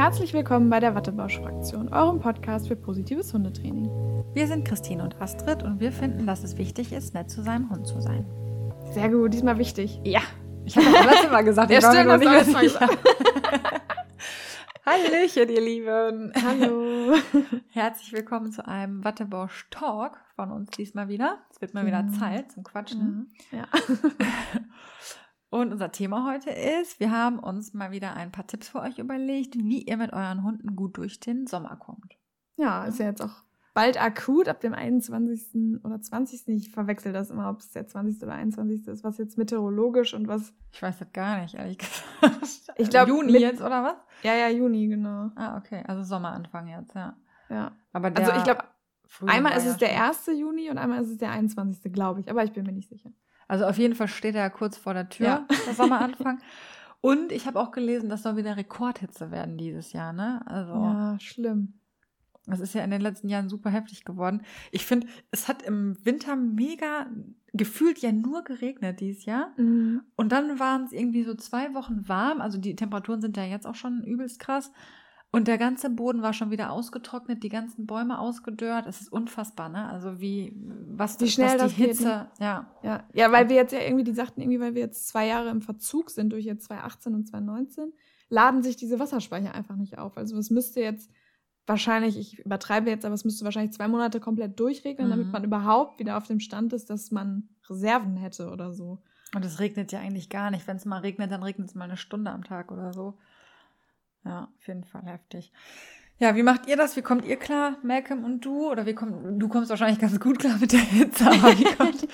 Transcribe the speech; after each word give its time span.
Herzlich 0.00 0.32
willkommen 0.32 0.70
bei 0.70 0.80
der 0.80 0.94
Wattebausch-Fraktion, 0.94 1.92
eurem 1.92 2.20
Podcast 2.20 2.68
für 2.68 2.74
positives 2.74 3.34
Hundetraining. 3.34 3.84
Wir 4.32 4.46
sind 4.46 4.66
Christine 4.66 5.02
und 5.02 5.20
Astrid 5.20 5.62
und 5.62 5.78
wir 5.78 5.92
finden, 5.92 6.26
dass 6.26 6.42
es 6.42 6.56
wichtig 6.56 6.94
ist, 6.94 7.12
nett 7.12 7.30
zu 7.30 7.42
seinem 7.42 7.68
Hund 7.68 7.86
zu 7.86 8.00
sein. 8.00 8.24
Sehr 8.92 9.10
gut, 9.10 9.34
diesmal 9.34 9.58
wichtig. 9.58 10.00
Ja, 10.02 10.22
ich 10.64 10.74
habe 10.78 10.86
das 10.90 11.04
letzte 11.04 11.28
Mal 11.30 11.44
gesagt, 11.44 11.70
Ja, 11.70 11.78
ich 11.80 11.84
stimmt, 11.84 12.18
nicht 12.18 12.30
mehr 12.30 12.44
sicher. 12.44 12.88
Hallöchen, 14.86 15.50
ihr 15.50 15.60
Lieben. 15.60 16.32
Hallo. 16.46 17.12
Herzlich 17.68 18.10
willkommen 18.14 18.52
zu 18.52 18.66
einem 18.66 19.04
Wattebausch 19.04 19.66
Talk 19.68 20.18
von 20.34 20.50
uns 20.50 20.70
diesmal 20.70 21.08
wieder. 21.08 21.40
Es 21.50 21.60
wird 21.60 21.74
mal 21.74 21.84
wieder 21.84 22.02
Genau. 22.04 22.18
Zeit 22.18 22.50
zum 22.52 22.64
Quatschen. 22.64 23.28
Ja. 23.52 23.66
Und 25.50 25.72
unser 25.72 25.90
Thema 25.90 26.30
heute 26.32 26.50
ist, 26.50 27.00
wir 27.00 27.10
haben 27.10 27.38
uns 27.40 27.74
mal 27.74 27.90
wieder 27.90 28.14
ein 28.14 28.30
paar 28.30 28.46
Tipps 28.46 28.68
für 28.68 28.80
euch 28.80 28.98
überlegt, 28.98 29.56
wie 29.56 29.82
ihr 29.82 29.96
mit 29.96 30.12
euren 30.12 30.44
Hunden 30.44 30.76
gut 30.76 30.96
durch 30.96 31.18
den 31.20 31.46
Sommer 31.46 31.76
kommt. 31.76 32.16
ja, 32.56 32.84
ist 32.84 32.98
ja 32.98 33.06
jetzt 33.06 33.20
auch 33.22 33.42
bald 33.74 34.00
akut 34.00 34.48
ab 34.48 34.60
dem 34.60 34.74
21. 34.74 35.82
oder 35.84 36.00
20. 36.00 36.48
Ich 36.48 36.70
verwechsel 36.70 37.12
das 37.12 37.30
immer, 37.30 37.48
ob 37.50 37.60
es 37.60 37.70
der 37.70 37.86
20. 37.86 38.22
oder 38.22 38.34
21. 38.34 38.86
ist, 38.88 39.02
was 39.04 39.18
jetzt 39.18 39.38
meteorologisch 39.38 40.12
und 40.14 40.28
was. 40.28 40.52
Ich 40.72 40.82
weiß 40.82 40.98
das 40.98 41.12
gar 41.12 41.40
nicht, 41.40 41.54
ehrlich 41.54 41.78
gesagt. 42.20 42.52
Ich 42.76 42.90
glaub, 42.90 43.08
Juni 43.08 43.32
mit- 43.32 43.40
jetzt, 43.40 43.60
oder 43.60 43.82
was? 43.82 43.96
Ja, 44.22 44.34
ja, 44.34 44.48
Juni, 44.48 44.86
genau. 44.88 45.30
Ah, 45.34 45.56
okay. 45.56 45.82
Also 45.86 46.02
Sommeranfang 46.04 46.68
jetzt, 46.68 46.94
ja. 46.94 47.16
Ja. 47.48 47.72
Aber 47.92 48.10
der 48.10 48.24
Also 48.26 48.38
ich 48.38 48.44
glaube, 48.44 48.64
einmal 49.26 49.56
ist 49.56 49.66
es 49.66 49.76
der 49.78 49.88
schon- 49.90 49.98
1. 50.32 50.38
Juni 50.38 50.70
und 50.70 50.78
einmal 50.78 51.02
ist 51.02 51.10
es 51.10 51.18
der 51.18 51.30
21. 51.30 51.92
glaube 51.92 52.20
ich, 52.20 52.30
aber 52.30 52.44
ich 52.44 52.52
bin 52.52 52.64
mir 52.66 52.72
nicht 52.72 52.88
sicher. 52.88 53.10
Also 53.50 53.66
auf 53.66 53.78
jeden 53.78 53.94
Fall 53.96 54.06
steht 54.08 54.36
er 54.36 54.48
kurz 54.48 54.76
vor 54.76 54.94
der 54.94 55.08
Tür, 55.08 55.26
Ja. 55.26 55.46
der 55.66 55.74
Sommeranfang. 55.74 56.38
Und 57.00 57.32
ich 57.32 57.46
habe 57.46 57.58
auch 57.58 57.72
gelesen, 57.72 58.08
das 58.08 58.22
soll 58.22 58.36
wieder 58.36 58.56
Rekordhitze 58.56 59.30
werden 59.30 59.56
dieses 59.58 59.92
Jahr, 59.92 60.12
ne? 60.12 60.40
Also 60.46 60.72
Ja, 60.74 61.16
schlimm. 61.18 61.72
das 62.46 62.60
ist 62.60 62.74
ja 62.74 62.84
in 62.84 62.90
den 62.90 63.00
letzten 63.00 63.28
Jahren 63.28 63.48
super 63.48 63.70
heftig 63.70 64.04
geworden. 64.04 64.42
Ich 64.70 64.84
finde, 64.86 65.06
es 65.30 65.48
hat 65.48 65.62
im 65.62 65.96
Winter 66.04 66.36
mega 66.36 67.06
gefühlt 67.52 67.98
ja 67.98 68.12
nur 68.12 68.44
geregnet 68.44 69.00
dieses 69.00 69.24
Jahr. 69.24 69.52
Mhm. 69.56 70.02
Und 70.14 70.30
dann 70.30 70.60
waren 70.60 70.84
es 70.84 70.92
irgendwie 70.92 71.24
so 71.24 71.34
zwei 71.34 71.74
Wochen 71.74 72.06
warm. 72.08 72.40
Also 72.40 72.58
die 72.58 72.76
Temperaturen 72.76 73.20
sind 73.20 73.36
ja 73.36 73.44
jetzt 73.44 73.66
auch 73.66 73.74
schon 73.74 74.04
übelst 74.04 74.38
krass. 74.38 74.70
Und 75.32 75.46
der 75.46 75.58
ganze 75.58 75.90
Boden 75.90 76.22
war 76.22 76.32
schon 76.32 76.50
wieder 76.50 76.72
ausgetrocknet, 76.72 77.44
die 77.44 77.48
ganzen 77.50 77.86
Bäume 77.86 78.18
ausgedörrt. 78.18 78.86
Es 78.88 79.00
ist 79.00 79.12
unfassbar, 79.12 79.68
ne? 79.68 79.88
Also 79.88 80.20
wie, 80.20 80.56
was, 80.88 81.20
Wie 81.20 81.26
das- 81.26 81.34
schnell 81.34 81.54
was 81.54 81.62
das 81.62 81.70
die 81.74 81.76
geht, 81.82 81.86
Hitze, 81.90 82.04
ne? 82.08 82.30
ja. 82.40 82.66
Ja, 82.82 83.04
ja, 83.12 83.30
weil 83.30 83.48
wir 83.48 83.54
jetzt 83.56 83.72
ja 83.72 83.80
irgendwie, 83.80 84.02
die 84.02 84.12
sagten 84.14 84.40
irgendwie, 84.40 84.58
weil 84.58 84.74
wir 84.74 84.82
jetzt 84.82 85.06
zwei 85.06 85.26
Jahre 85.28 85.50
im 85.50 85.62
Verzug 85.62 86.10
sind 86.10 86.32
durch 86.32 86.44
jetzt 86.44 86.64
2018 86.64 87.14
und 87.14 87.28
2019, 87.28 87.92
laden 88.28 88.62
sich 88.64 88.76
diese 88.76 88.98
Wasserspeicher 88.98 89.54
einfach 89.54 89.76
nicht 89.76 89.98
auf. 89.98 90.16
Also 90.16 90.36
es 90.36 90.50
müsste 90.50 90.80
jetzt 90.80 91.08
wahrscheinlich, 91.66 92.18
ich 92.18 92.40
übertreibe 92.40 92.90
jetzt, 92.90 93.04
aber 93.04 93.14
es 93.14 93.24
müsste 93.24 93.44
wahrscheinlich 93.44 93.72
zwei 93.72 93.86
Monate 93.86 94.18
komplett 94.18 94.58
durchregnen, 94.58 95.10
damit 95.10 95.26
Mhm. 95.26 95.32
man 95.32 95.44
überhaupt 95.44 96.00
wieder 96.00 96.16
auf 96.16 96.26
dem 96.26 96.40
Stand 96.40 96.72
ist, 96.72 96.90
dass 96.90 97.12
man 97.12 97.48
Reserven 97.68 98.16
hätte 98.16 98.50
oder 98.50 98.72
so. 98.72 98.98
Und 99.36 99.44
es 99.44 99.60
regnet 99.60 99.92
ja 99.92 100.00
eigentlich 100.00 100.28
gar 100.28 100.50
nicht. 100.50 100.66
Wenn 100.66 100.76
es 100.76 100.84
mal 100.86 100.98
regnet, 100.98 101.30
dann 101.30 101.44
regnet 101.44 101.68
es 101.68 101.76
mal 101.76 101.84
eine 101.84 101.96
Stunde 101.96 102.32
am 102.32 102.42
Tag 102.42 102.72
oder 102.72 102.92
so. 102.92 103.16
Ja, 104.24 104.48
auf 104.56 104.66
jeden 104.66 104.84
Fall 104.84 105.02
heftig. 105.04 105.52
Ja, 106.18 106.36
wie 106.36 106.42
macht 106.42 106.66
ihr 106.66 106.76
das? 106.76 106.96
Wie 106.96 107.02
kommt 107.02 107.24
ihr 107.24 107.36
klar, 107.36 107.78
Malcolm 107.82 108.24
und 108.24 108.44
du? 108.44 108.70
Oder 108.70 108.84
wie 108.84 108.92
kommt, 108.94 109.40
du 109.42 109.48
kommst 109.48 109.70
wahrscheinlich 109.70 109.98
ganz 109.98 110.20
gut 110.20 110.38
klar 110.38 110.58
mit 110.60 110.70
der 110.72 110.80
Hitze, 110.80 111.26
aber 111.26 111.58
wie 111.58 111.64
kommt, 111.76 112.06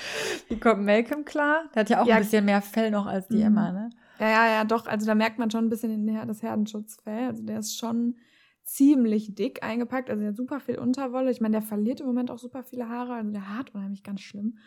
wie 0.48 0.60
kommt 0.60 0.84
Malcolm 0.84 1.24
klar? 1.24 1.64
Der 1.74 1.80
hat 1.80 1.90
ja 1.90 2.02
auch 2.02 2.06
Ja. 2.06 2.14
ein 2.16 2.22
bisschen 2.22 2.44
mehr 2.44 2.62
Fell 2.62 2.92
noch 2.92 3.06
als 3.06 3.26
die 3.26 3.38
Mhm. 3.38 3.42
Emma, 3.46 3.72
ne? 3.72 3.90
Ja, 4.20 4.28
ja, 4.28 4.46
ja, 4.48 4.64
doch. 4.64 4.86
Also 4.86 5.06
da 5.06 5.14
merkt 5.16 5.38
man 5.38 5.50
schon 5.50 5.64
ein 5.66 5.68
bisschen 5.68 5.90
den 6.06 6.26
das 6.28 6.40
Herdenschutzfell. 6.42 7.26
Also 7.26 7.42
der 7.42 7.58
ist 7.58 7.76
schon 7.76 8.16
ziemlich 8.66 9.34
dick 9.34 9.62
eingepackt. 9.62 10.10
Also 10.10 10.20
der 10.20 10.30
hat 10.30 10.36
super 10.36 10.60
viel 10.60 10.78
Unterwolle. 10.78 11.30
Ich 11.30 11.40
meine, 11.40 11.52
der 11.52 11.62
verliert 11.62 12.00
im 12.00 12.06
Moment 12.06 12.30
auch 12.30 12.38
super 12.38 12.62
viele 12.64 12.88
Haare. 12.88 13.14
Also 13.14 13.30
der 13.30 13.48
hart 13.48 13.74
unheimlich 13.74 14.02
ganz 14.02 14.20
schlimm. 14.20 14.58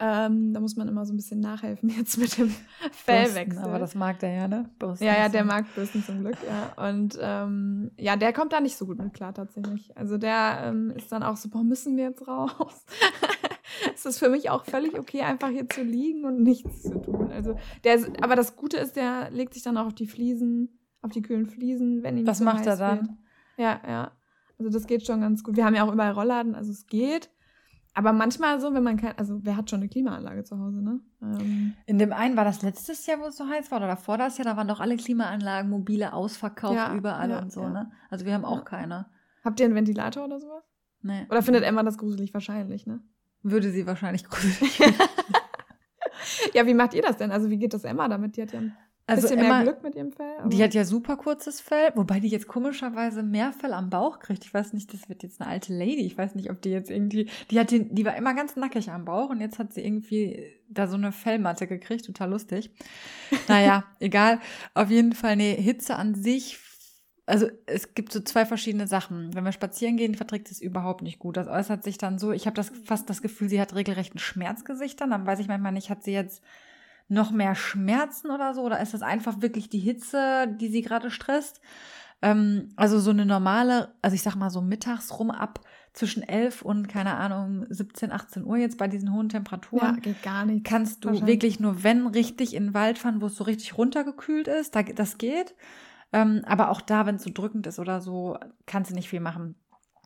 Ähm, 0.00 0.52
da 0.52 0.60
muss 0.60 0.76
man 0.76 0.86
immer 0.86 1.04
so 1.06 1.12
ein 1.12 1.16
bisschen 1.16 1.40
nachhelfen 1.40 1.88
jetzt 1.88 2.18
mit 2.18 2.38
dem 2.38 2.54
Fellwechsel. 2.92 3.62
Aber 3.62 3.78
das 3.78 3.94
mag 3.94 4.20
der 4.20 4.32
ja, 4.32 4.48
ne? 4.48 4.70
Bürsten 4.78 5.04
ja, 5.04 5.16
ja, 5.16 5.28
der 5.28 5.42
so. 5.42 5.48
mag 5.48 5.74
Bürsten 5.74 6.04
zum 6.04 6.20
Glück, 6.20 6.36
ja. 6.46 6.88
Und 6.88 7.18
ähm, 7.20 7.90
ja, 7.96 8.16
der 8.16 8.32
kommt 8.32 8.52
da 8.52 8.60
nicht 8.60 8.76
so 8.76 8.86
gut 8.86 8.98
mit 8.98 9.14
klar 9.14 9.34
tatsächlich. 9.34 9.96
Also 9.96 10.18
der 10.18 10.60
ähm, 10.64 10.90
ist 10.90 11.10
dann 11.10 11.22
auch 11.22 11.36
so, 11.36 11.48
boah, 11.48 11.64
müssen 11.64 11.96
wir 11.96 12.04
jetzt 12.04 12.28
raus? 12.28 12.84
es 13.94 14.06
ist 14.06 14.18
für 14.18 14.28
mich 14.28 14.50
auch 14.50 14.64
völlig 14.64 14.96
okay, 14.98 15.22
einfach 15.22 15.48
hier 15.48 15.68
zu 15.68 15.82
liegen 15.82 16.24
und 16.24 16.42
nichts 16.42 16.82
zu 16.82 17.00
tun. 17.00 17.32
Also 17.32 17.56
der 17.82 17.94
ist, 17.94 18.08
aber 18.22 18.36
das 18.36 18.54
Gute 18.56 18.76
ist, 18.76 18.94
der 18.94 19.30
legt 19.30 19.54
sich 19.54 19.64
dann 19.64 19.76
auch 19.76 19.86
auf 19.86 19.94
die 19.94 20.06
Fliesen, 20.06 20.78
auf 21.02 21.10
die 21.10 21.22
kühlen 21.22 21.46
Fliesen, 21.46 22.02
wenn 22.04 22.18
ihm 22.18 22.24
Das 22.24 22.38
zu 22.38 22.44
macht 22.44 22.66
er 22.66 22.76
dann. 22.76 23.00
wird. 23.00 23.10
Ja, 23.58 23.80
ja. 23.86 24.12
Also 24.58 24.70
das 24.70 24.86
geht 24.86 25.06
schon 25.06 25.20
ganz 25.20 25.42
gut. 25.44 25.56
Wir 25.56 25.64
haben 25.64 25.74
ja 25.74 25.84
auch 25.84 25.92
überall 25.92 26.12
Rollladen, 26.12 26.54
also 26.54 26.70
es 26.70 26.86
geht. 26.86 27.30
Aber 27.94 28.12
manchmal 28.12 28.60
so, 28.60 28.72
wenn 28.74 28.82
man 28.84 28.96
kein, 28.96 29.16
also 29.18 29.40
wer 29.42 29.56
hat 29.56 29.70
schon 29.70 29.80
eine 29.80 29.88
Klimaanlage 29.88 30.44
zu 30.44 30.58
Hause, 30.58 30.82
ne? 30.82 31.00
Ähm, 31.22 31.74
In 31.86 31.98
dem 31.98 32.12
einen 32.12 32.36
war 32.36 32.44
das 32.44 32.62
letztes 32.62 33.04
Jahr, 33.06 33.18
wo 33.20 33.26
es 33.26 33.36
so 33.36 33.48
heiß 33.48 33.70
war, 33.70 33.78
oder 33.78 33.88
davor 33.88 34.18
das 34.18 34.38
Jahr, 34.38 34.44
da 34.44 34.56
waren 34.56 34.68
doch 34.68 34.78
alle 34.80 34.96
Klimaanlagen, 34.96 35.68
mobile 35.70 36.12
ausverkauft 36.12 36.76
Ja, 36.76 36.94
überall 36.94 37.30
ja, 37.30 37.38
und 37.40 37.52
so, 37.52 37.62
ja. 37.62 37.70
ne? 37.70 37.90
Also 38.10 38.24
wir 38.24 38.34
haben 38.34 38.44
auch 38.44 38.64
keine. 38.64 39.06
habt 39.44 39.58
ihr 39.58 39.66
einen 39.66 39.74
Ventilator 39.74 40.24
oder 40.26 40.38
sowas? 40.38 40.62
Nee. 41.02 41.26
Oder 41.30 41.42
findet 41.42 41.64
Emma 41.64 41.82
das 41.82 41.98
gruselig 41.98 42.32
wahrscheinlich, 42.34 42.86
ne? 42.86 43.00
Würde 43.42 43.70
sie 43.70 43.86
wahrscheinlich 43.86 44.24
gruselig 44.24 44.80
Ja, 46.54 46.66
wie 46.66 46.74
macht 46.74 46.94
ihr 46.94 47.02
das 47.02 47.16
denn? 47.16 47.30
Also 47.30 47.50
wie 47.50 47.58
geht 47.58 47.74
das 47.74 47.84
Emma 47.84 48.08
damit? 48.08 48.36
Die 48.36 48.42
hat 48.42 48.52
ja 48.52 48.60
ein 48.60 48.76
Also 49.08 49.22
bisschen 49.22 49.38
Emma, 49.38 49.62
mehr 49.62 49.72
Glück 49.72 49.82
mit 49.82 49.94
ihrem 49.94 50.12
Fell. 50.12 50.36
die 50.44 50.62
hat 50.62 50.74
ja 50.74 50.84
super 50.84 51.16
kurzes 51.16 51.62
Fell, 51.62 51.92
wobei 51.94 52.20
die 52.20 52.28
jetzt 52.28 52.46
komischerweise 52.46 53.22
mehr 53.22 53.54
Fell 53.54 53.72
am 53.72 53.88
Bauch 53.88 54.18
kriegt. 54.18 54.44
Ich 54.44 54.52
weiß 54.52 54.74
nicht, 54.74 54.92
das 54.92 55.08
wird 55.08 55.22
jetzt 55.22 55.40
eine 55.40 55.48
alte 55.48 55.72
Lady. 55.72 56.04
Ich 56.04 56.18
weiß 56.18 56.34
nicht, 56.34 56.50
ob 56.50 56.60
die 56.60 56.68
jetzt 56.68 56.90
irgendwie, 56.90 57.30
die 57.50 57.58
hat 57.58 57.70
den, 57.70 57.94
die 57.94 58.04
war 58.04 58.16
immer 58.16 58.34
ganz 58.34 58.54
nackig 58.56 58.90
am 58.90 59.06
Bauch 59.06 59.30
und 59.30 59.40
jetzt 59.40 59.58
hat 59.58 59.72
sie 59.72 59.82
irgendwie 59.82 60.52
da 60.68 60.86
so 60.86 60.96
eine 60.96 61.12
Fellmatte 61.12 61.66
gekriegt. 61.66 62.04
Total 62.04 62.28
lustig. 62.28 62.70
Naja, 63.48 63.84
egal. 63.98 64.40
Auf 64.74 64.90
jeden 64.90 65.14
Fall, 65.14 65.36
nee, 65.36 65.54
Hitze 65.54 65.96
an 65.96 66.14
sich. 66.14 66.58
Also 67.24 67.48
es 67.64 67.94
gibt 67.94 68.12
so 68.12 68.20
zwei 68.20 68.44
verschiedene 68.44 68.86
Sachen. 68.86 69.34
Wenn 69.34 69.44
wir 69.44 69.52
spazieren 69.52 69.96
gehen, 69.96 70.16
verträgt 70.16 70.50
es 70.50 70.60
überhaupt 70.60 71.00
nicht 71.00 71.18
gut. 71.18 71.38
Das 71.38 71.48
äußert 71.48 71.82
sich 71.82 71.96
dann 71.96 72.18
so, 72.18 72.32
ich 72.32 72.44
habe 72.44 72.56
das 72.56 72.70
fast 72.84 73.08
das 73.08 73.22
Gefühl, 73.22 73.48
sie 73.48 73.60
hat 73.60 73.74
regelrecht 73.74 74.14
ein 74.14 74.18
Schmerzgesicht 74.18 75.00
dann. 75.00 75.10
Dann 75.10 75.26
weiß 75.26 75.38
ich 75.40 75.48
manchmal 75.48 75.72
nicht, 75.72 75.88
hat 75.88 76.02
sie 76.02 76.12
jetzt 76.12 76.42
noch 77.08 77.30
mehr 77.30 77.54
Schmerzen 77.54 78.30
oder 78.30 78.54
so? 78.54 78.62
Oder 78.62 78.80
ist 78.80 78.94
das 78.94 79.02
einfach 79.02 79.40
wirklich 79.40 79.68
die 79.68 79.78
Hitze, 79.78 80.46
die 80.60 80.68
sie 80.68 80.82
gerade 80.82 81.10
stresst? 81.10 81.60
Ähm, 82.20 82.70
also 82.76 82.98
so 82.98 83.10
eine 83.10 83.24
normale, 83.24 83.94
also 84.02 84.14
ich 84.14 84.22
sag 84.22 84.34
mal 84.34 84.50
so 84.50 84.60
mittags 84.60 85.18
rum 85.18 85.30
ab 85.30 85.60
zwischen 85.92 86.22
11 86.22 86.62
und 86.62 86.88
keine 86.88 87.16
Ahnung 87.16 87.66
17, 87.70 88.12
18 88.12 88.44
Uhr 88.44 88.56
jetzt 88.56 88.78
bei 88.78 88.88
diesen 88.88 89.12
hohen 89.12 89.28
ja, 89.28 89.38
Temperaturen. 89.38 90.00
geht 90.00 90.22
gar 90.22 90.44
nicht. 90.44 90.64
Kannst 90.64 91.04
du 91.04 91.26
wirklich 91.26 91.60
nur, 91.60 91.82
wenn 91.82 92.06
richtig 92.06 92.54
in 92.54 92.66
den 92.66 92.74
Wald 92.74 92.98
fahren, 92.98 93.20
wo 93.20 93.26
es 93.26 93.36
so 93.36 93.44
richtig 93.44 93.78
runtergekühlt 93.78 94.48
ist, 94.48 94.74
da, 94.74 94.82
das 94.82 95.18
geht. 95.18 95.54
Ähm, 96.12 96.42
aber 96.46 96.70
auch 96.70 96.80
da, 96.80 97.06
wenn 97.06 97.16
es 97.16 97.24
so 97.24 97.30
drückend 97.32 97.66
ist 97.66 97.78
oder 97.78 98.00
so, 98.00 98.36
kannst 98.66 98.90
du 98.90 98.94
nicht 98.94 99.08
viel 99.08 99.20
machen. 99.20 99.56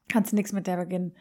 Kannst 0.09 0.33
du 0.33 0.37
nichts 0.37 0.53
mit 0.53 0.67
der 0.67 0.77
beginnen. 0.77 1.15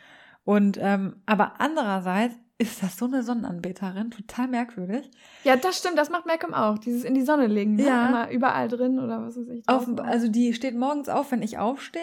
Und 0.43 0.77
ähm, 0.81 1.21
aber 1.25 1.59
andererseits 1.59 2.35
ist 2.61 2.83
das 2.83 2.97
so 2.97 3.05
eine 3.05 3.23
Sonnenanbeterin, 3.23 4.11
total 4.11 4.47
merkwürdig. 4.47 5.09
Ja, 5.43 5.55
das 5.55 5.77
stimmt, 5.79 5.97
das 5.97 6.09
macht 6.09 6.25
Malcolm 6.27 6.53
auch. 6.53 6.77
Dieses 6.77 7.03
in 7.03 7.13
die 7.15 7.23
Sonne 7.23 7.47
legen, 7.47 7.75
ne? 7.75 7.85
Ja. 7.87 8.07
Immer 8.09 8.29
überall 8.31 8.67
drin 8.67 8.99
oder 8.99 9.23
was 9.23 9.35
weiß 9.37 9.47
ich. 9.47 9.67
Auf, 9.67 9.87
also 9.99 10.27
die 10.27 10.53
steht 10.53 10.77
morgens 10.77 11.09
auf, 11.09 11.31
wenn 11.31 11.41
ich 11.41 11.57
aufstehe. 11.57 12.01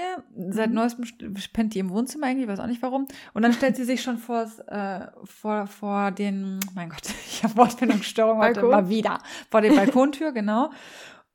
Seit 0.50 0.70
Mhm. 0.70 0.74
neuestem 0.74 1.04
st- 1.04 1.52
pennt 1.52 1.74
die 1.74 1.78
im 1.78 1.90
Wohnzimmer 1.90 2.26
irgendwie, 2.28 2.48
weiß 2.48 2.58
auch 2.60 2.66
nicht 2.66 2.82
warum. 2.82 3.06
Und 3.34 3.42
dann 3.42 3.52
stellt 3.52 3.76
sie 3.76 3.84
sich 3.84 4.02
schon 4.02 4.18
vors, 4.18 4.58
äh, 4.66 5.06
vor, 5.24 5.66
vor 5.68 6.10
den, 6.10 6.58
mein 6.74 6.88
Gott, 6.88 7.02
ich 7.28 7.44
habe 7.44 7.56
Wortfindungsstörung 7.56 8.38
heute 8.38 8.62
mal 8.64 8.88
wieder. 8.88 9.18
Vor 9.50 9.60
der 9.60 9.72
Balkontür, 9.72 10.32
genau. 10.32 10.70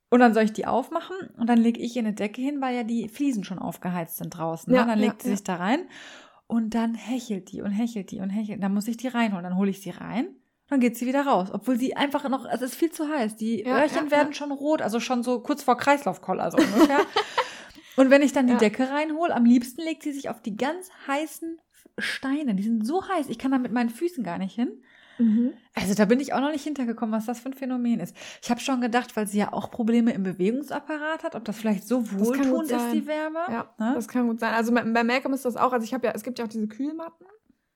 Und 0.09 0.19
dann 0.19 0.33
soll 0.33 0.43
ich 0.43 0.53
die 0.53 0.67
aufmachen 0.67 1.15
und 1.37 1.47
dann 1.49 1.57
lege 1.57 1.79
ich 1.79 1.95
ihr 1.95 2.01
eine 2.03 2.13
Decke 2.13 2.39
hin, 2.41 2.61
weil 2.61 2.75
ja 2.75 2.83
die 2.83 3.07
Fliesen 3.09 3.43
schon 3.43 3.57
aufgeheizt 3.57 4.17
sind 4.17 4.29
draußen. 4.37 4.71
Ja, 4.71 4.81
ne? 4.81 4.91
Dann 4.91 4.99
ja, 4.99 5.05
legt 5.07 5.21
sie 5.23 5.29
ja. 5.29 5.35
sich 5.35 5.43
da 5.43 5.55
rein 5.55 5.79
und 6.53 6.75
dann 6.75 6.93
hechelt 6.93 7.51
die 7.51 7.63
und 7.63 7.71
hechelt 7.71 8.11
die 8.11 8.19
und 8.19 8.29
hechelt. 8.29 8.61
Dann 8.61 8.75
muss 8.75 8.87
ich 8.87 8.95
die 8.95 9.07
reinholen. 9.07 9.43
Dann 9.43 9.57
hole 9.57 9.71
ich 9.71 9.81
sie 9.81 9.89
rein. 9.89 10.27
Dann 10.69 10.79
geht 10.79 10.95
sie 10.95 11.07
wieder 11.07 11.25
raus, 11.25 11.49
obwohl 11.51 11.79
sie 11.79 11.95
einfach 11.95 12.29
noch, 12.29 12.45
es 12.45 12.61
ist 12.61 12.75
viel 12.75 12.91
zu 12.91 13.09
heiß. 13.09 13.37
Die 13.37 13.61
Ja, 13.61 13.81
Öhrchen 13.81 14.05
ja, 14.05 14.11
werden 14.11 14.27
ja. 14.27 14.33
schon 14.33 14.51
rot, 14.51 14.83
also 14.83 14.99
schon 14.99 15.23
so 15.23 15.39
kurz 15.39 15.63
vor 15.63 15.77
Kreislaufkoller 15.77 16.51
so 16.51 16.59
ungefähr. 16.59 16.99
Und 17.95 18.11
wenn 18.11 18.21
ich 18.21 18.33
dann 18.33 18.45
die. 18.45 18.55
Decke 18.55 18.87
reinhole, 18.87 19.33
am 19.33 19.45
liebsten 19.45 19.81
legt 19.81 20.03
sie 20.03 20.11
sich 20.11 20.29
auf 20.29 20.43
die 20.43 20.55
ganz 20.55 20.91
heißen 21.07 21.57
Steine. 21.97 22.53
Die 22.53 22.63
sind 22.63 22.85
so 22.85 23.07
heiß, 23.07 23.29
ich 23.29 23.39
kann 23.39 23.49
da 23.49 23.57
mit 23.57 23.71
meinen 23.71 23.89
Füßen 23.89 24.23
gar 24.23 24.37
nicht 24.37 24.53
hin. 24.53 24.83
Mhm. 25.19 25.53
Also 25.75 25.93
da 25.95 26.05
bin 26.05 26.19
ich 26.19 26.33
auch 26.33 26.41
noch 26.41 26.51
nicht 26.51 26.63
hintergekommen, 26.63 27.13
was 27.13 27.25
das 27.25 27.39
für 27.39 27.49
ein 27.49 27.53
Phänomen 27.53 27.99
ist. 27.99 28.15
Ich 28.41 28.49
habe 28.49 28.59
schon 28.59 28.81
gedacht, 28.81 29.15
weil 29.15 29.27
sie 29.27 29.39
ja 29.39 29.53
auch 29.53 29.69
Probleme 29.71 30.11
im 30.13 30.23
Bewegungsapparat 30.23 31.23
hat, 31.23 31.35
ob 31.35 31.45
das 31.45 31.57
vielleicht 31.57 31.87
so 31.87 32.09
wohltuend 32.11 32.71
ist, 32.71 32.91
die 32.93 33.05
Wärme. 33.07 33.39
Ja, 33.49 33.69
Ne? 33.77 33.93
das 33.95 34.07
kann 34.07 34.27
gut 34.27 34.39
sein. 34.39 34.53
Also 34.53 34.73
bei 34.73 35.03
Malcolm 35.03 35.33
ist 35.33 35.45
das 35.45 35.55
auch, 35.57 35.73
also 35.73 35.83
ich 35.83 35.93
habe 35.93 36.07
ja, 36.07 36.13
es 36.15 36.23
gibt 36.23 36.39
ja 36.39 36.45
auch 36.45 36.49
diese 36.49 36.67
Kühlmatten. 36.67 37.25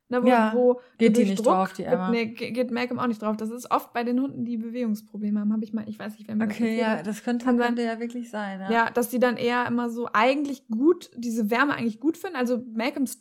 Ne, 0.10 0.24
wo, 0.24 0.28
Ja, 0.28 0.52
wo 0.56 0.80
geht 0.98 1.18
die 1.18 1.26
nicht 1.26 1.40
Druck 1.40 1.48
drauf, 1.48 1.74
die 1.74 1.84
Emma. 1.84 2.10
Nee, 2.10 2.28
ge- 2.28 2.52
geht 2.52 2.72
Malcolm 2.72 2.98
auch 2.98 3.08
nicht 3.08 3.22
drauf. 3.22 3.36
Das 3.36 3.50
ist 3.50 3.70
oft 3.72 3.92
bei 3.92 4.06
den 4.06 4.22
Hunden, 4.22 4.46
die 4.46 4.56
Bewegungsprobleme 4.56 5.42
haben, 5.42 5.52
habe 5.52 5.66
ich 5.66 5.74
mal, 5.74 5.84
ich 5.90 6.00
weiß 6.00 6.18
nicht, 6.18 6.30
wer 6.30 6.36
mir 6.38 6.48
das 6.48 6.56
Okay, 6.56 6.80
ja, 6.80 7.04
das 7.04 7.24
könnte, 7.26 7.44
Kann 7.44 7.58
sein. 7.58 7.68
könnte 7.68 7.82
ja 7.84 8.00
wirklich 8.00 8.30
sein. 8.30 8.62
Ja. 8.62 8.72
Ja, 8.72 8.90
dass 8.90 9.10
die 9.10 9.20
dann 9.20 9.36
eher 9.36 9.66
immer 9.68 9.90
so 9.90 10.08
eigentlich 10.14 10.66
gut, 10.70 11.12
diese 11.18 11.52
Wärme 11.52 11.74
eigentlich 11.76 12.00
gut 12.00 12.16
finden. 12.18 12.38
Also 12.38 12.64
Malcolms 12.74 13.20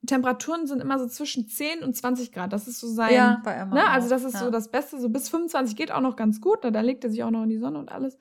Top-Temperaturen 0.00 0.66
sind 0.66 0.80
immer 0.80 0.98
so 0.98 1.06
zwischen 1.06 1.48
10 1.48 1.82
und 1.82 1.94
20 1.96 2.32
Grad. 2.32 2.52
Das 2.52 2.68
ist 2.68 2.80
so 2.80 2.86
sein. 2.88 3.14
Ja, 3.14 3.40
bei 3.44 3.52
Emma. 3.52 3.74
ne? 3.74 3.88
Also 3.88 4.08
das 4.08 4.24
ist 4.24 4.34
ja. 4.34 4.40
so 4.40 4.50
das 4.50 4.70
Beste. 4.70 4.98
So 5.00 5.08
bis 5.08 5.28
25 5.28 5.76
geht 5.76 5.90
auch 5.92 6.00
noch 6.00 6.16
ganz 6.16 6.40
gut. 6.40 6.64
Ne? 6.64 6.72
Da 6.72 6.80
legt 6.80 7.04
er 7.04 7.10
sich 7.10 7.22
auch 7.24 7.30
noch 7.30 7.42
in 7.42 7.48
die 7.50 7.58
Sonne 7.58 7.78
und 7.78 7.90
alles. 7.90 8.16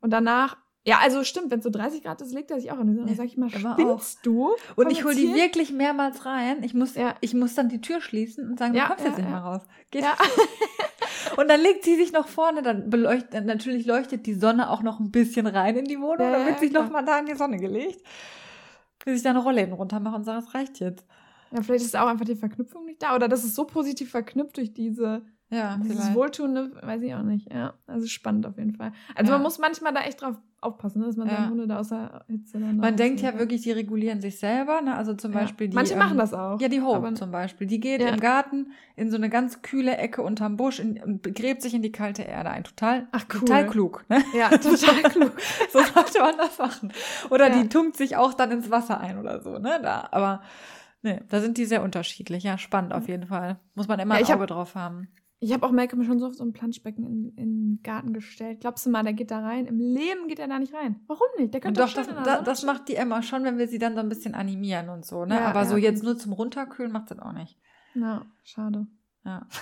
Und 0.00 0.10
danach, 0.10 0.56
ja, 0.84 0.98
also 1.02 1.24
stimmt, 1.24 1.50
wenn 1.50 1.58
es 1.58 1.64
so 1.64 1.70
30 1.70 2.02
Grad 2.02 2.22
ist, 2.22 2.32
legt 2.32 2.50
er 2.50 2.60
sich 2.60 2.70
auch 2.72 2.78
in 2.78 2.86
die 2.86 2.94
Sonne. 2.94 3.06
Ja, 3.06 3.08
Dann 3.08 3.16
sag 3.16 3.26
ich 3.26 3.36
mal, 3.36 3.50
spinnst 3.50 4.20
du? 4.24 4.50
Und 4.76 4.90
ich 4.90 5.04
hole 5.04 5.14
jetzt 5.14 5.22
die 5.22 5.34
wirklich 5.34 5.72
mehrmals 5.72 6.24
rein. 6.24 6.62
Ich 6.62 6.72
muss, 6.72 6.94
Ja. 6.94 7.14
ich 7.20 7.34
muss 7.34 7.54
dann 7.54 7.68
die 7.68 7.80
Tür 7.80 8.00
schließen 8.00 8.48
und 8.50 8.58
sagen, 8.58 8.74
Ja, 8.74 8.84
du 8.84 8.88
kommst 8.90 9.04
jetzt 9.04 9.18
ja, 9.18 9.24
nicht 9.24 9.30
ja. 9.32 9.40
mehr 9.40 9.44
raus. 9.44 9.62
Geht. 9.90 10.02
Ja. 10.02 10.16
Und 11.36 11.48
dann 11.48 11.60
legt 11.60 11.84
sie 11.84 11.96
sich 11.96 12.12
noch 12.12 12.26
vorne, 12.26 12.62
dann 12.62 12.90
beleuchtet, 12.90 13.44
natürlich 13.44 13.86
leuchtet 13.86 14.24
die 14.26 14.34
Sonne 14.34 14.70
auch 14.70 14.82
noch 14.82 14.98
ein 14.98 15.10
bisschen 15.10 15.46
rein 15.46 15.76
in 15.76 15.84
die 15.84 16.00
Wohnung, 16.00 16.32
dann 16.32 16.46
wird 16.46 16.58
sich 16.58 16.72
noch 16.72 16.90
mal 16.90 17.04
da 17.04 17.18
in 17.18 17.26
die 17.26 17.34
Sonne 17.34 17.58
gelegt. 17.58 18.00
Bis 19.08 19.16
ich 19.16 19.22
dann 19.22 19.36
eine 19.36 19.42
Rolle 19.42 19.62
eben 19.62 19.72
und 20.16 20.24
sage, 20.26 20.44
es 20.46 20.54
reicht 20.54 20.80
jetzt. 20.80 21.06
Ja, 21.50 21.62
vielleicht 21.62 21.86
ist 21.86 21.96
auch 21.96 22.08
einfach 22.08 22.26
die 22.26 22.34
Verknüpfung 22.34 22.84
nicht 22.84 23.02
da. 23.02 23.16
Oder 23.16 23.26
das 23.26 23.42
ist 23.42 23.54
so 23.54 23.64
positiv 23.64 24.10
verknüpft 24.10 24.58
durch 24.58 24.74
diese, 24.74 25.22
Ja, 25.50 25.78
dieses 25.82 25.96
vielleicht. 26.00 26.14
Wohltuende, 26.14 26.72
weiß 26.82 27.00
ich 27.02 27.14
auch 27.14 27.22
nicht. 27.22 27.50
Ja, 27.52 27.72
also 27.86 28.06
spannend 28.06 28.46
auf 28.46 28.58
jeden 28.58 28.74
Fall. 28.74 28.92
Also 29.14 29.30
Ja. 29.32 29.38
man 29.38 29.42
muss 29.44 29.58
manchmal 29.58 29.94
da 29.94 30.00
echt 30.02 30.20
drauf 30.20 30.36
aufpassen, 30.60 30.98
ne, 31.00 31.06
dass 31.06 31.16
man 31.16 31.28
Ja. 31.28 31.36
seine 31.36 31.50
Hunde 31.50 31.66
da 31.68 31.78
außer 31.78 32.24
Hitze 32.28 32.58
dann 32.58 32.76
Man 32.78 32.96
denkt 32.96 33.20
ja 33.22 33.38
wirklich, 33.38 33.62
die 33.62 33.70
regulieren 33.70 34.20
sich 34.20 34.38
selber. 34.38 34.82
Ne? 34.82 34.94
Also 34.94 35.14
zum 35.14 35.32
Ja. 35.32 35.38
Beispiel 35.40 35.68
die. 35.68 35.74
Manche 35.74 35.92
ähm, 35.94 36.00
machen 36.00 36.18
das 36.18 36.34
auch. 36.34 36.60
Ja, 36.60 36.68
die 36.68 36.82
Hope 36.82 37.14
zum 37.14 37.30
Beispiel. 37.30 37.66
Die 37.66 37.80
geht 37.80 38.02
Ja. 38.02 38.08
im 38.08 38.20
Garten 38.20 38.72
in 38.96 39.10
so 39.10 39.16
eine 39.16 39.30
ganz 39.30 39.62
kühle 39.62 39.96
Ecke 39.96 40.20
unterm 40.22 40.56
Busch 40.56 40.80
in, 40.80 41.02
und 41.02 41.22
gräbt 41.34 41.62
sich 41.62 41.72
in 41.74 41.80
die 41.82 41.92
kalte 41.92 42.22
Erde 42.22 42.50
ein. 42.50 42.64
Total, 42.64 43.06
Ach, 43.12 43.24
cool. 43.32 43.40
total 43.40 43.66
klug. 43.68 44.04
Ne? 44.10 44.22
Ja, 44.36 44.48
total 44.58 45.02
klug. 45.10 45.32
so 45.72 45.78
sollte 45.78 46.18
man 46.20 46.36
das 46.36 46.58
machen. 46.58 46.92
Oder 47.30 47.48
die 47.50 47.68
tunkt 47.68 47.96
sich 47.96 48.16
auch 48.16 48.34
dann 48.34 48.50
ins 48.50 48.70
Wasser 48.70 49.00
ein 49.00 49.18
oder 49.18 49.40
so, 49.40 49.58
ne? 49.58 49.78
Da, 49.82 50.08
aber 50.10 50.42
ne, 51.02 51.24
da 51.30 51.40
sind 51.40 51.56
die 51.56 51.64
sehr 51.64 51.82
unterschiedlich. 51.82 52.42
Ja, 52.42 52.58
spannend 52.58 52.92
auf 52.92 53.08
jeden 53.08 53.28
Fall. 53.28 53.58
Muss 53.76 53.86
man 53.88 53.98
immer 54.00 54.16
ein 54.16 54.22
ich 54.22 54.30
hab- 54.30 54.38
Auge 54.38 54.46
drauf 54.48 54.74
haben. 54.74 55.08
Ich 55.40 55.52
habe 55.52 55.64
auch 55.64 55.70
Malcolm 55.70 56.02
schon 56.02 56.18
so 56.18 56.26
auf 56.26 56.34
so 56.34 56.42
ein 56.42 56.52
Planschbecken 56.52 57.04
in, 57.06 57.28
in 57.36 57.76
den 57.76 57.82
Garten 57.82 58.12
gestellt. 58.12 58.60
Glaubst 58.60 58.84
du 58.86 58.90
mal, 58.90 59.04
der 59.04 59.12
geht 59.12 59.30
da 59.30 59.38
rein? 59.38 59.66
Im 59.66 59.78
Leben 59.78 60.26
geht 60.26 60.40
er 60.40 60.48
da 60.48 60.58
nicht 60.58 60.74
rein. 60.74 61.00
Warum 61.06 61.28
nicht? 61.38 61.54
Der 61.54 61.60
könnte 61.60 61.80
Doch, 61.80 61.88
schön 61.88 62.06
das, 62.06 62.24
da, 62.24 62.42
das 62.42 62.64
macht 62.64 62.88
die 62.88 62.96
Emma 62.96 63.22
schon, 63.22 63.44
wenn 63.44 63.56
wir 63.56 63.68
sie 63.68 63.78
dann 63.78 63.94
so 63.94 64.00
ein 64.00 64.08
bisschen 64.08 64.34
animieren 64.34 64.88
und 64.88 65.06
so, 65.06 65.24
ne? 65.24 65.36
Ja, 65.36 65.46
aber 65.46 65.60
ja. 65.60 65.66
so 65.66 65.76
jetzt 65.76 66.02
nur 66.02 66.18
zum 66.18 66.32
Runterkühlen 66.32 66.90
macht 66.90 67.12
das 67.12 67.20
auch 67.20 67.32
nicht. 67.32 67.56
Ja, 67.94 68.26
schade. 68.42 68.86
Ja. 69.24 69.46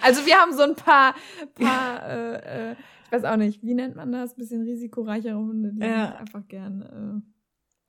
Also 0.00 0.24
wir 0.26 0.36
haben 0.36 0.52
so 0.52 0.62
ein 0.62 0.74
paar, 0.74 1.14
paar 1.54 2.08
äh, 2.08 2.70
äh, 2.70 2.76
ich 3.04 3.12
weiß 3.12 3.24
auch 3.24 3.36
nicht, 3.36 3.62
wie 3.62 3.74
nennt 3.74 3.96
man 3.96 4.12
das? 4.12 4.34
bisschen 4.34 4.62
risikoreichere 4.62 5.36
Hunde, 5.36 5.72
die 5.72 5.80
Ja. 5.80 6.16
einfach 6.16 6.46
gern. 6.46 7.22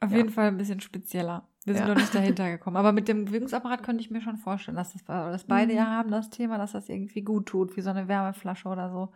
Auf 0.01 0.11
Ja. 0.11 0.17
jeden 0.17 0.29
Fall 0.29 0.47
ein 0.47 0.57
bisschen 0.57 0.79
spezieller. 0.79 1.47
Wir 1.65 1.73
sind 1.75 1.87
Ja. 1.87 1.93
noch 1.93 1.99
nicht 2.01 2.15
dahinter 2.15 2.49
gekommen. 2.49 2.77
Aber 2.77 2.91
mit 2.93 3.07
dem 3.07 3.25
Bewegungsapparat 3.25 3.83
könnte 3.83 4.01
ich 4.01 4.09
mir 4.11 4.21
schon 4.21 4.37
vorstellen, 4.37 4.77
dass 4.77 4.93
das 4.93 5.03
dass 5.03 5.43
beide 5.43 5.73
Mhm. 5.73 5.77
ja 5.77 5.85
haben 5.87 6.09
das 6.11 6.29
Thema, 6.29 6.57
dass 6.57 6.71
das 6.71 6.87
irgendwie 6.89 7.21
gut 7.21 7.47
tut, 7.47 7.75
wie 7.75 7.81
so 7.81 7.89
eine 7.89 8.07
Wärmeflasche 8.07 8.69
oder 8.69 8.89
so. 8.91 9.11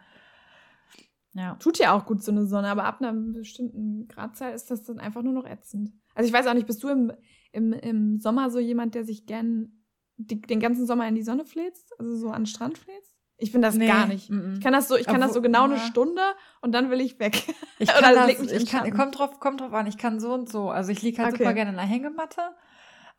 Ja. 1.34 1.54
Äh, 1.54 1.58
tut 1.60 1.80
ja 1.80 1.94
auch 1.94 2.06
gut 2.06 2.22
so 2.22 2.32
eine 2.32 2.46
Sonne, 2.46 2.68
aber 2.68 2.84
ab 2.84 3.02
einer 3.02 3.14
bestimmten 3.14 4.08
Gradzahl 4.08 4.54
ist 4.54 4.70
das 4.70 4.84
dann 4.84 5.00
einfach 5.00 5.24
nur 5.24 5.34
noch 5.34 5.46
ätzend. 5.46 5.92
Also 6.16 6.28
ich 6.28 6.34
weiß 6.34 6.46
auch 6.48 6.54
nicht, 6.54 6.68
bist 6.68 6.84
du 6.84 6.90
im, 6.90 7.12
im, 7.52 7.74
im 7.74 8.20
Sommer 8.20 8.50
so 8.52 8.60
jemand, 8.60 8.94
der 8.94 9.04
sich 9.06 9.26
gern 9.26 9.84
die, 10.18 10.40
den 10.42 10.60
ganzen 10.60 10.86
Sommer 10.86 11.08
in 11.08 11.16
die 11.16 11.24
Sonne 11.24 11.46
fläzt? 11.46 11.92
Also 12.00 12.16
so 12.16 12.30
an 12.30 12.42
den 12.42 12.46
Strand 12.46 12.78
fläzt? 12.78 13.13
Ich 13.44 13.52
bin 13.52 13.62
das 13.62 13.76
Nee, 13.76 13.88
gar 13.88 14.08
nicht. 14.08 14.30
mm-mm. 14.32 14.56
Ich 14.56 14.62
kann 14.62 14.74
das 14.74 14.88
so, 14.88 14.96
ich 14.96 15.06
kann 15.06 15.22
das 15.22 15.34
so 15.34 15.40
Obwohl- 15.40 15.52
genau 15.52 15.64
eine 15.66 15.76
ja. 15.76 15.80
Stunde 15.82 16.22
und 16.62 16.72
dann 16.74 16.90
will 16.90 17.02
ich 17.02 17.20
weg. 17.20 17.44
Ich 17.80 17.90
kann 17.90 18.02
das 18.02 18.16
das, 18.16 18.28
legt 18.28 18.40
mich 18.42 18.52
ich 18.52 18.66
kann, 18.72 18.86
Schatten. 18.86 18.98
kommt 18.98 19.20
drauf, 19.20 19.40
kommt 19.40 19.62
drauf 19.62 19.74
an, 19.74 19.86
ich 19.88 19.98
kann 19.98 20.20
so 20.20 20.34
und 20.34 20.50
so. 20.50 20.70
Also 20.70 20.92
ich 20.92 21.02
liege 21.02 21.22
halt 21.22 21.34
Okay. 21.34 21.44
Mhm. 21.44 21.48
super 21.48 21.54
gerne 21.54 21.72
in 21.72 21.76
der 21.78 21.86
Hängematte. 21.86 22.42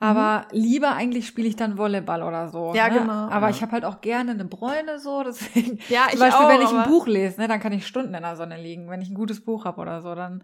Aber 0.00 0.46
lieber 0.50 0.92
eigentlich 0.94 1.26
spiele 1.26 1.46
ich 1.48 1.56
dann 1.56 1.78
Volleyball 1.78 2.22
oder 2.22 2.48
so. 2.48 2.72
Ja, 2.74 2.88
ne? 2.88 2.98
genau, 3.00 3.12
Aber 3.12 3.46
ja. 3.46 3.50
ich 3.50 3.62
habe 3.62 3.72
halt 3.72 3.84
auch 3.84 4.00
gerne 4.00 4.32
eine 4.32 4.44
Bräune 4.44 4.98
so, 4.98 5.22
deswegen. 5.22 5.78
Ja, 5.88 6.08
Zum 6.10 6.18
Beispiel, 6.20 6.44
auch, 6.44 6.48
wenn 6.48 6.62
ich 6.62 6.68
ein 6.72 6.88
Buch 6.88 7.06
lese, 7.06 7.40
ne, 7.40 7.46
dann 7.48 7.60
kann 7.60 7.72
ich 7.72 7.86
Stunden 7.86 8.12
in 8.14 8.22
der 8.22 8.36
Sonne 8.36 8.60
liegen. 8.60 8.90
Wenn 8.90 9.00
ich 9.02 9.08
ein 9.10 9.14
gutes 9.14 9.44
Buch 9.44 9.64
habe 9.64 9.80
oder 9.80 10.02
so, 10.02 10.14
dann. 10.14 10.42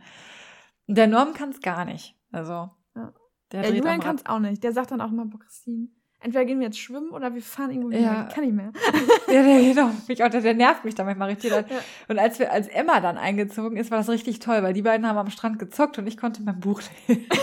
Der 0.86 1.06
Norm 1.08 1.34
kann 1.34 1.50
es 1.50 1.60
gar 1.60 1.84
nicht. 1.84 2.16
Also. 2.32 2.70
Ja. 2.94 3.12
Der 3.52 3.62
dreht 3.62 3.76
Julian 3.76 4.00
kann 4.00 4.16
es 4.16 4.26
auch 4.26 4.38
nicht. 4.38 4.62
Der 4.62 4.72
sagt 4.72 4.92
dann 4.92 5.00
auch 5.00 5.10
boah, 5.10 5.38
Christine, 5.40 5.88
entweder 6.20 6.44
gehen 6.44 6.58
wir 6.60 6.66
jetzt 6.66 6.78
schwimmen 6.78 7.10
oder 7.10 7.34
wir 7.34 7.42
fahren 7.42 7.70
irgendwo 7.70 7.90
hin. 7.90 8.04
Ja. 8.04 8.26
Ich 8.28 8.34
kann 8.34 8.44
nicht 8.44 8.54
mehr. 8.54 8.72
Ja, 9.28 9.44
der, 9.44 9.62
genau, 9.62 9.90
mich 10.08 10.24
auch, 10.24 10.28
der, 10.28 10.40
der 10.40 10.54
nervt 10.54 10.84
mich 10.84 10.96
da 10.96 11.04
manchmal 11.04 11.28
richtig. 11.28 11.52
Ja. 11.52 11.62
Und 12.08 12.18
als 12.18 12.40
wir, 12.40 12.50
als 12.50 12.66
Emma 12.66 12.98
dann 13.00 13.16
eingezogen 13.16 13.76
ist, 13.76 13.92
war 13.92 13.98
das 13.98 14.08
richtig 14.08 14.40
toll, 14.40 14.62
weil 14.64 14.72
die 14.72 14.82
beiden 14.82 15.06
haben 15.06 15.18
am 15.18 15.30
Strand 15.30 15.60
gezockt 15.60 15.98
und 15.98 16.06
ich 16.08 16.16
konnte 16.16 16.42
mein 16.42 16.58
Buch 16.58 16.82
lesen. 17.06 17.26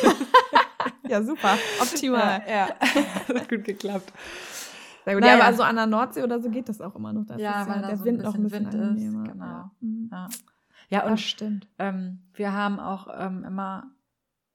Ja, 1.09 1.21
super. 1.23 1.57
Optimal. 1.81 2.41
Ja, 2.47 2.53
ja. 2.53 2.67
das 3.27 3.35
hat 3.41 3.49
gut 3.49 3.63
geklappt. 3.63 4.11
Sehr 5.05 5.13
gut. 5.13 5.21
Naja. 5.21 5.33
Ja, 5.35 5.39
aber 5.39 5.45
also 5.47 5.63
an 5.63 5.75
der 5.77 5.87
Nordsee 5.87 6.23
oder 6.23 6.41
so 6.41 6.49
geht 6.49 6.67
das 6.67 6.81
auch 6.81 6.95
immer 6.95 7.13
noch. 7.13 7.25
Da 7.25 7.37
Ja, 7.37 7.65
weil 7.67 7.81
da 7.81 7.87
der 7.87 7.97
so 7.97 8.05
Wind 8.05 8.21
noch 8.23 8.35
ein 8.35 8.43
bisschen 8.43 8.73
Wind 8.73 8.97
ist, 8.97 9.31
genau. 9.31 9.45
Ja. 9.45 9.71
Mhm. 9.79 10.09
Ja, 10.11 10.27
ja 10.89 11.01
Das 11.01 11.11
und 11.11 11.19
stimmt. 11.19 11.67
ähm, 11.79 12.19
wir 12.33 12.51
haben 12.51 12.79
auch 12.79 13.07
ähm, 13.17 13.45
immer, 13.45 13.85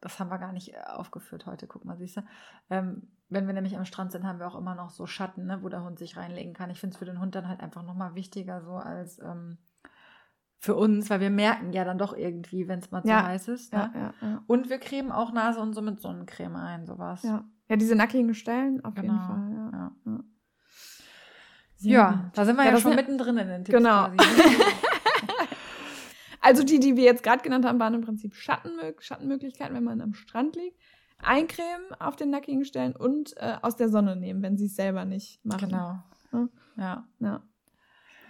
das 0.02 0.20
haben 0.20 0.28
wir 0.31 0.38
gar 0.38 0.52
nicht 0.52 0.75
äh, 0.75 0.81
aufgeführt 0.87 1.46
heute, 1.46 1.66
guck 1.66 1.84
mal, 1.87 1.96
siehst 1.96 2.19
du, 2.19 2.20
ähm, 2.69 3.08
wenn 3.31 3.46
wir 3.46 3.54
nämlich 3.54 3.76
am 3.78 3.87
Strand 3.87 4.12
sind, 4.12 4.25
haben 4.26 4.38
wir 4.38 4.46
auch 4.46 4.56
immer 4.58 4.75
noch 4.75 4.90
so 4.90 5.06
Schatten, 5.06 5.46
ne, 5.46 5.62
wo 5.62 5.70
der 5.70 5.82
Hund 5.82 5.99
sich 5.99 6.19
reinlegen 6.19 6.52
kann. 6.52 6.69
Ich 6.69 6.78
finde 6.81 6.93
es 6.93 6.99
für 6.99 7.06
den 7.06 7.19
Hund 7.20 7.34
dann 7.34 7.49
halt 7.49 7.60
einfach 7.60 7.82
nochmal 7.82 8.14
wichtiger 8.14 8.60
so 8.60 8.72
als 8.75 9.19
ähm, 9.20 9.56
für 10.58 10.75
uns, 10.76 11.08
weil 11.10 11.20
wir 11.20 11.31
merken 11.31 11.72
ja 11.72 11.84
dann 11.84 11.99
doch 11.99 12.14
irgendwie, 12.14 12.69
wenn 12.69 12.78
es 12.81 12.90
mal 12.90 13.02
zu 13.02 13.08
Ja. 13.08 13.25
heiß 13.26 13.49
ist. 13.49 13.72
Ne? 13.72 13.90
ja, 13.94 14.14
ja. 14.20 14.43
Und 14.46 14.69
wir 14.70 14.78
cremen 14.78 15.10
auch 15.10 15.32
Nase 15.32 15.58
und 15.60 15.72
so 15.72 15.81
mit 15.82 16.00
Sonnencreme 16.00 16.56
ein, 16.56 16.87
sowas. 16.87 17.22
Ja. 17.25 17.43
ja, 17.69 17.76
diese 17.76 17.94
nackigen 17.96 18.34
Stellen 18.34 18.84
auf 18.84 18.94
jeden 18.96 19.08
Genau. 19.08 19.26
Fall. 19.26 19.93
Ja. 21.78 22.31
Da 22.34 22.44
sind 22.44 22.56
wir 22.56 22.64
Ja, 22.64 22.70
schon 22.72 22.93
sind- 22.93 22.96
mittendrin 22.96 23.38
in 23.38 23.48
den 23.48 23.64
Tipps 23.64 23.76
Genau. 23.76 24.08
Also 26.43 26.65
die, 26.65 26.81
die 26.81 26.97
wir 26.97 27.05
jetzt 27.05 27.23
gerade 27.23 27.43
genannt 27.43 27.65
haben, 27.65 27.79
waren 27.79 27.94
im 27.94 28.03
Prinzip 28.03 28.35
Schattenmö 28.35 28.93
Schattenmöglichkeiten, 28.99 29.75
wenn 29.75 29.85
man 29.85 30.00
am 30.00 30.12
Strand 30.12 30.56
liegt. 30.56 30.77
Eincremen 31.23 31.94
auf 32.00 32.17
den 32.17 32.31
nackigen 32.31 32.65
Stellen 32.65 32.97
und 32.97 33.37
äh, 33.37 33.56
aus 33.62 33.77
der 33.77 33.89
Sonne 33.89 34.17
nehmen, 34.17 34.43
wenn 34.43 34.59
sie 34.59 34.67
es 34.67 34.75
selber 34.75 35.05
nicht 35.05 35.43
machen. 35.44 35.69
genau. 35.69 36.03
Ja. 36.33 36.49
Ja. 36.77 37.09
Ja. 37.21 37.43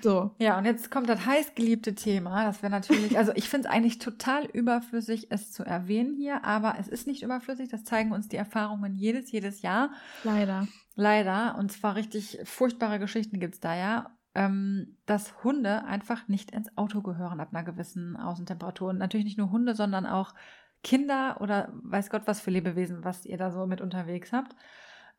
So. 0.02 0.34
Ja, 0.38 0.58
und 0.58 0.64
jetzt 0.64 0.90
kommt 0.90 1.08
das 1.08 1.24
heißgeliebte 1.24 1.94
Thema. 1.94 2.44
Das 2.44 2.60
wäre 2.62 2.72
natürlich, 2.72 3.16
also 3.16 3.32
ich 3.34 3.48
finde 3.48 3.68
es 3.68 3.74
eigentlich 3.74 3.98
total 3.98 4.46
überflüssig, 4.46 5.28
es 5.30 5.52
zu 5.52 5.62
erwähnen 5.62 6.14
hier, 6.16 6.44
aber 6.44 6.74
es 6.80 6.88
ist 6.88 7.06
nicht 7.06 7.22
überflüssig. 7.22 7.68
Das 7.68 7.84
zeigen 7.84 8.12
uns 8.12 8.28
die 8.28 8.36
Erfahrungen 8.36 8.94
jedes, 8.96 9.30
jedes 9.30 9.62
Jahr. 9.62 9.92
Leider. 10.24 10.66
Leider. 10.96 11.56
Und 11.56 11.70
zwar 11.70 11.94
richtig 11.94 12.40
furchtbare 12.44 12.98
Geschichten 12.98 13.38
gibt's 13.38 13.60
da 13.60 13.76
ja. 13.76 14.10
Ähm, 14.34 14.96
dass 15.04 15.44
Hunde 15.44 15.84
einfach 15.84 16.26
nicht 16.26 16.52
ins 16.52 16.76
Auto 16.78 17.02
gehören 17.02 17.40
ab 17.40 17.48
einer 17.52 17.64
gewissen 17.64 18.16
Außentemperatur. 18.16 18.90
Und 18.90 18.98
natürlich 18.98 19.26
nicht 19.26 19.38
nur 19.38 19.50
Hunde, 19.50 19.74
sondern 19.74 20.06
auch 20.06 20.34
Kinder 20.82 21.40
oder 21.40 21.68
weiß 21.82 22.10
Gott 22.10 22.22
was 22.26 22.40
für 22.40 22.50
Lebewesen, 22.50 23.04
was 23.04 23.26
ihr 23.26 23.36
da 23.36 23.50
so 23.50 23.66
mit 23.66 23.80
unterwegs 23.80 24.32
habt. 24.32 24.56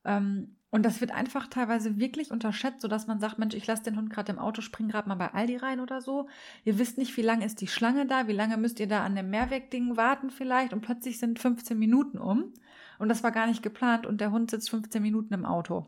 Ähm, 0.06 0.56
und 0.70 0.84
das 0.84 1.02
wird 1.02 1.12
einfach 1.12 1.48
teilweise 1.48 2.00
wirklich 2.00 2.32
unterschätzt, 2.32 2.82
sodass 2.82 3.06
man 3.06 3.20
sagt, 3.20 3.38
Mensch, 3.38 3.54
ich 3.54 3.68
lasse 3.68 3.84
den 3.84 3.96
Hund 3.96 4.10
gerade 4.10 4.32
im 4.32 4.40
Auto, 4.40 4.62
spring 4.62 4.88
gerade 4.88 5.08
mal 5.08 5.16
bei 5.16 5.32
Aldi 5.32 5.58
rein 5.58 5.80
oder 5.80 6.02
so. 6.02 6.28
Ihr 6.64 6.80
wisst 6.80 6.98
nicht, 6.98 7.16
wie 7.16 7.22
lange 7.22 7.46
ist 7.46 7.62
die 7.62 7.68
Schlange 7.68 8.08
da, 8.08 8.28
wie 8.28 8.34
lange 8.34 8.58
müsst 8.58 8.80
ihr 8.80 8.88
da 8.88 9.04
an 9.04 9.16
dem 9.16 9.30
Mehrwegding 9.30 9.98
warten 9.98 10.32
vielleicht 10.32 10.74
und 10.74 10.82
plötzlich 10.82 11.20
sind 11.20 11.38
15 11.38 11.78
Minuten 11.78 12.18
um 12.18 12.54
und 12.98 13.10
das 13.10 13.24
war 13.24 13.32
gar 13.32 13.46
nicht 13.46 13.62
geplant 13.62 14.08
und 14.08 14.20
der 14.20 14.32
Hund 14.32 14.50
sitzt 14.50 14.72
15 14.72 15.02
Minuten 15.02 15.34
im 15.36 15.46
Auto. 15.46 15.86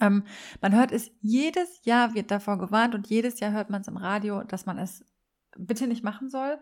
Ähm, 0.00 0.24
man 0.60 0.74
hört 0.74 0.92
es, 0.92 1.10
jedes 1.20 1.84
Jahr 1.84 2.14
wird 2.14 2.30
davor 2.30 2.58
gewarnt 2.58 2.94
und 2.94 3.06
jedes 3.06 3.40
Jahr 3.40 3.52
hört 3.52 3.70
man 3.70 3.80
es 3.80 3.88
im 3.88 3.96
Radio, 3.96 4.42
dass 4.44 4.66
man 4.66 4.78
es 4.78 5.04
bitte 5.56 5.86
nicht 5.86 6.04
machen 6.04 6.28
soll. 6.28 6.58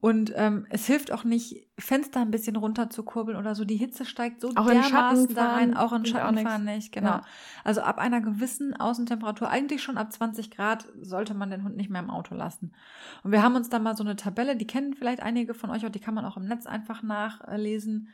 Und 0.00 0.32
ähm, 0.36 0.64
es 0.70 0.86
hilft 0.86 1.10
auch 1.10 1.24
nicht, 1.24 1.66
Fenster 1.76 2.20
ein 2.20 2.30
bisschen 2.30 2.54
runter 2.54 2.88
zu 2.88 3.02
kurbeln 3.02 3.36
oder 3.36 3.56
so. 3.56 3.64
Die 3.64 3.76
Hitze 3.76 4.04
steigt 4.04 4.40
so 4.40 4.52
Auch 4.54 4.70
dermaßen 4.70 5.34
da 5.34 5.54
rein, 5.54 5.76
auch 5.76 5.92
in 5.92 6.02
bringt 6.02 6.16
auch 6.16 6.20
Schatten 6.20 6.34
nichts. 6.36 6.50
fahren 6.50 6.64
nicht, 6.64 6.92
genau. 6.92 7.08
Ja. 7.08 7.22
Also 7.64 7.80
ab 7.80 7.98
einer 7.98 8.20
gewissen 8.20 8.76
Außentemperatur, 8.76 9.48
eigentlich 9.48 9.82
schon 9.82 9.98
ab 9.98 10.12
20 10.12 10.52
Grad, 10.52 10.86
sollte 11.00 11.34
man 11.34 11.50
den 11.50 11.64
Hund 11.64 11.76
nicht 11.76 11.90
mehr 11.90 12.00
im 12.00 12.10
Auto 12.10 12.36
lassen. 12.36 12.74
Und 13.24 13.32
wir 13.32 13.42
haben 13.42 13.56
uns 13.56 13.70
da 13.70 13.80
mal 13.80 13.96
so 13.96 14.04
eine 14.04 14.14
Tabelle, 14.14 14.54
die 14.54 14.68
kennen 14.68 14.94
vielleicht 14.94 15.20
einige 15.20 15.52
von 15.52 15.70
euch, 15.70 15.84
auch 15.84 15.90
die 15.90 16.00
kann 16.00 16.14
man 16.14 16.24
auch 16.24 16.36
im 16.36 16.46
Netz 16.46 16.66
einfach 16.66 17.02
nachlesen. 17.02 18.10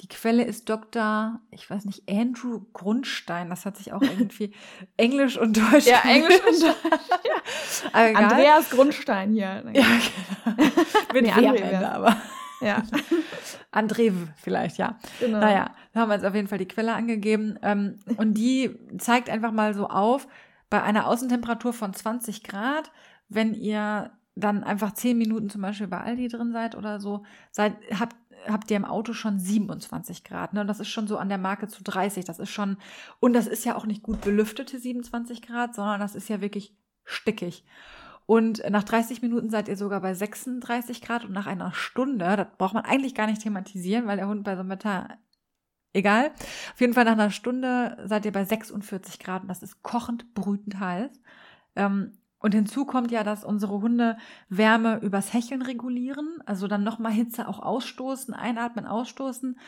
Die 0.00 0.08
Quelle 0.08 0.42
ist 0.44 0.68
Dr. 0.68 1.40
ich 1.50 1.70
weiß 1.70 1.84
nicht, 1.84 2.02
Andrew 2.10 2.66
Grundstein. 2.72 3.48
Das 3.48 3.64
hat 3.64 3.76
sich 3.76 3.92
auch 3.92 4.02
irgendwie 4.02 4.52
Englisch 4.96 5.38
und 5.38 5.56
Deutsch. 5.56 5.86
Ja, 5.86 6.00
Englisch 6.04 6.40
und 6.46 6.62
Deutsch. 6.62 6.76
Egal. 7.94 8.16
Andreas 8.16 8.70
Grundstein 8.70 9.32
hier. 9.32 9.62
Ja, 9.72 9.82
genau. 10.52 10.56
Mit 11.14 11.22
Nee, 11.22 11.32
André 11.32 11.46
Ende, 11.56 11.70
wär's. 11.70 11.84
aber. 11.84 12.16
Ja. 12.60 12.82
André 13.72 14.12
vielleicht, 14.36 14.78
ja. 14.78 14.98
Genau. 15.20 15.38
Naja, 15.38 15.70
da 15.92 16.00
haben 16.00 16.08
wir 16.08 16.14
jetzt 16.14 16.24
auf 16.24 16.34
jeden 16.34 16.48
Fall 16.48 16.58
die 16.58 16.68
Quelle 16.68 16.94
angegeben. 16.94 17.58
Ähm, 17.62 17.98
und 18.16 18.34
die 18.34 18.76
zeigt 18.98 19.28
einfach 19.30 19.52
mal 19.52 19.74
so 19.74 19.88
auf, 19.88 20.26
bei 20.70 20.82
einer 20.82 21.06
Außentemperatur 21.06 21.72
von 21.72 21.92
20 21.94 22.42
Grad, 22.42 22.90
wenn 23.28 23.54
ihr 23.54 24.10
dann 24.34 24.64
einfach 24.64 24.92
10 24.92 25.16
Minuten 25.16 25.48
zum 25.50 25.62
Beispiel 25.62 25.86
bei 25.86 26.00
Aldi 26.00 26.28
drin 26.28 26.52
seid 26.52 26.74
oder 26.74 26.98
so, 27.00 27.24
seid, 27.52 27.76
habt, 27.98 28.16
habt 28.46 28.70
ihr 28.70 28.76
im 28.76 28.84
Auto 28.84 29.12
schon 29.12 29.38
27 29.38 30.24
Grad. 30.24 30.52
Ne? 30.52 30.60
Und 30.60 30.66
das 30.66 30.80
ist 30.80 30.88
schon 30.88 31.06
so 31.06 31.18
an 31.18 31.28
der 31.28 31.38
Marke 31.38 31.68
zu 31.68 31.82
30. 31.82 32.24
Das 32.24 32.38
ist 32.38 32.50
schon, 32.50 32.76
und 33.20 33.32
das 33.32 33.46
ist 33.46 33.64
ja 33.64 33.76
auch 33.76 33.86
nicht 33.86 34.02
gut 34.02 34.20
belüftete 34.20 34.78
27 34.78 35.42
Grad, 35.42 35.74
sondern 35.74 36.00
das 36.00 36.14
ist 36.14 36.28
ja 36.28 36.40
wirklich 36.40 36.76
stickig. 37.04 37.64
Und 38.26 38.62
nach 38.70 38.84
30 38.84 39.20
Minuten 39.22 39.50
seid 39.50 39.68
ihr 39.68 39.76
sogar 39.76 40.00
bei 40.00 40.14
36 40.14 41.02
Grad 41.02 41.24
und 41.24 41.32
nach 41.32 41.46
einer 41.46 41.72
Stunde, 41.72 42.36
das 42.36 42.46
braucht 42.56 42.74
man 42.74 42.84
eigentlich 42.84 43.14
gar 43.14 43.26
nicht 43.26 43.42
thematisieren, 43.42 44.06
weil 44.06 44.16
der 44.16 44.28
Hund 44.28 44.44
bei 44.44 44.54
so 44.54 44.60
einem 44.60 44.70
Wetter, 44.70 45.08
egal. 45.92 46.30
Auf 46.72 46.80
jeden 46.80 46.94
Fall 46.94 47.04
nach 47.04 47.12
einer 47.12 47.30
Stunde 47.30 48.02
seid 48.06 48.24
ihr 48.24 48.32
bei 48.32 48.44
46 48.44 49.18
Grad 49.18 49.42
und 49.42 49.48
das 49.48 49.62
ist 49.62 49.82
kochend, 49.82 50.32
brütend 50.34 50.80
heiß. 50.80 51.10
Ähm, 51.76 52.16
und 52.44 52.52
hinzu 52.52 52.84
kommt 52.84 53.10
ja, 53.10 53.24
dass 53.24 53.42
unsere 53.42 53.80
Hunde 53.80 54.18
Wärme 54.50 54.98
übers 54.98 55.32
Hecheln 55.32 55.62
regulieren, 55.62 56.42
also 56.44 56.68
dann 56.68 56.84
nochmal 56.84 57.12
Hitze 57.12 57.48
auch 57.48 57.58
ausstoßen, 57.58 58.34
einatmen, 58.34 58.84
ausstoßen. 58.84 59.58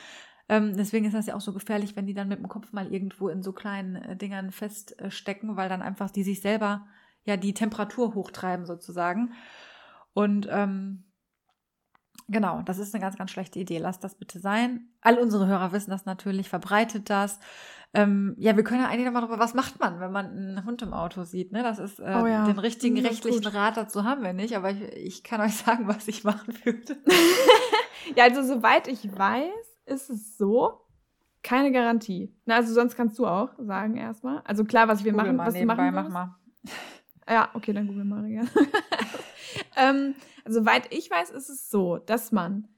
Ähm, 0.50 0.76
deswegen 0.76 1.06
ist 1.06 1.14
das 1.14 1.25
ja 1.25 1.37
auch 1.37 1.40
so 1.40 1.54
gefährlich, 1.54 1.97
wenn 1.97 2.06
die 2.06 2.12
dann 2.12 2.28
mit 2.28 2.38
dem 2.38 2.49
Kopf 2.49 2.75
mal 2.75 2.92
irgendwo 2.92 3.30
in 3.30 3.42
so 3.42 3.54
kleinen 3.54 3.97
äh, 3.97 4.14
Dingern 4.14 4.50
feststecken, 4.50 5.56
weil 5.56 5.71
dann 5.71 5.80
einfach 5.80 6.11
die 6.11 6.23
sich 6.23 6.42
selber 6.42 6.87
ja 7.25 7.38
die 7.38 7.54
Temperatur 7.54 8.14
hochtreiben 8.14 8.66
sozusagen. 8.66 9.33
Und 10.12 10.47
ähm, 10.50 11.04
genau, 12.28 12.61
das 12.61 12.76
ist 12.76 12.95
eine 12.95 13.00
ganz, 13.00 13.16
ganz 13.16 13.30
schlechte 13.30 13.59
Idee. 13.59 13.78
Lasst 13.78 14.04
das 14.04 14.16
bitte 14.16 14.38
sein. 14.38 14.90
All 15.00 15.18
unsere 15.18 15.47
Hörer 15.47 15.73
wissen 15.73 15.92
das 15.92 16.04
natürlich, 16.04 16.50
verbreitet 16.50 17.09
das. 17.09 17.40
Ähm, 17.97 18.35
ja, 18.37 18.55
wir 18.55 18.62
können 18.62 18.83
ja 18.83 18.88
eigentlich 18.88 19.07
nochmal 19.07 19.23
darüber, 19.23 19.38
was 19.38 19.55
macht 19.55 19.81
man, 19.81 20.00
wenn 20.00 20.12
man 20.12 20.26
einen 20.26 20.65
Hund 20.67 20.83
im 20.83 20.93
Auto 20.93 21.25
sieht. 21.25 21.50
Ne? 21.50 21.62
Das 21.62 21.79
ist 21.79 21.99
äh, 21.99 22.21
oh 22.23 22.26
ja. 22.26 22.45
den 22.45 22.59
richtigen 22.59 22.99
rechtlichen 22.99 23.43
gut. 23.43 23.55
Rat 23.55 23.79
dazu 23.79 24.05
haben 24.05 24.23
wir 24.23 24.35
nicht, 24.35 24.55
aber 24.55 24.71
ich, 24.71 24.83
ich 24.83 25.25
kann 25.25 25.41
euch 25.41 25.57
sagen, 25.57 25.88
was 25.88 26.07
ich 26.07 26.23
machen 26.23 26.53
würde. 26.62 26.99
ja, 28.15 28.25
also 28.25 28.43
soweit 28.43 28.87
ich 28.87 29.17
weiß, 29.17 29.79
ist 29.87 30.11
es 30.11 30.37
so, 30.37 30.83
keine 31.43 31.73
Garantie. 31.73 32.37
Na, 32.45 32.57
also 32.57 32.75
sonst 32.75 32.97
kannst 32.97 33.19
du 33.19 33.26
auch 33.26 33.49
sagen 33.57 33.97
erstmal. 33.97 34.43
Also 34.45 34.67
klar, 34.67 34.88
was 34.88 35.03
wir 35.03 35.12
Google 35.12 35.33
machen, 35.33 35.47
was 35.47 35.55
du 35.55 35.65
machen 35.65 35.95
mach 35.95 36.09
mal. 36.11 36.35
Ja, 37.29 37.49
okay, 37.55 37.73
dann 37.73 37.88
google 37.88 38.05
mal 38.05 38.29
gerne. 38.29 38.49
ähm, 39.75 40.15
also, 40.45 40.61
soweit 40.61 40.95
ich 40.95 41.11
weiß, 41.11 41.31
ist 41.31 41.49
es 41.49 41.71
so, 41.71 41.97
dass 41.97 42.31
man 42.31 42.69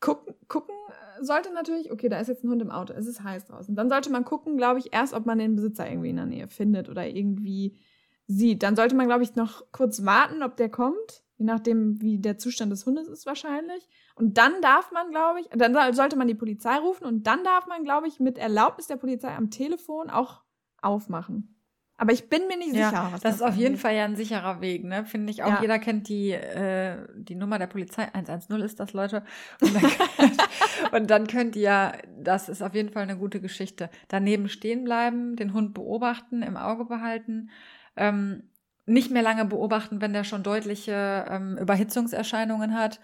gucken, 0.00 0.34
gucken 0.48 0.74
sollte 1.20 1.52
natürlich, 1.52 1.92
okay, 1.92 2.08
da 2.08 2.18
ist 2.18 2.28
jetzt 2.28 2.44
ein 2.44 2.50
Hund 2.50 2.62
im 2.62 2.70
Auto, 2.70 2.92
es 2.92 3.06
ist 3.06 3.22
heiß 3.22 3.46
draußen. 3.46 3.74
Dann 3.74 3.88
sollte 3.88 4.10
man 4.10 4.24
gucken, 4.24 4.56
glaube 4.56 4.78
ich, 4.78 4.92
erst, 4.92 5.14
ob 5.14 5.26
man 5.26 5.38
den 5.38 5.56
Besitzer 5.56 5.88
irgendwie 5.88 6.10
in 6.10 6.16
der 6.16 6.26
Nähe 6.26 6.48
findet 6.48 6.88
oder 6.88 7.06
irgendwie 7.06 7.78
sieht. 8.26 8.62
Dann 8.62 8.76
sollte 8.76 8.94
man, 8.94 9.06
glaube 9.06 9.22
ich, 9.22 9.34
noch 9.34 9.64
kurz 9.72 10.04
warten, 10.04 10.42
ob 10.42 10.56
der 10.56 10.68
kommt, 10.68 11.24
je 11.36 11.44
nachdem, 11.44 12.00
wie 12.00 12.18
der 12.18 12.38
Zustand 12.38 12.70
des 12.72 12.86
Hundes 12.86 13.08
ist 13.08 13.26
wahrscheinlich. 13.26 13.88
Und 14.14 14.38
dann 14.38 14.60
darf 14.62 14.92
man, 14.92 15.10
glaube 15.10 15.40
ich, 15.40 15.48
dann 15.48 15.74
sollte 15.94 16.16
man 16.16 16.28
die 16.28 16.34
Polizei 16.34 16.76
rufen 16.76 17.04
und 17.04 17.26
dann 17.26 17.42
darf 17.44 17.66
man, 17.66 17.84
glaube 17.84 18.08
ich, 18.08 18.20
mit 18.20 18.38
Erlaubnis 18.38 18.86
der 18.86 18.96
Polizei 18.96 19.34
am 19.34 19.50
Telefon 19.50 20.10
auch 20.10 20.42
aufmachen. 20.82 21.59
Aber 22.00 22.14
ich 22.14 22.30
bin 22.30 22.46
mir 22.48 22.56
nicht 22.56 22.70
sicher. 22.70 22.92
Ja, 22.92 23.10
das, 23.12 23.20
das 23.20 23.34
ist 23.36 23.42
auf 23.42 23.56
jeden 23.56 23.76
Fall 23.76 23.94
ja 23.94 24.06
ein 24.06 24.16
sicherer 24.16 24.62
Weg, 24.62 24.84
ne? 24.84 25.04
Finde 25.04 25.30
ich 25.30 25.42
auch. 25.42 25.50
Ja. 25.50 25.60
Jeder 25.60 25.78
kennt 25.78 26.08
die, 26.08 26.30
äh, 26.30 26.96
die 27.14 27.34
Nummer 27.34 27.58
der 27.58 27.66
Polizei. 27.66 28.08
110 28.10 28.58
ist 28.62 28.80
das, 28.80 28.94
Leute. 28.94 29.22
Und 29.60 29.74
dann, 29.74 29.90
und 30.92 31.10
dann 31.10 31.26
könnt 31.26 31.56
ihr, 31.56 31.92
das 32.18 32.48
ist 32.48 32.62
auf 32.62 32.74
jeden 32.74 32.88
Fall 32.88 33.02
eine 33.02 33.18
gute 33.18 33.38
Geschichte. 33.38 33.90
Daneben 34.08 34.48
stehen 34.48 34.82
bleiben, 34.82 35.36
den 35.36 35.52
Hund 35.52 35.74
beobachten, 35.74 36.42
im 36.42 36.56
Auge 36.56 36.86
behalten. 36.86 37.50
Ähm, 37.96 38.44
nicht 38.86 39.10
mehr 39.10 39.22
lange 39.22 39.44
beobachten, 39.44 40.00
wenn 40.00 40.14
der 40.14 40.24
schon 40.24 40.42
deutliche 40.42 41.26
ähm, 41.28 41.58
Überhitzungserscheinungen 41.58 42.74
hat. 42.74 42.98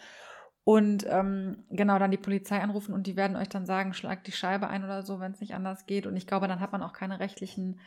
Und 0.65 1.05
ähm, 1.07 1.65
genau 1.69 1.99
dann 1.99 2.13
die 2.13 2.17
Polizei 2.17 2.61
anrufen 2.63 2.95
und 2.95 3.07
die 3.07 3.15
werden 3.15 3.37
euch 3.37 3.51
dann 3.51 3.67
sagen, 3.67 3.93
schlagt 3.93 4.27
die 4.27 4.33
Scheibe 4.33 4.69
ein 4.69 4.85
oder 4.85 5.03
so, 5.03 5.21
wenn 5.21 5.33
es 5.33 5.41
nicht 5.41 5.55
anders 5.55 5.85
geht. 5.85 6.07
Und 6.07 6.17
ich 6.17 6.27
glaube, 6.27 6.49
dann 6.49 6.61
hat 6.61 6.73
man 6.73 6.83
auch 6.83 6.95
keine 6.95 7.21
rechtlichen 7.21 7.79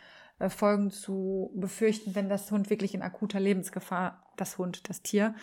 Folgen 0.48 0.90
zu 0.90 1.52
befürchten, 1.56 2.16
wenn 2.16 2.30
das 2.30 2.50
Hund 2.52 2.70
wirklich 2.70 2.94
in 2.94 3.02
akuter 3.02 3.40
Lebensgefahr, 3.40 4.24
das 4.38 4.58
Hund, 4.58 4.88
das 4.88 5.02
Tier, 5.02 5.36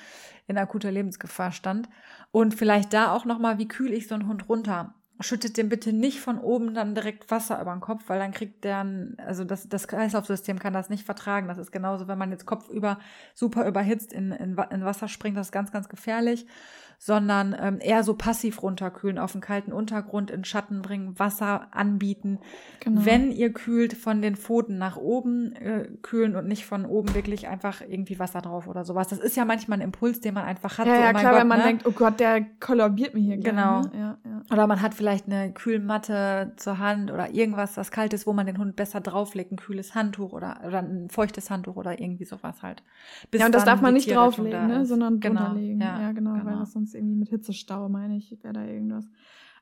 in 0.47 0.57
akuter 0.57 0.91
Lebensgefahr 0.91 1.53
stand. 1.53 1.89
Und 2.31 2.55
vielleicht 2.55 2.95
da 2.95 3.13
auch 3.13 3.27
nochmal, 3.27 3.59
wie 3.59 3.69
kühl 3.69 3.93
ich 3.93 4.09
so 4.09 4.15
einen 4.15 4.27
Hund 4.27 4.49
runter? 4.49 4.95
Schüttet 5.21 5.57
dem 5.57 5.69
bitte 5.69 5.93
nicht 5.93 6.21
von 6.21 6.39
oben 6.39 6.75
dann 6.75 6.95
direkt 6.95 7.31
Wasser 7.31 7.61
über 7.61 7.73
den 7.73 7.81
Kopf, 7.81 8.05
weil 8.07 8.19
dann 8.19 8.33
kriegt 8.33 8.65
der, 8.65 8.87
also 9.19 9.45
das, 9.45 9.69
das 9.69 9.89
Kreislaufsystem 9.89 10.59
kann 10.59 10.75
das 10.75 10.91
nicht 10.91 11.05
vertragen. 11.05 11.49
Das 11.49 11.59
ist 11.59 11.73
genauso, 11.73 12.07
wenn 12.09 12.19
man 12.19 12.31
jetzt 12.31 12.47
kopfüber 12.47 12.99
super 13.35 13.67
überhitzt 13.67 14.13
in, 14.13 14.33
in, 14.33 14.57
in 14.71 14.85
Wasser 14.85 15.09
springt, 15.09 15.37
das 15.37 15.49
ist 15.49 15.53
ganz, 15.53 15.73
ganz 15.73 15.89
gefährlich 15.89 16.47
sondern 16.99 17.55
ähm, 17.59 17.79
eher 17.81 18.03
so 18.03 18.15
passiv 18.15 18.63
runterkühlen, 18.63 19.19
auf 19.19 19.33
den 19.33 19.41
kalten 19.41 19.73
Untergrund 19.73 20.31
in 20.31 20.45
Schatten 20.45 20.83
bringen, 20.83 21.19
Wasser 21.19 21.69
anbieten. 21.73 22.39
Genau. 22.81 23.05
Wenn 23.05 23.33
ihr 23.33 23.53
kühlt, 23.53 23.95
von 23.95 24.23
den 24.23 24.37
Pfoten 24.37 24.79
nach 24.79 24.97
oben 24.97 25.53
äh, 25.57 25.89
kühlen 26.03 26.37
und 26.37 26.47
nicht 26.47 26.67
von 26.67 26.85
oben 26.85 27.15
wirklich 27.15 27.49
einfach 27.49 27.81
irgendwie 27.81 28.19
Wasser 28.19 28.41
drauf 28.41 28.67
oder 28.67 28.85
sowas. 28.85 29.09
Das 29.09 29.19
ist 29.19 29.37
ja 29.37 29.45
manchmal 29.45 29.79
ein 29.79 29.83
Impuls, 29.83 30.21
den 30.21 30.35
man 30.35 30.45
einfach 30.45 30.79
hat. 30.79 30.87
Ja, 30.87 30.97
so, 30.97 31.01
ja 31.03 31.11
oh 31.11 31.13
klar, 31.13 31.33
Gott, 31.33 31.41
wenn 31.41 31.49
man 31.49 31.59
ne? 31.59 31.65
denkt, 31.65 31.87
oh 31.87 31.93
Gott, 31.93 32.21
der 32.21 32.45
kollabiert 32.61 33.15
mir 33.15 33.21
hier. 33.21 33.37
Genau. 33.37 33.83
Gerne. 33.83 33.91
Ja, 33.95 34.19
ja. 34.25 34.43
Oder 34.53 34.67
man 34.67 34.83
hat 34.83 34.95
vielleicht 34.95 35.27
eine 35.27 35.53
Kühlmatte 35.53 36.53
zur 36.57 36.79
Hand 36.79 37.11
oder 37.11 37.33
irgendwas, 37.33 37.77
was 37.77 37.91
kalt 37.91 38.13
ist, 38.13 38.27
wo 38.27 38.33
man 38.33 38.47
den 38.47 38.59
Hund 38.59 38.77
besser 38.77 39.01
drauflegt, 39.01 39.53
ein 39.53 39.57
kühles 39.57 39.95
Handtuch 39.95 40.33
oder, 40.33 40.61
oder 40.67 40.79
ein 40.79 41.09
feuchtes 41.11 41.51
Handtuch 41.51 41.77
oder 41.77 42.01
irgendwie 42.01 42.25
sowas 42.25 42.63
halt. 42.63 42.83
Bis 43.31 43.41
ja, 43.41 43.47
und 43.47 43.55
das 43.55 43.65
darf 43.65 43.81
man 43.81 43.95
nicht 43.95 44.11
drauflegen, 44.11 44.67
ne? 44.67 44.87
sondern 44.87 45.21
genau. 45.21 45.47
drunterlegen. 45.47 45.81
Ja, 45.81 46.01
ja 46.01 46.13
genau, 46.13 46.35
genau, 46.35 46.45
weil 46.47 46.59
das 46.59 46.73
sonst 46.73 46.86
sonst 46.87 46.95
irgendwie 46.95 47.17
mit 47.17 47.29
Hitzestau, 47.29 47.89
meine 47.89 48.17
ich, 48.17 48.37
wäre 48.43 48.55
da 48.55 48.65
irgendwas. 48.65 49.07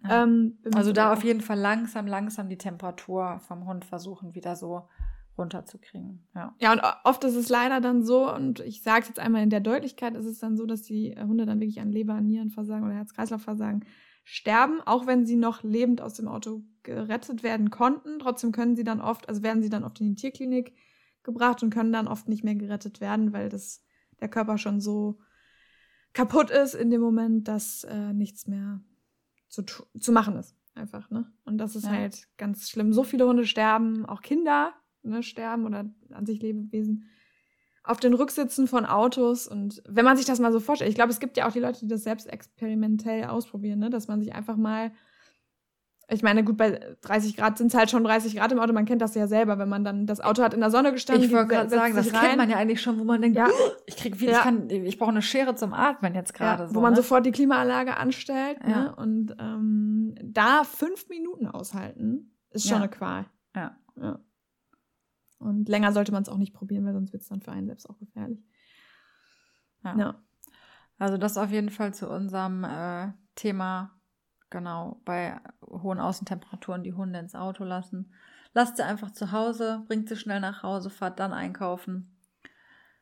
Ja. 0.02 0.22
Ähm, 0.22 0.58
also 0.74 0.92
da 0.92 1.12
auf 1.12 1.24
jeden 1.24 1.40
Fall 1.40 1.58
langsam, 1.58 2.06
langsam 2.06 2.48
die 2.48 2.58
Temperatur 2.58 3.40
vom 3.40 3.66
Hund 3.66 3.84
versuchen, 3.84 4.34
wieder 4.34 4.56
so 4.56 4.88
runterzukriegen. 5.36 6.26
Ja. 6.34 6.54
ja, 6.60 6.72
und 6.72 6.80
oft 7.02 7.24
ist 7.24 7.34
es 7.34 7.48
leider 7.48 7.80
dann 7.80 8.04
so, 8.04 8.32
und 8.32 8.60
ich 8.60 8.82
sage 8.82 9.02
es 9.02 9.08
jetzt 9.08 9.18
einmal 9.18 9.42
in 9.42 9.50
der 9.50 9.60
Deutlichkeit, 9.60 10.14
ist 10.14 10.26
es 10.26 10.38
dann 10.38 10.56
so, 10.56 10.64
dass 10.64 10.82
die 10.82 11.16
Hunde 11.18 11.44
dann 11.44 11.58
wirklich 11.58 11.80
an 11.80 11.90
Leber, 11.90 12.20
Nierenversagen 12.20 12.84
oder 12.84 12.94
Herz-Kreislauf-Versagen 12.94 13.84
sterben, 14.22 14.80
auch 14.84 15.06
wenn 15.06 15.26
sie 15.26 15.36
noch 15.36 15.62
lebend 15.64 16.00
aus 16.00 16.14
dem 16.14 16.28
Auto 16.28 16.62
gerettet 16.82 17.42
werden 17.42 17.70
konnten. 17.70 18.20
Trotzdem 18.20 18.52
können 18.52 18.76
sie 18.76 18.84
dann 18.84 19.00
oft, 19.00 19.28
also 19.28 19.42
werden 19.42 19.62
sie 19.62 19.70
dann 19.70 19.84
oft 19.84 20.00
in 20.00 20.14
die 20.14 20.14
Tierklinik 20.14 20.74
gebracht 21.24 21.62
und 21.62 21.70
können 21.70 21.92
dann 21.92 22.06
oft 22.06 22.28
nicht 22.28 22.44
mehr 22.44 22.54
gerettet 22.54 23.00
werden, 23.00 23.32
weil 23.32 23.48
das 23.48 23.82
der 24.20 24.28
Körper 24.28 24.56
schon 24.56 24.80
so 24.80 25.18
kaputt 26.14 26.50
ist 26.50 26.74
in 26.74 26.90
dem 26.90 27.00
Moment, 27.00 27.48
dass 27.48 27.84
äh, 27.84 28.12
nichts 28.12 28.46
mehr 28.46 28.80
zu, 29.48 29.62
zu 29.62 30.12
machen 30.12 30.36
ist. 30.36 30.56
Einfach, 30.74 31.10
ne? 31.10 31.30
Und 31.44 31.58
das 31.58 31.76
ist 31.76 31.84
ja. 31.84 31.90
halt 31.90 32.26
ganz 32.36 32.68
schlimm. 32.68 32.92
So 32.92 33.04
viele 33.04 33.26
Hunde 33.26 33.46
sterben, 33.46 34.06
auch 34.06 34.22
Kinder 34.22 34.72
ne, 35.02 35.22
sterben 35.22 35.66
oder 35.66 35.88
an 36.10 36.26
sich 36.26 36.40
Lebewesen 36.40 37.04
auf 37.84 38.00
den 38.00 38.14
Rücksitzen 38.14 38.66
von 38.66 38.86
Autos. 38.86 39.46
Und 39.46 39.82
wenn 39.86 40.04
man 40.04 40.16
sich 40.16 40.26
das 40.26 40.40
mal 40.40 40.52
so 40.52 40.58
vorstellt, 40.58 40.88
ich 40.88 40.96
glaube, 40.96 41.12
es 41.12 41.20
gibt 41.20 41.36
ja 41.36 41.46
auch 41.46 41.52
die 41.52 41.60
Leute, 41.60 41.80
die 41.80 41.86
das 41.86 42.02
selbst 42.02 42.26
experimentell 42.26 43.24
ausprobieren, 43.24 43.78
ne? 43.78 43.90
dass 43.90 44.08
man 44.08 44.20
sich 44.20 44.34
einfach 44.34 44.56
mal 44.56 44.92
ich 46.08 46.22
meine, 46.22 46.44
gut, 46.44 46.56
bei 46.56 46.96
30 47.02 47.36
Grad 47.36 47.56
sind 47.56 47.68
es 47.68 47.74
halt 47.74 47.90
schon 47.90 48.04
30 48.04 48.36
Grad 48.36 48.52
im 48.52 48.58
Auto. 48.58 48.72
Man 48.72 48.84
kennt 48.84 49.00
das 49.00 49.14
ja 49.14 49.26
selber, 49.26 49.58
wenn 49.58 49.68
man 49.68 49.84
dann 49.84 50.06
das 50.06 50.20
Auto 50.20 50.42
hat 50.42 50.52
in 50.52 50.60
der 50.60 50.70
Sonne 50.70 50.92
gestanden. 50.92 51.24
Ich 51.24 51.32
wollte 51.32 51.48
gerade 51.48 51.70
sagen, 51.70 51.94
das 51.94 52.12
rein. 52.12 52.20
kennt 52.20 52.36
man 52.36 52.50
ja 52.50 52.56
eigentlich 52.56 52.82
schon, 52.82 52.98
wo 52.98 53.04
man 53.04 53.22
denkt, 53.22 53.38
ja. 53.38 53.48
ich 53.86 53.96
krieg 53.96 54.16
viel, 54.16 54.28
ja. 54.28 54.38
ich 54.38 54.42
kann, 54.42 54.68
ich 54.68 54.98
brauche 54.98 55.10
eine 55.10 55.22
Schere 55.22 55.54
zum 55.54 55.72
Atmen 55.72 56.14
jetzt 56.14 56.34
gerade. 56.34 56.64
Ja, 56.64 56.68
so, 56.68 56.74
wo 56.74 56.80
man 56.80 56.92
ne? 56.92 56.96
sofort 56.96 57.24
die 57.24 57.32
Klimaanlage 57.32 57.96
anstellt. 57.96 58.58
Ja. 58.62 58.68
Ne? 58.68 58.96
Und 58.96 59.36
ähm, 59.38 60.14
da 60.22 60.64
fünf 60.64 61.08
Minuten 61.08 61.46
aushalten, 61.46 62.32
ist 62.50 62.68
schon 62.68 62.78
eine 62.78 62.88
Qual. 62.88 63.26
Ja. 63.56 63.76
ja. 63.96 64.18
Und 65.38 65.68
länger 65.68 65.92
sollte 65.92 66.12
man 66.12 66.22
es 66.22 66.28
auch 66.28 66.38
nicht 66.38 66.54
probieren, 66.54 66.84
weil 66.84 66.92
sonst 66.92 67.12
wird 67.12 67.22
es 67.22 67.28
dann 67.28 67.40
für 67.40 67.52
einen 67.52 67.66
selbst 67.66 67.88
auch 67.88 67.98
gefährlich. 67.98 68.42
Ja. 69.84 70.22
Also 70.98 71.18
das 71.18 71.36
auf 71.36 71.50
jeden 71.50 71.70
Fall 71.70 71.92
zu 71.92 72.08
unserem 72.08 72.64
äh, 72.64 73.12
Thema 73.34 73.90
Genau, 74.54 75.00
bei 75.04 75.40
hohen 75.68 75.98
Außentemperaturen 75.98 76.84
die 76.84 76.92
Hunde 76.92 77.18
ins 77.18 77.34
Auto 77.34 77.64
lassen. 77.64 78.12
Lasst 78.52 78.76
sie 78.76 78.84
einfach 78.84 79.10
zu 79.10 79.32
Hause, 79.32 79.82
bringt 79.88 80.08
sie 80.08 80.14
schnell 80.14 80.38
nach 80.38 80.62
Hause, 80.62 80.90
fahrt 80.90 81.18
dann 81.18 81.32
einkaufen. 81.32 82.16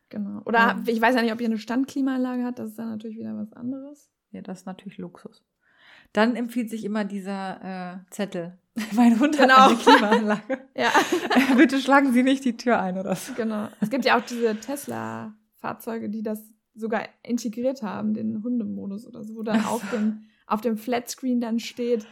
Genau. 0.09 0.41
Oder 0.47 0.59
ja. 0.59 0.83
ich 0.87 0.99
weiß 0.99 1.15
ja 1.15 1.21
nicht, 1.21 1.31
ob 1.31 1.43
ihr 1.43 1.49
eine 1.49 1.59
Standklimaanlage 1.59 2.45
habt, 2.45 2.59
das 2.59 2.71
ist 2.71 2.79
dann 2.79 2.89
natürlich 2.89 3.19
wieder 3.19 3.37
was 3.37 3.53
anderes. 3.53 4.09
Ja, 4.31 4.41
das 4.41 4.61
ist 4.61 4.67
natürlich 4.67 4.97
Luxus. 4.97 5.45
Dann 6.15 6.37
empfiehlt 6.37 6.71
sich 6.71 6.87
immer 6.87 7.05
dieser 7.05 7.97
äh, 7.97 7.99
Zettel. 8.09 8.59
mein 8.93 9.21
Hund 9.21 9.37
genau. 9.37 9.55
hat 9.55 9.69
eine 9.73 9.77
Klimaanlage. 9.77 10.59
ja. 10.75 10.91
Bitte 11.59 11.81
schlagen 11.81 12.15
Sie 12.15 12.23
nicht 12.23 12.47
die 12.47 12.57
Tür 12.57 12.81
ein 12.81 12.97
oder 12.97 13.15
so. 13.15 13.35
Genau. 13.35 13.69
Es 13.83 13.91
gibt 13.91 14.07
ja 14.07 14.19
auch 14.19 14.25
diese 14.25 14.59
Tesla-Fahrzeuge, 14.59 16.09
die 16.09 16.23
das 16.23 16.43
sogar 16.75 17.03
integriert 17.23 17.83
haben, 17.83 18.15
den 18.15 18.43
Hundemodus 18.43 19.07
oder 19.07 19.23
so, 19.23 19.35
wo 19.35 19.43
dann 19.43 19.63
auf 19.67 19.83
dem 19.91 20.23
auf 20.53 20.61
dem 20.61 20.77
Flatscreen 20.77 21.41
dann 21.41 21.59
steht, 21.59 22.07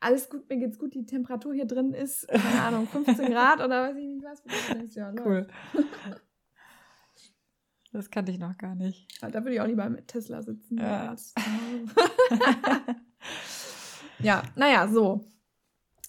alles 0.00 0.28
gut, 0.28 0.48
mir 0.48 0.58
geht's 0.58 0.78
gut, 0.78 0.94
die 0.94 1.06
Temperatur 1.06 1.54
hier 1.54 1.66
drin 1.66 1.94
ist, 1.94 2.26
keine 2.28 2.62
Ahnung, 2.62 2.88
15 2.92 3.30
Grad 3.30 3.60
oder 3.60 3.88
weiß 3.88 3.96
ich 3.96 4.04
nicht 4.04 4.24
was. 4.24 4.42
Das 4.42 4.94
ja, 4.96 5.12
cool. 5.24 5.46
Das 7.92 8.10
kannte 8.10 8.32
ich 8.32 8.38
noch 8.38 8.58
gar 8.58 8.74
nicht. 8.74 9.06
Ja, 9.22 9.30
da 9.30 9.42
würde 9.42 9.54
ich 9.54 9.60
auch 9.60 9.66
lieber 9.66 9.88
mit 9.88 10.08
Tesla 10.08 10.42
sitzen. 10.42 10.78
Ja, 10.78 11.14
ja 14.18 14.42
naja, 14.56 14.88
so. 14.88 15.24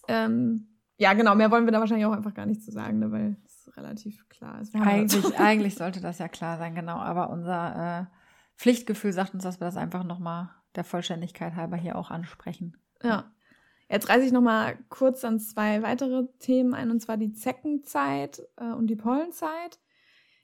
Ähm, 0.08 0.68
ja, 0.98 1.14
genau, 1.14 1.36
mehr 1.36 1.52
wollen 1.52 1.66
wir 1.66 1.72
da 1.72 1.80
wahrscheinlich 1.80 2.08
auch 2.08 2.14
einfach 2.14 2.34
gar 2.34 2.48
nicht 2.48 2.64
zu 2.64 2.72
sagen, 2.72 3.00
ne, 3.00 3.12
weil 3.12 3.38
es 3.46 3.72
relativ 3.78 4.28
klar 4.28 4.60
ist. 4.60 4.76
Eigentlich, 4.76 5.24
eigentlich 5.40 5.76
sollte 5.76 6.02
das 6.02 6.18
ja 6.18 6.28
klar 6.28 6.58
sein, 6.58 6.74
genau. 6.74 6.98
Aber 6.98 7.30
unser 7.30 8.02
äh, 8.02 8.06
Pflichtgefühl 8.58 9.14
sagt 9.14 9.36
uns, 9.36 9.44
dass 9.44 9.62
wir 9.62 9.66
das 9.66 9.78
einfach 9.78 10.04
nochmal 10.04 10.50
der 10.76 10.84
Vollständigkeit 10.84 11.56
halber 11.56 11.78
hier 11.78 11.96
auch 11.96 12.12
ansprechen. 12.12 12.78
Ja. 13.04 13.32
Jetzt 13.90 14.08
reise 14.08 14.26
ich 14.26 14.32
nochmal 14.32 14.78
kurz 14.90 15.26
an 15.26 15.40
zwei 15.40 15.82
weitere 15.82 16.28
Themen 16.40 16.76
ein, 16.76 16.92
und 16.92 17.00
zwar 17.00 17.18
die 17.18 17.34
Zeckenzeit 17.34 18.42
äh, 18.58 18.72
und 18.72 18.88
die 18.88 18.96
Pollenzeit. 18.96 19.80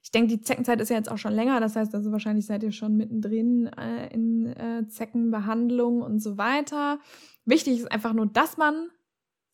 Ich 0.01 0.11
denke, 0.11 0.35
die 0.35 0.41
Zeckenzeit 0.41 0.81
ist 0.81 0.89
ja 0.89 0.97
jetzt 0.97 1.11
auch 1.11 1.17
schon 1.17 1.33
länger, 1.33 1.59
das 1.59 1.75
heißt 1.75 1.93
also 1.93 2.11
wahrscheinlich 2.11 2.45
seid 2.45 2.63
ihr 2.63 2.71
schon 2.71 2.95
mittendrin 2.95 3.67
äh, 3.67 4.07
in 4.13 4.47
äh, 4.47 4.87
Zeckenbehandlung 4.87 6.01
und 6.01 6.19
so 6.19 6.37
weiter. 6.37 6.99
Wichtig 7.43 7.79
ist 7.79 7.91
einfach 7.91 8.13
nur, 8.13 8.27
dass 8.27 8.57
man 8.57 8.89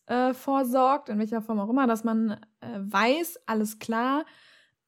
äh, 0.07 0.33
vorsorgt, 0.33 1.09
in 1.09 1.19
welcher 1.19 1.41
Form 1.41 1.59
auch 1.59 1.69
immer, 1.69 1.87
dass 1.87 2.03
man 2.03 2.31
äh, 2.59 2.79
weiß, 2.79 3.41
alles 3.45 3.79
klar, 3.79 4.25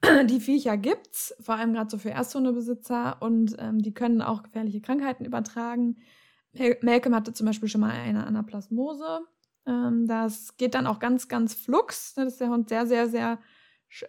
die 0.25 0.39
Viecher 0.39 0.77
gibt's, 0.77 1.33
vor 1.39 1.55
allem 1.55 1.73
gerade 1.73 1.89
so 1.89 1.97
für 1.97 2.11
Ersthundebesitzer 2.11 3.21
und 3.21 3.55
ähm, 3.59 3.81
die 3.81 3.93
können 3.93 4.21
auch 4.21 4.43
gefährliche 4.43 4.81
Krankheiten 4.81 5.25
übertragen. 5.25 5.97
Malcolm 6.81 7.15
hatte 7.15 7.33
zum 7.33 7.47
Beispiel 7.47 7.69
schon 7.69 7.81
mal 7.81 7.91
eine 7.91 8.25
Anaplasmose. 8.27 9.21
Ähm, 9.65 10.07
das 10.07 10.57
geht 10.57 10.75
dann 10.75 10.87
auch 10.87 10.99
ganz, 10.99 11.27
ganz 11.27 11.53
flugs, 11.53 12.15
ne, 12.17 12.25
dass 12.25 12.37
der 12.37 12.49
Hund 12.49 12.69
sehr, 12.69 12.85
sehr, 12.85 13.07
sehr, 13.07 13.39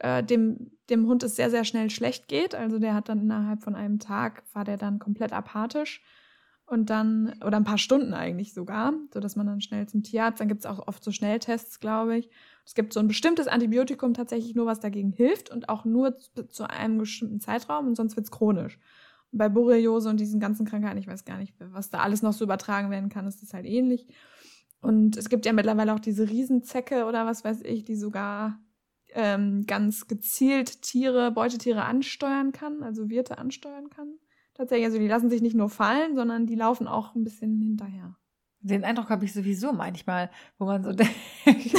äh, 0.00 0.22
dem, 0.22 0.72
dem 0.90 1.06
Hund 1.06 1.22
es 1.22 1.36
sehr, 1.36 1.50
sehr 1.50 1.64
schnell 1.64 1.90
schlecht 1.90 2.28
geht. 2.28 2.54
Also 2.54 2.78
der 2.78 2.94
hat 2.94 3.08
dann 3.08 3.20
innerhalb 3.20 3.62
von 3.62 3.74
einem 3.74 3.98
Tag, 3.98 4.42
war 4.52 4.64
der 4.64 4.76
dann 4.76 4.98
komplett 4.98 5.32
apathisch. 5.32 6.02
Und 6.66 6.88
dann, 6.88 7.34
oder 7.44 7.58
ein 7.58 7.64
paar 7.64 7.78
Stunden 7.78 8.14
eigentlich 8.14 8.54
sogar, 8.54 8.94
sodass 9.12 9.36
man 9.36 9.46
dann 9.46 9.60
schnell 9.60 9.86
zum 9.86 10.02
Tierarzt, 10.02 10.40
dann 10.40 10.48
gibt 10.48 10.60
es 10.60 10.66
auch 10.66 10.86
oft 10.88 11.04
so 11.04 11.12
Schnelltests, 11.12 11.78
glaube 11.78 12.16
ich. 12.16 12.30
Es 12.66 12.74
gibt 12.74 12.92
so 12.92 13.00
ein 13.00 13.08
bestimmtes 13.08 13.46
Antibiotikum 13.46 14.14
tatsächlich 14.14 14.54
nur, 14.54 14.66
was 14.66 14.80
dagegen 14.80 15.10
hilft 15.10 15.50
und 15.50 15.68
auch 15.68 15.84
nur 15.84 16.18
zu, 16.18 16.48
zu 16.48 16.68
einem 16.68 16.98
bestimmten 16.98 17.40
Zeitraum 17.40 17.86
und 17.86 17.96
sonst 17.96 18.16
wird 18.16 18.26
es 18.26 18.30
chronisch 18.30 18.78
bei 19.34 19.48
Borreliose 19.48 20.08
und 20.08 20.20
diesen 20.20 20.40
ganzen 20.40 20.64
Krankheiten, 20.64 20.98
ich 20.98 21.08
weiß 21.08 21.24
gar 21.24 21.38
nicht, 21.38 21.54
was 21.58 21.90
da 21.90 21.98
alles 21.98 22.22
noch 22.22 22.32
so 22.32 22.44
übertragen 22.44 22.90
werden 22.90 23.10
kann, 23.10 23.26
ist 23.26 23.42
das 23.42 23.52
halt 23.52 23.66
ähnlich. 23.66 24.06
Und 24.80 25.16
es 25.16 25.28
gibt 25.28 25.46
ja 25.46 25.52
mittlerweile 25.52 25.94
auch 25.94 26.00
diese 26.00 26.28
Riesenzecke 26.28 27.06
oder 27.06 27.26
was 27.26 27.44
weiß 27.44 27.62
ich, 27.62 27.84
die 27.84 27.96
sogar 27.96 28.60
ähm, 29.12 29.66
ganz 29.66 30.06
gezielt 30.06 30.82
Tiere, 30.82 31.30
Beutetiere 31.30 31.84
ansteuern 31.84 32.52
kann, 32.52 32.82
also 32.82 33.08
Wirte 33.08 33.38
ansteuern 33.38 33.90
kann. 33.90 34.14
Tatsächlich, 34.54 34.86
also 34.86 34.98
die 34.98 35.08
lassen 35.08 35.30
sich 35.30 35.42
nicht 35.42 35.56
nur 35.56 35.68
fallen, 35.68 36.14
sondern 36.14 36.46
die 36.46 36.54
laufen 36.54 36.86
auch 36.86 37.14
ein 37.14 37.24
bisschen 37.24 37.60
hinterher. 37.60 38.16
Den 38.60 38.84
Eindruck 38.84 39.10
habe 39.10 39.24
ich 39.24 39.32
sowieso 39.32 39.72
manchmal, 39.72 40.30
wo 40.58 40.66
man 40.66 40.84
so 40.84 40.92
denkt, 41.46 41.74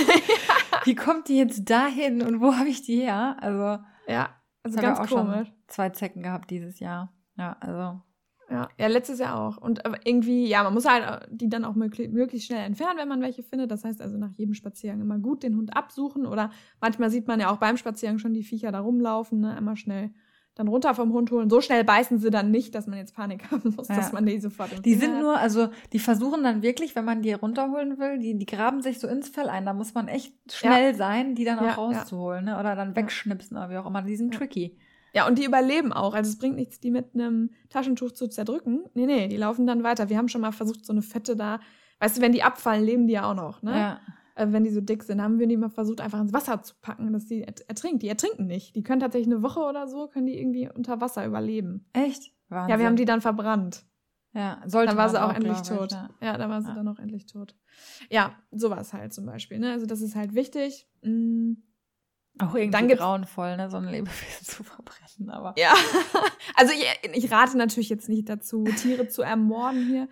wie 0.85 0.95
kommt 0.95 1.27
die 1.27 1.37
jetzt 1.37 1.69
dahin 1.69 2.21
und 2.21 2.41
wo 2.41 2.55
habe 2.55 2.69
ich 2.69 2.81
die 2.81 3.01
her? 3.01 3.37
Also 3.39 3.83
ja, 4.07 4.29
also 4.63 4.79
ganz 4.79 4.99
auch 4.99 5.07
komisch. 5.07 5.47
Schon 5.47 5.55
zwei 5.67 5.89
Zecken 5.89 6.23
gehabt 6.23 6.49
dieses 6.49 6.79
Jahr. 6.79 7.13
Ja, 7.37 7.57
also. 7.59 8.01
Ja, 8.47 8.69
ja, 8.77 8.87
letztes 8.87 9.17
Jahr 9.17 9.39
auch. 9.39 9.57
Und 9.57 9.81
irgendwie, 10.03 10.47
ja, 10.47 10.61
man 10.61 10.73
muss 10.73 10.87
halt 10.87 11.27
die 11.31 11.49
dann 11.49 11.65
auch 11.65 11.73
möglich, 11.73 12.11
möglichst 12.11 12.47
schnell 12.47 12.63
entfernen, 12.63 12.99
wenn 12.99 13.07
man 13.07 13.19
welche 13.21 13.41
findet. 13.41 13.71
Das 13.71 13.83
heißt 13.83 14.01
also 14.01 14.17
nach 14.17 14.31
jedem 14.33 14.53
Spaziergang 14.53 15.01
immer 15.01 15.17
gut 15.17 15.41
den 15.41 15.57
Hund 15.57 15.75
absuchen. 15.75 16.27
Oder 16.27 16.51
manchmal 16.79 17.09
sieht 17.09 17.27
man 17.27 17.39
ja 17.39 17.49
auch 17.49 17.57
beim 17.57 17.75
Spaziergang 17.75 18.19
schon 18.19 18.35
die 18.35 18.43
Viecher 18.43 18.71
da 18.71 18.81
rumlaufen, 18.81 19.39
ne? 19.39 19.55
Einmal 19.57 19.77
schnell 19.77 20.13
dann 20.55 20.69
runter 20.69 20.95
vom 20.95 21.11
Hund 21.11 21.31
holen. 21.31 21.49
So 21.49 21.61
schnell 21.61 21.83
beißen 21.83 22.17
sie 22.19 22.31
dann 22.31 22.49
nicht, 22.49 22.73
dass 22.73 22.87
man 22.87 22.97
jetzt 22.97 23.15
Panik 23.15 23.43
haben 23.51 23.73
muss, 23.75 23.89
ja. 23.89 23.95
dass 23.95 24.13
man 24.13 24.25
die 24.25 24.39
sofort 24.39 24.85
Die 24.85 24.95
sind 24.95 25.15
hat. 25.15 25.21
nur, 25.21 25.37
also 25.37 25.67
die 25.93 25.99
versuchen 25.99 26.43
dann 26.43 26.61
wirklich, 26.61 26.95
wenn 26.95 27.05
man 27.05 27.21
die 27.21 27.33
runterholen 27.33 27.99
will, 27.99 28.19
die, 28.19 28.37
die 28.37 28.45
graben 28.45 28.81
sich 28.81 28.99
so 28.99 29.07
ins 29.07 29.29
Fell 29.29 29.49
ein. 29.49 29.65
Da 29.65 29.73
muss 29.73 29.93
man 29.93 30.07
echt 30.07 30.33
schnell 30.51 30.91
ja. 30.91 30.93
sein, 30.93 31.35
die 31.35 31.43
dann 31.43 31.59
auch 31.59 31.65
ja, 31.65 31.73
rauszuholen, 31.73 32.45
ne? 32.45 32.59
Oder 32.59 32.75
dann 32.75 32.95
wegschnipsen 32.95 33.57
oder 33.57 33.69
wie 33.69 33.77
auch 33.77 33.85
immer. 33.85 34.01
Die 34.01 34.15
sind 34.15 34.33
tricky. 34.33 34.77
Ja, 35.13 35.27
und 35.27 35.37
die 35.37 35.45
überleben 35.45 35.93
auch. 35.93 36.13
Also 36.13 36.29
es 36.29 36.37
bringt 36.37 36.55
nichts, 36.55 36.79
die 36.79 36.91
mit 36.91 37.13
einem 37.13 37.51
Taschentuch 37.69 38.11
zu 38.11 38.27
zerdrücken. 38.27 38.83
Nee, 38.93 39.05
nee, 39.05 39.27
die 39.27 39.37
laufen 39.37 39.67
dann 39.67 39.83
weiter. 39.83 40.09
Wir 40.09 40.17
haben 40.17 40.27
schon 40.27 40.41
mal 40.41 40.51
versucht, 40.51 40.85
so 40.85 40.91
eine 40.91 41.01
Fette 41.01 41.35
da. 41.35 41.59
Weißt 41.99 42.17
du, 42.17 42.21
wenn 42.21 42.33
die 42.33 42.43
abfallen, 42.43 42.83
leben 42.83 43.07
die 43.07 43.13
ja 43.13 43.29
auch 43.29 43.35
noch, 43.35 43.61
ne? 43.61 43.71
Ja. 43.71 43.99
Äh, 44.35 44.47
wenn 44.49 44.63
die 44.63 44.69
so 44.69 44.81
dick 44.81 45.03
sind, 45.03 45.21
haben 45.21 45.39
wir 45.39 45.47
die 45.47 45.57
mal 45.57 45.69
versucht, 45.69 46.01
einfach 46.01 46.19
ins 46.19 46.33
Wasser 46.33 46.61
zu 46.61 46.75
packen, 46.81 47.11
dass 47.13 47.25
die 47.25 47.43
ertrinken. 47.43 47.99
Die 47.99 48.09
ertrinken 48.09 48.45
nicht. 48.45 48.75
Die 48.75 48.83
können 48.83 48.99
tatsächlich 48.99 49.33
eine 49.33 49.41
Woche 49.41 49.61
oder 49.61 49.87
so, 49.87 50.07
können 50.07 50.27
die 50.27 50.37
irgendwie 50.37 50.69
unter 50.69 51.01
Wasser 51.01 51.25
überleben. 51.25 51.87
Echt? 51.93 52.33
Wahnsinn. 52.49 52.71
Ja, 52.71 52.79
wir 52.79 52.85
haben 52.85 52.95
die 52.95 53.05
dann 53.05 53.21
verbrannt. 53.21 53.85
Ja, 54.33 54.61
sollte 54.65 54.89
Dann 54.89 54.97
war 54.97 55.09
sie 55.09 55.21
auch, 55.21 55.29
auch 55.29 55.33
endlich 55.33 55.61
tot. 55.61 55.93
Ich, 55.93 55.97
ja. 55.97 56.09
ja, 56.21 56.37
dann 56.37 56.49
war 56.49 56.61
sie 56.61 56.67
ja. 56.67 56.75
dann 56.75 56.87
auch 56.89 56.99
endlich 56.99 57.25
tot. 57.25 57.55
Ja, 58.09 58.35
sowas 58.51 58.91
halt 58.91 59.13
zum 59.13 59.25
Beispiel. 59.25 59.59
Ne? 59.59 59.71
Also 59.71 59.85
das 59.85 60.01
ist 60.01 60.15
halt 60.15 60.35
wichtig. 60.35 60.89
Mhm. 61.01 61.63
Auch 62.39 62.53
irgendwie 62.53 62.71
dann 62.71 62.89
grauenvoll, 62.89 63.55
ne, 63.55 63.69
so 63.69 63.77
ein 63.77 63.85
Lebewesen 63.85 64.11
zu 64.43 64.65
verbrennen, 64.65 65.29
aber. 65.29 65.53
Ja. 65.57 65.73
Also 66.57 66.73
ich, 66.73 67.23
ich 67.23 67.31
rate 67.31 67.57
natürlich 67.57 67.89
jetzt 67.89 68.07
nicht 68.07 68.29
dazu, 68.29 68.63
Tiere 68.63 69.09
zu 69.09 69.21
ermorden 69.23 69.87
hier, 69.87 70.07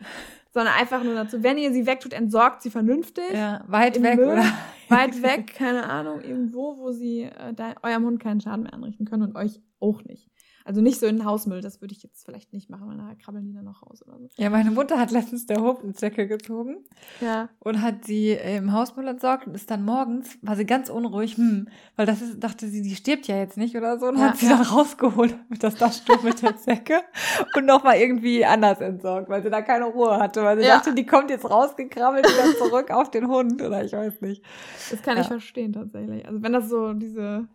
sondern 0.54 0.76
einfach 0.76 1.04
nur 1.04 1.16
dazu, 1.16 1.42
wenn 1.42 1.58
ihr 1.58 1.74
sie 1.74 1.86
wegtut, 1.86 2.14
entsorgt 2.14 2.62
sie 2.62 2.70
vernünftig. 2.70 3.32
Ja, 3.34 3.64
weit 3.68 4.02
weg, 4.02 4.18
Müll, 4.18 4.28
oder? 4.28 4.46
Weit 4.90 5.22
weg, 5.24 5.56
keine 5.56 5.90
Ahnung, 5.90 6.22
irgendwo, 6.22 6.78
wo 6.78 6.92
sie 6.92 7.24
äh, 7.24 7.54
da, 7.56 7.74
eurem 7.82 8.06
Hund 8.06 8.20
keinen 8.20 8.42
Schaden 8.42 8.64
mehr 8.64 8.74
anrichten 8.74 9.06
können 9.06 9.24
und 9.24 9.36
euch 9.36 9.60
auch 9.80 10.04
nicht. 10.04 10.30
Also 10.66 10.82
nicht 10.82 11.00
so 11.00 11.06
in 11.06 11.18
den 11.18 11.26
Hausmüll, 11.26 11.62
das 11.62 11.82
würde 11.82 11.94
ich 11.94 12.04
jetzt 12.04 12.26
vielleicht 12.26 12.54
nicht 12.54 12.70
machen, 12.70 12.88
weil 12.88 12.96
nachher 12.96 13.16
krabbeln 13.16 13.46
die 13.46 13.54
dann 13.54 13.66
noch 13.66 13.84
raus 13.84 14.02
oder 14.08 14.18
so. 14.20 14.28
Ja, 14.38 14.50
meine 14.50 14.72
Mutter 14.72 15.00
hat 15.00 15.12
letztens 15.12 15.46
der 15.46 15.62
Hof 15.62 15.84
eine 15.84 15.94
Zecke 15.94 16.28
gezogen. 16.28 16.78
Ja. 17.22 17.50
Und 17.60 17.82
hat 17.82 18.06
sie 18.06 18.32
im 18.32 18.72
Hausmüll 18.72 19.08
entsorgt 19.08 19.48
und 19.48 19.56
ist 19.56 19.70
dann 19.70 19.84
morgens, 19.84 20.38
war 20.42 20.56
sie 20.56 20.66
ganz 20.66 20.90
unruhig, 20.90 21.38
hm, 21.38 21.68
weil 21.96 22.06
das 22.06 22.22
ist, 22.22 22.40
dachte 22.40 22.68
sie, 22.68 22.82
die 22.82 22.96
stirbt 22.96 23.28
ja 23.28 23.38
jetzt 23.38 23.58
nicht 23.58 23.76
oder 23.76 24.00
so 24.00 24.08
und 24.08 24.18
ja, 24.18 24.30
hat 24.30 24.38
sie 24.38 24.48
ja. 24.48 24.58
dann 24.58 24.66
rausgeholt 24.66 25.36
mit 25.50 25.64
das 25.64 25.76
Taschentuch 25.76 26.24
mit 26.24 26.42
der 26.42 26.56
Zecke 26.56 27.02
und 27.56 27.66
nochmal 27.66 27.98
irgendwie 27.98 28.46
anders 28.46 28.80
entsorgt, 28.80 29.30
weil 29.30 29.44
sie 29.44 29.50
da 29.50 29.62
keine 29.62 29.86
Ruhe 29.86 30.18
hatte, 30.18 30.44
weil 30.44 30.60
sie 30.60 30.66
ja. 30.66 30.78
dachte, 30.78 30.94
die 30.94 31.06
kommt 31.06 31.30
jetzt 31.30 31.50
rausgekrabbelt 31.50 32.26
wieder 32.26 32.58
zurück 32.58 32.92
auf 32.92 33.12
den 33.12 33.28
Hund 33.28 33.62
oder 33.62 33.84
ich 33.84 33.92
weiß 33.92 34.22
nicht. 34.22 34.44
Das 34.90 35.02
kann 35.02 35.18
ich 35.18 35.28
verstehen 35.28 35.74
tatsächlich. 35.74 36.26
Also 36.26 36.42
wenn 36.42 36.54
das 36.54 36.70
so 36.70 36.94
diese 36.94 37.48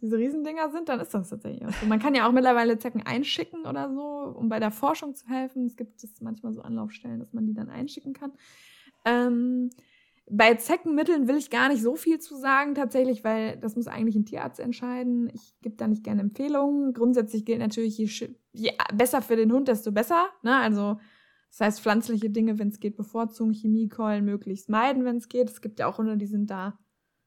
diese 0.00 0.18
Riesendinger 0.18 0.70
sind, 0.70 0.88
dann 0.88 1.00
ist 1.00 1.14
das 1.14 1.30
tatsächlich 1.30 1.66
auch 1.66 1.72
so. 1.72 1.86
Man 1.86 1.98
kann 1.98 2.14
ja 2.14 2.28
auch 2.28 2.32
mittlerweile 2.32 2.78
Zecken 2.78 3.02
einschicken 3.02 3.64
oder 3.66 3.90
so, 3.92 4.02
um 4.36 4.48
bei 4.48 4.60
der 4.60 4.70
Forschung 4.70 5.14
zu 5.14 5.26
helfen. 5.28 5.66
Es 5.66 5.76
gibt 5.76 6.02
es 6.02 6.20
manchmal 6.20 6.52
so 6.52 6.60
Anlaufstellen, 6.62 7.18
dass 7.18 7.32
man 7.32 7.46
die 7.46 7.54
dann 7.54 7.70
einschicken 7.70 8.12
kann. 8.12 8.32
Ähm, 9.04 9.70
bei 10.28 10.54
Zeckenmitteln 10.54 11.28
will 11.28 11.36
ich 11.36 11.50
gar 11.50 11.68
nicht 11.68 11.82
so 11.82 11.94
viel 11.94 12.18
zu 12.18 12.36
sagen, 12.36 12.74
tatsächlich, 12.74 13.22
weil 13.22 13.56
das 13.58 13.76
muss 13.76 13.86
eigentlich 13.86 14.16
ein 14.16 14.26
Tierarzt 14.26 14.58
entscheiden. 14.58 15.30
Ich 15.32 15.54
gebe 15.62 15.76
da 15.76 15.86
nicht 15.86 16.02
gerne 16.02 16.20
Empfehlungen. 16.20 16.92
Grundsätzlich 16.92 17.44
gilt 17.44 17.60
natürlich, 17.60 17.96
je, 17.96 18.34
je 18.52 18.72
besser 18.92 19.22
für 19.22 19.36
den 19.36 19.52
Hund, 19.52 19.68
desto 19.68 19.92
besser. 19.92 20.26
Ne? 20.42 20.56
Also, 20.56 20.98
das 21.50 21.60
heißt, 21.60 21.80
pflanzliche 21.80 22.28
Dinge, 22.28 22.58
wenn 22.58 22.68
es 22.68 22.80
geht, 22.80 22.96
bevorzugen, 22.96 23.52
Chemiekeulen 23.52 24.24
möglichst 24.24 24.68
meiden, 24.68 25.04
wenn 25.04 25.16
es 25.16 25.28
geht. 25.28 25.48
Es 25.48 25.60
gibt 25.60 25.78
ja 25.78 25.86
auch 25.86 25.98
Hunde, 25.98 26.16
die 26.16 26.26
sind 26.26 26.50
da 26.50 26.76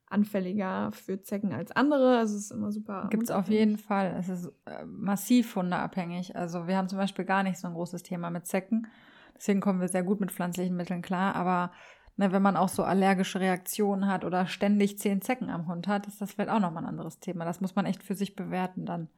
anfälliger 0.10 0.92
für 0.92 1.22
Zecken 1.22 1.54
als 1.54 1.72
andere. 1.72 2.18
Also 2.18 2.36
es 2.36 2.46
ist 2.46 2.52
immer 2.52 2.72
super. 2.72 3.08
Gibt 3.10 3.24
es 3.24 3.32
auf 3.32 3.48
jeden 3.48 3.78
Fall. 3.78 4.16
Es 4.18 4.30
ist 4.30 4.52
äh, 4.66 4.86
massiv 4.86 5.56
hundeabhängig. 5.56 6.36
Also 6.36 6.68
wir 6.68 6.78
haben 6.78 6.90
zum 6.90 6.98
Beispiel 6.98 7.26
gar 7.26 7.44
nicht 7.44 7.60
so 7.60 7.68
ein 7.68 7.74
großes 7.74 8.04
Thema 8.04 8.30
mit 8.30 8.48
Zecken. 8.48 8.88
Deswegen 9.36 9.62
kommen 9.62 9.80
wir 9.80 9.88
sehr 9.88 10.04
gut 10.04 10.20
mit 10.20 10.32
pflanzlichen 10.32 10.76
Mitteln 10.76 11.02
klar. 11.02 11.36
Aber 11.36 11.72
ne, 12.18 12.32
wenn 12.32 12.42
man 12.42 12.58
auch 12.58 12.70
so 12.70 12.84
allergische 12.84 13.40
Reaktionen 13.40 14.08
hat 14.08 14.26
oder 14.26 14.48
ständig 14.48 14.98
zehn 14.98 15.22
Zecken 15.22 15.50
am 15.50 15.68
Hund 15.68 15.88
hat, 15.88 16.08
ist 16.08 16.22
das 16.22 16.34
vielleicht 16.34 16.52
auch 16.52 16.60
nochmal 16.60 16.84
ein 16.84 16.90
anderes 16.90 17.20
Thema. 17.20 17.46
Das 17.46 17.62
muss 17.62 17.76
man 17.76 17.86
echt 17.86 18.04
für 18.04 18.16
sich 18.16 18.36
bewerten 18.36 18.86
dann. 18.86 19.10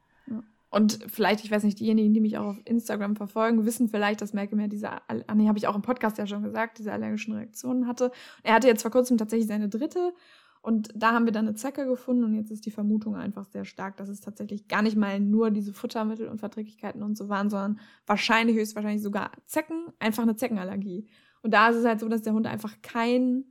Und 0.72 1.00
vielleicht, 1.06 1.44
ich 1.44 1.50
weiß 1.50 1.64
nicht, 1.64 1.80
diejenigen, 1.80 2.14
die 2.14 2.20
mich 2.22 2.38
auch 2.38 2.46
auf 2.46 2.60
Instagram 2.64 3.14
verfolgen, 3.14 3.66
wissen 3.66 3.90
vielleicht, 3.90 4.22
dass 4.22 4.32
Malcolm 4.32 4.58
ja 4.58 4.68
diese, 4.68 4.90
ah 4.90 5.34
nee, 5.34 5.46
habe 5.46 5.58
ich 5.58 5.66
auch 5.66 5.74
im 5.74 5.82
Podcast 5.82 6.16
ja 6.16 6.26
schon 6.26 6.42
gesagt, 6.42 6.78
diese 6.78 6.90
allergischen 6.90 7.34
Reaktionen 7.34 7.86
hatte. 7.86 8.10
Er 8.42 8.54
hatte 8.54 8.68
jetzt 8.68 8.80
vor 8.80 8.90
kurzem 8.90 9.18
tatsächlich 9.18 9.48
seine 9.48 9.68
dritte 9.68 10.14
und 10.62 10.90
da 10.94 11.12
haben 11.12 11.24
wir 11.24 11.32
dann 11.32 11.48
eine 11.48 11.56
Zecke 11.56 11.86
gefunden 11.86 12.22
und 12.22 12.34
jetzt 12.34 12.52
ist 12.52 12.64
die 12.64 12.70
Vermutung 12.70 13.16
einfach 13.16 13.46
sehr 13.46 13.64
stark, 13.64 13.96
dass 13.96 14.08
es 14.08 14.20
tatsächlich 14.20 14.68
gar 14.68 14.82
nicht 14.82 14.96
mal 14.96 15.18
nur 15.18 15.50
diese 15.50 15.72
Futtermittel 15.72 16.28
und 16.28 16.38
Verträglichkeiten 16.38 17.02
und 17.02 17.16
so 17.16 17.28
waren, 17.28 17.50
sondern 17.50 17.80
wahrscheinlich, 18.06 18.56
höchstwahrscheinlich 18.56 19.02
sogar 19.02 19.32
Zecken, 19.46 19.86
einfach 19.98 20.22
eine 20.22 20.36
Zeckenallergie. 20.36 21.08
Und 21.42 21.52
da 21.52 21.68
ist 21.68 21.76
es 21.76 21.84
halt 21.84 21.98
so, 21.98 22.08
dass 22.08 22.22
der 22.22 22.32
Hund 22.32 22.46
einfach 22.46 22.76
kein 22.80 23.44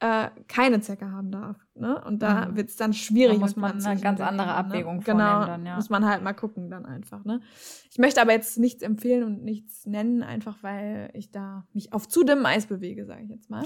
äh, 0.00 0.28
keine 0.46 0.80
Zecke 0.80 1.10
haben 1.10 1.30
darf. 1.30 1.56
Ne? 1.74 2.02
Und 2.04 2.22
da 2.22 2.46
mhm. 2.46 2.56
wird 2.56 2.68
es 2.68 2.76
dann 2.76 2.92
schwierig. 2.92 3.34
Da 3.34 3.40
muss 3.40 3.56
man 3.56 3.84
eine 3.84 4.00
ganz 4.00 4.20
andere 4.20 4.54
Abwägung 4.54 4.98
ne? 4.98 5.02
genau, 5.04 5.18
vornehmen 5.18 5.46
dann, 5.46 5.66
ja. 5.66 5.76
muss 5.76 5.90
man 5.90 6.06
halt 6.06 6.22
mal 6.22 6.34
gucken 6.34 6.70
dann 6.70 6.86
einfach. 6.86 7.24
Ne? 7.24 7.40
Ich 7.90 7.98
möchte 7.98 8.20
aber 8.20 8.32
jetzt 8.32 8.58
nichts 8.58 8.82
empfehlen 8.82 9.24
und 9.24 9.42
nichts 9.42 9.86
nennen, 9.86 10.22
einfach 10.22 10.62
weil 10.62 11.10
ich 11.14 11.30
da 11.30 11.66
mich 11.72 11.92
auf 11.92 12.08
zu 12.08 12.22
dünnem 12.22 12.46
Eis 12.46 12.66
bewege, 12.66 13.06
sage 13.06 13.24
ich 13.24 13.30
jetzt 13.30 13.50
mal. 13.50 13.64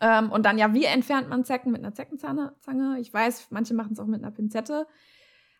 Ähm, 0.00 0.32
und 0.32 0.44
dann 0.46 0.58
ja, 0.58 0.72
wie 0.72 0.84
entfernt 0.84 1.28
man 1.28 1.44
Zecken 1.44 1.72
mit 1.72 1.82
einer 1.82 1.94
Zeckenzange? 1.94 2.54
Ich 2.98 3.12
weiß, 3.12 3.48
manche 3.50 3.74
machen 3.74 3.92
es 3.92 4.00
auch 4.00 4.06
mit 4.06 4.22
einer 4.22 4.32
Pinzette. 4.32 4.86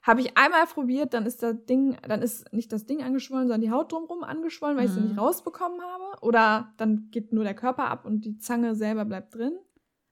Habe 0.02 0.22
ich 0.22 0.36
einmal 0.38 0.64
probiert, 0.66 1.12
dann 1.12 1.26
ist 1.26 1.42
das 1.42 1.66
Ding, 1.66 1.98
dann 2.08 2.22
ist 2.22 2.50
nicht 2.54 2.72
das 2.72 2.86
Ding 2.86 3.02
angeschwollen, 3.02 3.48
sondern 3.48 3.60
die 3.60 3.70
Haut 3.70 3.92
drumherum 3.92 4.24
angeschwollen, 4.24 4.78
weil 4.78 4.88
mhm. 4.88 4.90
ich 4.90 4.94
sie 4.94 5.06
nicht 5.08 5.18
rausbekommen 5.18 5.80
habe. 5.82 6.22
Oder 6.22 6.72
dann 6.78 7.08
geht 7.10 7.34
nur 7.34 7.44
der 7.44 7.54
Körper 7.54 7.88
ab 7.88 8.06
und 8.06 8.24
die 8.24 8.38
Zange 8.38 8.74
selber 8.74 9.04
bleibt 9.04 9.34
drin. 9.34 9.58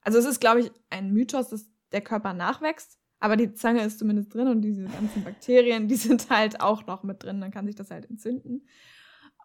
Also 0.03 0.19
es 0.19 0.27
ist, 0.27 0.41
glaube 0.41 0.61
ich, 0.61 0.73
ein 0.91 1.13
Mythos, 1.13 1.49
dass 1.49 1.71
der 1.93 2.03
Körper 2.03 2.35
nachwächst. 2.35 2.99
Aber 3.21 3.37
die 3.37 3.55
Zange 3.55 3.83
ist 3.83 3.99
zumindest 3.99 4.33
drin 4.33 4.47
und 4.49 4.61
diese 4.61 4.85
ganzen 4.85 5.25
Bakterien, 5.25 5.89
die 5.89 5.97
sind 5.97 6.29
halt 6.31 6.61
auch 6.61 6.87
noch 6.87 7.03
mit 7.03 7.23
drin. 7.23 7.41
Dann 7.41 7.51
kann 7.51 7.67
sich 7.67 7.75
das 7.75 7.91
halt 7.91 8.09
entzünden. 8.09 8.67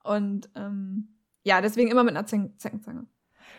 Und 0.04 0.50
ähm, 0.56 1.16
ja, 1.44 1.62
deswegen 1.62 1.90
immer 1.90 2.04
mit 2.04 2.16
einer 2.16 2.26
Zeckenzange. 2.26 3.08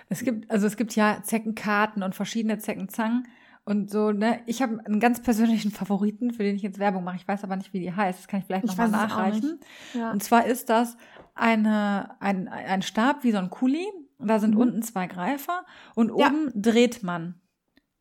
Es 0.08 0.24
gibt, 0.24 0.50
also 0.50 0.66
es 0.66 0.76
gibt 0.76 0.94
ja 0.96 1.22
Zeckenkarten 1.22 2.02
und 2.02 2.14
verschiedene 2.14 2.58
Zeckenzangen. 2.58 3.26
Und 3.66 3.90
so, 3.90 4.12
ne, 4.12 4.40
ich 4.46 4.60
habe 4.60 4.84
einen 4.84 5.00
ganz 5.00 5.22
persönlichen 5.22 5.70
Favoriten, 5.72 6.32
für 6.32 6.42
den 6.42 6.56
ich 6.56 6.62
jetzt 6.62 6.78
Werbung 6.78 7.04
mache. 7.04 7.16
Ich 7.16 7.26
weiß 7.26 7.44
aber 7.44 7.56
nicht, 7.56 7.72
wie 7.72 7.80
die 7.80 7.92
heißt. 7.92 8.18
Das 8.18 8.28
kann 8.28 8.40
ich 8.40 8.46
vielleicht 8.46 8.66
nochmal 8.66 8.90
nachreichen. 8.90 9.60
Ja. 9.94 10.10
Und 10.10 10.22
zwar 10.22 10.46
ist 10.46 10.68
das 10.68 10.96
eine, 11.34 12.20
ein, 12.20 12.48
ein 12.48 12.82
Stab 12.82 13.24
wie 13.24 13.32
so 13.32 13.38
ein 13.38 13.50
Kuli. 13.50 13.86
Da 14.18 14.38
sind 14.38 14.54
mhm. 14.54 14.60
unten 14.60 14.82
zwei 14.82 15.06
Greifer 15.06 15.64
und 15.94 16.08
ja. 16.16 16.28
oben 16.28 16.50
dreht 16.54 17.02
man. 17.02 17.40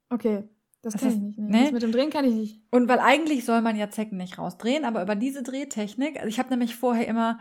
Okay. 0.09 0.43
Das, 0.81 0.93
das 0.93 1.01
kann 1.01 1.11
ich 1.11 1.17
nicht. 1.17 1.39
Nee. 1.39 1.51
Nee? 1.51 1.63
Das 1.63 1.71
mit 1.71 1.81
dem 1.81 1.91
Drehen 1.91 2.09
kann 2.09 2.25
ich 2.25 2.33
nicht. 2.33 2.61
Und 2.69 2.87
weil 2.89 2.99
eigentlich 2.99 3.45
soll 3.45 3.61
man 3.61 3.75
ja 3.77 3.89
Zecken 3.89 4.17
nicht 4.17 4.37
rausdrehen, 4.37 4.83
aber 4.83 5.01
über 5.01 5.15
diese 5.15 5.41
Drehtechnik, 5.41 6.17
also 6.17 6.27
ich 6.27 6.39
habe 6.39 6.49
nämlich 6.49 6.75
vorher 6.75 7.07
immer 7.07 7.39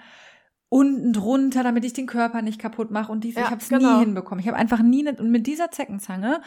unten 0.72 1.12
drunter, 1.12 1.62
damit 1.62 1.85
ich 1.85 1.92
den 1.92 2.06
Körper 2.06 2.40
nicht 2.40 2.58
kaputt 2.58 2.90
mache 2.90 3.12
und 3.12 3.24
diese, 3.24 3.40
ja, 3.40 3.44
ich 3.44 3.50
habe 3.50 3.61
es 3.61 3.68
genau. 3.68 3.98
nie 3.98 4.04
hinbekommen. 4.06 4.40
Ich 4.40 4.48
habe 4.48 4.56
einfach 4.56 4.80
nie 4.80 5.06
und 5.06 5.30
mit 5.30 5.46
dieser 5.46 5.70
Zeckenzange 5.70 6.40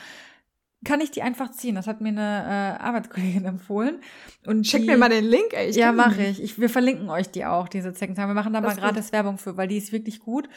kann 0.84 1.00
ich 1.00 1.12
die 1.12 1.22
einfach 1.22 1.52
ziehen. 1.52 1.76
Das 1.76 1.86
hat 1.86 2.02
mir 2.02 2.10
eine 2.10 2.78
äh, 2.80 2.84
Arbeitskollegin 2.84 3.46
empfohlen. 3.46 4.00
Und 4.48 4.64
Check 4.64 4.82
die, 4.82 4.88
mir 4.88 4.98
mal 4.98 5.10
den 5.10 5.26
Link, 5.26 5.54
ey. 5.54 5.70
Ich 5.70 5.76
ja, 5.76 5.92
mache 5.92 6.24
ich. 6.24 6.42
ich. 6.42 6.60
Wir 6.60 6.72
verlinken 6.72 7.08
euch 7.12 7.30
die 7.30 7.46
auch, 7.46 7.68
diese 7.68 7.94
Zeckenzange. 7.94 8.32
Wir 8.32 8.34
machen 8.34 8.54
da 8.54 8.62
das 8.62 8.76
mal 8.76 8.82
gratis 8.82 9.12
Werbung 9.12 9.38
für, 9.38 9.58
weil 9.58 9.68
die 9.68 9.78
ist 9.78 9.92
wirklich 9.92 10.20
gut. 10.20 10.50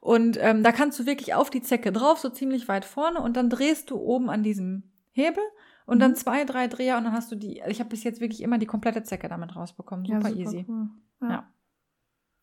Und 0.00 0.38
ähm, 0.40 0.62
da 0.62 0.70
kannst 0.70 0.96
du 1.00 1.06
wirklich 1.06 1.34
auf 1.34 1.50
die 1.50 1.62
Zecke 1.62 1.90
drauf, 1.90 2.20
so 2.20 2.28
ziemlich 2.28 2.68
weit 2.68 2.84
vorne, 2.84 3.20
und 3.20 3.36
dann 3.36 3.50
drehst 3.50 3.90
du 3.90 3.96
oben 3.96 4.30
an 4.30 4.44
diesem 4.44 4.84
Hebel 5.10 5.42
und 5.84 5.96
mhm. 5.96 6.00
dann 6.00 6.14
zwei, 6.14 6.44
drei 6.44 6.68
Dreher 6.68 6.96
und 6.96 7.04
dann 7.04 7.12
hast 7.12 7.32
du 7.32 7.34
die. 7.34 7.60
Ich 7.66 7.80
habe 7.80 7.90
bis 7.90 8.04
jetzt 8.04 8.20
wirklich 8.20 8.40
immer 8.40 8.58
die 8.58 8.66
komplette 8.66 9.02
Zecke 9.02 9.28
damit 9.28 9.56
rausbekommen. 9.56 10.04
Super, 10.04 10.18
ja, 10.18 10.28
super 10.28 10.40
easy. 10.40 10.64
Cool. 10.68 10.88
Ja. 11.22 11.28
ja. 11.28 11.48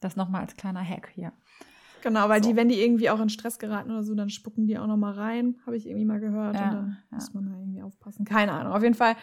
Das 0.04 0.16
nochmal 0.16 0.42
als 0.42 0.56
kleiner 0.56 0.84
Hack 0.84 1.10
hier. 1.14 1.34
Genau, 2.04 2.28
weil 2.28 2.44
so. 2.44 2.50
die, 2.50 2.56
wenn 2.58 2.68
die 2.68 2.82
irgendwie 2.82 3.10
auch 3.10 3.22
in 3.22 3.30
Stress 3.30 3.60
geraten 3.60 3.90
oder 3.90 4.04
so, 4.04 4.14
dann 4.14 4.30
spucken 4.30 4.68
die 4.68 4.78
auch 4.78 4.88
noch 4.88 4.98
mal 4.98 5.14
rein, 5.14 5.56
habe 5.66 5.78
ich 5.78 5.88
irgendwie 5.88 6.06
mal 6.06 6.20
gehört. 6.20 6.56
Ja, 6.56 6.70
und 6.70 6.74
dann 6.74 6.98
ja. 7.12 7.16
muss 7.16 7.34
man 7.34 7.46
da 7.46 7.58
irgendwie 7.58 7.82
aufpassen. 7.82 8.26
Keine 8.26 8.52
Ahnung. 8.52 8.74
Auf 8.74 8.84
jeden 8.84 8.96
Fall, 8.96 9.16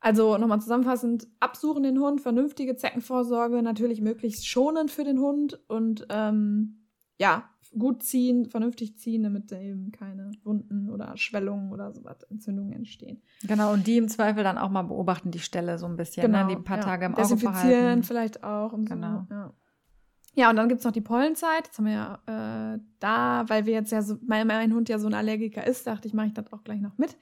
also 0.00 0.36
nochmal 0.36 0.60
zusammenfassend, 0.60 1.28
absuchen 1.38 1.84
den 1.84 2.00
Hund, 2.00 2.20
vernünftige 2.20 2.74
Zeckenvorsorge, 2.74 3.62
natürlich 3.62 4.00
möglichst 4.00 4.48
schonend 4.48 4.90
für 4.90 5.04
den 5.04 5.20
Hund 5.20 5.60
und 5.68 6.06
ähm, 6.10 6.88
ja, 7.18 7.48
gut 7.78 8.02
ziehen, 8.02 8.46
vernünftig 8.46 8.98
ziehen, 8.98 9.22
damit 9.22 9.52
da 9.52 9.58
eben 9.58 9.92
keine 9.92 10.32
Wunden 10.42 10.90
oder 10.90 11.16
Schwellungen 11.16 11.72
oder 11.72 11.92
sowas, 11.92 12.22
Entzündungen 12.24 12.72
entstehen. 12.72 13.22
Genau, 13.44 13.72
und 13.72 13.86
die 13.86 13.96
im 13.96 14.08
Zweifel 14.08 14.42
dann 14.42 14.58
auch 14.58 14.70
mal 14.70 14.82
beobachten, 14.82 15.30
die 15.30 15.38
Stelle 15.38 15.78
so 15.78 15.86
ein 15.86 15.96
bisschen, 15.96 16.22
ne? 16.22 16.28
genau, 16.28 16.48
ne? 16.48 16.56
die 16.56 16.62
paar 16.62 16.78
ja. 16.78 16.82
Tage 16.82 17.06
im 17.06 17.14
Auge 17.14 17.36
behalten. 17.36 18.02
vielleicht 18.02 18.42
auch 18.42 18.72
und 18.72 18.88
genau. 18.88 19.26
so. 19.28 19.34
Ja. 19.34 19.54
Ja, 20.34 20.48
und 20.48 20.56
dann 20.56 20.68
gibt's 20.68 20.84
noch 20.84 20.92
die 20.92 21.02
Pollenzeit. 21.02 21.66
Jetzt 21.66 21.78
haben 21.78 21.86
wir 21.86 21.92
ja 21.92 22.74
äh, 22.74 22.78
da, 23.00 23.44
weil 23.48 23.66
wir 23.66 23.74
jetzt 23.74 23.92
ja 23.92 24.00
so, 24.00 24.16
weil 24.26 24.44
mein 24.44 24.72
Hund 24.74 24.88
ja 24.88 24.98
so 24.98 25.06
ein 25.06 25.14
Allergiker 25.14 25.66
ist, 25.66 25.86
dachte 25.86 26.08
ich, 26.08 26.14
mache 26.14 26.28
ich 26.28 26.34
das 26.34 26.52
auch 26.52 26.64
gleich 26.64 26.80
noch 26.80 26.96
mit. 26.96 27.16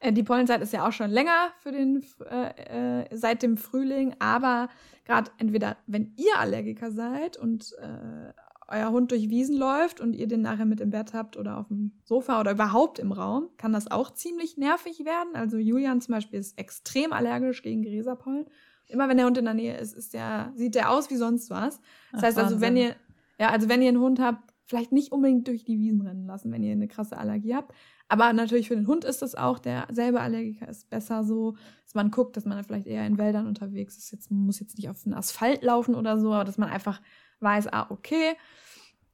Äh, 0.00 0.12
die 0.12 0.24
Pollenzeit 0.24 0.60
ist 0.62 0.72
ja 0.72 0.86
auch 0.86 0.92
schon 0.92 1.10
länger 1.10 1.52
für 1.62 1.70
den 1.70 2.04
äh, 2.28 3.02
äh, 3.02 3.16
seit 3.16 3.42
dem 3.42 3.56
Frühling, 3.56 4.16
aber 4.18 4.68
gerade 5.04 5.30
entweder, 5.38 5.76
wenn 5.86 6.12
ihr 6.16 6.38
Allergiker 6.38 6.90
seid 6.90 7.36
und 7.36 7.72
äh, 7.78 8.32
euer 8.68 8.90
Hund 8.90 9.12
durch 9.12 9.30
Wiesen 9.30 9.56
läuft 9.56 10.00
und 10.00 10.14
ihr 10.14 10.26
den 10.26 10.42
nachher 10.42 10.66
mit 10.66 10.80
im 10.80 10.90
Bett 10.90 11.14
habt 11.14 11.36
oder 11.36 11.58
auf 11.58 11.68
dem 11.68 11.92
Sofa 12.02 12.40
oder 12.40 12.50
überhaupt 12.50 12.98
im 12.98 13.12
Raum, 13.12 13.48
kann 13.58 13.72
das 13.72 13.90
auch 13.90 14.12
ziemlich 14.12 14.56
nervig 14.56 15.04
werden. 15.04 15.34
Also 15.34 15.56
Julian 15.56 16.00
zum 16.00 16.14
Beispiel 16.14 16.40
ist 16.40 16.58
extrem 16.58 17.12
allergisch 17.12 17.62
gegen 17.62 17.82
Gräserpollen 17.82 18.46
immer 18.88 19.08
wenn 19.08 19.16
der 19.16 19.26
Hund 19.26 19.38
in 19.38 19.44
der 19.44 19.54
Nähe 19.54 19.76
ist, 19.76 19.94
ist 19.94 20.14
der, 20.14 20.52
sieht 20.54 20.74
der 20.74 20.90
aus 20.90 21.10
wie 21.10 21.16
sonst 21.16 21.50
was. 21.50 21.80
Das 22.12 22.20
Ach, 22.20 22.22
heißt 22.22 22.38
also, 22.38 22.60
wenn 22.60 22.76
ihr, 22.76 22.94
ja, 23.38 23.50
also 23.50 23.68
wenn 23.68 23.82
ihr 23.82 23.88
einen 23.88 24.00
Hund 24.00 24.20
habt, 24.20 24.52
vielleicht 24.66 24.92
nicht 24.92 25.12
unbedingt 25.12 25.46
durch 25.46 25.64
die 25.64 25.78
Wiesen 25.78 26.02
rennen 26.02 26.26
lassen, 26.26 26.52
wenn 26.52 26.62
ihr 26.62 26.72
eine 26.72 26.88
krasse 26.88 27.16
Allergie 27.16 27.54
habt. 27.54 27.72
Aber 28.08 28.32
natürlich 28.32 28.68
für 28.68 28.76
den 28.76 28.86
Hund 28.86 29.04
ist 29.04 29.22
das 29.22 29.34
auch, 29.34 29.58
der 29.58 29.86
selber 29.90 30.20
Allergiker 30.20 30.68
ist 30.68 30.90
besser 30.90 31.24
so, 31.24 31.56
dass 31.84 31.94
man 31.94 32.10
guckt, 32.10 32.36
dass 32.36 32.44
man 32.44 32.62
vielleicht 32.64 32.86
eher 32.86 33.06
in 33.06 33.18
Wäldern 33.18 33.46
unterwegs 33.46 33.96
ist. 33.96 34.10
Jetzt, 34.10 34.30
man 34.30 34.40
muss 34.40 34.60
jetzt 34.60 34.76
nicht 34.76 34.88
auf 34.88 35.02
den 35.02 35.14
Asphalt 35.14 35.62
laufen 35.62 35.94
oder 35.94 36.18
so, 36.18 36.32
aber 36.32 36.44
dass 36.44 36.58
man 36.58 36.68
einfach 36.68 37.00
weiß, 37.40 37.72
ah, 37.72 37.86
okay, 37.90 38.34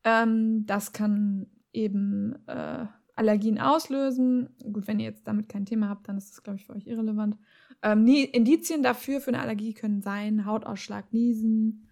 ähm, 0.05 0.65
das 0.67 0.93
kann 0.93 1.47
eben 1.73 2.35
äh, 2.47 2.87
Allergien 3.15 3.59
auslösen. 3.59 4.51
Gut, 4.73 4.87
wenn 4.87 5.01
ihr 5.01 5.07
jetzt 5.07 5.27
damit 5.27 5.49
kein 5.49 5.67
Thema 5.67 5.89
habt, 5.89 6.09
dann 6.09 6.19
ist 6.19 6.31
das, 6.31 6.43
glaube 6.43 6.59
ich, 6.59 6.67
für 6.67 6.75
euch 6.75 6.87
irrelevant. 6.87 7.37
Ähm, 7.83 8.07
Indizien 8.07 8.83
dafür 8.83 9.21
für 9.21 9.29
eine 9.29 9.41
Allergie 9.41 9.75
können 9.75 10.03
sein 10.03 10.47
Hautausschlag, 10.47 11.13
Niesen, 11.13 11.89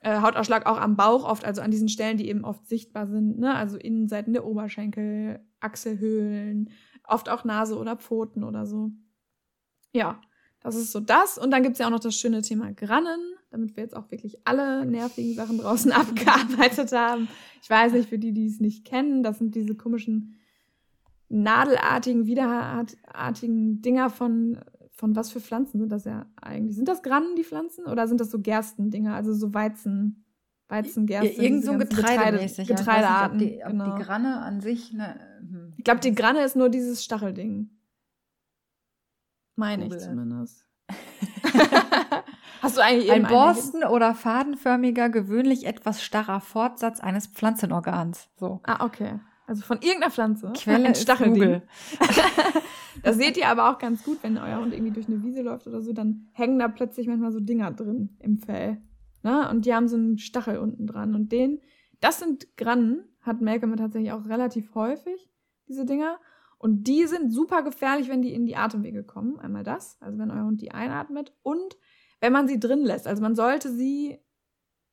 äh, 0.00 0.20
Hautausschlag 0.20 0.66
auch 0.66 0.78
am 0.78 0.96
Bauch 0.96 1.24
oft, 1.24 1.44
also 1.44 1.60
an 1.60 1.70
diesen 1.70 1.88
Stellen, 1.88 2.16
die 2.16 2.28
eben 2.28 2.44
oft 2.44 2.66
sichtbar 2.68 3.06
sind, 3.06 3.38
ne? 3.38 3.54
also 3.54 3.76
Innenseiten 3.76 4.32
der 4.32 4.44
Oberschenkel, 4.44 5.40
Achselhöhlen, 5.60 6.70
oft 7.04 7.28
auch 7.28 7.44
Nase 7.44 7.76
oder 7.76 7.96
Pfoten 7.96 8.44
oder 8.44 8.66
so. 8.66 8.90
Ja, 9.92 10.20
das 10.60 10.76
ist 10.76 10.92
so 10.92 11.00
das. 11.00 11.38
Und 11.38 11.50
dann 11.50 11.62
gibt's 11.62 11.78
ja 11.78 11.86
auch 11.86 11.90
noch 11.90 12.00
das 12.00 12.14
schöne 12.14 12.42
Thema 12.42 12.72
Grannen, 12.72 13.20
damit 13.50 13.76
wir 13.76 13.82
jetzt 13.84 13.96
auch 13.96 14.10
wirklich 14.10 14.38
alle 14.44 14.84
nervigen 14.86 15.34
Sachen 15.34 15.58
draußen 15.58 15.92
abgearbeitet 15.92 16.92
haben. 16.92 17.28
Ich 17.62 17.70
weiß 17.70 17.92
nicht, 17.92 18.08
für 18.08 18.18
die, 18.18 18.32
die 18.32 18.46
es 18.46 18.60
nicht 18.60 18.84
kennen, 18.84 19.22
das 19.22 19.38
sind 19.38 19.54
diese 19.54 19.74
komischen 19.74 20.36
nadelartigen, 21.28 22.26
widerartigen 22.26 23.82
Dinger 23.82 24.10
von 24.10 24.58
von 24.98 25.14
was 25.14 25.30
für 25.30 25.40
Pflanzen 25.40 25.78
sind 25.78 25.92
das 25.92 26.04
ja 26.04 26.26
eigentlich? 26.42 26.74
Sind 26.74 26.88
das 26.88 27.04
Grannen, 27.04 27.36
die 27.36 27.44
Pflanzen? 27.44 27.86
Oder 27.86 28.08
sind 28.08 28.20
das 28.20 28.32
so 28.32 28.40
Gerstendinger, 28.40 29.14
also 29.14 29.32
so 29.32 29.54
Weizen, 29.54 30.24
Weizengerste? 30.68 31.40
Irgend 31.40 31.64
so 31.64 31.78
Getreidemäßig. 31.78 32.66
Getreide, 32.66 32.82
Getreidearten. 32.82 33.38
Nicht, 33.38 33.52
ob 33.52 33.58
die, 33.58 33.64
ob 33.64 33.70
genau. 33.70 33.96
die 33.96 34.02
Granne 34.02 34.40
an 34.40 34.60
sich, 34.60 34.92
ne, 34.92 35.20
hm. 35.38 35.72
Ich 35.76 35.84
glaube, 35.84 36.00
die 36.00 36.14
Granne 36.14 36.42
ist 36.42 36.56
nur 36.56 36.68
dieses 36.68 37.04
Stachelding. 37.04 37.70
Meine 39.54 39.86
ich 39.86 39.98
zumindest. 39.98 40.66
Hast 42.60 42.76
du 42.76 42.80
eigentlich 42.80 43.12
Ein 43.12 43.28
Borsten- 43.28 43.84
oder 43.84 44.16
fadenförmiger, 44.16 45.10
gewöhnlich 45.10 45.64
etwas 45.64 46.02
starrer 46.02 46.40
Fortsatz 46.40 46.98
eines 46.98 47.28
Pflanzenorgans. 47.28 48.28
So. 48.36 48.60
Ah, 48.64 48.84
okay. 48.84 49.20
Also 49.48 49.62
von 49.62 49.78
irgendeiner 49.80 50.10
Pflanze. 50.10 50.52
Quelle 50.56 50.90
ist 50.90 51.08
Google. 51.18 51.62
das 53.02 53.16
seht 53.16 53.38
ihr 53.38 53.48
aber 53.48 53.70
auch 53.70 53.78
ganz 53.78 54.04
gut, 54.04 54.18
wenn 54.22 54.36
euer 54.36 54.60
Hund 54.60 54.74
irgendwie 54.74 54.92
durch 54.92 55.08
eine 55.08 55.22
Wiese 55.22 55.40
läuft 55.40 55.66
oder 55.66 55.80
so, 55.80 55.94
dann 55.94 56.28
hängen 56.32 56.58
da 56.58 56.68
plötzlich 56.68 57.06
manchmal 57.06 57.32
so 57.32 57.40
Dinger 57.40 57.72
drin 57.72 58.10
im 58.20 58.36
Fell. 58.36 58.76
Ne? 59.22 59.48
Und 59.48 59.64
die 59.64 59.74
haben 59.74 59.88
so 59.88 59.96
einen 59.96 60.18
Stachel 60.18 60.58
unten 60.58 60.86
dran. 60.86 61.14
Und 61.14 61.32
den, 61.32 61.62
das 62.00 62.18
sind 62.18 62.58
Grannen, 62.58 63.04
hat 63.22 63.40
Malcolm 63.40 63.74
tatsächlich 63.76 64.12
auch 64.12 64.26
relativ 64.26 64.74
häufig, 64.74 65.30
diese 65.66 65.86
Dinger. 65.86 66.18
Und 66.58 66.86
die 66.86 67.06
sind 67.06 67.32
super 67.32 67.62
gefährlich, 67.62 68.10
wenn 68.10 68.20
die 68.20 68.34
in 68.34 68.44
die 68.44 68.56
Atemwege 68.56 69.02
kommen. 69.02 69.40
Einmal 69.40 69.64
das, 69.64 69.96
also 70.00 70.18
wenn 70.18 70.30
euer 70.30 70.44
Hund 70.44 70.60
die 70.60 70.72
einatmet. 70.72 71.32
Und 71.42 71.78
wenn 72.20 72.34
man 72.34 72.48
sie 72.48 72.60
drin 72.60 72.84
lässt. 72.84 73.06
Also 73.06 73.22
man 73.22 73.34
sollte 73.34 73.72
sie 73.72 74.18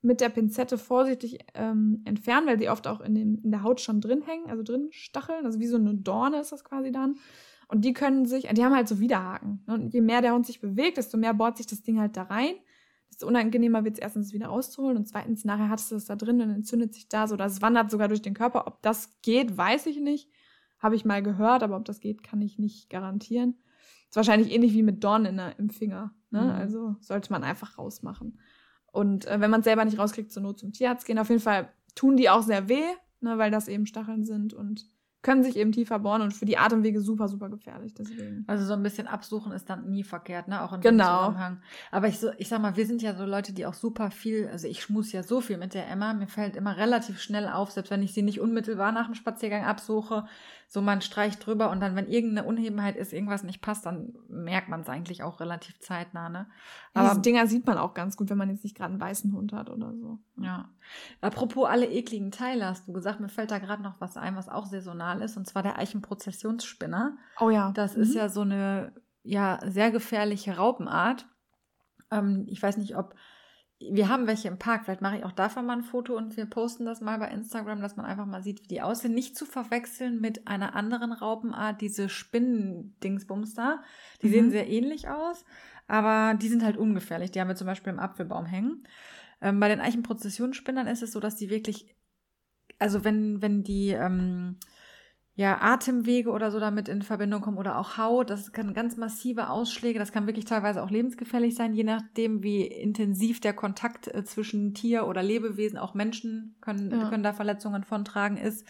mit 0.05 0.21
der 0.21 0.29
Pinzette 0.29 0.77
vorsichtig 0.77 1.39
ähm, 1.55 2.01
entfernen, 2.05 2.47
weil 2.47 2.59
sie 2.59 2.69
oft 2.69 2.87
auch 2.87 3.01
in, 3.01 3.15
dem, 3.15 3.39
in 3.43 3.51
der 3.51 3.63
Haut 3.63 3.81
schon 3.81 4.01
drin 4.01 4.21
hängen, 4.21 4.49
also 4.49 4.63
drin 4.63 4.87
stacheln. 4.91 5.45
Also 5.45 5.59
wie 5.59 5.67
so 5.67 5.77
eine 5.77 5.95
Dorne 5.95 6.39
ist 6.39 6.51
das 6.51 6.63
quasi 6.63 6.91
dann. 6.91 7.15
Und 7.67 7.83
die 7.83 7.93
können 7.93 8.25
sich, 8.25 8.47
die 8.47 8.63
haben 8.63 8.75
halt 8.75 8.87
so 8.87 8.99
Widerhaken. 8.99 9.63
Ne? 9.65 9.73
Und 9.73 9.93
je 9.93 10.01
mehr 10.01 10.21
der 10.21 10.33
Hund 10.33 10.45
sich 10.45 10.61
bewegt, 10.61 10.97
desto 10.97 11.17
mehr 11.17 11.33
bohrt 11.33 11.57
sich 11.57 11.65
das 11.65 11.81
Ding 11.81 11.99
halt 11.99 12.15
da 12.15 12.23
rein. 12.23 12.53
Desto 13.09 13.27
unangenehmer 13.27 13.83
wird 13.83 13.95
es 13.95 13.99
erstens 13.99 14.31
wieder 14.31 14.47
rauszuholen 14.47 14.97
und 14.97 15.07
zweitens 15.07 15.43
nachher 15.43 15.69
hast 15.69 15.89
du 15.89 15.95
das 15.95 16.05
da 16.05 16.15
drin 16.15 16.39
und 16.39 16.51
entzündet 16.51 16.93
sich 16.93 17.09
da 17.09 17.27
so. 17.27 17.35
Das 17.35 17.61
wandert 17.63 17.89
sogar 17.89 18.07
durch 18.07 18.21
den 18.21 18.35
Körper. 18.35 18.67
Ob 18.67 18.83
das 18.83 19.19
geht, 19.23 19.57
weiß 19.57 19.87
ich 19.87 19.99
nicht. 19.99 20.29
Habe 20.77 20.95
ich 20.95 21.05
mal 21.05 21.23
gehört, 21.23 21.63
aber 21.63 21.77
ob 21.77 21.85
das 21.85 21.99
geht, 21.99 22.21
kann 22.21 22.41
ich 22.41 22.59
nicht 22.59 22.91
garantieren. 22.91 23.55
Ist 24.09 24.15
wahrscheinlich 24.15 24.53
ähnlich 24.53 24.73
wie 24.73 24.83
mit 24.83 25.03
Dornen 25.03 25.25
in 25.25 25.37
der, 25.37 25.57
im 25.57 25.71
Finger. 25.71 26.13
Ne? 26.29 26.41
Mhm. 26.41 26.49
Also 26.49 26.95
sollte 26.99 27.31
man 27.31 27.43
einfach 27.43 27.79
rausmachen. 27.79 28.37
Und 28.95 29.27
äh, 29.27 29.41
wenn 29.41 29.51
man 29.51 29.59
es 29.59 29.65
selber 29.65 29.83
nicht 29.83 29.99
rauskriegt, 29.99 30.31
zur 30.31 30.41
Not 30.41 30.59
zum 30.59 30.71
Tierarzt 30.71 31.05
gehen. 31.05 31.19
Auf 31.19 31.29
jeden 31.29 31.41
Fall 31.41 31.67
tun 31.95 32.15
die 32.15 32.29
auch 32.29 32.41
sehr 32.41 32.69
weh, 32.69 32.85
ne, 33.19 33.37
weil 33.37 33.51
das 33.51 33.67
eben 33.67 33.85
Stacheln 33.85 34.25
sind 34.25 34.53
und 34.53 34.89
können 35.21 35.43
sich 35.43 35.57
eben 35.57 35.71
tiefer 35.71 35.97
bohren 35.97 36.21
und 36.21 36.35
für 36.35 36.45
die 36.45 36.59
Atemwege 36.59 37.01
super, 37.01 37.27
super 37.27 37.49
gefährlich. 37.49 37.95
Deswegen. 37.95 38.43
Also 38.45 38.63
so 38.63 38.73
ein 38.73 38.83
bisschen 38.83 39.07
absuchen 39.07 39.53
ist 39.53 39.67
dann 39.67 39.89
nie 39.89 40.03
verkehrt, 40.03 40.47
ne? 40.47 40.61
Auch 40.61 40.71
in 40.71 40.81
genau. 40.81 41.03
dem 41.03 41.33
Zusammenhang. 41.33 41.61
Aber 41.89 42.07
ich 42.07 42.19
so, 42.19 42.29
ich 42.37 42.47
sag 42.47 42.61
mal, 42.61 42.77
wir 42.77 42.85
sind 42.85 43.01
ja 43.01 43.15
so 43.15 43.25
Leute, 43.25 43.51
die 43.51 43.65
auch 43.65 43.73
super 43.73 44.11
viel, 44.11 44.47
also 44.49 44.67
ich 44.67 44.83
schmus 44.83 45.11
ja 45.11 45.23
so 45.23 45.41
viel 45.41 45.57
mit 45.57 45.73
der 45.73 45.89
Emma, 45.89 46.13
mir 46.13 46.27
fällt 46.27 46.55
immer 46.55 46.77
relativ 46.77 47.19
schnell 47.19 47.47
auf, 47.47 47.71
selbst 47.71 47.89
wenn 47.89 48.03
ich 48.03 48.13
sie 48.13 48.21
nicht 48.21 48.39
unmittelbar 48.39 48.91
nach 48.91 49.07
dem 49.07 49.15
Spaziergang 49.15 49.63
absuche, 49.63 50.25
so 50.67 50.81
man 50.81 51.01
streicht 51.01 51.45
drüber 51.45 51.69
und 51.69 51.79
dann, 51.79 51.95
wenn 51.95 52.07
irgendeine 52.07 52.47
Unebenheit 52.47 52.95
ist, 52.95 53.13
irgendwas 53.13 53.43
nicht 53.43 53.61
passt, 53.61 53.85
dann 53.85 54.15
merkt 54.27 54.67
man 54.67 54.81
es 54.81 54.89
eigentlich 54.89 55.23
auch 55.23 55.39
relativ 55.39 55.79
zeitnah, 55.79 56.29
ne? 56.29 56.47
Aber 56.93 57.09
Diese 57.09 57.21
Dinger 57.21 57.47
sieht 57.47 57.65
man 57.65 57.77
auch 57.77 57.93
ganz 57.93 58.17
gut, 58.17 58.29
wenn 58.29 58.37
man 58.37 58.49
jetzt 58.49 58.63
nicht 58.63 58.75
gerade 58.75 58.91
einen 58.91 59.01
weißen 59.01 59.31
Hund 59.31 59.53
hat 59.53 59.69
oder 59.69 59.93
so. 59.95 60.19
Ja. 60.37 60.69
Apropos 61.21 61.67
alle 61.69 61.87
ekligen 61.87 62.31
Teile, 62.31 62.65
hast 62.65 62.87
du 62.87 62.93
gesagt, 62.93 63.19
mir 63.19 63.29
fällt 63.29 63.51
da 63.51 63.59
gerade 63.59 63.83
noch 63.83 63.99
was 63.99 64.17
ein, 64.17 64.35
was 64.35 64.49
auch 64.49 64.65
saisonal 64.65 65.21
ist, 65.21 65.37
und 65.37 65.47
zwar 65.47 65.63
der 65.63 65.77
Eichenprozessionsspinner. 65.77 67.17
Oh 67.39 67.49
ja. 67.49 67.71
Das 67.71 67.95
mhm. 67.95 68.03
ist 68.03 68.15
ja 68.15 68.29
so 68.29 68.41
eine 68.41 68.93
ja 69.23 69.59
sehr 69.65 69.91
gefährliche 69.91 70.57
Raupenart. 70.57 71.27
Ähm, 72.11 72.45
ich 72.47 72.61
weiß 72.61 72.77
nicht, 72.77 72.95
ob 72.95 73.15
wir 73.79 74.07
haben 74.07 74.27
welche 74.27 74.47
im 74.47 74.57
Park. 74.57 74.85
Vielleicht 74.85 75.01
mache 75.01 75.17
ich 75.17 75.25
auch 75.25 75.31
davon 75.31 75.65
mal 75.65 75.77
ein 75.77 75.83
Foto 75.83 76.15
und 76.15 76.37
wir 76.37 76.45
posten 76.45 76.85
das 76.85 77.01
mal 77.01 77.19
bei 77.19 77.29
Instagram, 77.29 77.81
dass 77.81 77.97
man 77.97 78.05
einfach 78.05 78.25
mal 78.25 78.41
sieht, 78.41 78.63
wie 78.63 78.67
die 78.67 78.81
aussehen. 78.81 79.13
Nicht 79.13 79.37
zu 79.37 79.45
verwechseln 79.45 80.21
mit 80.21 80.47
einer 80.47 80.75
anderen 80.75 81.11
Raupenart, 81.11 81.81
diese 81.81 82.07
Spinnendingsbums 82.07 83.53
da. 83.53 83.83
Die 84.21 84.27
mhm. 84.27 84.31
sehen 84.31 84.51
sehr 84.51 84.69
ähnlich 84.69 85.09
aus, 85.09 85.45
aber 85.87 86.37
die 86.37 86.47
sind 86.47 86.63
halt 86.63 86.77
ungefährlich. 86.77 87.31
Die 87.31 87.41
haben 87.41 87.49
wir 87.49 87.55
zum 87.55 87.67
Beispiel 87.67 87.91
im 87.91 87.99
Apfelbaum 87.99 88.45
hängen. 88.45 88.87
Ähm, 89.41 89.59
bei 89.59 89.67
den 89.67 89.81
Eichenprozessionsspinnern 89.81 90.87
ist 90.87 91.03
es 91.03 91.11
so, 91.11 91.19
dass 91.19 91.35
die 91.35 91.49
wirklich, 91.49 91.93
also 92.79 93.03
wenn, 93.03 93.41
wenn 93.41 93.63
die 93.63 93.89
ähm, 93.89 94.57
ja, 95.37 95.61
Atemwege 95.61 96.31
oder 96.31 96.49
so 96.49 96.61
damit 96.61 96.87
in 96.87 97.01
Verbindung 97.01 97.41
kommen 97.41 97.57
oder 97.57 97.77
auch 97.77 97.97
Haut. 97.97 98.29
Das 98.29 98.53
kann 98.53 98.73
ganz 98.73 98.95
massive 98.95 99.49
Ausschläge, 99.49 99.99
das 99.99 100.13
kann 100.13 100.27
wirklich 100.27 100.45
teilweise 100.45 100.81
auch 100.81 100.89
lebensgefährlich 100.89 101.55
sein, 101.55 101.73
je 101.73 101.83
nachdem, 101.83 102.41
wie 102.41 102.61
intensiv 102.61 103.41
der 103.41 103.53
Kontakt 103.53 104.07
äh, 104.07 104.23
zwischen 104.23 104.73
Tier 104.73 105.07
oder 105.07 105.21
Lebewesen, 105.21 105.77
auch 105.77 105.93
Menschen 105.93 106.55
können, 106.61 106.89
ja. 106.89 107.09
können 107.09 107.23
da 107.23 107.33
Verletzungen 107.33 107.83
von 107.83 108.05
tragen 108.05 108.37
ist. 108.37 108.65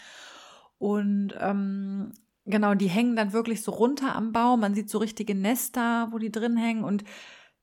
Und 0.79 1.35
ähm, 1.39 2.13
genau, 2.45 2.73
die 2.73 2.89
hängen 2.89 3.15
dann 3.15 3.31
wirklich 3.31 3.61
so 3.61 3.71
runter 3.71 4.15
am 4.15 4.31
Baum. 4.31 4.61
Man 4.61 4.73
sieht 4.73 4.89
so 4.89 4.97
richtige 4.97 5.35
Nester, 5.35 6.07
wo 6.11 6.17
die 6.17 6.31
drin 6.31 6.57
hängen 6.57 6.83
und 6.83 7.03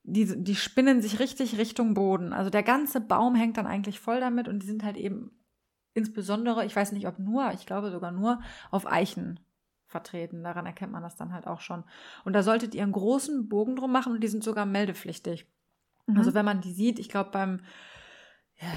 die, 0.05 0.43
die 0.43 0.57
spinnen 0.57 1.03
sich 1.03 1.19
richtig 1.19 1.59
Richtung 1.59 1.95
Boden. 1.95 2.33
Also 2.33 2.51
der 2.51 2.63
ganze 2.63 3.01
Baum 3.01 3.35
hängt 3.35 3.57
dann 3.57 3.67
eigentlich 3.67 3.99
voll 3.99 4.21
damit 4.21 4.47
und 4.47 4.63
die 4.63 4.67
sind 4.67 4.85
halt 4.85 4.97
eben 4.97 5.33
insbesondere, 5.95 6.65
ich 6.65 6.75
weiß 6.75 6.93
nicht 6.93 7.07
ob 7.07 7.19
nur, 7.19 7.53
ich 7.53 7.67
glaube 7.67 7.91
sogar 7.91 8.13
nur 8.13 8.41
auf 8.71 8.91
Eichen 8.91 9.41
vertreten. 9.87 10.43
Daran 10.43 10.67
erkennt 10.67 10.93
man 10.93 11.03
das 11.03 11.17
dann 11.17 11.33
halt 11.33 11.47
auch 11.47 11.61
schon. 11.61 11.85
Und 12.25 12.33
da 12.33 12.43
solltet 12.43 12.75
ihr 12.75 12.83
einen 12.83 12.93
großen 12.93 13.49
Bogen 13.49 13.77
drum 13.77 13.93
machen 13.93 14.13
und 14.13 14.23
die 14.23 14.29
sind 14.29 14.43
sogar 14.43 14.67
meldepflichtig. 14.67 15.47
Mhm. 16.07 16.17
Also 16.17 16.35
wenn 16.35 16.45
man 16.45 16.61
die 16.61 16.73
sieht, 16.73 16.99
ich 16.99 17.09
glaube 17.09 17.31
beim 17.31 17.61
ja, 18.61 18.69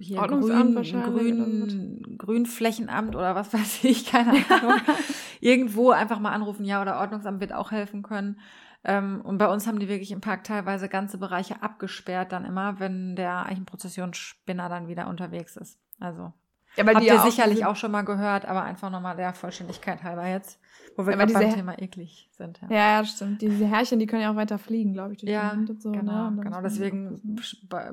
hier 0.00 0.18
Grün, 0.18 0.74
Grün, 0.74 2.16
Grünflächenamt 2.18 3.16
oder 3.16 3.34
was 3.34 3.52
weiß 3.52 3.84
ich, 3.84 4.06
keine 4.06 4.44
Ahnung. 4.50 4.80
Irgendwo 5.40 5.90
einfach 5.90 6.18
mal 6.18 6.32
anrufen, 6.32 6.64
ja, 6.64 6.80
oder 6.82 6.98
Ordnungsamt 6.98 7.40
wird 7.40 7.52
auch 7.52 7.70
helfen 7.70 8.02
können. 8.02 8.40
Ähm, 8.84 9.20
und 9.22 9.38
bei 9.38 9.48
uns 9.48 9.66
haben 9.66 9.78
die 9.78 9.88
wirklich 9.88 10.12
im 10.12 10.20
Park 10.20 10.44
teilweise 10.44 10.88
ganze 10.88 11.18
Bereiche 11.18 11.62
abgesperrt, 11.62 12.32
dann 12.32 12.44
immer, 12.44 12.78
wenn 12.78 13.16
der 13.16 13.46
Eichenprozessionsspinner 13.46 14.68
dann 14.68 14.88
wieder 14.88 15.08
unterwegs 15.08 15.56
ist. 15.56 15.78
Also 15.98 16.32
ja, 16.76 16.86
habt 16.86 17.02
ihr 17.02 17.18
sicherlich 17.20 17.64
auch, 17.64 17.76
schon 17.76 17.90
mal 17.90 18.02
gehört, 18.02 18.44
aber 18.44 18.62
einfach 18.62 18.90
nochmal 18.90 19.16
der 19.16 19.32
Vollständigkeit 19.32 20.02
halber 20.02 20.26
jetzt, 20.26 20.60
wo 20.96 21.06
wir 21.06 21.16
ja, 21.16 21.24
beim 21.24 21.54
Thema 21.54 21.78
eklig 21.78 22.28
sind. 22.32 22.60
Ja. 22.68 22.98
ja, 22.98 23.04
stimmt. 23.04 23.40
Diese 23.40 23.66
Härchen, 23.66 23.98
die 23.98 24.06
können 24.06 24.22
ja 24.22 24.30
auch 24.30 24.36
weiter 24.36 24.58
fliegen, 24.58 24.92
glaube 24.92 25.12
ich, 25.12 25.18
durch 25.18 25.32
ja, 25.32 25.50
die 25.50 25.56
Wind 25.56 25.70
und 25.70 25.82
so. 25.82 25.92
Genau, 25.92 26.12
ne? 26.12 26.28
und 26.28 26.40
genau. 26.42 26.60
Deswegen 26.60 27.38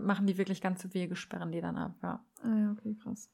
machen 0.01 0.27
die 0.27 0.37
wirklich 0.37 0.61
ganze 0.61 0.93
Wege, 0.93 1.15
sperren 1.15 1.51
die 1.51 1.61
dann 1.61 1.77
ab, 1.77 1.93
ja. 2.03 2.19
Ah 2.43 2.57
ja, 2.57 2.71
okay, 2.71 2.95
krass. 3.01 3.29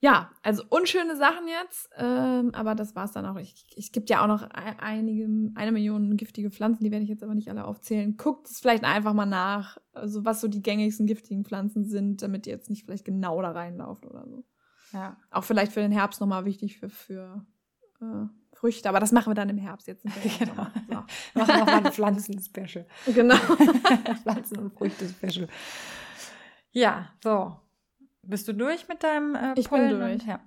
Ja, 0.00 0.30
also 0.42 0.62
unschöne 0.68 1.16
Sachen 1.16 1.48
jetzt, 1.48 1.90
ähm, 1.96 2.50
aber 2.54 2.76
das 2.76 2.94
war's 2.94 3.10
dann 3.10 3.26
auch. 3.26 3.36
Ich, 3.36 3.66
es 3.76 3.90
gibt 3.90 4.10
ja 4.10 4.22
auch 4.22 4.28
noch 4.28 4.48
einige, 4.52 5.28
eine 5.56 5.72
Million 5.72 6.16
giftige 6.16 6.52
Pflanzen, 6.52 6.84
die 6.84 6.92
werde 6.92 7.02
ich 7.02 7.10
jetzt 7.10 7.24
aber 7.24 7.34
nicht 7.34 7.48
alle 7.48 7.64
aufzählen. 7.64 8.16
Guckt 8.16 8.48
es 8.48 8.60
vielleicht 8.60 8.84
einfach 8.84 9.12
mal 9.12 9.26
nach, 9.26 9.78
also 9.92 10.24
was 10.24 10.40
so 10.40 10.46
die 10.46 10.62
gängigsten 10.62 11.06
giftigen 11.06 11.44
Pflanzen 11.44 11.84
sind, 11.84 12.22
damit 12.22 12.46
ihr 12.46 12.52
jetzt 12.52 12.70
nicht 12.70 12.84
vielleicht 12.84 13.04
genau 13.04 13.42
da 13.42 13.50
reinlauft 13.50 14.06
oder 14.06 14.24
so. 14.28 14.44
Ja. 14.92 15.16
Auch 15.30 15.44
vielleicht 15.44 15.72
für 15.72 15.80
den 15.80 15.92
Herbst 15.92 16.20
nochmal 16.20 16.44
wichtig 16.44 16.78
für, 16.78 16.88
für 16.88 17.44
äh, 18.00 18.26
Früchte, 18.52 18.88
aber 18.88 19.00
das 19.00 19.12
machen 19.12 19.30
wir 19.30 19.34
dann 19.34 19.48
im 19.48 19.58
Herbst 19.58 19.88
jetzt. 19.88 20.04
Genau. 20.38 20.66
So. 20.88 20.94
machen 21.34 21.54
wir 21.56 21.64
mal 21.64 21.84
ein 21.84 21.92
Pflanzen-Special. 21.92 22.86
Genau. 23.14 23.34
Pflanzen- 24.22 24.58
und 24.58 24.74
Früchte-Special. 24.74 25.48
Ja, 26.70 27.10
so. 27.22 27.56
Bist 28.28 28.46
du 28.46 28.52
durch 28.52 28.88
mit 28.88 29.02
deinem 29.02 29.34
äh, 29.34 29.54
Ich 29.56 29.70
bin 29.70 29.88
durch. 29.88 30.22
ja. 30.24 30.40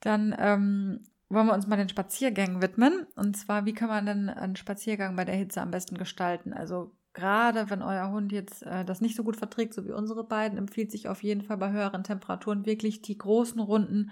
Dann 0.00 0.34
ähm, 0.38 1.00
wollen 1.28 1.46
wir 1.46 1.54
uns 1.54 1.66
mal 1.66 1.76
den 1.76 1.88
Spaziergängen 1.88 2.62
widmen. 2.62 3.06
Und 3.16 3.36
zwar, 3.36 3.64
wie 3.64 3.72
kann 3.72 3.88
man 3.88 4.06
denn 4.06 4.28
einen 4.28 4.56
Spaziergang 4.56 5.16
bei 5.16 5.24
der 5.24 5.34
Hitze 5.34 5.60
am 5.60 5.70
besten 5.70 5.96
gestalten? 5.96 6.52
Also 6.52 6.92
gerade 7.14 7.70
wenn 7.70 7.82
euer 7.82 8.10
Hund 8.10 8.30
jetzt 8.30 8.62
äh, 8.62 8.84
das 8.84 9.00
nicht 9.00 9.16
so 9.16 9.24
gut 9.24 9.36
verträgt, 9.36 9.74
so 9.74 9.86
wie 9.86 9.92
unsere 9.92 10.24
beiden, 10.24 10.58
empfiehlt 10.58 10.92
sich 10.92 11.08
auf 11.08 11.22
jeden 11.22 11.42
Fall 11.42 11.56
bei 11.56 11.72
höheren 11.72 12.04
Temperaturen 12.04 12.66
wirklich 12.66 13.02
die 13.02 13.16
großen 13.16 13.60
Runden 13.60 14.10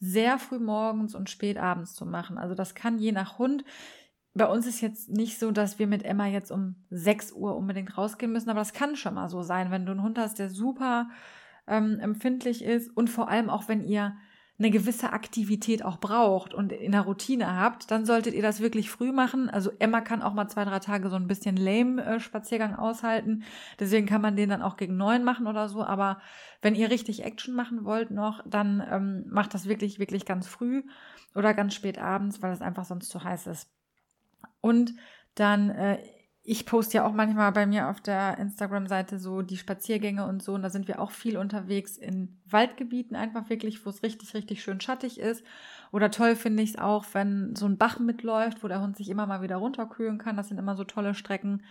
sehr 0.00 0.38
früh 0.38 0.58
morgens 0.58 1.14
und 1.14 1.30
spät 1.30 1.56
abends 1.56 1.94
zu 1.94 2.04
machen. 2.04 2.36
Also 2.36 2.56
das 2.56 2.74
kann 2.74 2.98
je 2.98 3.12
nach 3.12 3.38
Hund. 3.38 3.64
Bei 4.34 4.46
uns 4.46 4.66
ist 4.66 4.80
jetzt 4.80 5.10
nicht 5.10 5.38
so, 5.38 5.52
dass 5.52 5.78
wir 5.78 5.86
mit 5.86 6.04
Emma 6.04 6.26
jetzt 6.26 6.50
um 6.50 6.74
6 6.90 7.32
Uhr 7.32 7.56
unbedingt 7.56 7.96
rausgehen 7.96 8.32
müssen, 8.32 8.50
aber 8.50 8.58
das 8.60 8.72
kann 8.72 8.96
schon 8.96 9.14
mal 9.14 9.28
so 9.28 9.42
sein, 9.42 9.70
wenn 9.70 9.86
du 9.86 9.92
einen 9.92 10.02
Hund 10.02 10.18
hast, 10.18 10.40
der 10.40 10.50
super 10.50 11.08
ähm, 11.66 11.98
empfindlich 12.00 12.64
ist 12.64 12.94
und 12.96 13.10
vor 13.10 13.28
allem 13.28 13.50
auch, 13.50 13.68
wenn 13.68 13.84
ihr 13.84 14.16
eine 14.58 14.70
gewisse 14.70 15.12
Aktivität 15.12 15.84
auch 15.84 15.98
braucht 15.98 16.54
und 16.54 16.72
in 16.72 16.92
der 16.92 17.00
Routine 17.00 17.56
habt, 17.56 17.90
dann 17.90 18.04
solltet 18.04 18.34
ihr 18.34 18.42
das 18.42 18.60
wirklich 18.60 18.90
früh 18.90 19.10
machen. 19.10 19.50
Also 19.50 19.72
Emma 19.78 20.00
kann 20.02 20.22
auch 20.22 20.34
mal 20.34 20.46
zwei, 20.48 20.64
drei 20.64 20.78
Tage 20.78 21.08
so 21.10 21.16
ein 21.16 21.26
bisschen 21.26 21.56
lame 21.56 22.04
äh, 22.04 22.20
Spaziergang 22.20 22.76
aushalten. 22.76 23.42
Deswegen 23.80 24.06
kann 24.06 24.20
man 24.20 24.36
den 24.36 24.50
dann 24.50 24.62
auch 24.62 24.76
gegen 24.76 24.96
neun 24.96 25.24
machen 25.24 25.46
oder 25.46 25.68
so. 25.68 25.82
Aber 25.82 26.20
wenn 26.60 26.74
ihr 26.76 26.90
richtig 26.90 27.24
Action 27.24 27.54
machen 27.54 27.84
wollt 27.84 28.10
noch, 28.10 28.40
dann 28.46 28.82
ähm, 28.88 29.24
macht 29.28 29.54
das 29.54 29.68
wirklich, 29.68 29.98
wirklich 29.98 30.26
ganz 30.26 30.46
früh 30.46 30.84
oder 31.34 31.54
ganz 31.54 31.74
spät 31.74 31.98
abends, 31.98 32.40
weil 32.42 32.52
es 32.52 32.62
einfach 32.62 32.84
sonst 32.84 33.08
zu 33.08 33.24
heiß 33.24 33.48
ist. 33.48 33.68
Und 34.60 34.94
dann 35.34 35.70
äh, 35.70 35.98
ich 36.44 36.66
poste 36.66 36.98
ja 36.98 37.06
auch 37.06 37.12
manchmal 37.12 37.52
bei 37.52 37.66
mir 37.66 37.88
auf 37.88 38.00
der 38.00 38.36
Instagram-Seite 38.38 39.20
so 39.20 39.42
die 39.42 39.56
Spaziergänge 39.56 40.26
und 40.26 40.42
so. 40.42 40.54
Und 40.54 40.62
da 40.62 40.70
sind 40.70 40.88
wir 40.88 41.00
auch 41.00 41.12
viel 41.12 41.36
unterwegs 41.36 41.96
in 41.96 42.40
Waldgebieten, 42.46 43.14
einfach 43.14 43.48
wirklich, 43.48 43.86
wo 43.86 43.90
es 43.90 44.02
richtig, 44.02 44.34
richtig 44.34 44.62
schön 44.62 44.80
schattig 44.80 45.20
ist. 45.20 45.44
Oder 45.92 46.10
toll 46.10 46.34
finde 46.34 46.64
ich 46.64 46.70
es 46.70 46.78
auch, 46.78 47.04
wenn 47.12 47.54
so 47.54 47.66
ein 47.66 47.78
Bach 47.78 48.00
mitläuft, 48.00 48.64
wo 48.64 48.68
der 48.68 48.80
Hund 48.80 48.96
sich 48.96 49.08
immer 49.08 49.26
mal 49.26 49.42
wieder 49.42 49.56
runterkühlen 49.56 50.18
kann. 50.18 50.36
Das 50.36 50.48
sind 50.48 50.58
immer 50.58 50.74
so 50.74 50.82
tolle 50.82 51.14
Strecken, 51.14 51.62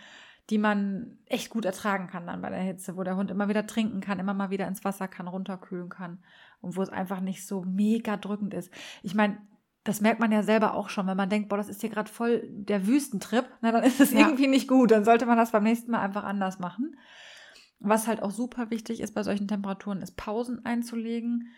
die 0.48 0.58
man 0.58 1.18
echt 1.26 1.50
gut 1.50 1.66
ertragen 1.66 2.06
kann 2.06 2.26
dann 2.26 2.40
bei 2.40 2.48
der 2.48 2.60
Hitze, 2.60 2.96
wo 2.96 3.02
der 3.02 3.16
Hund 3.16 3.30
immer 3.30 3.48
wieder 3.48 3.66
trinken 3.66 4.00
kann, 4.00 4.18
immer 4.18 4.34
mal 4.34 4.50
wieder 4.50 4.66
ins 4.66 4.84
Wasser 4.84 5.06
kann, 5.06 5.28
runterkühlen 5.28 5.90
kann 5.90 6.18
und 6.62 6.76
wo 6.76 6.82
es 6.82 6.88
einfach 6.88 7.20
nicht 7.20 7.46
so 7.46 7.62
mega 7.62 8.16
drückend 8.16 8.54
ist. 8.54 8.72
Ich 9.02 9.14
meine, 9.14 9.36
das 9.84 10.00
merkt 10.00 10.20
man 10.20 10.30
ja 10.30 10.42
selber 10.42 10.74
auch 10.74 10.88
schon, 10.88 11.06
wenn 11.06 11.16
man 11.16 11.28
denkt, 11.28 11.48
boah, 11.48 11.56
das 11.56 11.68
ist 11.68 11.80
hier 11.80 11.90
gerade 11.90 12.10
voll 12.10 12.48
der 12.48 12.86
Wüstentrip, 12.86 13.48
na, 13.62 13.72
dann 13.72 13.82
ist 13.82 14.00
es 14.00 14.12
ja. 14.12 14.20
irgendwie 14.20 14.46
nicht 14.46 14.68
gut. 14.68 14.92
Dann 14.92 15.04
sollte 15.04 15.26
man 15.26 15.36
das 15.36 15.50
beim 15.50 15.64
nächsten 15.64 15.90
Mal 15.90 16.00
einfach 16.00 16.24
anders 16.24 16.58
machen. 16.58 16.96
Was 17.80 18.06
halt 18.06 18.22
auch 18.22 18.30
super 18.30 18.70
wichtig 18.70 19.00
ist 19.00 19.14
bei 19.14 19.24
solchen 19.24 19.48
Temperaturen, 19.48 20.02
ist 20.02 20.16
Pausen 20.16 20.64
einzulegen. 20.64 21.48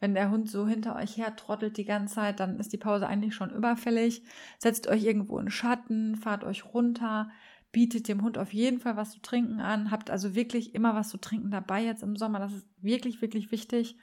Wenn 0.00 0.14
der 0.14 0.30
Hund 0.30 0.50
so 0.50 0.66
hinter 0.66 0.96
euch 0.96 1.16
her 1.16 1.36
trottelt 1.36 1.76
die 1.76 1.84
ganze 1.84 2.16
Zeit, 2.16 2.40
dann 2.40 2.58
ist 2.58 2.72
die 2.72 2.78
Pause 2.78 3.06
eigentlich 3.06 3.34
schon 3.34 3.50
überfällig. 3.50 4.24
Setzt 4.58 4.88
euch 4.88 5.04
irgendwo 5.04 5.38
in 5.38 5.50
Schatten, 5.50 6.16
fahrt 6.16 6.42
euch 6.42 6.64
runter, 6.64 7.30
bietet 7.70 8.08
dem 8.08 8.22
Hund 8.22 8.38
auf 8.38 8.52
jeden 8.52 8.80
Fall 8.80 8.96
was 8.96 9.12
zu 9.12 9.20
trinken 9.20 9.60
an, 9.60 9.90
habt 9.90 10.10
also 10.10 10.34
wirklich 10.34 10.74
immer 10.74 10.94
was 10.94 11.10
zu 11.10 11.18
trinken 11.18 11.50
dabei 11.50 11.84
jetzt 11.84 12.02
im 12.02 12.16
Sommer. 12.16 12.40
Das 12.40 12.52
ist 12.52 12.66
wirklich, 12.80 13.22
wirklich 13.22 13.52
wichtig, 13.52 13.98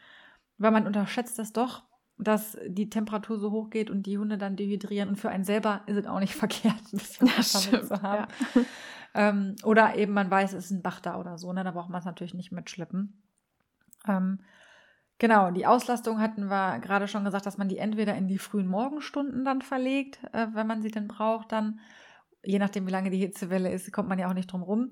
weil 0.58 0.72
man 0.72 0.88
unterschätzt 0.88 1.40
das 1.40 1.52
doch, 1.52 1.84
dass 2.18 2.58
die 2.68 2.90
Temperatur 2.90 3.40
so 3.40 3.52
hoch 3.52 3.70
geht 3.70 3.90
und 3.90 4.06
die 4.06 4.18
Hunde 4.18 4.38
dann 4.38 4.56
dehydrieren. 4.56 5.10
Und 5.10 5.16
für 5.18 5.30
einen 5.30 5.44
selber 5.44 5.82
ist 5.86 5.98
es 5.98 6.08
auch 6.08 6.20
nicht 6.20 6.36
verkehrt, 6.36 6.82
ein 6.94 6.98
bisschen 6.98 7.28
Wasser 7.28 7.72
ja, 7.72 7.84
zu 7.84 8.02
haben. 8.02 8.28
Ja. 8.56 8.62
Ähm, 9.16 9.56
oder 9.64 9.96
eben 9.96 10.14
man 10.14 10.30
weiß, 10.30 10.52
es 10.54 10.66
ist 10.66 10.72
ein 10.72 10.82
Bach 10.82 11.00
da 11.00 11.18
oder 11.18 11.38
so, 11.38 11.52
ne? 11.54 11.64
da 11.64 11.72
braucht 11.72 11.90
man 11.90 12.00
es 12.00 12.06
natürlich 12.06 12.34
nicht 12.34 12.52
mitschleppen. 12.52 13.24
Ähm, 14.06 14.42
genau, 15.20 15.52
die 15.52 15.66
Auslastung 15.66 16.20
hatten 16.20 16.48
wir 16.48 16.80
gerade 16.80 17.08
schon 17.08 17.24
gesagt, 17.24 17.46
dass 17.46 17.58
man 17.58 17.70
die 17.70 17.78
entweder 17.78 18.14
in 18.16 18.28
die 18.28 18.38
frühen 18.38 18.68
Morgenstunden 18.68 19.46
dann 19.46 19.62
verlegt, 19.62 20.20
äh, 20.34 20.48
wenn 20.52 20.68
man 20.68 20.82
sie 20.82 20.92
denn 20.92 21.08
braucht, 21.08 21.54
dann, 21.54 21.80
je 22.44 22.60
nachdem, 22.60 22.86
wie 22.88 22.92
lange 22.92 23.10
die 23.10 23.20
Hitzewelle 23.20 23.72
ist, 23.72 23.92
kommt 23.94 24.10
man 24.10 24.20
ja 24.20 24.28
auch 24.28 24.34
nicht 24.34 24.52
drum 24.52 24.64
rum. 24.64 24.92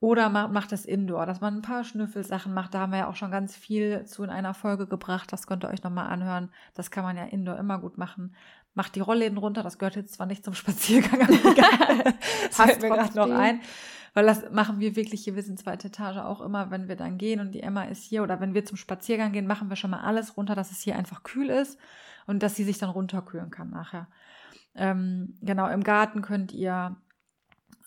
Oder 0.00 0.30
macht, 0.30 0.52
macht 0.52 0.72
es 0.72 0.86
indoor, 0.86 1.26
dass 1.26 1.42
man 1.42 1.56
ein 1.56 1.62
paar 1.62 1.84
Schnüffelsachen 1.84 2.54
macht. 2.54 2.72
Da 2.72 2.80
haben 2.80 2.92
wir 2.92 3.00
ja 3.00 3.08
auch 3.08 3.16
schon 3.16 3.30
ganz 3.30 3.54
viel 3.54 4.06
zu 4.06 4.24
in 4.24 4.30
einer 4.30 4.54
Folge 4.54 4.86
gebracht. 4.86 5.30
Das 5.30 5.46
könnt 5.46 5.62
ihr 5.62 5.68
euch 5.68 5.82
nochmal 5.82 6.06
anhören. 6.06 6.48
Das 6.74 6.90
kann 6.90 7.04
man 7.04 7.18
ja 7.18 7.24
indoor 7.24 7.58
immer 7.58 7.78
gut 7.78 7.98
machen. 7.98 8.34
Macht 8.72 8.96
die 8.96 9.00
Rollläden 9.00 9.36
runter. 9.36 9.62
Das 9.62 9.78
gehört 9.78 9.96
jetzt 9.96 10.14
zwar 10.14 10.26
nicht 10.26 10.42
zum 10.42 10.54
Spaziergang, 10.54 11.20
aber 11.20 11.34
egal. 11.34 12.14
das 12.48 12.56
fällt 12.56 12.80
mir 12.80 12.88
gerade 12.88 13.14
noch 13.14 13.30
ein. 13.30 13.60
Weil 14.14 14.24
das 14.24 14.50
machen 14.50 14.80
wir 14.80 14.96
wirklich 14.96 15.22
hier. 15.24 15.36
Wir 15.36 15.42
sind 15.42 15.58
zweite 15.58 15.88
Etage 15.88 16.16
auch 16.16 16.40
immer, 16.40 16.70
wenn 16.70 16.88
wir 16.88 16.96
dann 16.96 17.18
gehen 17.18 17.38
und 17.38 17.52
die 17.52 17.62
Emma 17.62 17.84
ist 17.84 18.02
hier 18.02 18.22
oder 18.22 18.40
wenn 18.40 18.54
wir 18.54 18.64
zum 18.64 18.78
Spaziergang 18.78 19.32
gehen, 19.32 19.46
machen 19.46 19.68
wir 19.68 19.76
schon 19.76 19.90
mal 19.90 20.00
alles 20.00 20.36
runter, 20.36 20.54
dass 20.54 20.72
es 20.72 20.80
hier 20.80 20.96
einfach 20.96 21.22
kühl 21.22 21.50
ist 21.50 21.78
und 22.26 22.42
dass 22.42 22.56
sie 22.56 22.64
sich 22.64 22.78
dann 22.78 22.90
runterkühlen 22.90 23.50
kann 23.50 23.70
nachher. 23.70 24.08
Ähm, 24.74 25.34
genau, 25.42 25.68
im 25.68 25.84
Garten 25.84 26.22
könnt 26.22 26.52
ihr 26.52 26.96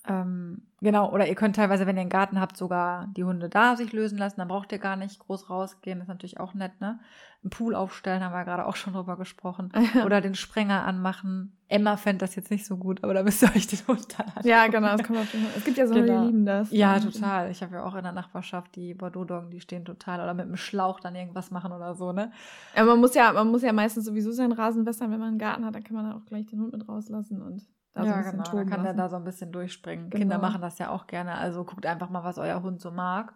ähm, 0.05 0.63
genau, 0.81 1.11
oder 1.13 1.27
ihr 1.27 1.35
könnt 1.35 1.55
teilweise, 1.55 1.87
wenn 1.87 1.95
ihr 1.95 2.01
einen 2.01 2.09
Garten 2.09 2.39
habt, 2.39 2.57
sogar 2.57 3.07
die 3.15 3.23
Hunde 3.23 3.47
da 3.47 3.77
sich 3.77 3.93
lösen 3.93 4.17
lassen. 4.17 4.39
Dann 4.39 4.49
braucht 4.49 4.73
ihr 4.73 4.77
gar 4.77 4.97
nicht 4.97 5.17
groß 5.19 5.49
rausgehen. 5.49 5.99
Das 5.99 6.05
ist 6.05 6.09
natürlich 6.09 6.39
auch 6.41 6.53
nett, 6.53 6.81
ne? 6.81 6.99
Einen 7.41 7.49
Pool 7.49 7.73
aufstellen, 7.73 8.21
haben 8.21 8.33
wir 8.33 8.43
gerade 8.43 8.65
auch 8.65 8.75
schon 8.75 8.93
drüber 8.93 9.15
gesprochen. 9.15 9.71
oder 10.05 10.19
den 10.19 10.35
Sprenger 10.35 10.83
anmachen. 10.83 11.55
Emma 11.69 11.95
fände 11.95 12.19
das 12.19 12.35
jetzt 12.35 12.51
nicht 12.51 12.65
so 12.65 12.75
gut, 12.75 13.01
aber 13.03 13.13
da 13.13 13.23
müsst 13.23 13.41
ihr 13.43 13.55
euch 13.55 13.65
den 13.65 13.79
Hund 13.87 14.05
dann 14.17 14.27
anschauen. 14.27 14.45
Ja, 14.45 14.67
genau. 14.67 14.95
Es, 14.95 15.03
kommt 15.03 15.19
auf 15.19 15.31
den, 15.31 15.45
es 15.55 15.63
gibt 15.63 15.77
ja 15.77 15.87
so 15.87 15.93
genau. 15.93 16.19
die 16.21 16.27
lieben 16.27 16.45
das. 16.45 16.69
Ja, 16.71 16.99
total. 16.99 17.49
Ich 17.49 17.63
habe 17.63 17.75
ja 17.75 17.83
auch 17.83 17.95
in 17.95 18.03
der 18.03 18.11
Nachbarschaft 18.11 18.75
die 18.75 18.93
Bordeaux-Doggen, 18.93 19.51
die 19.51 19.61
stehen 19.61 19.85
total. 19.85 20.19
Oder 20.19 20.33
mit 20.33 20.47
einem 20.47 20.57
Schlauch 20.57 20.99
dann 20.99 21.15
irgendwas 21.15 21.49
machen 21.49 21.71
oder 21.71 21.95
so, 21.95 22.11
ne? 22.11 22.31
Ja, 22.75 22.83
man 22.83 22.99
muss 22.99 23.15
ja, 23.15 23.31
man 23.31 23.49
muss 23.49 23.61
ja 23.61 23.71
meistens 23.71 24.03
sowieso 24.03 24.31
seinen 24.33 24.51
Rasen 24.51 24.85
wässern, 24.85 25.11
wenn 25.11 25.19
man 25.19 25.29
einen 25.29 25.39
Garten 25.39 25.65
hat. 25.65 25.75
Dann 25.75 25.83
kann 25.83 25.95
man 25.95 26.11
auch 26.11 26.25
gleich 26.25 26.45
den 26.47 26.59
Hund 26.59 26.73
mit 26.73 26.89
rauslassen 26.89 27.41
und 27.41 27.61
da 27.93 28.03
ja, 28.03 28.23
so 28.23 28.31
genau. 28.31 28.43
Dann 28.43 28.69
kann 28.69 28.83
der 28.83 28.93
da 28.93 29.09
so 29.09 29.15
ein 29.15 29.23
bisschen 29.23 29.51
durchspringen. 29.51 30.09
Genau. 30.09 30.19
Kinder 30.19 30.37
machen 30.39 30.61
das 30.61 30.79
ja 30.79 30.89
auch 30.89 31.07
gerne. 31.07 31.35
Also 31.35 31.63
guckt 31.63 31.85
einfach 31.85 32.09
mal, 32.09 32.23
was 32.23 32.37
euer 32.37 32.61
Hund 32.63 32.81
so 32.81 32.91
mag. 32.91 33.33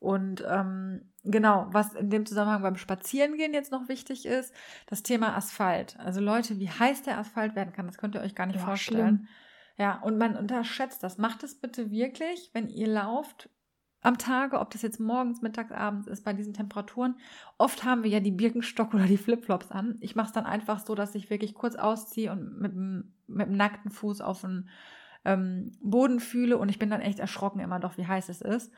Und 0.00 0.44
ähm, 0.46 1.12
genau, 1.22 1.66
was 1.70 1.94
in 1.94 2.10
dem 2.10 2.26
Zusammenhang 2.26 2.62
beim 2.62 2.76
Spazierengehen 2.76 3.54
jetzt 3.54 3.72
noch 3.72 3.88
wichtig 3.88 4.26
ist, 4.26 4.52
das 4.86 5.02
Thema 5.02 5.36
Asphalt. 5.36 5.96
Also 5.98 6.20
Leute, 6.20 6.58
wie 6.58 6.68
heiß 6.68 7.02
der 7.02 7.18
Asphalt 7.18 7.56
werden 7.56 7.72
kann, 7.72 7.86
das 7.86 7.96
könnt 7.96 8.14
ihr 8.14 8.20
euch 8.20 8.34
gar 8.34 8.46
nicht 8.46 8.58
ja, 8.58 8.64
vorstellen. 8.64 9.16
Schlimm. 9.16 9.28
Ja, 9.76 10.00
und 10.02 10.18
man 10.18 10.36
unterschätzt 10.36 11.02
das. 11.02 11.16
Macht 11.16 11.42
es 11.42 11.58
bitte 11.58 11.90
wirklich, 11.90 12.50
wenn 12.52 12.68
ihr 12.68 12.86
lauft, 12.86 13.48
am 14.04 14.18
Tage, 14.18 14.60
ob 14.60 14.70
das 14.70 14.82
jetzt 14.82 15.00
morgens, 15.00 15.42
mittags, 15.42 15.72
abends 15.72 16.06
ist, 16.06 16.24
bei 16.24 16.32
diesen 16.32 16.54
Temperaturen. 16.54 17.16
Oft 17.58 17.84
haben 17.84 18.04
wir 18.04 18.10
ja 18.10 18.20
die 18.20 18.30
Birkenstock 18.30 18.94
oder 18.94 19.06
die 19.06 19.16
Flipflops 19.16 19.70
an. 19.70 19.96
Ich 20.00 20.14
mache 20.14 20.28
es 20.28 20.32
dann 20.32 20.46
einfach 20.46 20.78
so, 20.78 20.94
dass 20.94 21.14
ich 21.14 21.30
wirklich 21.30 21.54
kurz 21.54 21.74
ausziehe 21.74 22.30
und 22.30 22.60
mit 22.60 22.72
mit 23.26 23.46
dem 23.48 23.56
nackten 23.56 23.90
Fuß 23.90 24.20
auf 24.20 24.42
den 24.42 24.68
ähm, 25.24 25.72
Boden 25.80 26.20
fühle 26.20 26.58
und 26.58 26.68
ich 26.68 26.78
bin 26.78 26.90
dann 26.90 27.00
echt 27.00 27.18
erschrocken 27.18 27.60
immer 27.60 27.80
doch, 27.80 27.96
wie 27.96 28.06
heiß 28.06 28.28
es 28.28 28.42
ist. 28.42 28.72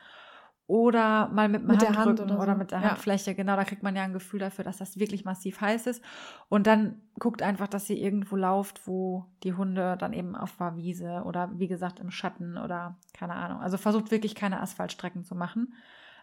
Oder 0.67 1.29
mal 1.29 1.47
mit 1.47 1.65
mit 1.65 1.77
Handrücken 1.79 1.97
Hand 1.97 2.19
oder, 2.19 2.35
so. 2.35 2.41
oder, 2.41 2.55
mit 2.55 2.71
der 2.71 2.81
ja. 2.81 2.89
Handfläche. 2.89 3.33
Genau, 3.33 3.55
da 3.55 3.63
kriegt 3.63 3.83
man 3.83 3.95
ja 3.95 4.03
ein 4.03 4.11
Gefühl 4.11 4.41
dafür, 4.41 4.65
dass 4.65 4.77
das 4.77 4.99
wirklich 4.99 5.23
massiv 5.23 5.61
heiß 5.61 5.87
ist. 5.87 6.03
Und 6.49 6.67
dann 6.67 7.01
guckt 7.19 7.41
einfach, 7.41 7.69
dass 7.69 7.89
ihr 7.89 7.95
irgendwo 7.95 8.35
lauft, 8.35 8.85
wo 8.85 9.25
die 9.43 9.53
Hunde 9.53 9.95
dann 9.97 10.11
eben 10.11 10.35
auf 10.35 10.57
der 10.57 10.75
Wiese 10.75 11.23
oder 11.25 11.49
wie 11.53 11.69
gesagt 11.69 12.01
im 12.01 12.11
Schatten 12.11 12.57
oder 12.57 12.97
keine 13.13 13.35
Ahnung. 13.35 13.61
Also 13.61 13.77
versucht 13.77 14.11
wirklich 14.11 14.35
keine 14.35 14.59
Asphaltstrecken 14.61 15.23
zu 15.23 15.35
machen. 15.35 15.73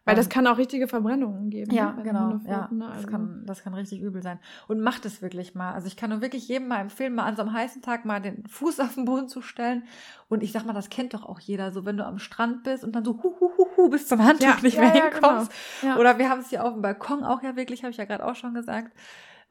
Weil 0.06 0.16
das 0.16 0.28
kann 0.28 0.46
auch 0.46 0.58
richtige 0.58 0.86
Verbrennungen 0.86 1.48
geben. 1.48 1.72
Ja, 1.72 1.92
ne, 1.92 2.02
genau. 2.02 2.40
Ja, 2.46 2.68
ne? 2.70 2.86
also. 2.86 3.00
das, 3.00 3.06
kann, 3.06 3.42
das 3.46 3.62
kann 3.62 3.72
richtig 3.72 4.02
übel 4.02 4.22
sein. 4.22 4.38
Und 4.68 4.80
macht 4.80 5.06
es 5.06 5.22
wirklich 5.22 5.54
mal. 5.54 5.72
Also 5.72 5.86
ich 5.86 5.96
kann 5.96 6.10
nur 6.10 6.20
wirklich 6.20 6.46
jedem 6.46 6.68
mal 6.68 6.80
empfehlen, 6.80 7.14
mal 7.14 7.24
an 7.24 7.36
so 7.36 7.42
einem 7.42 7.54
heißen 7.54 7.80
Tag 7.80 8.04
mal 8.04 8.20
den 8.20 8.46
Fuß 8.46 8.80
auf 8.80 8.96
den 8.96 9.06
Boden 9.06 9.28
zu 9.28 9.40
stellen. 9.40 9.84
Und 10.28 10.42
ich 10.42 10.52
sag 10.52 10.66
mal, 10.66 10.74
das 10.74 10.90
kennt 10.90 11.14
doch 11.14 11.24
auch 11.24 11.40
jeder. 11.40 11.70
So, 11.70 11.86
wenn 11.86 11.96
du 11.96 12.04
am 12.04 12.18
Strand 12.18 12.64
bist 12.64 12.84
und 12.84 12.94
dann 12.94 13.04
so 13.04 13.22
hu, 13.22 13.34
hu, 13.40 13.50
hu, 13.56 13.66
hu 13.76 13.88
bis 13.88 14.06
zum 14.06 14.22
Handtuch 14.22 14.46
ja, 14.46 14.60
nicht 14.60 14.76
ja, 14.76 14.82
mehr 14.82 14.94
ja, 14.94 15.10
hinkommst. 15.10 15.50
Genau. 15.80 15.98
Oder 15.98 16.18
wir 16.18 16.28
haben 16.28 16.40
es 16.40 16.50
hier 16.50 16.64
auf 16.64 16.74
dem 16.74 16.82
Balkon 16.82 17.24
auch 17.24 17.42
ja 17.42 17.56
wirklich, 17.56 17.82
habe 17.82 17.90
ich 17.90 17.96
ja 17.96 18.04
gerade 18.04 18.26
auch 18.26 18.36
schon 18.36 18.52
gesagt. 18.52 18.92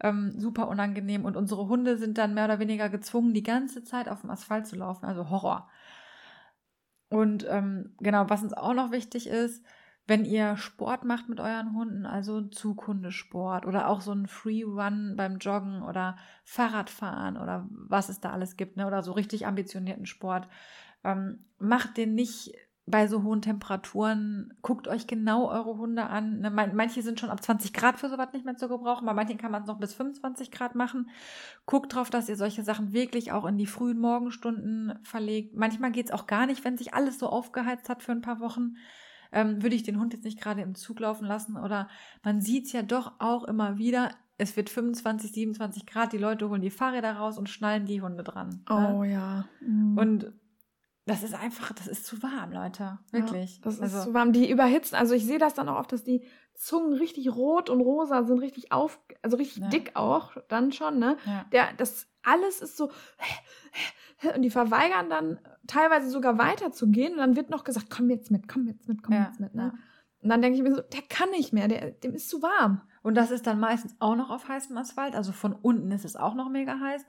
Ähm, 0.01 0.33
super 0.37 0.67
unangenehm. 0.67 1.25
Und 1.25 1.35
unsere 1.35 1.67
Hunde 1.67 1.97
sind 1.97 2.19
dann 2.19 2.35
mehr 2.35 2.45
oder 2.45 2.59
weniger 2.59 2.89
gezwungen, 2.89 3.33
die 3.33 3.43
ganze 3.43 3.83
Zeit 3.83 4.07
auf 4.07 4.21
dem 4.21 4.29
Asphalt 4.29 4.67
zu 4.67 4.75
laufen. 4.75 5.05
Also 5.05 5.31
Horror. 5.31 5.67
Und 7.09 7.45
ähm, 7.49 7.95
genau, 7.99 8.29
was 8.29 8.43
uns 8.43 8.53
auch 8.53 8.73
noch 8.73 8.91
wichtig 8.91 9.27
ist, 9.27 9.63
wenn 10.05 10.25
ihr 10.25 10.57
Sport 10.57 11.05
macht 11.05 11.29
mit 11.29 11.39
euren 11.39 11.73
Hunden, 11.73 12.05
also 12.05 12.41
Zughundesport 12.41 13.65
oder 13.65 13.87
auch 13.87 14.01
so 14.01 14.11
ein 14.11 14.27
Free 14.27 14.63
Run 14.63 15.15
beim 15.15 15.37
Joggen 15.37 15.81
oder 15.81 16.17
Fahrradfahren 16.43 17.37
oder 17.37 17.67
was 17.69 18.09
es 18.09 18.19
da 18.19 18.31
alles 18.31 18.57
gibt, 18.57 18.75
ne? 18.75 18.85
oder 18.85 19.01
so 19.01 19.13
richtig 19.13 19.47
ambitionierten 19.47 20.05
Sport, 20.05 20.49
ähm, 21.05 21.45
macht 21.57 21.95
den 21.95 22.15
nicht 22.15 22.53
bei 22.85 23.07
so 23.07 23.23
hohen 23.23 23.41
Temperaturen. 23.41 24.53
Guckt 24.61 24.89
euch 24.89 25.07
genau 25.07 25.49
eure 25.49 25.77
Hunde 25.77 26.07
an. 26.07 26.39
Ne? 26.39 26.49
Manche 26.51 27.01
sind 27.01 27.17
schon 27.17 27.29
ab 27.29 27.41
20 27.41 27.73
Grad 27.73 27.97
für 27.97 28.09
sowas 28.09 28.33
nicht 28.33 28.43
mehr 28.43 28.57
zu 28.57 28.67
gebrauchen, 28.67 29.05
bei 29.05 29.13
manchen 29.13 29.37
kann 29.37 29.51
man 29.51 29.61
es 29.61 29.67
noch 29.67 29.79
bis 29.79 29.93
25 29.93 30.51
Grad 30.51 30.75
machen. 30.75 31.09
Guckt 31.65 31.95
drauf, 31.95 32.09
dass 32.09 32.27
ihr 32.27 32.35
solche 32.35 32.63
Sachen 32.63 32.91
wirklich 32.91 33.31
auch 33.31 33.45
in 33.45 33.57
die 33.57 33.67
frühen 33.67 33.99
Morgenstunden 33.99 34.99
verlegt. 35.03 35.55
Manchmal 35.55 35.91
geht 35.93 36.07
es 36.07 36.11
auch 36.11 36.27
gar 36.27 36.45
nicht, 36.45 36.65
wenn 36.65 36.77
sich 36.77 36.93
alles 36.93 37.19
so 37.19 37.29
aufgeheizt 37.29 37.87
hat 37.87 38.03
für 38.03 38.11
ein 38.11 38.21
paar 38.21 38.41
Wochen 38.41 38.75
ähm, 39.33 39.61
würde 39.61 39.75
ich 39.75 39.83
den 39.83 39.99
Hund 39.99 40.13
jetzt 40.13 40.23
nicht 40.23 40.39
gerade 40.39 40.61
im 40.61 40.75
Zug 40.75 40.99
laufen 40.99 41.25
lassen. 41.25 41.57
Oder 41.57 41.89
man 42.23 42.39
sieht 42.39 42.67
es 42.67 42.71
ja 42.71 42.83
doch 42.83 43.13
auch 43.19 43.43
immer 43.43 43.77
wieder, 43.77 44.11
es 44.37 44.55
wird 44.55 44.69
25, 44.69 45.31
27 45.31 45.85
Grad, 45.85 46.13
die 46.13 46.17
Leute 46.17 46.49
holen 46.49 46.61
die 46.61 46.69
Fahrräder 46.69 47.13
raus 47.13 47.37
und 47.37 47.49
schnallen 47.49 47.85
die 47.85 48.01
Hunde 48.01 48.23
dran. 48.23 48.63
Ne? 48.69 48.95
Oh 48.95 49.03
ja. 49.03 49.45
Mhm. 49.61 49.97
Und 49.97 50.33
das 51.05 51.23
ist 51.23 51.33
einfach, 51.33 51.73
das 51.73 51.87
ist 51.87 52.05
zu 52.05 52.23
warm, 52.23 52.53
Leute. 52.53 52.99
Wirklich. 53.11 53.57
Ja, 53.57 53.61
das 53.63 53.81
also. 53.81 53.97
ist 53.97 54.03
zu 54.05 54.13
warm. 54.13 54.31
Die 54.31 54.49
überhitzen. 54.49 54.97
Also 54.97 55.13
ich 55.13 55.25
sehe 55.25 55.37
das 55.37 55.53
dann 55.53 55.67
auch 55.67 55.79
oft, 55.79 55.91
dass 55.91 56.03
die 56.03 56.25
Zungen 56.55 56.93
richtig 56.93 57.29
rot 57.35 57.69
und 57.69 57.81
rosa 57.81 58.23
sind, 58.23 58.39
richtig 58.39 58.71
auf, 58.71 58.99
also 59.21 59.37
richtig 59.37 59.63
ja. 59.63 59.69
dick 59.69 59.95
auch 59.95 60.37
dann 60.47 60.71
schon, 60.71 60.99
ne? 60.99 61.17
Ja. 61.25 61.45
Der, 61.51 61.73
das 61.73 62.07
alles 62.23 62.61
ist 62.61 62.77
so 62.77 62.89
und 64.35 64.41
die 64.41 64.49
verweigern 64.49 65.09
dann 65.09 65.39
teilweise 65.67 66.09
sogar 66.09 66.37
weiterzugehen 66.37 67.13
und 67.13 67.19
dann 67.19 67.35
wird 67.35 67.49
noch 67.49 67.63
gesagt, 67.63 67.89
komm 67.89 68.09
jetzt 68.09 68.31
mit, 68.31 68.47
komm 68.47 68.67
jetzt 68.67 68.87
mit, 68.87 69.03
komm 69.03 69.15
ja. 69.15 69.25
jetzt 69.25 69.39
mit, 69.39 69.55
ne? 69.55 69.73
Und 70.21 70.29
dann 70.29 70.41
denke 70.41 70.57
ich 70.57 70.63
mir 70.63 70.73
so, 70.73 70.81
der 70.81 71.01
kann 71.09 71.29
nicht 71.31 71.51
mehr, 71.51 71.67
der, 71.67 71.91
dem 71.91 72.13
ist 72.13 72.29
zu 72.29 72.41
warm. 72.41 72.81
Und 73.01 73.15
das 73.15 73.29
ist 73.29 73.45
dann 73.45 73.59
meistens 73.59 73.95
auch 73.99 74.15
noch 74.15 74.29
auf 74.29 74.47
heißem 74.47 74.77
Asphalt, 74.77 75.15
also 75.15 75.33
von 75.33 75.53
unten 75.53 75.91
ist 75.91 76.05
es 76.05 76.15
auch 76.15 76.33
noch 76.33 76.49
mega 76.49 76.79
heiß. 76.79 77.05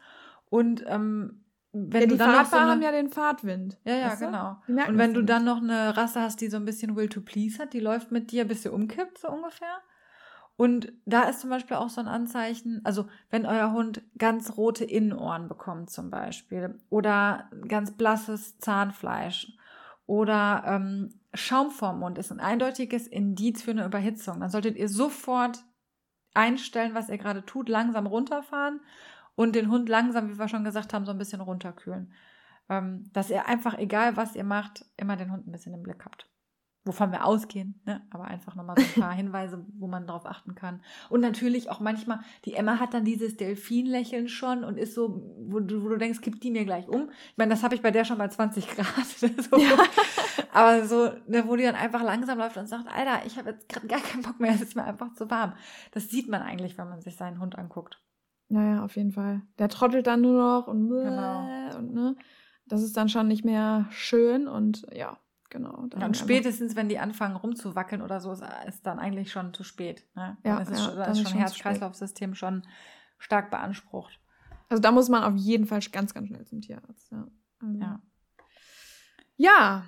Und 0.50 0.85
ähm, 0.88 1.44
wenn 1.72 2.03
ja, 2.03 2.07
die 2.09 2.16
Fahrradfahrer 2.16 2.46
so 2.46 2.57
eine... 2.57 2.70
haben 2.70 2.83
ja 2.83 2.92
den 2.92 3.09
Fahrtwind. 3.09 3.79
Ja, 3.85 3.96
ja, 3.96 4.14
genau. 4.14 4.57
Und 4.66 4.98
wenn 4.98 5.14
du 5.14 5.22
dann 5.22 5.44
noch 5.44 5.61
eine 5.61 5.96
Rasse 5.96 6.20
hast, 6.20 6.40
die 6.40 6.48
so 6.48 6.57
ein 6.57 6.64
bisschen 6.64 6.96
Will 6.96 7.09
to 7.09 7.20
Please 7.20 7.59
hat, 7.61 7.72
die 7.72 7.81
läuft 7.81 8.12
mit 8.12 8.31
dir, 8.31 8.44
bis 8.44 8.62
sie 8.62 8.72
umkippt, 8.72 9.18
so 9.18 9.29
ungefähr. 9.29 9.81
Und 10.56 10.92
da 11.04 11.22
ist 11.24 11.40
zum 11.40 11.50
Beispiel 11.50 11.76
auch 11.76 11.88
so 11.88 12.00
ein 12.00 12.06
Anzeichen, 12.06 12.80
also 12.84 13.08
wenn 13.30 13.44
euer 13.44 13.72
Hund 13.72 14.02
ganz 14.18 14.56
rote 14.56 14.84
Innenohren 14.84 15.48
bekommt 15.48 15.90
zum 15.90 16.10
Beispiel 16.10 16.78
oder 16.90 17.50
ganz 17.66 17.96
blasses 17.96 18.58
Zahnfleisch 18.58 19.52
oder 20.06 20.62
ähm, 20.66 21.20
Schaum 21.34 21.70
vorm 21.70 21.98
Mund 21.98 22.18
ist 22.18 22.30
ein 22.30 22.38
eindeutiges 22.38 23.08
Indiz 23.08 23.62
für 23.62 23.72
eine 23.72 23.84
Überhitzung. 23.84 24.38
Dann 24.38 24.50
solltet 24.50 24.76
ihr 24.76 24.88
sofort 24.88 25.64
einstellen, 26.34 26.94
was 26.94 27.08
ihr 27.08 27.18
gerade 27.18 27.44
tut, 27.44 27.68
langsam 27.68 28.06
runterfahren 28.06 28.80
und 29.34 29.56
den 29.56 29.70
Hund 29.70 29.88
langsam, 29.88 30.30
wie 30.30 30.38
wir 30.38 30.46
schon 30.46 30.62
gesagt 30.62 30.94
haben, 30.94 31.04
so 31.04 31.10
ein 31.10 31.18
bisschen 31.18 31.40
runterkühlen. 31.40 32.12
Ähm, 32.68 33.10
dass 33.12 33.30
ihr 33.30 33.46
einfach, 33.46 33.76
egal 33.76 34.16
was 34.16 34.36
ihr 34.36 34.44
macht, 34.44 34.86
immer 34.96 35.16
den 35.16 35.32
Hund 35.32 35.48
ein 35.48 35.52
bisschen 35.52 35.74
im 35.74 35.82
Blick 35.82 36.04
habt 36.04 36.28
wovon 36.85 37.12
wir 37.12 37.25
ausgehen, 37.25 37.81
ne? 37.87 38.03
aber 38.11 38.25
einfach 38.25 38.55
nochmal 38.55 38.77
so 38.79 38.85
ein 38.85 39.03
paar 39.03 39.12
Hinweise, 39.14 39.64
wo 39.79 39.87
man 39.87 40.07
drauf 40.07 40.27
achten 40.27 40.55
kann. 40.55 40.81
Und 41.09 41.20
natürlich 41.20 41.70
auch 41.70 41.81
manchmal, 41.81 42.20
die 42.44 42.55
Emma 42.55 42.79
hat 42.79 42.92
dann 42.92 43.05
dieses 43.05 43.37
Delfinlächeln 43.37 44.29
schon 44.29 44.64
und 44.64 44.77
ist 44.77 44.94
so, 44.94 45.23
wo 45.49 45.61
du, 45.61 45.83
wo 45.83 45.88
du 45.88 45.97
denkst, 45.97 46.20
gibt 46.20 46.42
die 46.42 46.51
mir 46.51 46.64
gleich 46.64 46.88
um. 46.88 47.11
Ich 47.31 47.38
meine, 47.38 47.51
das 47.51 47.62
habe 47.62 47.75
ich 47.75 47.83
bei 47.83 47.90
der 47.90 48.05
schon 48.05 48.18
bei 48.18 48.29
20 48.29 48.68
Grad. 48.68 49.07
so. 49.07 49.57
ja. 49.57 49.77
Aber 50.53 50.87
so, 50.87 51.11
ne, 51.27 51.44
wo 51.47 51.57
die 51.57 51.64
dann 51.64 51.75
einfach 51.75 52.03
langsam 52.03 52.38
läuft 52.38 52.57
und 52.57 52.68
sagt, 52.68 52.87
Alter, 52.87 53.25
ich 53.27 53.38
habe 53.38 53.51
jetzt 53.51 53.68
gerade 53.68 53.87
gar 53.87 54.01
keinen 54.01 54.23
Bock 54.23 54.38
mehr, 54.38 54.53
es 54.53 54.61
ist 54.61 54.77
mir 54.77 54.85
einfach 54.85 55.12
zu 55.14 55.31
warm. 55.31 55.55
Das 55.92 56.11
sieht 56.11 56.29
man 56.29 56.42
eigentlich, 56.42 56.77
wenn 56.77 56.88
man 56.88 57.01
sich 57.01 57.16
seinen 57.16 57.40
Hund 57.40 57.57
anguckt. 57.59 58.01
Naja, 58.49 58.85
auf 58.85 58.97
jeden 58.97 59.12
Fall. 59.12 59.42
Der 59.59 59.68
trottelt 59.68 60.07
dann 60.07 60.20
nur 60.20 60.38
noch 60.38 60.68
und, 60.68 60.88
genau. 60.90 61.77
und 61.79 61.94
ne, 61.94 62.16
das 62.66 62.83
ist 62.83 62.97
dann 62.97 63.09
schon 63.09 63.27
nicht 63.27 63.44
mehr 63.44 63.87
schön 63.90 64.49
und 64.49 64.87
ja, 64.92 65.18
genau. 65.54 65.86
Ja, 65.96 66.06
und 66.06 66.16
spätestens, 66.16 66.76
wenn 66.76 66.88
die 66.88 66.98
anfangen 66.98 67.36
rumzuwackeln 67.36 68.02
oder 68.02 68.20
so, 68.20 68.32
ist 68.32 68.82
dann 68.82 68.98
eigentlich 68.98 69.30
schon 69.32 69.54
zu 69.54 69.62
spät. 69.62 70.04
Ne? 70.14 70.36
Ja, 70.44 70.58
ist, 70.58 70.70
ja, 70.70 70.76
schon, 70.76 70.96
dann 70.96 71.12
ist 71.12 71.28
schon 71.28 71.38
Herz-Kreislauf-System 71.38 72.34
schon 72.34 72.66
stark 73.18 73.50
beansprucht. 73.50 74.20
Also 74.68 74.82
da 74.82 74.90
muss 74.90 75.08
man 75.08 75.22
auf 75.22 75.36
jeden 75.36 75.66
Fall 75.66 75.80
ganz, 75.92 76.12
ganz 76.12 76.28
schnell 76.28 76.44
zum 76.44 76.60
Tierarzt. 76.60 77.10
Ja. 77.12 77.28
Also. 77.60 77.78
ja. 77.78 78.02
ja. 79.36 79.84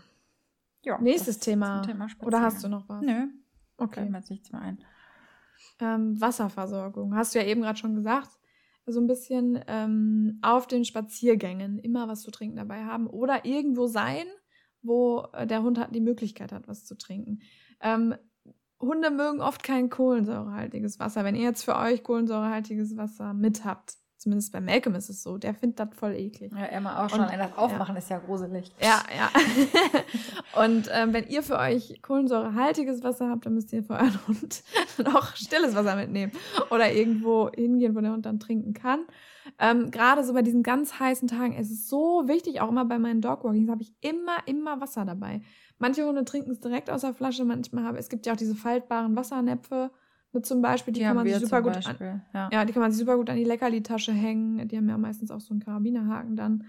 ja. 0.83 0.98
Nächstes 1.00 1.40
Thema. 1.40 1.83
Thema 1.83 2.06
oder 2.21 2.40
hast 2.40 2.62
du 2.62 2.69
noch 2.69 2.88
was? 2.88 3.02
Nö. 3.02 3.27
Okay. 3.77 4.00
Fällt 4.00 4.10
mir 4.10 4.19
jetzt 4.19 4.31
nichts 4.31 4.52
mehr 4.52 4.62
ein. 4.62 4.79
Ähm, 5.81 6.21
Wasserversorgung. 6.21 7.14
Hast 7.17 7.35
du 7.35 7.40
ja 7.40 7.44
eben 7.44 7.62
gerade 7.62 7.79
schon 7.79 7.96
gesagt. 7.96 8.31
So 8.88 9.00
ein 9.00 9.08
bisschen 9.08 9.58
ähm, 9.67 10.38
auf 10.42 10.69
den 10.69 10.85
Spaziergängen 10.85 11.81
immer 11.81 12.06
was 12.06 12.23
zu 12.23 12.31
trinken 12.31 12.54
dabei 12.54 12.85
haben 12.85 13.08
oder 13.08 13.44
irgendwo 13.44 13.88
sein, 13.88 14.27
wo 14.87 15.27
äh, 15.33 15.47
der 15.47 15.63
Hund 15.63 15.79
hat, 15.79 15.95
die 15.95 16.01
Möglichkeit 16.01 16.53
hat, 16.53 16.69
was 16.69 16.85
zu 16.85 16.97
trinken. 16.97 17.41
Ähm, 17.81 18.15
Hunde 18.81 19.11
mögen 19.11 19.41
oft 19.41 19.63
kein 19.63 19.89
kohlensäurehaltiges 19.89 20.99
Wasser. 20.99 21.25
Wenn 21.25 21.35
ihr 21.35 21.45
jetzt 21.45 21.65
für 21.65 21.77
euch 21.77 22.03
kohlensäurehaltiges 22.03 22.97
Wasser 22.97 23.33
mit 23.33 23.65
habt, 23.65 23.95
zumindest 24.27 24.52
bei 24.52 24.60
Malcolm 24.60 24.96
ist 24.96 25.08
es 25.08 25.22
so, 25.22 25.38
der 25.38 25.54
findet 25.54 25.79
das 25.79 25.88
voll 25.94 26.12
eklig. 26.16 26.50
Ja, 26.52 26.64
Emma 26.64 27.04
auch 27.04 27.08
schon. 27.08 27.20
Und, 27.20 27.31
das 27.31 27.56
Aufmachen 27.56 27.94
ja. 27.94 27.98
ist 28.00 28.10
ja 28.10 28.18
gruselig. 28.18 28.72
Ja, 28.81 29.00
ja. 29.16 29.31
und 30.64 30.90
ähm, 30.92 31.12
wenn 31.12 31.29
ihr 31.29 31.44
für 31.44 31.56
euch 31.56 32.02
kohlensäurehaltiges 32.02 33.04
Wasser 33.04 33.31
habt, 33.31 33.46
dann 33.46 33.54
müsst 33.54 33.72
ihr 33.72 33.85
für 33.85 33.92
euren 33.92 34.18
Hund 34.27 34.64
noch 34.98 35.37
stilles 35.37 35.77
Wasser 35.77 35.94
mitnehmen. 35.94 36.33
Oder 36.70 36.92
irgendwo 36.92 37.50
hingehen, 37.54 37.94
wo 37.94 38.00
der 38.00 38.10
Hund 38.10 38.27
dann 38.27 38.40
trinken 38.40 38.74
kann. 38.74 39.06
Ähm, 39.60 39.92
Gerade 39.92 40.24
so 40.24 40.33
bei 40.33 40.42
diesen 40.42 40.64
ganz 40.64 40.98
heißen 40.98 41.29
Tagen, 41.29 41.54
es 41.56 41.70
ist 41.70 41.88
so 41.88 42.24
wichtig, 42.27 42.60
auch 42.60 42.68
immer 42.68 42.85
bei 42.85 42.98
meinen 42.98 43.20
Dogwalkings 43.20 43.70
habe 43.70 43.83
ich 43.83 43.94
immer, 44.00 44.38
immer 44.46 44.81
Wasser 44.81 45.04
dabei. 45.04 45.40
Manche 45.79 46.04
Hunde 46.04 46.24
trinken 46.24 46.50
es 46.50 46.58
direkt 46.58 46.90
aus 46.90 47.02
der 47.02 47.14
Flasche, 47.14 47.44
manchmal 47.44 47.85
habe 47.85 47.98
es 47.98 48.08
gibt 48.08 48.27
ja 48.27 48.33
auch 48.33 48.37
diese 48.37 48.56
faltbaren 48.56 49.14
Wassernäpfe 49.14 49.92
mit 50.33 50.46
zum 50.46 50.60
Beispiel, 50.60 50.92
die, 50.92 51.00
die 51.00 51.06
kann 51.06 51.16
man 51.16 51.27
sich 51.27 51.38
super 51.38 51.62
gut 51.62 51.87
an, 51.87 52.22
ja. 52.35 52.48
ja. 52.52 52.64
die 52.64 52.72
kann 52.72 52.83
man 52.83 52.90
sich 52.90 53.00
super 53.00 53.16
gut 53.16 53.31
an 53.31 53.37
die 53.37 53.44
Leckerli-Tasche 53.44 54.12
hängen. 54.12 54.68
Die 54.68 54.77
haben 54.77 54.88
ja 54.88 54.98
meistens 54.98 55.31
auch 55.31 55.40
so 55.40 55.54
einen 55.54 55.60
Karabinerhaken 55.60 56.37
dann. 56.37 56.64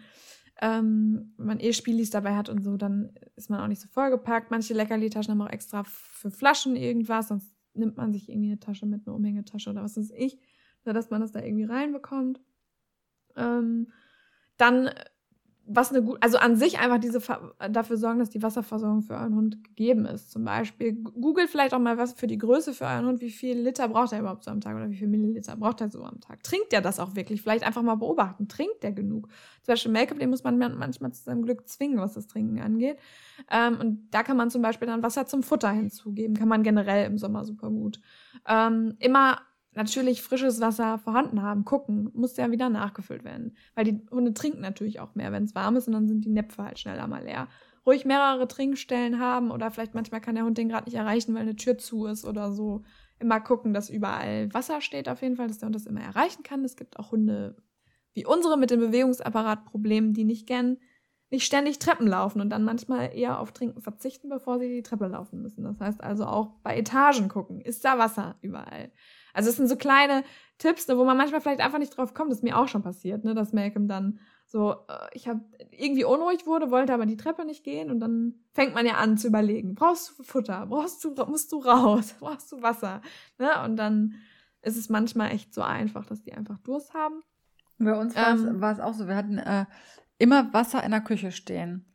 Ähm, 0.60 1.34
wenn 1.38 1.48
man 1.48 1.60
eh 1.60 1.74
Spielis 1.74 2.10
dabei 2.10 2.36
hat 2.36 2.50
und 2.50 2.64
so, 2.64 2.78
dann 2.78 3.14
ist 3.36 3.50
man 3.50 3.60
auch 3.60 3.68
nicht 3.68 3.82
so 3.82 3.88
vollgepackt. 3.90 4.50
Manche 4.50 4.74
Leckerli-Taschen 4.74 5.32
haben 5.32 5.42
auch 5.42 5.52
extra 5.52 5.84
für 5.84 6.32
Flaschen 6.32 6.76
irgendwas, 6.76 7.28
sonst 7.28 7.54
nimmt 7.74 7.98
man 7.98 8.12
sich 8.12 8.30
irgendwie 8.30 8.50
eine 8.50 8.60
Tasche 8.60 8.86
mit, 8.86 9.06
eine 9.06 9.16
Umhängetasche 9.16 9.70
oder 9.70 9.84
was 9.84 9.98
weiß 9.98 10.12
ich, 10.16 10.40
dass 10.84 11.10
man 11.10 11.22
das 11.22 11.32
da 11.32 11.42
irgendwie 11.42 11.66
reinbekommt. 11.66 12.42
Ähm, 13.36 13.92
dann 14.58 14.90
was 15.70 15.92
eine 15.92 16.02
gut, 16.02 16.18
also 16.22 16.38
an 16.38 16.56
sich 16.56 16.80
einfach 16.80 17.00
diese 17.00 17.22
dafür 17.70 17.98
sorgen, 17.98 18.20
dass 18.20 18.30
die 18.30 18.42
Wasserversorgung 18.42 19.02
für 19.02 19.16
euren 19.16 19.36
Hund 19.36 19.64
gegeben 19.64 20.06
ist. 20.06 20.32
Zum 20.32 20.46
Beispiel 20.46 20.94
googelt 20.94 21.50
vielleicht 21.50 21.74
auch 21.74 21.80
mal 21.80 21.98
was 21.98 22.14
für 22.14 22.28
die 22.28 22.38
Größe 22.38 22.74
für 22.74 22.86
euren 22.86 23.06
Hund, 23.06 23.22
wie 23.22 23.30
viel 23.30 23.58
Liter 23.58 23.88
braucht 23.90 24.14
er 24.14 24.20
überhaupt 24.20 24.46
so 24.46 24.52
am 24.52 24.62
Tag 24.62 24.76
oder 24.76 24.90
wie 24.90 24.96
viel 24.96 25.08
Milliliter 25.08 25.58
braucht 25.58 25.82
er 25.82 25.90
so 25.90 26.04
am 26.04 26.22
Tag. 26.22 26.44
Trinkt 26.44 26.72
er 26.72 26.82
das 26.82 27.00
auch 27.00 27.16
wirklich? 27.16 27.42
Vielleicht 27.42 27.66
einfach 27.66 27.82
mal 27.82 27.96
beobachten. 27.96 28.48
Trinkt 28.48 28.84
er 28.84 28.94
genug? 28.94 29.28
Zum 29.62 29.74
Beispiel 29.74 29.92
Make-up, 29.92 30.20
den 30.20 30.30
muss 30.30 30.44
man 30.44 30.58
manchmal 30.58 31.12
zu 31.12 31.24
seinem 31.24 31.44
Glück 31.44 31.68
zwingen, 31.68 32.00
was 32.00 32.14
das 32.14 32.28
Trinken 32.28 32.60
angeht. 32.60 32.98
Ähm, 33.52 33.80
und 33.80 34.08
da 34.12 34.24
kann 34.24 34.38
man 34.38 34.50
zum 34.50 34.62
Beispiel 34.62 34.88
dann 34.88 35.04
Wasser 35.04 35.26
zum 35.28 35.44
Futter 35.44 35.72
hinzugeben. 35.72 36.38
Kann 36.38 36.48
man 36.48 36.64
generell 36.64 37.06
im 37.06 37.18
Sommer 37.18 37.44
super 37.44 37.70
gut. 37.70 38.00
Ähm, 38.48 38.96
immer 39.00 39.42
natürlich 39.78 40.22
frisches 40.22 40.60
Wasser 40.60 40.98
vorhanden 40.98 41.42
haben, 41.42 41.64
gucken, 41.64 42.12
muss 42.14 42.36
ja 42.36 42.52
wieder 42.52 42.70
nachgefüllt 42.70 43.24
werden. 43.24 43.56
Weil 43.76 43.86
die 43.86 44.02
Hunde 44.12 44.34
trinken 44.34 44.60
natürlich 44.60 45.00
auch 45.00 45.16
mehr, 45.16 45.32
wenn 45.32 45.46
es 45.46 45.56
warm 45.56 45.78
ist 45.78 45.88
und 45.88 45.94
dann 45.94 46.08
sind 46.08 46.26
die 46.26 46.30
Näpfe 46.30 46.64
halt 46.64 46.80
schneller 46.80 47.08
mal 47.08 47.24
leer. 47.24 47.48
Ruhig 47.86 48.04
mehrere 48.04 48.48
Trinkstellen 48.50 49.20
haben 49.20 49.52
oder 49.52 49.72
vielleicht 49.72 49.96
manchmal 49.96 50.20
kann 50.20 50.36
der 50.36 50.44
Hund 50.44 50.58
den 50.58 50.68
gerade 50.68 50.86
nicht 50.86 50.98
erreichen, 50.98 51.34
weil 51.34 51.44
eine 51.44 51.56
Tür 51.56 51.78
zu 51.78 52.08
ist 52.08 52.26
oder 52.26 52.52
so. 52.52 52.84
Immer 53.20 53.40
gucken, 53.40 53.74
dass 53.74 53.90
überall 53.90 54.54
Wasser 54.54 54.82
steht 54.82 55.08
auf 55.08 55.22
jeden 55.22 55.38
Fall, 55.38 55.48
dass 55.48 55.60
der 55.60 55.68
Hund 55.68 55.76
das 55.76 55.86
immer 55.86 56.02
erreichen 56.02 56.44
kann. 56.44 56.66
Es 56.66 56.76
gibt 56.76 57.00
auch 57.00 57.12
Hunde 57.12 57.56
wie 58.14 58.26
unsere 58.26 58.58
mit 58.58 58.72
dem 58.72 58.80
Bewegungsapparatproblemen, 58.80 60.14
die 60.14 60.26
nicht 60.26 60.48
gern 60.48 60.78
nicht 61.30 61.46
ständig 61.46 61.78
Treppen 61.80 62.08
laufen 62.08 62.42
und 62.42 62.50
dann 62.50 62.64
manchmal 62.64 63.14
eher 63.14 63.40
auf 63.40 63.52
Trinken 63.52 63.82
verzichten, 63.82 64.30
bevor 64.30 64.60
sie 64.60 64.70
die 64.70 64.84
Treppe 64.84 65.08
laufen 65.08 65.42
müssen. 65.42 65.64
Das 65.64 65.80
heißt 65.80 66.02
also 66.02 66.26
auch 66.26 66.56
bei 66.64 66.78
Etagen 66.78 67.28
gucken. 67.28 67.62
Ist 67.62 67.84
da 67.86 67.98
Wasser 67.98 68.36
überall? 68.42 68.92
Also 69.38 69.52
es 69.52 69.58
sind 69.58 69.68
so 69.68 69.76
kleine 69.76 70.24
Tipps, 70.58 70.88
ne, 70.88 70.98
wo 70.98 71.06
man 71.06 71.16
manchmal 71.16 71.42
vielleicht 71.42 71.62
einfach 71.62 71.78
nicht 71.78 71.96
drauf 71.96 72.16
kommt. 72.16 72.32
Das 72.32 72.40
ist 72.40 72.44
mir 72.44 72.58
auch 72.58 72.68
schon 72.68 72.82
passiert, 72.82 73.24
ne, 73.24 73.36
dass 73.36 73.54
Malcolm 73.54 73.88
dann 73.88 74.20
so, 74.48 74.72
äh, 74.72 75.08
ich 75.14 75.28
habe 75.28 75.42
irgendwie 75.70 76.06
unruhig 76.06 76.48
wurde, 76.48 76.72
wollte 76.72 76.92
aber 76.92 77.06
die 77.06 77.18
Treppe 77.18 77.46
nicht 77.46 77.64
gehen 77.64 77.92
und 77.92 78.00
dann 78.00 78.34
fängt 78.54 78.74
man 78.74 78.88
ja 78.88 78.94
an 78.96 79.16
zu 79.16 79.28
überlegen, 79.28 79.76
brauchst 79.76 80.18
du 80.18 80.24
Futter, 80.24 80.66
brauchst 80.66 81.04
du, 81.04 81.14
musst 81.28 81.52
du 81.52 81.60
raus, 81.60 82.16
brauchst 82.20 82.52
du 82.52 82.64
Wasser, 82.64 83.02
ne? 83.38 83.64
Und 83.64 83.78
dann 83.78 84.16
ist 84.64 84.76
es 84.76 84.90
manchmal 84.90 85.32
echt 85.32 85.54
so 85.54 85.62
einfach, 85.62 86.04
dass 86.08 86.24
die 86.24 86.34
einfach 86.34 86.58
Durst 86.60 86.96
haben. 86.96 87.22
Bei 87.78 87.94
uns 87.94 88.16
war 88.16 88.34
ähm, 88.34 88.64
es 88.64 88.80
auch 88.80 88.96
so, 88.96 89.08
wir 89.08 89.16
hatten 89.16 89.38
äh, 89.38 89.66
immer 90.18 90.52
Wasser 90.52 90.84
in 90.84 90.90
der 90.90 91.02
Küche 91.02 91.32
stehen. 91.32 91.86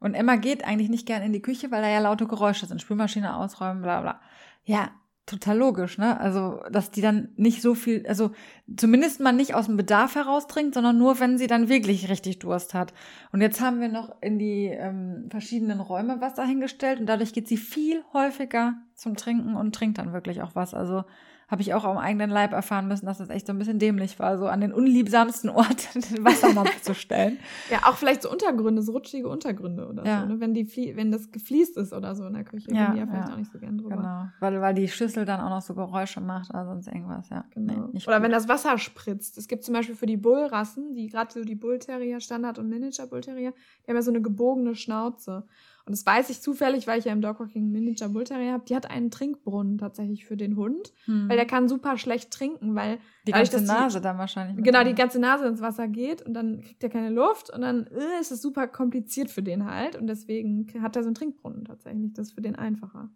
Und 0.00 0.12
Emma 0.12 0.36
geht 0.36 0.64
eigentlich 0.64 0.90
nicht 0.90 1.06
gern 1.06 1.22
in 1.22 1.32
die 1.32 1.40
Küche, 1.40 1.70
weil 1.70 1.80
da 1.80 1.88
ja 1.88 2.00
laute 2.00 2.26
Geräusche 2.26 2.66
sind, 2.66 2.82
Spülmaschine 2.82 3.36
ausräumen, 3.36 3.82
bla 3.82 4.02
bla. 4.02 4.20
Ja, 4.64 4.90
total 5.26 5.58
logisch, 5.58 5.98
ne? 5.98 6.18
Also, 6.18 6.60
dass 6.70 6.90
die 6.90 7.00
dann 7.00 7.28
nicht 7.36 7.62
so 7.62 7.74
viel, 7.74 8.04
also 8.06 8.32
zumindest 8.76 9.20
mal 9.20 9.32
nicht 9.32 9.54
aus 9.54 9.66
dem 9.66 9.76
Bedarf 9.76 10.14
heraus 10.14 10.46
trinkt, 10.46 10.74
sondern 10.74 10.98
nur, 10.98 11.20
wenn 11.20 11.38
sie 11.38 11.46
dann 11.46 11.68
wirklich 11.68 12.08
richtig 12.08 12.38
Durst 12.40 12.74
hat. 12.74 12.92
Und 13.32 13.40
jetzt 13.40 13.60
haben 13.60 13.80
wir 13.80 13.88
noch 13.88 14.16
in 14.20 14.38
die 14.38 14.66
ähm, 14.66 15.28
verschiedenen 15.30 15.80
Räume 15.80 16.20
Wasser 16.20 16.44
hingestellt 16.44 17.00
und 17.00 17.06
dadurch 17.06 17.32
geht 17.32 17.48
sie 17.48 17.56
viel 17.56 18.02
häufiger 18.12 18.74
zum 18.94 19.16
Trinken 19.16 19.54
und 19.54 19.74
trinkt 19.74 19.98
dann 19.98 20.12
wirklich 20.12 20.42
auch 20.42 20.54
was. 20.54 20.74
Also 20.74 21.04
habe 21.50 21.62
ich 21.62 21.74
auch 21.74 21.84
am 21.84 21.98
eigenen 21.98 22.30
Leib 22.30 22.52
erfahren 22.52 22.86
müssen, 22.86 23.06
dass 23.06 23.18
das 23.18 23.28
echt 23.28 23.46
so 23.46 23.52
ein 23.52 23.58
bisschen 23.58 23.80
dämlich 23.80 24.18
war, 24.20 24.38
so 24.38 24.46
an 24.46 24.60
den 24.60 24.72
unliebsamsten 24.72 25.50
Ort 25.50 25.94
den 25.94 26.24
Wassernapf 26.24 26.80
zu 26.82 26.94
stellen. 26.94 27.38
Ja, 27.70 27.90
auch 27.90 27.96
vielleicht 27.96 28.22
so 28.22 28.30
Untergründe, 28.30 28.82
so 28.82 28.92
rutschige 28.92 29.28
Untergründe 29.28 29.88
oder 29.88 30.04
ja. 30.04 30.20
so, 30.20 30.26
ne? 30.26 30.40
wenn, 30.40 30.54
die, 30.54 30.96
wenn 30.96 31.10
das 31.10 31.32
gefliest 31.32 31.76
ist 31.76 31.92
oder 31.92 32.14
so 32.14 32.24
in 32.26 32.34
der 32.34 32.44
Küche, 32.44 32.72
ja, 32.72 32.92
die 32.92 32.98
ja 32.98 33.06
vielleicht 33.06 33.32
auch 33.32 33.36
nicht 33.36 33.52
so 33.52 33.58
gern 33.58 33.78
drüber. 33.78 33.96
Genau, 33.96 34.28
weil, 34.38 34.60
weil 34.60 34.74
die 34.74 34.88
Schüssel 34.88 35.24
dann 35.24 35.40
auch 35.40 35.50
noch 35.50 35.62
so 35.62 35.74
Geräusche 35.74 36.20
macht 36.20 36.50
oder 36.50 36.64
sonst 36.66 36.86
irgendwas, 36.86 37.28
ja. 37.30 37.44
Genau. 37.50 37.88
Nee, 37.92 38.00
oder 38.06 38.16
gut. 38.16 38.24
wenn 38.24 38.30
das 38.30 38.48
Wasser 38.48 38.78
spritzt. 38.78 39.36
Es 39.36 39.48
gibt 39.48 39.64
zum 39.64 39.74
Beispiel 39.74 39.96
für 39.96 40.06
die 40.06 40.16
Bullrassen, 40.16 40.94
die 40.94 41.08
gerade 41.08 41.32
so 41.32 41.42
die 41.42 41.56
Bullterrier, 41.56 42.20
Standard- 42.20 42.58
und 42.58 42.68
Miniature-Bullterrier, 42.68 43.52
die 43.52 43.90
haben 43.90 43.96
ja 43.96 44.02
so 44.02 44.12
eine 44.12 44.22
gebogene 44.22 44.76
Schnauze. 44.76 45.44
Und 45.90 45.96
das 45.96 46.06
weiß 46.06 46.30
ich 46.30 46.40
zufällig, 46.40 46.86
weil 46.86 47.00
ich 47.00 47.06
ja 47.06 47.12
im 47.12 47.20
Dogwalking 47.20 47.68
Miniature 47.72 48.10
Bull 48.10 48.22
Terrier 48.22 48.52
habe. 48.52 48.62
Die 48.64 48.76
hat 48.76 48.88
einen 48.88 49.10
Trinkbrunnen 49.10 49.76
tatsächlich 49.76 50.24
für 50.24 50.36
den 50.36 50.54
Hund, 50.54 50.92
hm. 51.06 51.28
weil 51.28 51.36
der 51.36 51.46
kann 51.46 51.68
super 51.68 51.98
schlecht 51.98 52.30
trinken, 52.30 52.76
weil 52.76 52.98
die 53.26 53.32
ganze 53.32 53.54
dadurch, 53.54 53.68
Nase 53.68 53.98
die, 53.98 54.04
dann 54.04 54.16
wahrscheinlich. 54.16 54.64
Genau, 54.64 54.84
die 54.84 54.94
ganze 54.94 55.18
Nase 55.18 55.48
ins 55.48 55.60
Wasser 55.60 55.88
geht 55.88 56.22
und 56.22 56.32
dann 56.34 56.60
kriegt 56.60 56.80
er 56.84 56.90
keine 56.90 57.10
Luft 57.10 57.50
und 57.50 57.62
dann 57.62 57.88
äh, 57.88 58.20
ist 58.20 58.30
es 58.30 58.40
super 58.40 58.68
kompliziert 58.68 59.32
für 59.32 59.42
den 59.42 59.64
halt 59.64 59.96
und 59.96 60.06
deswegen 60.06 60.72
hat 60.80 60.94
er 60.94 61.02
so 61.02 61.08
einen 61.08 61.16
Trinkbrunnen 61.16 61.64
tatsächlich. 61.64 62.12
Das 62.12 62.28
ist 62.28 62.34
für 62.34 62.40
den 62.40 62.54
einfacher. 62.54 63.10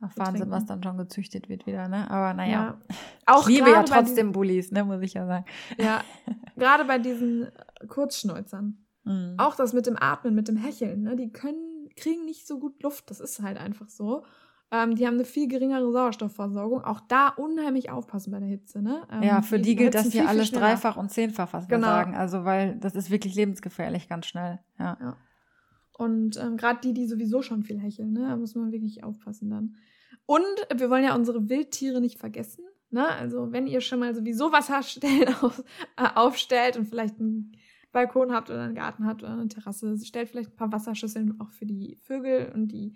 Ach, 0.00 0.10
Wahnsinn, 0.16 0.50
was 0.50 0.66
dann 0.66 0.82
schon 0.82 0.96
gezüchtet 0.98 1.48
wird 1.48 1.64
wieder, 1.68 1.86
ne? 1.86 2.10
Aber 2.10 2.34
naja. 2.34 2.50
Ja. 2.50 2.96
Auch 3.26 3.48
ich 3.48 3.58
liebe 3.58 3.70
ja 3.70 3.84
trotzdem 3.84 4.32
Bullies, 4.32 4.72
ne, 4.72 4.82
muss 4.82 5.00
ich 5.00 5.14
ja 5.14 5.26
sagen. 5.28 5.44
Ja, 5.78 6.02
gerade 6.56 6.84
bei 6.86 6.98
diesen 6.98 7.46
Kurzschnäuzern. 7.86 8.84
Mhm. 9.04 9.34
Auch 9.36 9.54
das 9.54 9.72
mit 9.72 9.86
dem 9.86 9.96
Atmen, 9.96 10.34
mit 10.34 10.48
dem 10.48 10.56
Hecheln, 10.56 11.02
ne? 11.02 11.14
Die 11.14 11.30
können 11.30 11.75
kriegen 11.96 12.24
nicht 12.24 12.46
so 12.46 12.58
gut 12.58 12.82
Luft. 12.82 13.10
Das 13.10 13.20
ist 13.20 13.42
halt 13.42 13.58
einfach 13.58 13.88
so. 13.88 14.24
Ähm, 14.70 14.96
die 14.96 15.06
haben 15.06 15.14
eine 15.14 15.24
viel 15.24 15.48
geringere 15.48 15.92
Sauerstoffversorgung. 15.92 16.82
Auch 16.82 17.00
da 17.00 17.28
unheimlich 17.28 17.90
aufpassen 17.90 18.32
bei 18.32 18.40
der 18.40 18.48
Hitze. 18.48 18.82
Ne? 18.82 19.02
Ähm, 19.10 19.22
ja, 19.22 19.42
für 19.42 19.58
die, 19.58 19.70
die 19.70 19.76
gilt 19.76 19.94
das 19.94 20.10
hier 20.10 20.28
alles 20.28 20.50
dreifach 20.50 20.96
und 20.96 21.10
zehnfach, 21.10 21.52
was 21.52 21.68
genau. 21.68 21.86
wir 21.86 21.90
sagen. 21.90 22.14
Also, 22.16 22.44
weil 22.44 22.76
das 22.76 22.94
ist 22.94 23.10
wirklich 23.10 23.34
lebensgefährlich 23.34 24.08
ganz 24.08 24.26
schnell. 24.26 24.58
Ja. 24.78 24.98
ja. 25.00 25.16
Und 25.96 26.36
ähm, 26.36 26.56
gerade 26.56 26.80
die, 26.82 26.92
die 26.92 27.06
sowieso 27.06 27.42
schon 27.42 27.62
viel 27.62 27.78
hecheln, 27.80 28.12
ne? 28.12 28.28
da 28.28 28.36
muss 28.36 28.54
man 28.54 28.72
wirklich 28.72 29.02
aufpassen 29.04 29.50
dann. 29.50 29.76
Und 30.26 30.44
wir 30.74 30.90
wollen 30.90 31.04
ja 31.04 31.14
unsere 31.14 31.48
Wildtiere 31.48 32.00
nicht 32.00 32.18
vergessen. 32.18 32.64
Ne? 32.90 33.06
Also, 33.06 33.52
wenn 33.52 33.66
ihr 33.66 33.80
schon 33.80 34.00
mal 34.00 34.14
sowieso 34.14 34.52
Wasserstellen 34.52 35.34
auf, 35.40 35.62
äh, 35.96 36.08
aufstellt 36.14 36.76
und 36.76 36.86
vielleicht 36.88 37.20
ein 37.20 37.52
Balkon 37.96 38.30
habt 38.30 38.50
oder 38.50 38.60
einen 38.60 38.74
Garten 38.74 39.06
habt 39.06 39.22
oder 39.22 39.32
eine 39.32 39.48
Terrasse, 39.48 39.98
stellt 40.04 40.28
vielleicht 40.28 40.50
ein 40.50 40.56
paar 40.56 40.70
Wasserschüsseln 40.70 41.40
auch 41.40 41.50
für 41.50 41.64
die 41.64 41.96
Vögel 42.02 42.52
und 42.54 42.68
die 42.68 42.92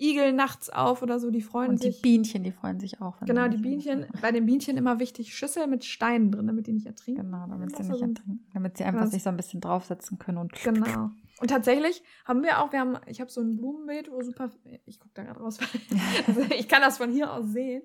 Igel 0.00 0.32
nachts 0.32 0.70
auf 0.70 1.02
oder 1.02 1.20
so, 1.20 1.30
die 1.30 1.42
freuen 1.42 1.72
und 1.72 1.80
sich. 1.80 1.96
Und 1.96 1.96
die 1.96 2.02
Bienchen, 2.02 2.44
die 2.44 2.52
freuen 2.52 2.80
sich 2.80 3.02
auch. 3.02 3.20
Genau, 3.26 3.46
die 3.48 3.58
Bienchen, 3.58 4.06
bei 4.22 4.32
den 4.32 4.46
Bienchen 4.46 4.78
immer 4.78 5.00
wichtig, 5.00 5.36
Schüssel 5.36 5.66
mit 5.66 5.84
Steinen 5.84 6.30
drin, 6.30 6.46
damit 6.46 6.66
die 6.66 6.72
nicht 6.72 6.86
ertrinken. 6.86 7.24
Genau, 7.24 7.46
damit 7.46 7.76
sie 7.76 7.82
nicht 7.82 8.00
ertrinken. 8.00 8.46
Damit 8.54 8.78
sie 8.78 8.84
einfach 8.84 9.06
sich 9.08 9.22
so 9.22 9.28
ein 9.28 9.36
bisschen 9.36 9.60
draufsetzen 9.60 10.18
können 10.18 10.38
und. 10.38 10.52
Genau. 10.62 11.10
Und 11.40 11.50
tatsächlich 11.50 12.02
haben 12.24 12.42
wir 12.42 12.60
auch, 12.60 12.72
wir 12.72 12.80
haben, 12.80 12.96
ich 13.06 13.20
habe 13.20 13.30
so 13.30 13.42
ein 13.42 13.56
Blumenbeet, 13.56 14.10
wo 14.10 14.22
super, 14.22 14.50
ich 14.86 14.98
gucke 14.98 15.12
da 15.14 15.24
gerade 15.24 15.40
raus, 15.40 15.58
also 16.26 16.40
ich 16.58 16.68
kann 16.68 16.80
das 16.80 16.96
von 16.96 17.12
hier 17.12 17.32
aus 17.32 17.50
sehen, 17.50 17.82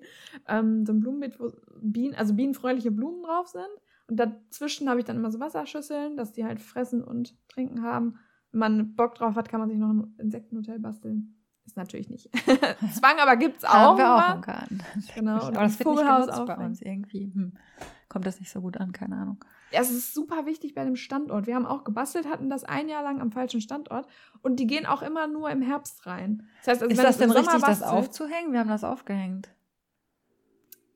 ähm, 0.48 0.84
so 0.86 0.92
ein 0.92 1.00
Blumenbeet, 1.00 1.38
wo 1.38 1.52
Bienen, 1.80 2.14
also 2.14 2.34
bienenfreundliche 2.34 2.90
Blumen 2.90 3.22
drauf 3.22 3.48
sind. 3.48 3.68
Und 4.08 4.16
dazwischen 4.16 4.88
habe 4.88 5.00
ich 5.00 5.06
dann 5.06 5.16
immer 5.16 5.30
so 5.30 5.40
Wasserschüsseln, 5.40 6.16
dass 6.16 6.32
die 6.32 6.44
halt 6.44 6.60
fressen 6.60 7.02
und 7.02 7.36
trinken 7.48 7.82
haben. 7.82 8.18
Wenn 8.52 8.60
man 8.60 8.94
Bock 8.94 9.14
drauf 9.14 9.34
hat, 9.34 9.48
kann 9.48 9.60
man 9.60 9.70
sich 9.70 9.78
noch 9.78 9.90
ein 9.90 10.14
Insektenhotel 10.18 10.78
basteln. 10.78 11.34
Ist 11.66 11.76
natürlich 11.78 12.10
nicht 12.10 12.28
Zwang, 12.94 13.18
aber 13.18 13.36
gibt's 13.36 13.64
auch. 13.64 13.72
Haben 13.72 13.98
wir 13.98 14.14
auch 14.14 14.34
im 14.34 14.40
Garten. 14.42 14.80
Genau. 15.14 15.38
aber 15.38 15.62
das 15.62 15.76
Vogelhaus 15.76 16.28
auch 16.28 16.44
bei 16.44 16.56
uns 16.56 16.82
irgendwie. 16.82 17.32
Hm. 17.32 17.54
Kommt 18.10 18.26
das 18.26 18.38
nicht 18.38 18.52
so 18.52 18.60
gut 18.60 18.76
an, 18.76 18.92
keine 18.92 19.16
Ahnung. 19.16 19.42
Ja, 19.72 19.80
es 19.80 19.90
ist 19.90 20.12
super 20.12 20.44
wichtig 20.44 20.74
bei 20.74 20.84
dem 20.84 20.94
Standort. 20.94 21.46
Wir 21.46 21.54
haben 21.54 21.64
auch 21.64 21.82
gebastelt, 21.82 22.28
hatten 22.28 22.50
das 22.50 22.64
ein 22.64 22.88
Jahr 22.88 23.02
lang 23.02 23.20
am 23.20 23.32
falschen 23.32 23.62
Standort 23.62 24.06
und 24.42 24.60
die 24.60 24.66
gehen 24.66 24.84
auch 24.84 25.02
immer 25.02 25.26
nur 25.26 25.50
im 25.50 25.62
Herbst 25.62 26.06
rein. 26.06 26.46
Das 26.58 26.74
heißt, 26.74 26.82
also, 26.82 26.92
ist 26.92 27.02
das 27.02 27.18
denn 27.18 27.30
richtig, 27.30 27.60
bastelt, 27.60 27.80
das 27.80 27.82
aufzuhängen? 27.82 28.52
Wir 28.52 28.60
haben 28.60 28.68
das 28.68 28.84
aufgehängt. 28.84 29.48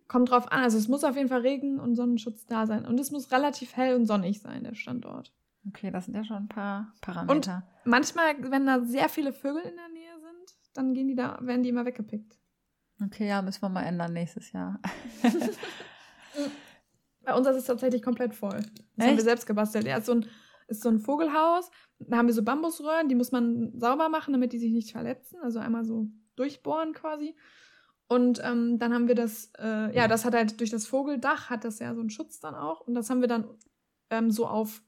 Kommt 0.08 0.30
drauf 0.30 0.50
an. 0.50 0.62
Also 0.62 0.78
es 0.78 0.88
muss 0.88 1.04
auf 1.04 1.16
jeden 1.16 1.28
Fall 1.28 1.42
Regen- 1.42 1.78
und 1.78 1.94
Sonnenschutz 1.94 2.46
da 2.46 2.66
sein. 2.66 2.86
Und 2.86 2.98
es 2.98 3.10
muss 3.10 3.30
relativ 3.30 3.76
hell 3.76 3.94
und 3.94 4.06
sonnig 4.06 4.40
sein, 4.40 4.64
der 4.64 4.74
Standort. 4.74 5.32
Okay, 5.68 5.90
das 5.90 6.06
sind 6.06 6.14
ja 6.14 6.24
schon 6.24 6.36
ein 6.36 6.48
paar 6.48 6.94
Parameter. 7.02 7.62
Und 7.84 7.90
manchmal, 7.90 8.50
wenn 8.50 8.66
da 8.66 8.80
sehr 8.80 9.08
viele 9.08 9.32
Vögel 9.32 9.62
in 9.62 9.76
der 9.76 9.88
Nähe 9.88 10.18
sind, 10.18 10.56
dann 10.72 10.94
gehen 10.94 11.08
die 11.08 11.14
da, 11.14 11.38
werden 11.42 11.62
die 11.62 11.68
immer 11.68 11.84
weggepickt. 11.84 12.38
Okay, 13.04 13.28
ja, 13.28 13.42
müssen 13.42 13.62
wir 13.62 13.68
mal 13.68 13.82
ändern 13.82 14.12
nächstes 14.12 14.50
Jahr. 14.52 14.80
Bei 17.22 17.34
uns 17.34 17.46
ist 17.46 17.56
es 17.56 17.66
tatsächlich 17.66 18.02
komplett 18.02 18.34
voll. 18.34 18.60
Das 18.60 18.64
Echt? 18.96 19.08
haben 19.08 19.16
wir 19.16 19.24
selbst 19.24 19.46
gebastelt. 19.46 19.86
Ja, 19.86 19.98
ist 19.98 20.06
so 20.06 20.12
ein, 20.12 20.26
ist 20.68 20.82
so 20.82 20.88
ein 20.88 20.98
Vogelhaus. 20.98 21.70
Da 21.98 22.16
haben 22.16 22.26
wir 22.26 22.34
so 22.34 22.42
Bambusröhren, 22.42 23.08
die 23.08 23.14
muss 23.14 23.30
man 23.30 23.78
sauber 23.78 24.08
machen, 24.08 24.32
damit 24.32 24.52
die 24.52 24.58
sich 24.58 24.72
nicht 24.72 24.90
verletzen. 24.90 25.38
Also 25.42 25.58
einmal 25.58 25.84
so 25.84 26.08
durchbohren 26.36 26.94
quasi. 26.94 27.36
Und 28.08 28.40
ähm, 28.42 28.78
dann 28.78 28.94
haben 28.94 29.06
wir 29.06 29.14
das, 29.14 29.52
äh, 29.58 29.94
ja, 29.94 30.08
das 30.08 30.24
hat 30.24 30.34
halt 30.34 30.58
durch 30.60 30.70
das 30.70 30.86
Vogeldach 30.86 31.50
hat 31.50 31.64
das 31.64 31.78
ja 31.78 31.94
so 31.94 32.00
einen 32.00 32.10
Schutz 32.10 32.40
dann 32.40 32.54
auch. 32.54 32.80
Und 32.80 32.94
das 32.94 33.10
haben 33.10 33.20
wir 33.20 33.28
dann 33.28 33.44
ähm, 34.08 34.30
so 34.30 34.46
auf 34.46 34.82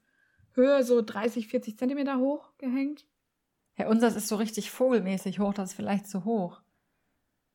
Höhe 0.53 0.83
so 0.83 1.01
30, 1.01 1.47
40 1.47 1.77
Zentimeter 1.77 2.17
hoch 2.17 2.57
gehängt. 2.57 3.05
Ja, 3.77 3.87
unseres 3.87 4.15
ist 4.15 4.27
so 4.27 4.35
richtig 4.35 4.71
vogelmäßig 4.71 5.39
hoch, 5.39 5.53
das 5.53 5.69
ist 5.69 5.75
vielleicht 5.75 6.07
zu 6.07 6.25
hoch. 6.25 6.61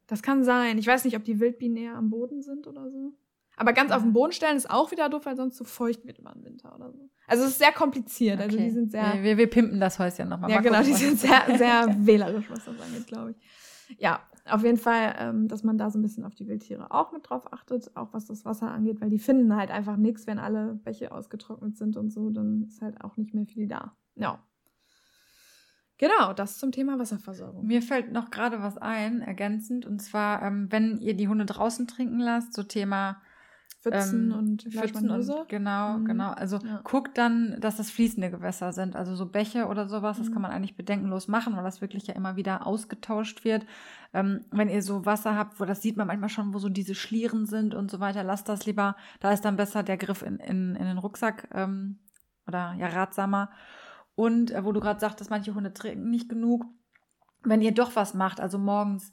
Das 0.06 0.22
kann 0.22 0.44
sein. 0.44 0.78
Ich 0.78 0.86
weiß 0.86 1.04
nicht, 1.04 1.16
ob 1.16 1.24
die 1.24 1.40
Wildbienen 1.40 1.74
näher 1.74 1.96
am 1.96 2.10
Boden 2.10 2.42
sind 2.42 2.68
oder 2.68 2.88
so. 2.88 3.12
Aber 3.56 3.72
ganz 3.72 3.90
auf 3.90 4.02
den 4.02 4.12
Boden 4.12 4.32
stellen 4.32 4.56
ist 4.56 4.70
auch 4.70 4.90
wieder 4.90 5.08
doof, 5.08 5.24
weil 5.24 5.34
sonst 5.34 5.56
so 5.56 5.64
feucht 5.64 6.06
wird 6.06 6.18
über 6.18 6.30
den 6.32 6.44
Winter 6.44 6.74
oder 6.76 6.92
so. 6.92 7.08
Also 7.26 7.44
es 7.44 7.50
ist 7.52 7.58
sehr 7.58 7.72
kompliziert. 7.72 8.38
Also, 8.38 8.54
okay. 8.54 8.64
Also 8.64 8.68
die 8.68 8.80
sind 8.80 8.90
sehr. 8.92 9.14
Wir, 9.14 9.22
wir, 9.22 9.38
wir 9.38 9.50
pimpen 9.50 9.80
das 9.80 9.98
Häuschen 9.98 10.28
nochmal. 10.28 10.50
Ja, 10.50 10.56
mal 10.56 10.62
genau, 10.62 10.78
gucken, 10.78 10.92
die 10.92 11.04
sind 11.04 11.18
sehr, 11.18 11.42
sehr 11.56 11.86
wählerisch, 12.06 12.48
was 12.50 12.66
das 12.66 12.80
angeht, 12.80 13.06
glaube 13.06 13.32
ich. 13.32 13.98
Ja, 13.98 14.20
auf 14.48 14.62
jeden 14.62 14.78
Fall, 14.78 15.14
ähm, 15.18 15.48
dass 15.48 15.62
man 15.62 15.78
da 15.78 15.90
so 15.90 15.98
ein 15.98 16.02
bisschen 16.02 16.24
auf 16.24 16.34
die 16.34 16.46
Wildtiere 16.46 16.90
auch 16.90 17.12
mit 17.12 17.28
drauf 17.28 17.52
achtet, 17.52 17.96
auch 17.96 18.12
was 18.12 18.26
das 18.26 18.44
Wasser 18.44 18.70
angeht, 18.70 19.00
weil 19.00 19.10
die 19.10 19.18
finden 19.18 19.54
halt 19.56 19.70
einfach 19.70 19.96
nichts, 19.96 20.26
wenn 20.26 20.38
alle 20.38 20.74
Bäche 20.74 21.12
ausgetrocknet 21.12 21.76
sind 21.76 21.96
und 21.96 22.10
so, 22.10 22.30
dann 22.30 22.62
ist 22.62 22.82
halt 22.82 23.02
auch 23.02 23.16
nicht 23.16 23.34
mehr 23.34 23.46
viel 23.46 23.66
da. 23.68 23.96
Ja. 24.14 24.42
Genau, 25.98 26.34
das 26.34 26.58
zum 26.58 26.72
Thema 26.72 26.98
Wasserversorgung. 26.98 27.66
Mir 27.66 27.80
fällt 27.80 28.12
noch 28.12 28.30
gerade 28.30 28.62
was 28.62 28.76
ein, 28.76 29.22
ergänzend, 29.22 29.86
und 29.86 30.00
zwar, 30.00 30.42
ähm, 30.42 30.70
wenn 30.70 30.98
ihr 31.00 31.14
die 31.14 31.28
Hunde 31.28 31.46
draußen 31.46 31.86
trinken 31.86 32.18
lasst, 32.18 32.52
so 32.52 32.62
Thema 32.62 33.22
Pfützen 33.86 34.30
ähm, 34.30 34.38
und 34.38 34.62
Pfützen 34.62 35.10
und, 35.10 35.48
Genau, 35.48 35.98
mhm. 35.98 36.04
genau. 36.04 36.30
Also 36.30 36.58
ja. 36.58 36.80
guckt 36.82 37.16
dann, 37.18 37.56
dass 37.60 37.76
das 37.76 37.90
fließende 37.90 38.30
Gewässer 38.30 38.72
sind. 38.72 38.96
Also 38.96 39.14
so 39.14 39.26
Bäche 39.26 39.66
oder 39.66 39.88
sowas, 39.88 40.18
mhm. 40.18 40.22
das 40.22 40.32
kann 40.32 40.42
man 40.42 40.50
eigentlich 40.50 40.76
bedenkenlos 40.76 41.28
machen, 41.28 41.56
weil 41.56 41.64
das 41.64 41.80
wirklich 41.80 42.06
ja 42.06 42.14
immer 42.14 42.36
wieder 42.36 42.66
ausgetauscht 42.66 43.44
wird. 43.44 43.66
Ähm, 44.12 44.44
wenn 44.50 44.68
ihr 44.68 44.82
so 44.82 45.06
Wasser 45.06 45.36
habt, 45.36 45.60
wo 45.60 45.64
das 45.64 45.82
sieht 45.82 45.96
man 45.96 46.06
manchmal 46.06 46.28
schon, 46.28 46.52
wo 46.52 46.58
so 46.58 46.68
diese 46.68 46.94
Schlieren 46.94 47.46
sind 47.46 47.74
und 47.74 47.90
so 47.90 48.00
weiter, 48.00 48.24
lasst 48.24 48.48
das 48.48 48.66
lieber. 48.66 48.96
Da 49.20 49.32
ist 49.32 49.44
dann 49.44 49.56
besser 49.56 49.82
der 49.82 49.96
Griff 49.96 50.22
in, 50.22 50.38
in, 50.38 50.74
in 50.76 50.84
den 50.84 50.98
Rucksack 50.98 51.48
ähm, 51.52 51.98
oder 52.46 52.74
ja 52.78 52.88
ratsamer. 52.88 53.50
Und 54.14 54.50
äh, 54.50 54.64
wo 54.64 54.72
du 54.72 54.80
gerade 54.80 55.00
sagtest, 55.00 55.30
manche 55.30 55.54
Hunde 55.54 55.72
trinken 55.72 56.10
nicht 56.10 56.28
genug. 56.28 56.64
Wenn 57.42 57.60
ihr 57.60 57.72
doch 57.72 57.94
was 57.94 58.14
macht, 58.14 58.40
also 58.40 58.58
morgens 58.58 59.12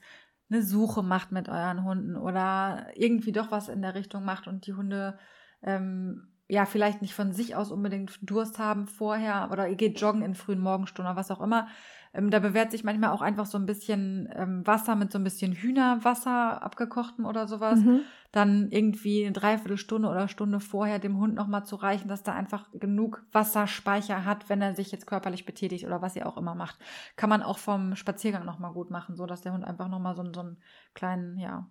eine 0.54 0.64
Suche 0.64 1.04
macht 1.04 1.32
mit 1.32 1.49
euren 1.49 1.84
Hunden 1.84 2.16
oder 2.16 2.88
irgendwie 2.95 3.32
doch 3.32 3.51
was 3.51 3.70
in 3.70 3.82
der 3.82 3.95
Richtung 3.95 4.24
macht 4.24 4.47
und 4.47 4.68
die 4.68 4.74
Hunde 4.74 5.18
ähm, 5.64 6.28
ja 6.47 6.66
vielleicht 6.66 7.01
nicht 7.01 7.16
von 7.16 7.34
sich 7.34 7.56
aus 7.56 7.72
unbedingt 7.72 8.18
Durst 8.22 8.60
haben 8.60 8.88
vorher 8.88 9.49
oder 9.51 9.68
ihr 9.68 9.76
geht 9.76 9.99
joggen 9.99 10.22
in 10.22 10.36
frühen 10.36 10.60
Morgenstunden 10.60 11.12
oder 11.12 11.20
was 11.20 11.32
auch 11.32 11.41
immer, 11.41 11.68
ähm, 12.14 12.30
da 12.30 12.39
bewährt 12.39 12.72
sich 12.72 12.84
manchmal 12.84 13.09
auch 13.09 13.22
einfach 13.22 13.47
so 13.47 13.57
ein 13.57 13.66
bisschen 13.66 14.30
ähm, 14.36 14.66
Wasser 14.68 14.95
mit 14.95 15.11
so 15.11 15.18
ein 15.18 15.24
bisschen 15.24 15.53
Hühnerwasser 15.53 16.61
abgekochtem 16.61 17.26
oder 17.26 17.47
sowas. 17.47 17.80
Mhm. 17.80 18.01
Dann 18.32 18.70
irgendwie 18.70 19.24
eine 19.24 19.34
Dreiviertelstunde 19.34 20.07
oder 20.07 20.28
Stunde 20.28 20.59
vorher 20.59 20.99
dem 20.99 21.18
Hund 21.18 21.34
nochmal 21.34 21.66
zu 21.66 21.76
reichen, 21.76 22.07
dass 22.07 22.24
der 22.24 22.36
einfach 22.36 22.70
genug 22.72 23.24
Wasserspeicher 23.32 24.26
hat, 24.26 24.49
wenn 24.49 24.61
er 24.61 24.76
sich 24.76 24.91
jetzt 24.91 25.07
körperlich 25.07 25.45
betätigt 25.45 25.86
oder 25.86 26.01
was 26.01 26.16
ihr 26.16 26.28
auch 26.28 26.38
immer 26.38 26.55
macht. 26.55 26.80
Kann 27.16 27.30
man 27.30 27.41
auch 27.41 27.57
vom 27.57 27.95
Spaziergang 27.95 28.45
nochmal 28.45 28.74
gut 28.74 28.91
machen, 28.91 29.16
so 29.16 29.26
dass 29.26 29.41
der 29.41 29.53
Hund 29.53 29.66
einfach 29.66 29.88
nochmal 29.88 30.16
so, 30.16 30.24
so 30.34 30.41
einen 30.41 30.57
kleinen, 30.93 31.38
ja, 31.38 31.68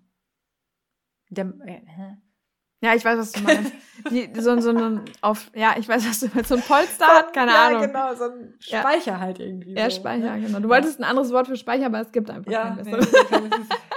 Dämm 1.30 1.62
äh, 1.62 1.80
ja, 2.82 2.94
ich 2.96 3.04
weiß, 3.04 3.18
was 3.18 3.32
du 3.32 3.40
meinst. 3.42 3.72
Die, 4.10 4.28
so, 4.34 4.58
so 4.60 4.70
ein 4.70 5.02
auf, 5.20 5.52
ja, 5.54 5.76
ich 5.78 5.88
weiß, 5.88 6.08
was 6.08 6.18
du 6.18 6.28
meinst. 6.34 6.48
So 6.48 6.56
ein 6.56 6.62
Polster 6.62 7.06
hat, 7.06 7.32
keine 7.32 7.52
ja, 7.52 7.66
Ahnung. 7.68 7.82
Ja, 7.82 7.86
genau, 7.86 8.14
so 8.16 8.24
ein 8.24 8.54
Speicher 8.58 9.12
ja. 9.12 9.20
halt 9.20 9.38
irgendwie. 9.38 9.74
Ja, 9.74 9.88
so. 9.88 9.96
Speicher, 9.96 10.36
genau. 10.40 10.58
Du 10.58 10.68
wolltest 10.68 10.98
ein 10.98 11.04
anderes 11.04 11.30
Wort 11.30 11.46
für 11.46 11.56
Speicher, 11.56 11.86
aber 11.86 12.00
es 12.00 12.10
gibt 12.10 12.28
einfach 12.28 12.50
ja, 12.50 12.76
kein 12.76 12.84
nee, 12.84 12.90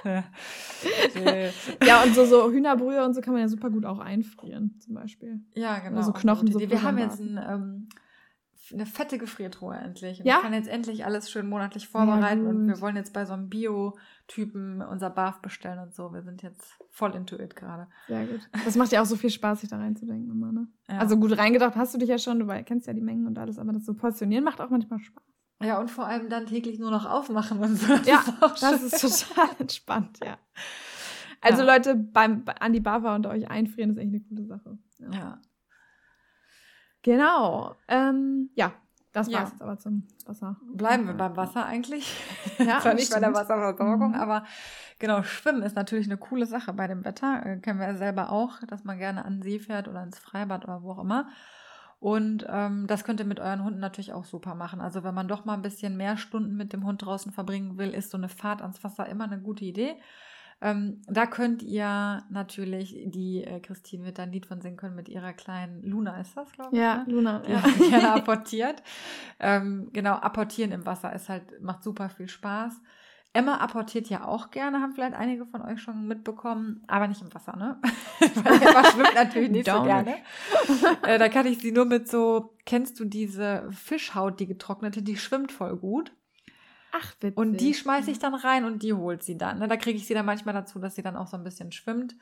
ja. 1.25 1.83
ja, 1.83 2.03
und 2.03 2.13
so, 2.13 2.25
so 2.25 2.51
Hühnerbrühe 2.51 3.03
und 3.03 3.15
so 3.15 3.21
kann 3.21 3.33
man 3.33 3.41
ja 3.41 3.47
super 3.47 3.71
gut 3.71 3.85
auch 3.85 3.97
einfrieren, 3.97 4.77
zum 4.79 4.93
Beispiel. 4.93 5.39
Ja, 5.55 5.79
genau. 5.79 5.97
Also 5.97 6.13
Knochen. 6.13 6.51
So 6.51 6.59
wir 6.59 6.83
haben 6.83 6.99
jetzt 6.99 7.19
ein, 7.19 7.39
ähm, 7.49 7.89
eine 8.73 8.85
fette 8.85 9.17
Gefriertruhe 9.17 9.75
endlich. 9.75 10.19
Und 10.19 10.25
ja? 10.25 10.37
Ich 10.37 10.41
kann 10.43 10.53
jetzt 10.53 10.67
endlich 10.67 11.05
alles 11.05 11.29
schön 11.29 11.47
monatlich 11.47 11.87
vorbereiten 11.87 12.43
ja, 12.43 12.49
und 12.49 12.67
wir 12.67 12.81
wollen 12.81 12.95
jetzt 12.95 13.13
bei 13.13 13.25
so 13.25 13.33
einem 13.33 13.49
Bio-Typen 13.49 14.81
unser 14.81 15.09
Barf 15.09 15.41
bestellen 15.41 15.79
und 15.79 15.93
so. 15.93 16.13
Wir 16.13 16.23
sind 16.23 16.41
jetzt 16.41 16.77
voll 16.89 17.15
into 17.15 17.37
it 17.37 17.55
gerade. 17.55 17.87
Sehr 18.07 18.25
gut. 18.25 18.41
Das 18.65 18.75
macht 18.75 18.91
ja 18.91 19.01
auch 19.01 19.05
so 19.05 19.15
viel 19.15 19.29
Spaß, 19.29 19.61
sich 19.61 19.69
da 19.69 19.77
reinzudenken 19.77 20.31
immer, 20.31 20.51
ne? 20.51 20.67
Ja. 20.89 20.97
Also 20.97 21.17
gut 21.17 21.37
reingedacht 21.37 21.75
hast 21.75 21.93
du 21.93 21.97
dich 21.97 22.09
ja 22.09 22.17
schon, 22.17 22.39
du 22.39 22.63
kennst 22.63 22.87
ja 22.87 22.93
die 22.93 23.01
Mengen 23.01 23.27
und 23.27 23.37
alles, 23.37 23.59
aber 23.59 23.73
das 23.73 23.85
so 23.85 23.93
portionieren 23.93 24.43
macht 24.43 24.61
auch 24.61 24.69
manchmal 24.69 24.99
Spaß. 24.99 25.23
Ja, 25.61 25.79
und 25.79 25.89
vor 25.89 26.05
allem 26.05 26.29
dann 26.29 26.45
täglich 26.45 26.79
nur 26.79 26.91
noch 26.91 27.05
aufmachen 27.05 27.59
und 27.59 27.75
so. 27.77 27.87
Das 27.87 28.07
ja, 28.07 28.19
ist 28.19 28.63
das 28.63 29.03
ist 29.03 29.29
total 29.29 29.49
entspannt, 29.59 30.19
ja. 30.23 30.37
Also 31.41 31.63
ja. 31.63 31.75
Leute, 31.75 31.95
beim, 31.95 32.43
an 32.59 32.73
die 32.73 32.79
Bava 32.79 33.15
unter 33.15 33.29
euch 33.29 33.49
einfrieren 33.49 33.91
ist 33.91 33.97
echt 33.97 34.09
eine 34.09 34.21
gute 34.21 34.45
Sache. 34.45 34.77
ja. 35.11 35.39
Ja. 37.05 37.15
Genau. 37.15 37.75
Ähm, 37.87 38.49
ja, 38.55 38.71
das 39.15 39.31
war's 39.31 39.53
ja. 39.57 39.65
aber 39.65 39.79
zum 39.79 40.03
Wasser. 40.25 40.57
Bleiben 40.73 41.07
wir 41.07 41.13
beim 41.13 41.37
Wasser 41.37 41.65
eigentlich. 41.65 42.13
Ja, 42.59 42.79
Zwar 42.79 42.93
nicht 42.93 43.11
bei 43.11 43.19
der 43.19 43.33
Wasserversorgung, 43.33 44.09
mhm. 44.09 44.15
aber 44.15 44.45
genau, 44.99 45.23
Schwimmen 45.23 45.61
ist 45.61 45.75
natürlich 45.75 46.07
eine 46.07 46.17
coole 46.17 46.45
Sache 46.45 46.71
bei 46.71 46.87
dem 46.87 47.03
Wetter. 47.03 47.45
Äh, 47.45 47.57
kennen 47.59 47.79
wir 47.79 47.87
ja 47.87 47.95
selber 47.95 48.31
auch, 48.31 48.59
dass 48.67 48.85
man 48.85 48.97
gerne 48.97 49.25
an 49.25 49.35
den 49.35 49.41
See 49.41 49.59
fährt 49.59 49.87
oder 49.87 50.03
ins 50.03 50.19
Freibad 50.19 50.63
oder 50.63 50.83
wo 50.83 50.91
auch 50.91 50.99
immer. 50.99 51.27
Und 51.99 52.45
ähm, 52.49 52.87
das 52.87 53.03
könnt 53.03 53.19
ihr 53.19 53.25
mit 53.25 53.39
euren 53.39 53.63
Hunden 53.63 53.79
natürlich 53.79 54.13
auch 54.13 54.25
super 54.25 54.55
machen. 54.55 54.79
Also 54.79 55.03
wenn 55.03 55.15
man 55.15 55.27
doch 55.27 55.45
mal 55.45 55.53
ein 55.53 55.61
bisschen 55.61 55.97
mehr 55.97 56.17
Stunden 56.17 56.55
mit 56.55 56.71
dem 56.71 56.85
Hund 56.85 57.03
draußen 57.03 57.31
verbringen 57.31 57.77
will, 57.77 57.91
ist 57.91 58.11
so 58.11 58.17
eine 58.17 58.29
Fahrt 58.29 58.61
ans 58.61 58.83
Wasser 58.83 59.07
immer 59.07 59.25
eine 59.25 59.39
gute 59.39 59.65
Idee. 59.65 59.95
Ähm, 60.61 61.01
da 61.07 61.25
könnt 61.25 61.61
ihr 61.61 62.23
natürlich, 62.29 62.95
die 63.05 63.43
äh, 63.43 63.59
Christine 63.59 64.05
wird 64.05 64.17
da 64.17 64.23
ein 64.23 64.31
Lied 64.31 64.45
von 64.45 64.61
singen 64.61 64.77
können 64.77 64.95
mit 64.95 65.09
ihrer 65.09 65.33
kleinen 65.33 65.83
Luna, 65.83 66.19
ist 66.21 66.35
das, 66.37 66.51
glaube 66.53 66.69
ich? 66.73 66.81
Ja, 66.81 66.99
ne? 66.99 67.05
Luna, 67.07 67.43
ja. 67.47 67.61
Die 67.61 67.89
gerne 67.89 68.13
apportiert. 68.15 68.81
ähm, 69.39 69.89
genau, 69.91 70.13
apportieren 70.13 70.71
im 70.71 70.85
Wasser 70.85 71.13
ist 71.13 71.29
halt, 71.29 71.61
macht 71.61 71.83
super 71.83 72.09
viel 72.09 72.29
Spaß. 72.29 72.81
Emma 73.35 73.57
apportiert 73.57 74.07
ja 74.07 74.25
auch 74.25 74.49
gerne, 74.49 74.79
haben 74.79 74.93
vielleicht 74.93 75.13
einige 75.13 75.45
von 75.45 75.61
euch 75.61 75.81
schon 75.81 76.07
mitbekommen, 76.07 76.81
aber 76.87 77.09
nicht 77.09 77.21
im 77.21 77.33
Wasser, 77.33 77.57
ne? 77.57 77.81
Weil 78.19 78.61
Emma 78.61 78.85
schwimmt 78.85 79.13
natürlich 79.13 79.51
nicht 79.51 79.69
so 79.69 79.83
gerne. 79.83 80.15
äh, 81.03 81.19
da 81.19 81.27
kann 81.27 81.45
ich 81.45 81.59
sie 81.59 81.73
nur 81.73 81.83
mit 81.83 82.07
so, 82.07 82.55
kennst 82.65 82.97
du 82.97 83.03
diese 83.03 83.67
Fischhaut, 83.71 84.39
die 84.39 84.47
getrocknete, 84.47 85.01
die 85.01 85.17
schwimmt 85.17 85.51
voll 85.51 85.75
gut. 85.75 86.13
Ach, 86.97 87.13
witzig. 87.19 87.37
Und 87.37 87.57
die 87.57 87.73
schmeiße 87.73 88.09
ich 88.09 88.19
dann 88.19 88.35
rein 88.35 88.63
und 88.63 88.83
die 88.83 88.93
holt 88.93 89.23
sie 89.23 89.37
dann. 89.37 89.59
Ne? 89.59 89.67
Da 89.67 89.75
kriege 89.75 89.97
ich 89.97 90.07
sie 90.07 90.13
dann 90.13 90.25
manchmal 90.25 90.53
dazu, 90.53 90.79
dass 90.79 90.95
sie 90.95 91.01
dann 91.01 91.17
auch 91.17 91.27
so 91.27 91.35
ein 91.35 91.43
bisschen 91.43 91.71
schwimmt. 91.71 92.15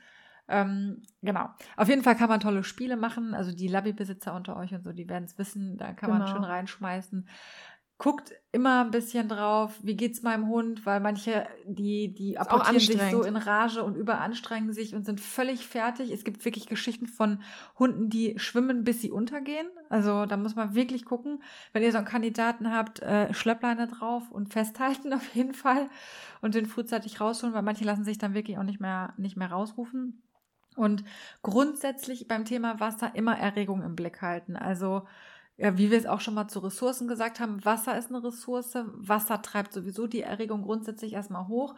Ähm, 0.48 1.02
genau. 1.22 1.48
Auf 1.76 1.88
jeden 1.88 2.02
Fall 2.02 2.16
kann 2.16 2.28
man 2.28 2.40
tolle 2.40 2.64
Spiele 2.64 2.96
machen. 2.96 3.34
Also 3.34 3.52
die 3.52 3.68
Labby-Besitzer 3.68 4.34
unter 4.34 4.56
euch 4.56 4.74
und 4.74 4.82
so, 4.82 4.92
die 4.92 5.08
werden 5.08 5.24
es 5.24 5.38
wissen. 5.38 5.76
Da 5.76 5.92
kann 5.92 6.10
genau. 6.10 6.24
man 6.24 6.28
schön 6.28 6.44
reinschmeißen 6.44 7.28
guckt 7.96 8.32
immer 8.50 8.84
ein 8.84 8.90
bisschen 8.90 9.28
drauf, 9.28 9.78
wie 9.82 9.96
geht's 9.96 10.22
meinem 10.22 10.48
Hund, 10.48 10.84
weil 10.84 10.98
manche, 11.00 11.46
die, 11.64 12.12
die 12.12 12.36
apportieren 12.38 12.80
sich 12.80 13.00
so 13.10 13.22
in 13.22 13.36
Rage 13.36 13.84
und 13.84 13.96
überanstrengen 13.96 14.72
sich 14.72 14.94
und 14.94 15.06
sind 15.06 15.20
völlig 15.20 15.66
fertig. 15.66 16.10
Es 16.10 16.24
gibt 16.24 16.44
wirklich 16.44 16.66
Geschichten 16.66 17.06
von 17.06 17.40
Hunden, 17.78 18.10
die 18.10 18.38
schwimmen, 18.38 18.82
bis 18.82 19.00
sie 19.00 19.12
untergehen. 19.12 19.68
Also 19.90 20.26
da 20.26 20.36
muss 20.36 20.56
man 20.56 20.74
wirklich 20.74 21.04
gucken. 21.04 21.42
Wenn 21.72 21.84
ihr 21.84 21.92
so 21.92 21.98
einen 21.98 22.06
Kandidaten 22.06 22.72
habt, 22.72 23.00
äh, 23.00 23.32
Schleppleine 23.32 23.86
drauf 23.86 24.30
und 24.30 24.52
festhalten 24.52 25.12
auf 25.14 25.34
jeden 25.34 25.54
Fall 25.54 25.88
und 26.40 26.54
den 26.54 26.66
frühzeitig 26.66 27.20
rausholen, 27.20 27.54
weil 27.54 27.62
manche 27.62 27.84
lassen 27.84 28.04
sich 28.04 28.18
dann 28.18 28.34
wirklich 28.34 28.58
auch 28.58 28.64
nicht 28.64 28.80
mehr, 28.80 29.14
nicht 29.16 29.36
mehr 29.36 29.52
rausrufen. 29.52 30.20
Und 30.76 31.04
grundsätzlich 31.42 32.26
beim 32.26 32.44
Thema 32.44 32.80
Wasser 32.80 33.14
immer 33.14 33.38
Erregung 33.38 33.82
im 33.82 33.94
Blick 33.94 34.20
halten. 34.20 34.56
Also 34.56 35.06
ja, 35.56 35.78
wie 35.78 35.90
wir 35.90 35.98
es 35.98 36.06
auch 36.06 36.20
schon 36.20 36.34
mal 36.34 36.48
zu 36.48 36.58
Ressourcen 36.60 37.06
gesagt 37.06 37.38
haben, 37.38 37.64
Wasser 37.64 37.96
ist 37.96 38.08
eine 38.08 38.22
Ressource. 38.24 38.76
Wasser 38.94 39.40
treibt 39.40 39.72
sowieso 39.72 40.06
die 40.06 40.22
Erregung 40.22 40.62
grundsätzlich 40.62 41.12
erstmal 41.12 41.46
hoch. 41.46 41.76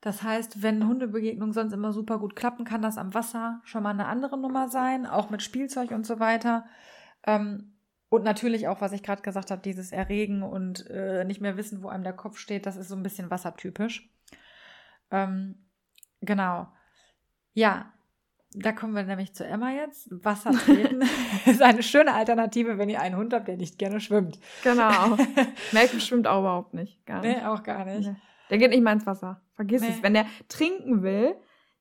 Das 0.00 0.22
heißt, 0.22 0.62
wenn 0.62 0.86
Hundebegegnung 0.86 1.52
sonst 1.52 1.72
immer 1.72 1.92
super 1.92 2.18
gut 2.18 2.36
klappen, 2.36 2.64
kann 2.64 2.82
das 2.82 2.96
am 2.98 3.12
Wasser 3.14 3.60
schon 3.64 3.82
mal 3.82 3.90
eine 3.90 4.06
andere 4.06 4.38
Nummer 4.38 4.68
sein, 4.68 5.06
auch 5.06 5.28
mit 5.28 5.42
Spielzeug 5.42 5.90
und 5.90 6.06
so 6.06 6.20
weiter. 6.20 6.66
Ähm, 7.26 7.74
und 8.08 8.24
natürlich 8.24 8.68
auch, 8.68 8.80
was 8.80 8.92
ich 8.92 9.02
gerade 9.02 9.20
gesagt 9.22 9.50
habe, 9.50 9.60
dieses 9.60 9.92
Erregen 9.92 10.42
und 10.42 10.88
äh, 10.88 11.24
nicht 11.24 11.42
mehr 11.42 11.56
wissen, 11.58 11.82
wo 11.82 11.88
einem 11.88 12.04
der 12.04 12.14
Kopf 12.14 12.38
steht, 12.38 12.64
das 12.64 12.76
ist 12.76 12.88
so 12.88 12.96
ein 12.96 13.02
bisschen 13.02 13.30
wassertypisch. 13.30 14.08
Ähm, 15.10 15.66
genau. 16.22 16.68
Ja, 17.52 17.92
da 18.62 18.72
kommen 18.72 18.94
wir 18.94 19.02
nämlich 19.04 19.34
zu 19.34 19.44
Emma 19.44 19.72
jetzt. 19.72 20.08
Wasser 20.10 20.52
treten 20.52 21.02
ist 21.46 21.62
eine 21.62 21.82
schöne 21.82 22.14
Alternative, 22.14 22.78
wenn 22.78 22.88
ihr 22.88 23.00
einen 23.00 23.16
Hund 23.16 23.32
habt, 23.32 23.48
der 23.48 23.56
nicht 23.56 23.78
gerne 23.78 24.00
schwimmt. 24.00 24.38
Genau. 24.64 25.16
Malcolm 25.72 26.00
schwimmt 26.00 26.26
auch 26.26 26.40
überhaupt 26.40 26.74
nicht. 26.74 27.04
Gar 27.06 27.20
nicht. 27.20 27.36
Nee, 27.36 27.44
auch 27.44 27.62
gar 27.62 27.84
nicht. 27.84 28.08
Nee. 28.08 28.16
Der 28.50 28.58
geht 28.58 28.70
nicht 28.70 28.82
mal 28.82 28.92
ins 28.92 29.06
Wasser. 29.06 29.42
Vergiss 29.54 29.82
nee. 29.82 29.88
es. 29.90 30.02
Wenn 30.02 30.14
der 30.14 30.26
trinken 30.48 31.02
will, 31.02 31.34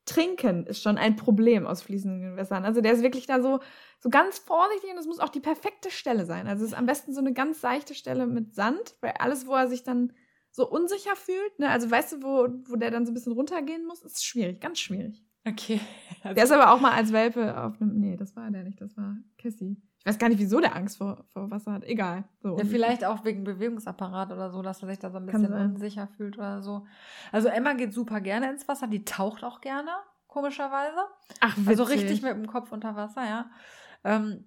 trinken 0.06 0.66
ist 0.66 0.82
schon 0.82 0.98
ein 0.98 1.16
Problem 1.16 1.68
aus 1.68 1.82
fließenden 1.82 2.32
Gewässern. 2.32 2.66
Also 2.66 2.82
der 2.82 2.94
ist 2.94 3.04
wirklich 3.04 3.28
da 3.28 3.42
so, 3.42 3.60
so 4.00 4.10
ganz 4.10 4.40
vorsichtig 4.40 4.92
und 4.92 4.98
es 4.98 5.06
muss 5.06 5.20
auch 5.20 5.30
die 5.30 5.40
perfekte 5.40 5.92
Stelle 5.92 6.26
sein. 6.26 6.48
Also 6.48 6.64
es 6.64 6.72
ist 6.72 6.78
am 6.78 6.86
besten 6.86 7.14
so 7.14 7.20
eine 7.20 7.34
ganz 7.34 7.62
seichte 7.62 7.94
Stelle 7.94 8.28
mit 8.28 8.56
Sand, 8.56 8.96
weil 9.02 9.14
alles, 9.20 9.48
wo 9.48 9.54
er 9.54 9.68
sich 9.68 9.84
dann 9.84 10.14
so 10.52 10.68
unsicher 10.68 11.16
fühlt, 11.16 11.60
ne? 11.60 11.70
also 11.70 11.92
weißt 11.92 12.14
du, 12.14 12.24
wo, 12.24 12.48
wo 12.72 12.76
der 12.78 12.90
dann 12.90 13.06
so 13.06 13.12
ein 13.12 13.14
bisschen 13.14 13.34
runtergehen 13.34 13.86
muss, 13.86 14.02
ist 14.02 14.26
schwierig, 14.26 14.60
ganz 14.60 14.80
schwierig. 14.80 15.24
Okay. 15.48 15.80
Also 16.24 16.34
der 16.34 16.44
ist 16.46 16.52
aber 16.52 16.74
auch 16.74 16.82
mal 16.82 16.92
als 16.92 17.14
Welpe 17.14 17.56
auf 17.58 17.80
einem. 17.80 18.00
Nee, 18.00 18.18
das 18.18 18.36
war 18.36 18.50
der 18.50 18.64
nicht, 18.64 18.82
das 18.82 18.98
war 18.98 19.16
Cassie. 19.38 19.78
Ich 20.00 20.06
weiß 20.06 20.18
gar 20.18 20.30
nicht, 20.30 20.40
wieso 20.40 20.60
der 20.60 20.76
Angst 20.76 20.98
vor, 20.98 21.24
vor 21.32 21.50
Wasser 21.52 21.74
hat. 21.74 21.84
Egal. 21.86 22.26
So. 22.42 22.58
Ja, 22.58 22.66
vielleicht 22.66 23.06
auch 23.06 23.24
wegen 23.24 23.44
Bewegungsapparat 23.44 24.32
oder 24.32 24.52
so, 24.52 24.62
dass 24.62 24.82
er 24.82 24.90
sich 24.90 25.00
da 25.00 25.12
so 25.12 25.20
ein 25.20 25.26
bisschen 25.26 25.54
unsicher 25.54 26.08
fühlt 26.18 26.38
oder 26.38 26.62
so. 26.64 26.86
Also 27.32 27.48
Emma 27.50 27.74
geht 27.74 27.94
super 27.94 28.20
gerne 28.20 28.50
ins 28.50 28.68
Wasser, 28.68 28.88
die 28.88 29.06
taucht 29.06 29.44
auch 29.44 29.62
gerne, 29.62 29.92
komischerweise. 30.28 30.98
Ach, 31.40 31.56
witzig. 31.56 31.68
Also 31.68 31.84
richtig 31.84 32.22
mit 32.24 32.32
dem 32.34 32.48
Kopf 32.48 32.72
unter 32.72 32.96
Wasser, 32.96 33.24
ja. 33.24 33.50
Ähm, 34.04 34.46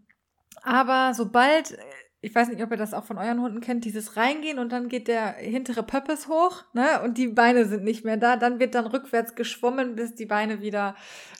aber 0.62 1.14
sobald 1.14 1.78
ich 2.22 2.34
weiß 2.34 2.48
nicht, 2.48 2.62
ob 2.62 2.70
ihr 2.70 2.76
das 2.76 2.92
auch 2.92 3.04
von 3.04 3.16
euren 3.16 3.40
Hunden 3.40 3.60
kennt, 3.60 3.86
dieses 3.86 4.16
Reingehen 4.16 4.58
und 4.58 4.72
dann 4.72 4.88
geht 4.88 5.08
der 5.08 5.32
hintere 5.32 5.82
Pöppes 5.82 6.28
hoch, 6.28 6.64
ne, 6.74 7.00
und 7.02 7.16
die 7.16 7.28
Beine 7.28 7.64
sind 7.64 7.82
nicht 7.82 8.04
mehr 8.04 8.18
da, 8.18 8.36
dann 8.36 8.60
wird 8.60 8.74
dann 8.74 8.86
rückwärts 8.86 9.34
geschwommen, 9.34 9.96
bis 9.96 10.14
die 10.14 10.26
Beine 10.26 10.60
wieder 10.60 10.96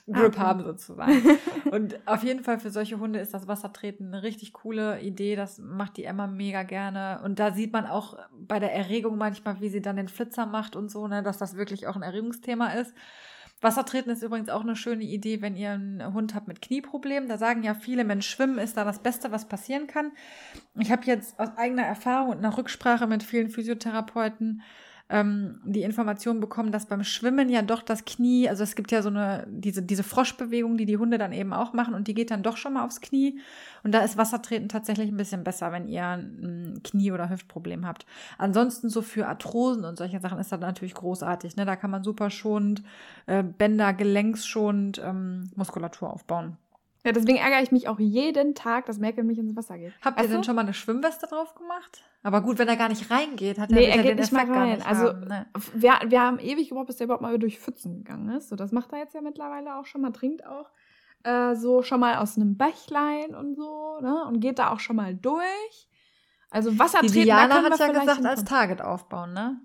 Grip 0.07 0.39
ah, 0.39 0.43
haben 0.43 0.63
sozusagen. 0.63 1.21
und 1.71 1.99
auf 2.07 2.23
jeden 2.23 2.43
Fall 2.43 2.59
für 2.59 2.71
solche 2.71 2.99
Hunde 2.99 3.19
ist 3.19 3.33
das 3.33 3.47
Wassertreten 3.47 4.07
eine 4.07 4.23
richtig 4.23 4.53
coole 4.53 4.99
Idee, 5.01 5.35
das 5.35 5.59
macht 5.59 5.97
die 5.97 6.05
Emma 6.05 6.25
mega 6.25 6.63
gerne 6.63 7.21
und 7.23 7.37
da 7.37 7.53
sieht 7.53 7.73
man 7.73 7.85
auch 7.85 8.17
bei 8.31 8.59
der 8.59 8.73
Erregung 8.73 9.17
manchmal, 9.17 9.61
wie 9.61 9.69
sie 9.69 9.81
dann 9.81 9.97
den 9.97 10.07
Flitzer 10.07 10.47
macht 10.47 10.75
und 10.75 10.89
so, 10.89 11.07
ne, 11.07 11.21
dass 11.21 11.37
das 11.37 11.55
wirklich 11.55 11.85
auch 11.85 11.95
ein 11.95 12.01
Erregungsthema 12.01 12.69
ist. 12.73 12.95
Wassertreten 13.61 14.11
ist 14.11 14.23
übrigens 14.23 14.49
auch 14.49 14.61
eine 14.61 14.75
schöne 14.75 15.03
Idee, 15.03 15.41
wenn 15.41 15.55
ihr 15.55 15.71
einen 15.71 16.13
Hund 16.13 16.33
habt 16.33 16.47
mit 16.47 16.61
Knieproblemen. 16.61 17.29
Da 17.29 17.37
sagen 17.37 17.63
ja 17.63 17.75
viele, 17.75 18.03
Mensch, 18.03 18.27
Schwimmen 18.27 18.57
ist 18.57 18.75
da 18.75 18.83
das 18.83 18.99
Beste, 18.99 19.31
was 19.31 19.47
passieren 19.47 19.87
kann. 19.87 20.11
Ich 20.79 20.91
habe 20.91 21.05
jetzt 21.05 21.39
aus 21.39 21.49
eigener 21.57 21.83
Erfahrung 21.83 22.31
und 22.31 22.41
nach 22.41 22.57
Rücksprache 22.57 23.05
mit 23.05 23.21
vielen 23.21 23.49
Physiotherapeuten 23.49 24.63
ähm, 25.11 25.59
die 25.65 25.83
Information 25.83 26.39
bekommen, 26.39 26.71
dass 26.71 26.85
beim 26.85 27.03
Schwimmen 27.03 27.49
ja 27.49 27.61
doch 27.61 27.81
das 27.81 28.05
Knie, 28.05 28.47
also 28.47 28.63
es 28.63 28.75
gibt 28.75 28.91
ja 28.91 29.01
so 29.01 29.09
eine, 29.09 29.45
diese, 29.49 29.83
diese 29.83 30.03
Froschbewegung, 30.03 30.77
die 30.77 30.85
die 30.85 30.97
Hunde 30.97 31.17
dann 31.17 31.33
eben 31.33 31.51
auch 31.51 31.73
machen 31.73 31.93
und 31.93 32.07
die 32.07 32.13
geht 32.13 32.31
dann 32.31 32.43
doch 32.43 32.55
schon 32.55 32.73
mal 32.73 32.85
aufs 32.85 33.01
Knie. 33.01 33.39
Und 33.83 33.91
da 33.91 33.99
ist 33.99 34.17
Wassertreten 34.17 34.69
tatsächlich 34.69 35.09
ein 35.09 35.17
bisschen 35.17 35.43
besser, 35.43 35.73
wenn 35.73 35.87
ihr 35.89 36.05
ein 36.05 36.79
Knie- 36.83 37.11
oder 37.11 37.29
Hüftproblem 37.29 37.85
habt. 37.85 38.05
Ansonsten 38.37 38.89
so 38.89 39.01
für 39.01 39.27
Arthrosen 39.27 39.83
und 39.83 39.97
solche 39.97 40.21
Sachen 40.21 40.39
ist 40.39 40.51
das 40.51 40.61
natürlich 40.61 40.93
großartig. 40.93 41.57
Ne? 41.57 41.65
Da 41.65 41.75
kann 41.75 41.91
man 41.91 42.03
super 42.03 42.29
schonend, 42.29 42.81
äh, 43.25 43.43
Bänder, 43.43 43.93
gelenksschonend 43.93 45.01
ähm, 45.03 45.51
Muskulatur 45.55 46.09
aufbauen. 46.09 46.57
Ja, 47.03 47.11
deswegen 47.11 47.39
ärgere 47.39 47.63
ich 47.63 47.71
mich 47.71 47.87
auch 47.87 47.99
jeden 47.99 48.53
Tag, 48.53 48.85
dass 48.85 48.99
Merkel 48.99 49.23
mich 49.23 49.39
ins 49.39 49.55
Wasser 49.55 49.77
geht. 49.79 49.93
Habt 50.03 50.19
weißt 50.19 50.29
ihr 50.29 50.35
denn 50.35 50.43
schon 50.43 50.55
mal 50.55 50.61
eine 50.61 50.75
Schwimmweste 50.75 51.25
drauf 51.25 51.55
gemacht? 51.55 52.03
Aber 52.21 52.41
gut, 52.41 52.59
wenn 52.59 52.67
er 52.67 52.75
gar 52.75 52.89
nicht 52.89 53.09
reingeht, 53.09 53.57
hat 53.57 53.71
nee, 53.71 53.85
er, 53.85 53.95
er 53.95 54.03
geht 54.03 54.19
nicht 54.19 54.31
mal 54.31 54.45
rein. 54.45 54.75
Nicht 54.75 54.87
also 54.87 55.07
haben, 55.07 55.27
ne? 55.27 55.47
wir, 55.73 55.93
wir 56.05 56.21
haben 56.21 56.37
ewig 56.37 56.69
gebraucht, 56.69 56.87
bis 56.87 56.97
der 56.97 57.05
überhaupt 57.05 57.23
mal 57.23 57.37
durch 57.39 57.59
Pfützen 57.59 58.03
gegangen 58.03 58.29
ist. 58.29 58.49
So, 58.49 58.55
das 58.55 58.71
macht 58.71 58.93
er 58.93 58.99
jetzt 58.99 59.15
ja 59.15 59.21
mittlerweile 59.21 59.77
auch 59.77 59.85
schon 59.87 60.01
mal, 60.01 60.11
trinkt 60.11 60.45
auch 60.45 60.69
äh, 61.23 61.55
so 61.55 61.81
schon 61.81 61.99
mal 61.99 62.17
aus 62.17 62.37
einem 62.37 62.55
Bächlein 62.55 63.33
und 63.33 63.55
so, 63.55 63.99
ne? 64.01 64.23
Und 64.27 64.39
geht 64.39 64.59
da 64.59 64.71
auch 64.71 64.79
schon 64.79 64.95
mal 64.95 65.15
durch. 65.15 65.87
Also 66.51 66.77
Wasser 66.77 67.01
Die 67.01 67.07
treten, 67.07 67.25
Diana 67.25 67.63
hat 67.63 67.79
ja 67.79 67.87
gesagt, 67.87 68.25
als 68.25 68.43
Target 68.43 68.81
aufbauen, 68.81 69.33
ne? 69.33 69.59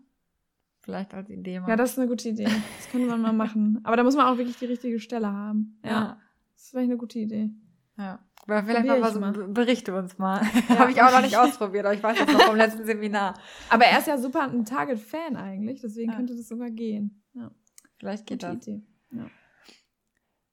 Vielleicht 0.80 1.12
als 1.12 1.28
Idee 1.28 1.60
mal. 1.60 1.68
Ja, 1.68 1.76
das 1.76 1.92
ist 1.92 1.98
eine 1.98 2.08
gute 2.08 2.28
Idee. 2.28 2.44
Das 2.44 2.88
können 2.90 3.08
wir 3.08 3.16
mal 3.18 3.32
machen. 3.32 3.80
Aber 3.84 3.96
da 3.96 4.04
muss 4.04 4.16
man 4.16 4.26
auch 4.26 4.38
wirklich 4.38 4.56
die 4.56 4.66
richtige 4.66 5.00
Stelle 5.00 5.30
haben. 5.30 5.78
ja. 5.84 5.90
ja. 5.90 6.20
Das 6.66 6.74
wäre 6.74 6.82
eine 6.82 6.96
gute 6.96 7.20
Idee. 7.20 7.50
Ja. 7.96 8.18
Aber 8.42 8.64
vielleicht 8.64 8.86
mal, 8.86 9.00
was, 9.00 9.18
mal. 9.20 9.32
berichte 9.32 9.94
uns 9.94 10.18
mal. 10.18 10.42
Ja. 10.68 10.78
Habe 10.80 10.90
ich 10.90 11.00
auch 11.00 11.12
noch 11.12 11.22
nicht 11.22 11.36
ausprobiert, 11.36 11.86
aber 11.86 11.94
ich 11.94 12.02
weiß 12.02 12.18
das 12.18 12.32
noch 12.32 12.42
vom 12.42 12.56
letzten 12.56 12.84
Seminar. 12.84 13.34
Aber 13.70 13.84
er 13.84 14.00
ist 14.00 14.08
ja 14.08 14.18
super 14.18 14.42
ein 14.42 14.64
Target-Fan 14.64 15.36
eigentlich, 15.36 15.80
deswegen 15.80 16.10
ja. 16.10 16.16
könnte 16.16 16.34
das 16.34 16.48
sogar 16.48 16.70
gehen. 16.70 17.22
Ja. 17.34 17.52
Vielleicht 18.00 18.26
geht 18.26 18.40
Gute 18.40 18.56
das. 18.56 18.66
Idee. 18.66 18.82
Ja. 19.12 19.26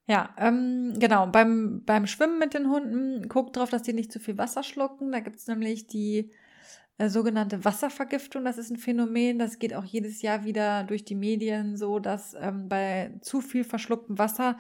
Ja, 0.06 0.36
ähm, 0.38 0.94
genau. 1.00 1.26
Beim, 1.26 1.82
beim 1.84 2.06
Schwimmen 2.06 2.38
mit 2.38 2.54
den 2.54 2.70
Hunden 2.70 3.28
guckt 3.28 3.56
drauf, 3.56 3.72
dass 3.72 3.82
die 3.82 3.94
nicht 3.94 4.12
zu 4.12 4.20
viel 4.20 4.38
Wasser 4.38 4.62
schlucken. 4.62 5.12
Da 5.12 5.20
gibt 5.20 5.38
es 5.38 5.48
nämlich 5.48 5.88
die 5.88 6.32
äh, 7.00 7.10
sogenannte 7.10 7.66
Wasservergiftung. 7.66 8.46
Das 8.46 8.60
ist 8.60 8.70
ein 8.70 8.78
Phänomen, 8.78 9.40
das 9.40 9.58
geht 9.58 9.74
auch 9.74 9.84
jedes 9.84 10.22
Jahr 10.22 10.44
wieder 10.44 10.84
durch 10.84 11.04
die 11.04 11.16
Medien 11.16 11.76
so, 11.76 11.98
dass 11.98 12.36
ähm, 12.40 12.70
bei 12.70 13.18
zu 13.22 13.42
viel 13.42 13.64
verschlucktem 13.64 14.20
Wasser 14.20 14.58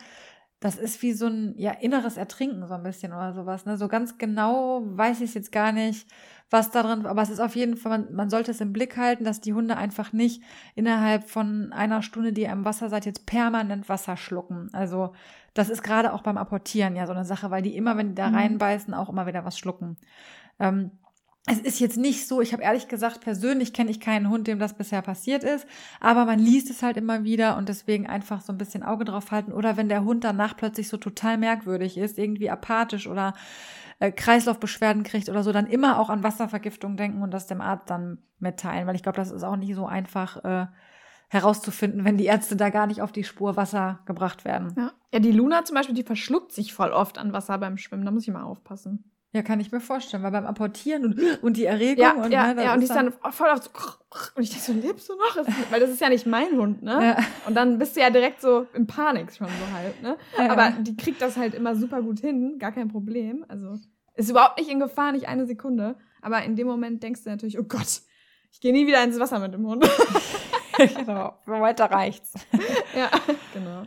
das 0.63 0.77
ist 0.77 1.01
wie 1.01 1.11
so 1.11 1.27
ein 1.27 1.55
ja, 1.57 1.71
inneres 1.71 2.15
Ertrinken 2.15 2.65
so 2.65 2.73
ein 2.73 2.83
bisschen 2.83 3.11
oder 3.11 3.33
sowas. 3.33 3.65
Ne? 3.65 3.75
So 3.75 3.89
ganz 3.89 4.17
genau 4.17 4.81
weiß 4.85 5.17
ich 5.19 5.25
es 5.25 5.33
jetzt 5.33 5.51
gar 5.51 5.73
nicht, 5.73 6.07
was 6.49 6.71
da 6.71 6.83
drin, 6.83 7.05
aber 7.05 7.21
es 7.21 7.29
ist 7.29 7.41
auf 7.41 7.57
jeden 7.57 7.75
Fall, 7.75 7.99
man, 7.99 8.15
man 8.15 8.29
sollte 8.29 8.51
es 8.51 8.61
im 8.61 8.71
Blick 8.71 8.95
halten, 8.95 9.25
dass 9.25 9.41
die 9.41 9.53
Hunde 9.53 9.75
einfach 9.75 10.13
nicht 10.13 10.41
innerhalb 10.73 11.29
von 11.29 11.73
einer 11.73 12.01
Stunde, 12.01 12.31
die 12.31 12.43
ihr 12.43 12.51
im 12.51 12.63
Wasser 12.63 12.87
seid, 12.87 13.05
jetzt 13.05 13.25
permanent 13.25 13.89
Wasser 13.89 14.15
schlucken. 14.15 14.69
Also 14.71 15.11
das 15.53 15.69
ist 15.69 15.83
gerade 15.83 16.13
auch 16.13 16.21
beim 16.21 16.37
Apportieren 16.37 16.95
ja 16.95 17.07
so 17.07 17.11
eine 17.11 17.25
Sache, 17.25 17.51
weil 17.51 17.61
die 17.61 17.75
immer, 17.75 17.97
wenn 17.97 18.09
die 18.09 18.15
da 18.15 18.29
mhm. 18.29 18.35
reinbeißen, 18.35 18.93
auch 18.93 19.09
immer 19.09 19.27
wieder 19.27 19.43
was 19.43 19.59
schlucken. 19.59 19.97
Ähm, 20.59 20.91
es 21.45 21.59
ist 21.59 21.79
jetzt 21.79 21.97
nicht 21.97 22.27
so, 22.27 22.39
ich 22.39 22.53
habe 22.53 22.63
ehrlich 22.63 22.87
gesagt, 22.87 23.19
persönlich 23.19 23.73
kenne 23.73 23.91
ich 23.91 23.99
keinen 23.99 24.29
Hund, 24.29 24.47
dem 24.47 24.59
das 24.59 24.75
bisher 24.75 25.01
passiert 25.01 25.43
ist, 25.43 25.67
aber 25.99 26.23
man 26.23 26.39
liest 26.39 26.69
es 26.69 26.81
halt 26.81 26.95
immer 26.95 27.25
wieder 27.25 27.57
und 27.57 27.67
deswegen 27.67 28.07
einfach 28.07 28.39
so 28.39 28.53
ein 28.53 28.57
bisschen 28.57 28.81
Auge 28.81 29.03
drauf 29.03 29.31
halten. 29.31 29.51
Oder 29.51 29.75
wenn 29.75 29.89
der 29.89 30.05
Hund 30.05 30.23
danach 30.23 30.55
plötzlich 30.55 30.87
so 30.87 30.95
total 30.95 31.37
merkwürdig 31.37 31.97
ist, 31.97 32.17
irgendwie 32.17 32.49
apathisch 32.49 33.07
oder 33.07 33.33
äh, 33.99 34.11
Kreislaufbeschwerden 34.11 35.03
kriegt 35.03 35.27
oder 35.27 35.43
so, 35.43 35.51
dann 35.51 35.67
immer 35.67 35.99
auch 35.99 36.09
an 36.09 36.23
Wasservergiftung 36.23 36.95
denken 36.95 37.21
und 37.21 37.31
das 37.31 37.45
dem 37.45 37.59
Arzt 37.59 37.89
dann 37.89 38.19
mitteilen, 38.39 38.87
weil 38.87 38.95
ich 38.95 39.03
glaube, 39.03 39.17
das 39.17 39.31
ist 39.31 39.43
auch 39.43 39.57
nicht 39.57 39.75
so 39.75 39.85
einfach 39.85 40.43
äh, 40.45 40.67
herauszufinden, 41.27 42.05
wenn 42.05 42.17
die 42.17 42.25
Ärzte 42.25 42.55
da 42.55 42.69
gar 42.69 42.87
nicht 42.87 43.01
auf 43.01 43.11
die 43.11 43.25
Spur 43.25 43.57
Wasser 43.57 43.99
gebracht 44.05 44.45
werden. 44.45 44.73
Ja. 44.77 44.91
ja, 45.11 45.19
die 45.19 45.31
Luna 45.33 45.65
zum 45.65 45.75
Beispiel, 45.75 45.95
die 45.95 46.03
verschluckt 46.03 46.53
sich 46.53 46.73
voll 46.73 46.91
oft 46.91 47.17
an 47.17 47.33
Wasser 47.33 47.57
beim 47.57 47.77
Schwimmen, 47.77 48.05
da 48.05 48.11
muss 48.11 48.23
ich 48.25 48.33
mal 48.33 48.43
aufpassen. 48.43 49.11
Ja, 49.33 49.41
kann 49.41 49.59
ich 49.59 49.71
mir 49.71 49.79
vorstellen, 49.79 50.21
weil 50.21 50.31
beim 50.31 50.45
Apportieren 50.45 51.05
und, 51.05 51.43
und 51.43 51.57
die 51.57 51.65
Erregung 51.65 52.03
ja, 52.03 52.11
und 52.11 52.31
ja, 52.31 52.53
ne, 52.53 52.63
ja, 52.63 52.73
und 52.75 52.81
die 52.81 52.85
ist 52.85 52.93
dann, 52.93 53.11
voll 53.31 53.49
auf 53.49 53.63
so 53.63 53.71
und 54.35 54.43
ich 54.43 54.51
dachte 54.51 54.63
so, 54.63 54.73
lebst 54.73 55.09
du 55.09 55.13
noch? 55.15 55.35
Weil 55.71 55.79
das 55.79 55.89
ist 55.89 55.99
ja 55.99 56.09
nicht 56.09 56.27
mein 56.27 56.51
Hund, 56.51 56.83
ne? 56.83 57.15
Ja. 57.17 57.17
Und 57.47 57.55
dann 57.55 57.79
bist 57.79 57.95
du 57.95 58.01
ja 58.01 58.11
direkt 58.11 58.41
so 58.41 58.67
in 58.75 58.85
Panik 58.85 59.33
schon 59.33 59.47
so 59.47 59.75
halb, 59.75 59.99
ne? 60.03 60.17
Ja, 60.37 60.51
Aber 60.51 60.69
die 60.79 60.95
kriegt 60.95 61.19
das 61.19 61.35
halt 61.35 61.55
immer 61.55 61.75
super 61.75 62.03
gut 62.03 62.19
hin, 62.19 62.59
gar 62.59 62.71
kein 62.71 62.89
Problem. 62.89 63.43
Also 63.47 63.79
ist 64.13 64.29
überhaupt 64.29 64.59
nicht 64.59 64.69
in 64.69 64.79
Gefahr, 64.79 65.11
nicht 65.13 65.27
eine 65.27 65.47
Sekunde. 65.47 65.95
Aber 66.21 66.43
in 66.43 66.55
dem 66.55 66.67
Moment 66.67 67.01
denkst 67.01 67.23
du 67.23 67.31
natürlich, 67.31 67.57
oh 67.57 67.63
Gott, 67.63 68.01
ich 68.51 68.61
gehe 68.61 68.71
nie 68.71 68.85
wieder 68.85 69.03
ins 69.03 69.19
Wasser 69.19 69.39
mit 69.39 69.53
dem 69.53 69.65
Hund. 69.65 69.83
genau, 70.77 71.39
weiter 71.45 71.85
reicht's. 71.85 72.33
ja, 72.95 73.09
genau. 73.53 73.83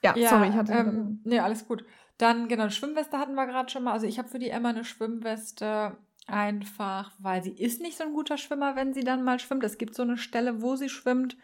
Ja, 0.00 0.16
ja 0.16 0.28
sorry, 0.28 0.48
ich 0.50 0.54
hatte. 0.54 0.72
Ähm, 0.72 1.20
nee, 1.24 1.40
alles 1.40 1.66
gut. 1.66 1.84
Dann, 2.18 2.48
genau, 2.48 2.68
Schwimmweste 2.68 3.18
hatten 3.18 3.34
wir 3.34 3.46
gerade 3.46 3.70
schon 3.70 3.84
mal. 3.84 3.92
Also 3.92 4.06
ich 4.06 4.18
habe 4.18 4.28
für 4.28 4.38
die 4.38 4.50
Emma 4.50 4.70
eine 4.70 4.84
Schwimmweste 4.84 5.96
einfach, 6.26 7.12
weil 7.18 7.42
sie 7.42 7.52
ist 7.52 7.80
nicht 7.80 7.98
so 7.98 8.04
ein 8.04 8.12
guter 8.12 8.38
Schwimmer, 8.38 8.76
wenn 8.76 8.94
sie 8.94 9.04
dann 9.04 9.24
mal 9.24 9.38
schwimmt. 9.38 9.64
Es 9.64 9.78
gibt 9.78 9.94
so 9.94 10.02
eine 10.02 10.16
Stelle, 10.16 10.62
wo 10.62 10.76
sie 10.76 10.88
schwimmt 10.88 11.36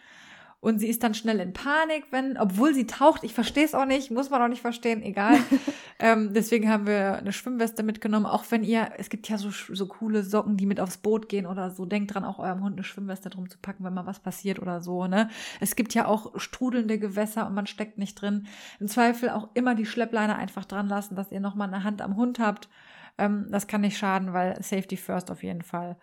und 0.62 0.78
sie 0.78 0.88
ist 0.88 1.02
dann 1.02 1.14
schnell 1.14 1.40
in 1.40 1.54
Panik, 1.54 2.04
wenn, 2.10 2.36
obwohl 2.36 2.74
sie 2.74 2.86
taucht. 2.86 3.24
Ich 3.24 3.32
verstehe 3.32 3.64
es 3.64 3.74
auch 3.74 3.86
nicht, 3.86 4.10
muss 4.10 4.28
man 4.28 4.42
auch 4.42 4.48
nicht 4.48 4.60
verstehen, 4.60 5.02
egal. 5.02 5.38
ähm, 5.98 6.34
deswegen 6.34 6.68
haben 6.70 6.86
wir 6.86 7.16
eine 7.16 7.32
Schwimmweste 7.32 7.82
mitgenommen. 7.82 8.26
Auch 8.26 8.44
wenn 8.50 8.62
ihr, 8.62 8.90
es 8.98 9.08
gibt 9.08 9.26
ja 9.30 9.38
so, 9.38 9.50
so 9.50 9.86
coole 9.86 10.22
Socken, 10.22 10.58
die 10.58 10.66
mit 10.66 10.78
aufs 10.78 10.98
Boot 10.98 11.30
gehen 11.30 11.46
oder 11.46 11.70
so. 11.70 11.86
Denkt 11.86 12.12
dran, 12.12 12.24
auch 12.24 12.38
eurem 12.38 12.62
Hund 12.62 12.74
eine 12.74 12.84
Schwimmweste 12.84 13.30
drum 13.30 13.48
zu 13.48 13.56
packen, 13.56 13.84
wenn 13.84 13.94
mal 13.94 14.04
was 14.04 14.20
passiert 14.20 14.60
oder 14.60 14.82
so, 14.82 15.06
ne? 15.06 15.30
Es 15.60 15.76
gibt 15.76 15.94
ja 15.94 16.04
auch 16.04 16.38
strudelnde 16.38 16.98
Gewässer 16.98 17.46
und 17.46 17.54
man 17.54 17.66
steckt 17.66 17.96
nicht 17.96 18.20
drin. 18.20 18.46
Im 18.80 18.88
Zweifel 18.88 19.30
auch 19.30 19.48
immer 19.54 19.74
die 19.74 19.86
Schleppleine 19.86 20.36
einfach 20.36 20.66
dran 20.66 20.88
lassen, 20.88 21.16
dass 21.16 21.32
ihr 21.32 21.40
nochmal 21.40 21.68
eine 21.68 21.84
Hand 21.84 22.02
am 22.02 22.16
Hund 22.16 22.38
habt. 22.38 22.68
Ähm, 23.16 23.46
das 23.50 23.66
kann 23.66 23.80
nicht 23.80 23.96
schaden, 23.96 24.34
weil 24.34 24.62
Safety 24.62 24.98
first 24.98 25.30
auf 25.30 25.42
jeden 25.42 25.62
Fall. 25.62 25.96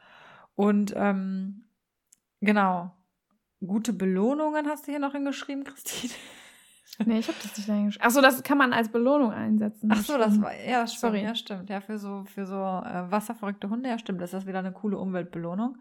Und 0.55 0.95
ähm, 0.97 1.65
genau, 2.41 2.96
Gute 3.65 3.93
Belohnungen 3.93 4.67
hast 4.67 4.87
du 4.87 4.91
hier 4.91 4.99
noch 4.99 5.13
hingeschrieben, 5.13 5.63
Christine? 5.63 6.13
Nee, 7.05 7.19
ich 7.19 7.27
habe 7.27 7.37
das 7.43 7.55
nicht 7.55 7.67
hingeschrieben. 7.67 8.07
Achso, 8.07 8.21
das 8.21 8.41
kann 8.41 8.57
man 8.57 8.73
als 8.73 8.89
Belohnung 8.89 9.31
einsetzen. 9.31 9.87
Ach 9.93 10.01
so, 10.01 10.17
das 10.17 10.41
war, 10.41 10.51
ja, 10.55 10.87
stimmt, 10.87 10.99
Sorry. 10.99 11.23
ja, 11.23 11.35
stimmt. 11.35 11.69
Ja, 11.69 11.79
für 11.79 11.99
so, 11.99 12.23
für 12.23 12.47
so 12.47 12.55
äh, 12.55 13.11
wasserverrückte 13.11 13.69
Hunde, 13.69 13.89
ja, 13.89 13.99
stimmt. 13.99 14.19
Das 14.19 14.33
ist 14.33 14.47
wieder 14.47 14.59
eine 14.59 14.71
coole 14.71 14.97
Umweltbelohnung. 14.97 15.77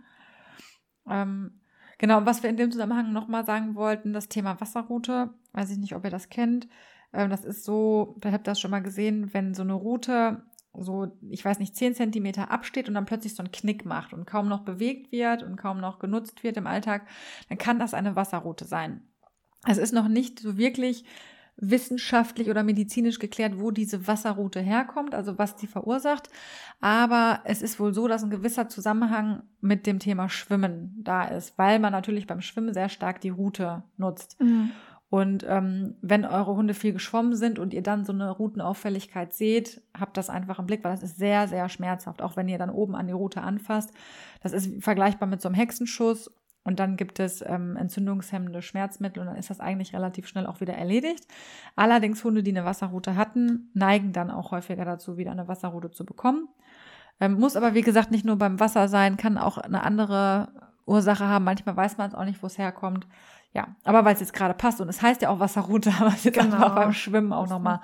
Ähm, 1.08 1.60
genau, 1.96 2.26
was 2.26 2.42
wir 2.42 2.50
in 2.50 2.58
dem 2.58 2.70
Zusammenhang 2.70 3.14
nochmal 3.14 3.46
sagen 3.46 3.76
wollten, 3.76 4.12
das 4.12 4.28
Thema 4.28 4.60
Wasserroute. 4.60 5.30
Weiß 5.54 5.70
ich 5.70 5.78
nicht, 5.78 5.94
ob 5.94 6.04
ihr 6.04 6.10
das 6.10 6.28
kennt. 6.28 6.68
Ähm, 7.14 7.30
das 7.30 7.46
ist 7.46 7.64
so, 7.64 8.16
vielleicht 8.20 8.34
habt 8.34 8.48
ihr 8.48 8.50
das 8.50 8.60
schon 8.60 8.70
mal 8.70 8.82
gesehen, 8.82 9.32
wenn 9.32 9.54
so 9.54 9.62
eine 9.62 9.72
Route 9.72 10.42
so, 10.80 11.16
ich 11.30 11.44
weiß 11.44 11.58
nicht, 11.58 11.76
10 11.76 11.94
Zentimeter 11.94 12.50
absteht 12.50 12.88
und 12.88 12.94
dann 12.94 13.06
plötzlich 13.06 13.34
so 13.34 13.42
einen 13.42 13.52
Knick 13.52 13.84
macht 13.84 14.12
und 14.12 14.26
kaum 14.26 14.48
noch 14.48 14.60
bewegt 14.60 15.12
wird 15.12 15.42
und 15.42 15.56
kaum 15.56 15.80
noch 15.80 15.98
genutzt 15.98 16.42
wird 16.42 16.56
im 16.56 16.66
Alltag, 16.66 17.06
dann 17.48 17.58
kann 17.58 17.78
das 17.78 17.94
eine 17.94 18.16
Wasserroute 18.16 18.64
sein. 18.64 19.02
Es 19.66 19.78
ist 19.78 19.92
noch 19.92 20.08
nicht 20.08 20.38
so 20.40 20.56
wirklich 20.58 21.04
wissenschaftlich 21.58 22.50
oder 22.50 22.62
medizinisch 22.62 23.18
geklärt, 23.18 23.58
wo 23.58 23.70
diese 23.70 24.06
Wasserroute 24.06 24.60
herkommt, 24.60 25.14
also 25.14 25.38
was 25.38 25.56
die 25.56 25.66
verursacht. 25.66 26.28
Aber 26.80 27.40
es 27.44 27.62
ist 27.62 27.80
wohl 27.80 27.94
so, 27.94 28.08
dass 28.08 28.22
ein 28.22 28.30
gewisser 28.30 28.68
Zusammenhang 28.68 29.42
mit 29.60 29.86
dem 29.86 29.98
Thema 29.98 30.28
Schwimmen 30.28 30.94
da 31.02 31.24
ist, 31.24 31.56
weil 31.56 31.78
man 31.78 31.92
natürlich 31.92 32.26
beim 32.26 32.42
Schwimmen 32.42 32.74
sehr 32.74 32.88
stark 32.88 33.20
die 33.20 33.30
Route 33.30 33.84
nutzt. 33.96 34.38
Mhm. 34.40 34.72
Und 35.08 35.44
ähm, 35.48 35.94
wenn 36.02 36.24
eure 36.24 36.56
Hunde 36.56 36.74
viel 36.74 36.92
geschwommen 36.92 37.36
sind 37.36 37.58
und 37.58 37.72
ihr 37.72 37.82
dann 37.82 38.04
so 38.04 38.12
eine 38.12 38.30
Routenauffälligkeit 38.30 39.32
seht, 39.32 39.80
habt 39.98 40.16
das 40.16 40.30
einfach 40.30 40.58
im 40.58 40.66
Blick, 40.66 40.82
weil 40.82 40.92
das 40.92 41.04
ist 41.04 41.16
sehr, 41.16 41.46
sehr 41.46 41.68
schmerzhaft, 41.68 42.22
auch 42.22 42.36
wenn 42.36 42.48
ihr 42.48 42.58
dann 42.58 42.70
oben 42.70 42.96
an 42.96 43.06
die 43.06 43.12
Route 43.12 43.40
anfasst. 43.42 43.92
Das 44.42 44.52
ist 44.52 44.82
vergleichbar 44.82 45.28
mit 45.28 45.40
so 45.40 45.48
einem 45.48 45.54
Hexenschuss 45.54 46.30
und 46.64 46.80
dann 46.80 46.96
gibt 46.96 47.20
es 47.20 47.44
ähm, 47.46 47.76
entzündungshemmende 47.76 48.60
Schmerzmittel 48.62 49.20
und 49.20 49.26
dann 49.26 49.36
ist 49.36 49.50
das 49.50 49.60
eigentlich 49.60 49.94
relativ 49.94 50.26
schnell 50.26 50.46
auch 50.46 50.60
wieder 50.60 50.74
erledigt. 50.74 51.28
Allerdings 51.76 52.24
Hunde, 52.24 52.42
die 52.42 52.50
eine 52.50 52.64
Wasserroute 52.64 53.14
hatten, 53.14 53.70
neigen 53.74 54.12
dann 54.12 54.32
auch 54.32 54.50
häufiger 54.50 54.84
dazu, 54.84 55.16
wieder 55.16 55.30
eine 55.30 55.46
Wasserroute 55.46 55.92
zu 55.92 56.04
bekommen. 56.04 56.48
Ähm, 57.20 57.34
muss 57.34 57.54
aber, 57.54 57.74
wie 57.74 57.82
gesagt, 57.82 58.10
nicht 58.10 58.24
nur 58.24 58.36
beim 58.36 58.58
Wasser 58.58 58.88
sein, 58.88 59.16
kann 59.16 59.38
auch 59.38 59.58
eine 59.58 59.84
andere 59.84 60.48
Ursache 60.86 61.26
haben. 61.28 61.44
Manchmal 61.44 61.76
weiß 61.76 61.98
man 61.98 62.08
es 62.08 62.14
auch 62.14 62.24
nicht, 62.24 62.42
wo 62.42 62.46
es 62.46 62.58
herkommt. 62.58 63.06
Ja, 63.52 63.76
aber 63.84 64.04
weil 64.04 64.14
es 64.14 64.20
jetzt 64.20 64.32
gerade 64.32 64.54
passt 64.54 64.80
und 64.80 64.88
es 64.88 65.00
heißt 65.00 65.22
ja 65.22 65.30
auch 65.30 65.40
Wasserroute, 65.40 65.98
haben 65.98 66.06
wir 66.10 66.14
es 66.14 66.24
jetzt 66.24 66.38
genau. 66.38 66.56
einfach 66.56 66.74
beim 66.74 66.92
Schwimmen 66.92 67.32
auch 67.32 67.48
nochmal 67.48 67.80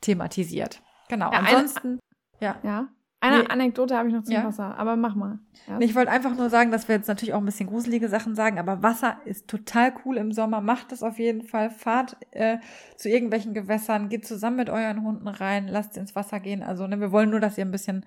thematisiert. 0.00 0.82
Genau. 1.08 1.32
Ja, 1.32 1.38
Ansonsten, 1.40 1.98
ja. 2.40 2.56
Ja. 2.62 2.88
Eine 3.20 3.40
nee. 3.40 3.46
Anekdote 3.48 3.96
habe 3.96 4.08
ich 4.08 4.14
noch 4.14 4.22
zum 4.22 4.34
ja? 4.34 4.44
Wasser, 4.44 4.78
aber 4.78 4.94
mach 4.94 5.16
mal. 5.16 5.40
Ja. 5.66 5.80
Ich 5.80 5.96
wollte 5.96 6.12
einfach 6.12 6.36
nur 6.36 6.50
sagen, 6.50 6.70
dass 6.70 6.86
wir 6.86 6.94
jetzt 6.94 7.08
natürlich 7.08 7.34
auch 7.34 7.40
ein 7.40 7.44
bisschen 7.44 7.68
gruselige 7.68 8.08
Sachen 8.08 8.36
sagen, 8.36 8.60
aber 8.60 8.84
Wasser 8.84 9.16
ist 9.24 9.48
total 9.48 9.92
cool 10.04 10.18
im 10.18 10.30
Sommer. 10.30 10.60
Macht 10.60 10.92
es 10.92 11.02
auf 11.02 11.18
jeden 11.18 11.42
Fall. 11.42 11.70
Fahrt 11.70 12.16
äh, 12.30 12.58
zu 12.96 13.08
irgendwelchen 13.08 13.54
Gewässern, 13.54 14.08
geht 14.08 14.24
zusammen 14.24 14.56
mit 14.56 14.70
euren 14.70 15.02
Hunden 15.02 15.26
rein, 15.26 15.66
lasst 15.66 15.94
sie 15.94 16.00
ins 16.00 16.14
Wasser 16.14 16.38
gehen. 16.38 16.62
Also 16.62 16.86
ne, 16.86 17.00
wir 17.00 17.10
wollen 17.10 17.30
nur, 17.30 17.40
dass 17.40 17.58
ihr 17.58 17.64
ein 17.64 17.72
bisschen 17.72 18.06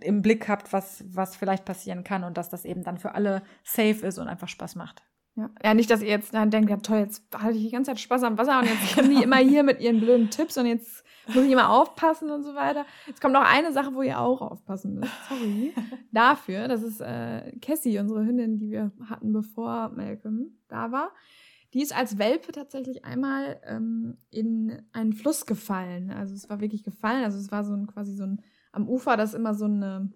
im 0.00 0.20
Blick 0.20 0.48
habt, 0.48 0.70
was, 0.72 1.02
was 1.08 1.34
vielleicht 1.34 1.64
passieren 1.64 2.04
kann 2.04 2.22
und 2.22 2.36
dass 2.36 2.50
das 2.50 2.66
eben 2.66 2.82
dann 2.82 2.98
für 2.98 3.14
alle 3.14 3.42
safe 3.64 4.06
ist 4.06 4.18
und 4.18 4.28
einfach 4.28 4.48
Spaß 4.48 4.74
macht. 4.74 5.02
Ja. 5.36 5.50
ja, 5.62 5.74
nicht, 5.74 5.90
dass 5.90 6.00
ihr 6.00 6.08
jetzt 6.08 6.32
dann 6.32 6.50
denkt, 6.50 6.70
ja 6.70 6.78
toll, 6.78 6.98
jetzt 6.98 7.22
hatte 7.34 7.52
ich 7.52 7.64
die 7.64 7.70
ganze 7.70 7.90
Zeit 7.90 8.00
Spaß 8.00 8.22
am 8.22 8.38
Wasser 8.38 8.58
und 8.58 8.66
jetzt 8.66 8.94
kommen 8.94 9.10
die 9.10 9.22
immer 9.22 9.36
hier 9.36 9.62
mit 9.62 9.80
ihren 9.80 10.00
blöden 10.00 10.30
Tipps 10.30 10.56
und 10.56 10.64
jetzt 10.64 11.04
muss 11.28 11.44
ich 11.44 11.50
immer 11.50 11.68
aufpassen 11.68 12.30
und 12.30 12.42
so 12.42 12.54
weiter. 12.54 12.86
Jetzt 13.06 13.20
kommt 13.20 13.34
noch 13.34 13.44
eine 13.44 13.70
Sache, 13.72 13.94
wo 13.94 14.00
ihr 14.00 14.18
auch 14.18 14.40
aufpassen 14.40 14.94
müsst. 14.94 15.12
Sorry. 15.28 15.74
Dafür, 16.12 16.68
das 16.68 16.82
ist 16.82 17.00
äh, 17.00 17.52
Cassie, 17.60 17.98
unsere 17.98 18.24
Hündin, 18.24 18.56
die 18.58 18.70
wir 18.70 18.92
hatten, 19.10 19.32
bevor 19.32 19.90
Malcolm 19.90 20.58
da 20.68 20.90
war. 20.90 21.12
Die 21.74 21.82
ist 21.82 21.94
als 21.94 22.16
Welpe 22.16 22.52
tatsächlich 22.52 23.04
einmal 23.04 23.60
ähm, 23.64 24.16
in 24.30 24.82
einen 24.92 25.12
Fluss 25.12 25.44
gefallen. 25.44 26.10
Also 26.10 26.34
es 26.34 26.48
war 26.48 26.60
wirklich 26.60 26.82
gefallen. 26.82 27.24
Also 27.24 27.38
es 27.38 27.52
war 27.52 27.64
so 27.64 27.74
ein 27.74 27.86
quasi 27.86 28.14
so 28.14 28.24
ein 28.24 28.40
am 28.72 28.88
Ufer, 28.88 29.16
das 29.16 29.30
ist 29.30 29.36
immer 29.36 29.54
so 29.54 29.66
eine 29.66 30.10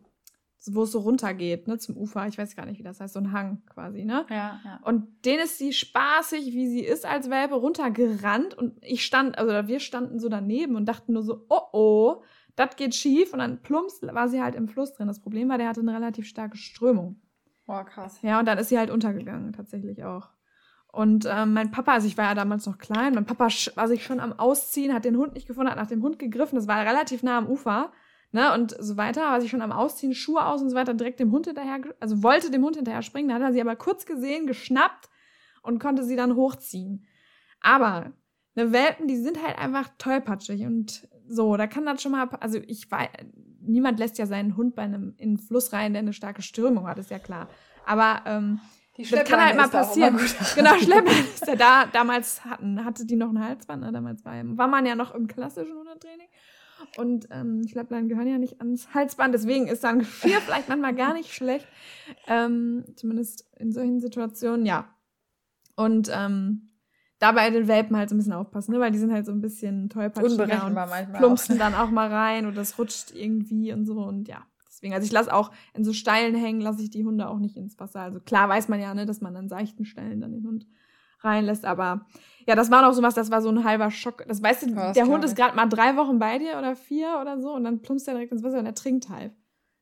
wo 0.67 0.83
es 0.83 0.93
so 0.93 1.01
runtergeht, 1.01 1.69
ne, 1.69 1.79
zum 1.79 1.97
Ufer. 1.97 2.27
Ich 2.27 2.39
weiß 2.39 2.55
gar 2.57 2.67
nicht, 2.67 2.79
wie 2.79 2.83
das 2.83 3.01
heißt, 3.01 3.15
so 3.15 3.21
ein 3.21 3.33
Hang 3.33 3.63
quasi, 3.67 4.05
ne? 4.05 4.27
Ja, 4.29 4.61
ja. 4.65 4.81
Und 4.83 5.25
den 5.25 5.39
ist 5.39 5.59
sie 5.59 5.73
spaßig, 5.73 6.53
wie 6.53 6.69
sie 6.69 6.85
ist 6.85 7.07
als 7.07 7.31
Welpe, 7.31 7.55
runtergerannt 7.55 8.55
und 8.55 8.77
ich 8.83 9.05
stand, 9.05 9.39
also 9.39 9.69
wir 9.69 9.81
standen 9.81 10.19
so 10.19 10.29
daneben 10.29 10.77
und 10.77 10.87
dachten 10.87 11.15
nur 11.15 11.23
so, 11.23 11.47
oh 11.49 11.63
oh, 11.73 12.23
das 12.57 12.77
geht 12.77 12.95
schief 12.95 13.33
und 13.33 13.39
dann 13.39 13.63
plumps 13.63 14.01
war 14.03 14.29
sie 14.29 14.43
halt 14.43 14.55
im 14.55 14.69
Fluss 14.69 14.93
drin. 14.93 15.09
Das 15.09 15.21
Problem 15.21 15.49
war, 15.49 15.59
der 15.59 15.69
hatte 15.69 15.81
eine 15.81 15.95
relativ 15.95 16.27
starke 16.27 16.57
Strömung. 16.57 17.21
Boah, 17.67 17.85
krass. 17.85 18.21
Ja, 18.23 18.41
und 18.41 18.47
dann 18.47 18.59
ist 18.59 18.69
sie 18.69 18.79
halt 18.79 18.91
untergegangen, 18.91 19.53
tatsächlich 19.53 20.05
auch. 20.05 20.29
Und 20.93 21.27
ähm, 21.31 21.55
mein 21.55 21.71
Papa, 21.71 21.93
also 21.93 22.09
ich 22.09 22.19
war 22.19 22.25
ja 22.25 22.35
damals 22.35 22.67
noch 22.67 22.79
klein, 22.79 23.15
mein 23.15 23.25
Papa 23.25 23.49
war 23.77 23.89
sich 23.89 24.05
schon 24.05 24.19
am 24.19 24.33
Ausziehen, 24.33 24.93
hat 24.93 25.05
den 25.05 25.17
Hund 25.17 25.35
nicht 25.35 25.47
gefunden, 25.47 25.71
hat 25.71 25.79
nach 25.79 25.87
dem 25.87 26.03
Hund 26.03 26.19
gegriffen, 26.19 26.57
das 26.57 26.67
war 26.67 26.85
relativ 26.85 27.23
nah 27.23 27.39
am 27.39 27.47
Ufer 27.47 27.93
ne, 28.33 28.53
und 28.55 28.77
so 28.79 28.97
weiter, 28.97 29.23
war 29.23 29.41
sich 29.41 29.51
schon 29.51 29.63
am 29.63 29.73
Ausziehen, 29.73 30.15
Schuhe 30.15 30.45
aus 30.45 30.63
und 30.63 30.71
so 30.71 30.77
weiter, 30.77 30.95
direkt 30.95 31.21
dem 31.21 31.33
Hund 31.33 31.47
hinterher, 31.47 31.81
also 32.01 32.23
wollte 32.23 32.51
dem 32.51 32.65
Hund 32.65 32.77
hinterher 32.77 33.03
springen, 33.03 33.29
da 33.29 33.35
hat 33.37 33.43
er 33.43 33.53
sie 33.53 33.61
aber 33.61 33.77
kurz 33.77 34.07
gesehen, 34.07 34.47
geschnappt 34.47 35.09
und 35.63 35.79
konnte 35.79 36.05
sie 36.05 36.17
dann 36.17 36.37
hochziehen. 36.37 37.07
Aber 37.61 38.13
ne 38.55 38.73
Welpen, 38.73 39.09
die 39.09 39.17
sind 39.17 39.43
halt 39.43 39.59
einfach 39.59 39.89
tollpatschig 39.99 40.65
und 40.67 41.09
so, 41.29 41.57
da 41.57 41.67
kann 41.67 41.87
das 41.87 42.03
schon 42.03 42.13
mal, 42.13 42.29
also 42.41 42.59
ich 42.67 42.91
weiß, 42.91 43.09
niemand 43.61 43.99
lässt 43.99 44.19
ja 44.19 44.27
seinen 44.27 44.57
Hund 44.57 44.75
bei 44.75 44.83
einem 44.83 45.15
in 45.17 45.31
einen 45.31 45.39
Fluss 45.39 45.73
rein, 45.73 45.93
der 45.93 46.01
eine 46.01 46.13
starke 46.13 46.43
Stürmung 46.43 46.87
hat, 46.87 46.99
ist 46.99 47.11
ja 47.11 47.19
klar. 47.19 47.49
Aber 47.87 48.23
ähm, 48.27 48.61
das 48.97 49.25
kann 49.25 49.41
halt 49.41 49.57
mal 49.57 49.69
passieren. 49.69 50.19
Genau, 50.55 50.77
Schlepplein 50.77 51.25
ist 51.35 51.47
ja 51.47 51.57
da. 51.57 51.87
Damals 51.87 52.45
hatten, 52.45 52.85
hatte 52.85 53.07
die 53.07 53.17
noch 53.17 53.31
ein 53.31 53.43
Halsband, 53.43 53.83
ne? 53.83 53.93
Damals 53.93 54.25
war, 54.25 54.35
war 54.35 54.69
man 54.69 54.85
ja 54.85 54.95
noch 54.95 55.15
im 55.15 55.27
klassischen 55.27 55.77
Hundetraining. 55.77 56.27
Und 56.97 57.29
ähm, 57.31 57.67
Schlepplein 57.69 58.09
gehören 58.09 58.29
ja 58.29 58.39
nicht 58.39 58.61
ans 58.61 58.95
Halsband, 58.95 59.35
deswegen 59.35 59.67
ist 59.67 59.85
dann 59.85 59.99
Geschirr 60.01 60.41
vielleicht 60.41 60.69
manchmal 60.69 60.95
gar 60.95 61.15
nicht 61.15 61.33
schlecht. 61.33 61.67
Ähm, 62.27 62.85
zumindest 62.97 63.49
in 63.59 63.73
solchen 63.73 64.01
Situationen, 64.01 64.67
ja. 64.67 64.89
Und 65.77 66.11
ähm, 66.13 66.71
dabei 67.19 67.51
den 67.51 67.69
Welpen 67.69 67.97
halt 67.97 68.09
so 68.09 68.15
ein 68.15 68.19
bisschen 68.19 68.33
aufpassen, 68.33 68.73
ne? 68.73 68.81
weil 68.81 68.91
die 68.91 68.99
sind 68.99 69.13
halt 69.13 69.27
so 69.27 69.33
ein 69.33 69.41
bisschen 69.41 69.89
tollpatschig 69.89 70.39
und 70.39 71.15
plumpsen 71.15 71.57
auch. 71.57 71.59
dann 71.59 71.75
auch 71.75 71.91
mal 71.91 72.09
rein 72.09 72.47
oder 72.47 72.61
es 72.61 72.79
rutscht 72.79 73.13
irgendwie 73.15 73.73
und 73.73 73.87
so 73.87 74.01
und 74.01 74.29
ja. 74.29 74.47
Deswegen, 74.69 74.95
also 74.95 75.05
ich 75.05 75.13
lasse 75.13 75.35
auch 75.35 75.51
in 75.75 75.85
so 75.85 75.93
Steilen 75.93 76.35
hängen, 76.35 76.63
lasse 76.63 76.83
ich 76.83 76.89
die 76.89 77.05
Hunde 77.05 77.29
auch 77.29 77.39
nicht 77.39 77.57
ins 77.57 77.79
Wasser. 77.79 78.01
Also 78.01 78.19
klar 78.19 78.49
weiß 78.49 78.69
man 78.69 78.81
ja, 78.81 78.95
ne, 78.95 79.05
dass 79.05 79.21
man 79.21 79.37
an 79.37 79.49
seichten 79.49 79.85
Stellen 79.85 80.23
dann 80.23 80.33
den 80.33 80.47
Hund 80.47 80.67
reinlässt. 81.23 81.65
Aber 81.65 82.07
ja, 82.47 82.55
das 82.55 82.71
war 82.71 82.83
noch 82.83 82.93
so 82.93 83.03
was, 83.03 83.15
das 83.15 83.31
war 83.31 83.43
so 83.43 83.49
ein 83.49 83.65
halber 83.65 83.91
Schock. 83.91 84.25
Das 84.27 84.43
weißt 84.43 84.63
du, 84.63 84.75
ja, 84.75 84.93
der 84.93 85.07
Hund 85.07 85.25
ist 85.25 85.37
gerade 85.37 85.57
mal 85.57 85.67
drei 85.67 85.97
Wochen 85.97 86.19
bei 86.19 86.39
dir 86.39 86.59
oder 86.59 86.77
vier 86.77 87.19
oder 87.21 87.41
so 87.41 87.53
und 87.55 87.65
dann 87.65 87.83
plumpst 87.83 88.09
er 88.09 88.15
direkt 88.15 88.33
ins 88.33 88.43
Wasser 88.43 88.59
und 88.59 88.67
er 88.67 88.75
trinkt 88.75 89.09
halb. 89.09 89.33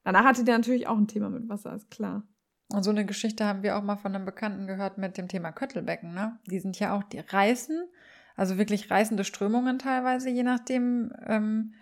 Danach 0.04 0.24
hatte 0.24 0.44
der 0.44 0.56
natürlich 0.56 0.86
auch 0.86 0.96
ein 0.96 1.08
Thema 1.08 1.28
mit 1.30 1.48
Wasser, 1.48 1.74
ist 1.74 1.90
klar. 1.90 2.22
Und 2.70 2.82
so 2.82 2.90
eine 2.90 3.06
Geschichte 3.06 3.46
haben 3.46 3.62
wir 3.62 3.78
auch 3.78 3.82
mal 3.82 3.96
von 3.96 4.14
einem 4.14 4.26
Bekannten 4.26 4.66
gehört 4.66 4.98
mit 4.98 5.16
dem 5.16 5.28
Thema 5.28 5.52
Köttelbecken, 5.52 6.12
ne? 6.12 6.38
Die 6.46 6.60
sind 6.60 6.78
ja 6.78 6.96
auch, 6.96 7.02
die 7.02 7.18
reißen, 7.18 7.88
also 8.36 8.58
wirklich 8.58 8.90
reißende 8.90 9.24
Strömungen 9.24 9.78
teilweise, 9.78 10.28
je 10.28 10.42
nachdem, 10.42 11.12
ähm, 11.26 11.72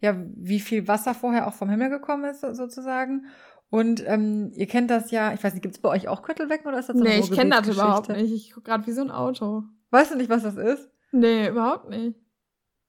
ja, 0.00 0.16
wie 0.34 0.58
viel 0.58 0.88
Wasser 0.88 1.14
vorher 1.14 1.46
auch 1.46 1.54
vom 1.54 1.70
Himmel 1.70 1.90
gekommen 1.90 2.24
ist, 2.24 2.40
sozusagen. 2.40 3.26
Und 3.72 4.06
ähm, 4.06 4.52
ihr 4.54 4.66
kennt 4.66 4.90
das 4.90 5.10
ja, 5.10 5.32
ich 5.32 5.42
weiß 5.42 5.54
nicht, 5.54 5.62
gibt 5.62 5.74
es 5.74 5.80
bei 5.80 5.88
euch 5.88 6.06
auch 6.06 6.20
Köttelbecken 6.20 6.66
oder 6.66 6.78
ist 6.78 6.90
das 6.90 6.98
so 6.98 7.02
Nee, 7.02 7.20
ich 7.20 7.32
kenne 7.32 7.56
das 7.56 7.66
überhaupt 7.66 8.10
nicht. 8.10 8.30
Ich 8.30 8.52
gucke 8.52 8.68
gerade 8.68 8.86
wie 8.86 8.92
so 8.92 9.00
ein 9.00 9.10
Auto. 9.10 9.62
Weißt 9.88 10.10
du 10.10 10.16
nicht, 10.16 10.28
was 10.28 10.42
das 10.42 10.56
ist? 10.58 10.90
Nee, 11.10 11.48
überhaupt 11.48 11.88
nicht. 11.88 12.20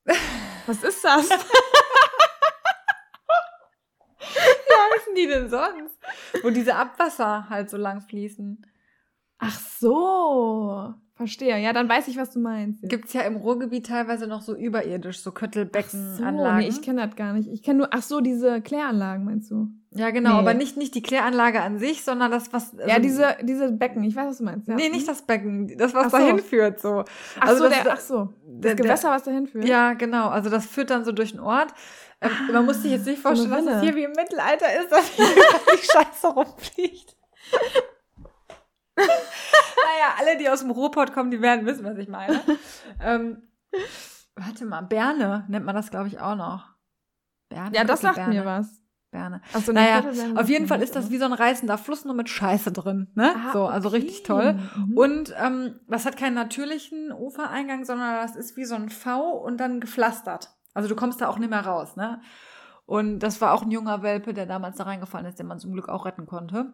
was 0.65 0.83
ist 0.83 1.01
das? 1.05 1.29
Wie 4.19 4.75
heißen 4.75 5.15
die 5.15 5.27
denn 5.27 5.49
sonst? 5.49 5.97
Wo 6.41 6.49
diese 6.49 6.75
Abwasser 6.75 7.49
halt 7.49 7.69
so 7.69 7.77
lang 7.77 8.01
fließen. 8.01 8.67
Ach 9.37 9.57
so. 9.79 10.93
Verstehe, 11.15 11.59
ja, 11.59 11.73
dann 11.73 11.87
weiß 11.87 12.07
ich, 12.07 12.17
was 12.17 12.31
du 12.31 12.39
meinst. 12.39 12.81
Gibt 12.89 13.05
es 13.05 13.13
ja 13.13 13.21
im 13.21 13.35
Ruhrgebiet 13.35 13.85
teilweise 13.85 14.25
noch 14.25 14.41
so 14.41 14.55
überirdisch, 14.55 15.19
so 15.19 15.31
Köttelbeckenanlagen. 15.31 16.61
So, 16.61 16.67
nee, 16.67 16.67
ich 16.67 16.81
kenne 16.81 17.05
das 17.05 17.15
gar 17.15 17.33
nicht. 17.33 17.49
Ich 17.49 17.61
kenne 17.61 17.79
nur, 17.79 17.89
ach 17.91 18.01
so, 18.01 18.19
diese 18.19 18.61
Kläranlagen, 18.61 19.23
meinst 19.23 19.51
du? 19.51 19.67
Ja, 19.91 20.09
genau, 20.09 20.33
nee. 20.33 20.39
aber 20.39 20.55
nicht, 20.55 20.75
nicht 20.75 20.95
die 20.95 21.03
Kläranlage 21.03 21.61
an 21.61 21.77
sich, 21.77 22.03
sondern 22.03 22.31
das, 22.31 22.51
was. 22.51 22.73
Also 22.73 22.89
ja, 22.89 22.97
diese, 22.97 23.37
diese 23.43 23.71
Becken, 23.71 24.03
ich 24.03 24.15
weiß, 24.15 24.29
was 24.29 24.37
du 24.39 24.43
meinst. 24.43 24.67
Ja. 24.67 24.73
Nee, 24.73 24.89
nicht 24.89 25.07
das 25.07 25.21
Becken, 25.21 25.77
das, 25.77 25.93
was 25.93 26.11
so. 26.11 26.17
dahin 26.17 26.39
führt, 26.39 26.79
so. 26.79 27.03
Ach 27.39 27.47
also 27.47 27.65
so, 27.65 27.69
das, 27.69 27.83
der, 27.83 27.93
ach 27.93 27.99
so, 27.99 28.33
das 28.47 28.61
der, 28.61 28.75
Gewässer, 28.75 29.11
was 29.11 29.23
dahin 29.23 29.45
führt. 29.45 29.67
Ja, 29.67 29.93
genau, 29.93 30.29
also 30.29 30.49
das 30.49 30.65
führt 30.65 30.89
dann 30.89 31.05
so 31.05 31.11
durch 31.11 31.33
den 31.33 31.41
Ort. 31.41 31.75
Ähm, 32.21 32.31
ah, 32.31 32.51
man 32.53 32.65
muss 32.65 32.81
sich 32.81 32.91
jetzt 32.91 33.05
nicht 33.05 33.21
vorstellen, 33.21 33.51
so 33.51 33.55
dass 33.67 33.75
es 33.75 33.81
hier 33.83 33.95
wie 33.95 34.03
im 34.03 34.13
Mittelalter 34.13 34.65
ist, 34.81 34.91
dass 34.91 35.09
hier 35.09 35.25
die 35.73 35.85
Scheiße 35.85 36.27
rumfliegt. 36.27 37.15
Naja, 38.97 40.15
alle, 40.19 40.37
die 40.37 40.49
aus 40.49 40.59
dem 40.59 40.71
Ruhrpott 40.71 41.13
kommen, 41.13 41.31
die 41.31 41.41
werden 41.41 41.65
wissen, 41.65 41.83
was 41.85 41.97
ich 41.97 42.07
meine. 42.07 42.41
ähm, 43.01 43.43
warte 44.35 44.65
mal, 44.65 44.81
Berne 44.81 45.45
nennt 45.47 45.65
man 45.65 45.75
das, 45.75 45.91
glaube 45.91 46.07
ich, 46.07 46.19
auch 46.19 46.35
noch. 46.35 46.69
Berne, 47.49 47.75
ja, 47.75 47.83
das 47.83 48.01
sagt 48.01 48.15
Berne. 48.15 48.33
mir 48.33 48.45
was. 48.45 48.83
Berne. 49.11 49.41
So, 49.63 49.71
naja, 49.71 50.03
auf 50.35 50.49
jeden 50.49 50.67
Fall 50.67 50.81
ist 50.81 50.95
das 50.95 51.11
wie 51.11 51.19
so 51.19 51.25
ein 51.25 51.33
reißender 51.33 51.77
Fluss, 51.77 52.03
nur 52.03 52.15
mit 52.15 52.29
Scheiße 52.29 52.71
drin. 52.71 53.11
Ne? 53.13 53.31
Ah, 53.35 53.53
so, 53.53 53.67
also 53.67 53.89
okay. 53.89 53.97
richtig 53.97 54.23
toll. 54.23 54.53
Mhm. 54.53 54.97
Und 54.97 55.35
ähm, 55.39 55.79
das 55.87 56.05
hat 56.05 56.17
keinen 56.17 56.33
natürlichen 56.33 57.11
Ufereingang, 57.11 57.85
sondern 57.85 58.15
das 58.15 58.35
ist 58.35 58.57
wie 58.57 58.65
so 58.65 58.73
ein 58.75 58.89
V 58.89 59.37
und 59.37 59.57
dann 59.57 59.79
gepflastert. 59.79 60.49
Also 60.73 60.89
du 60.89 60.95
kommst 60.95 61.21
da 61.21 61.29
auch 61.29 61.37
nicht 61.37 61.51
mehr 61.51 61.65
raus. 61.65 61.95
Ne? 61.95 62.21
Und 62.85 63.19
das 63.19 63.39
war 63.39 63.53
auch 63.53 63.61
ein 63.61 63.71
junger 63.71 64.01
Welpe, 64.01 64.33
der 64.33 64.45
damals 64.45 64.77
da 64.77 64.83
reingefallen 64.83 65.27
ist, 65.27 65.39
den 65.39 65.47
man 65.47 65.59
zum 65.59 65.73
Glück 65.73 65.89
auch 65.89 66.05
retten 66.05 66.25
konnte. 66.25 66.73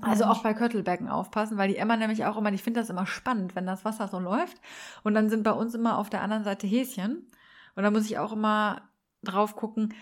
Also 0.00 0.24
auch 0.24 0.42
bei 0.42 0.52
Köttelbecken 0.54 1.08
aufpassen, 1.08 1.56
weil 1.58 1.68
die 1.68 1.76
Emma 1.76 1.96
nämlich 1.96 2.24
auch 2.24 2.36
immer, 2.36 2.52
ich 2.52 2.62
finde 2.62 2.80
das 2.80 2.90
immer 2.90 3.06
spannend, 3.06 3.54
wenn 3.54 3.66
das 3.66 3.84
Wasser 3.84 4.08
so 4.08 4.18
läuft. 4.18 4.60
Und 5.04 5.14
dann 5.14 5.28
sind 5.30 5.42
bei 5.42 5.52
uns 5.52 5.74
immer 5.74 5.98
auf 5.98 6.10
der 6.10 6.22
anderen 6.22 6.44
Seite 6.44 6.66
Häschen. 6.66 7.30
Und 7.76 7.82
da 7.82 7.90
muss 7.90 8.06
ich 8.06 8.18
auch 8.18 8.32
immer 8.32 8.82
drauf 9.22 9.54
gucken. 9.54 9.94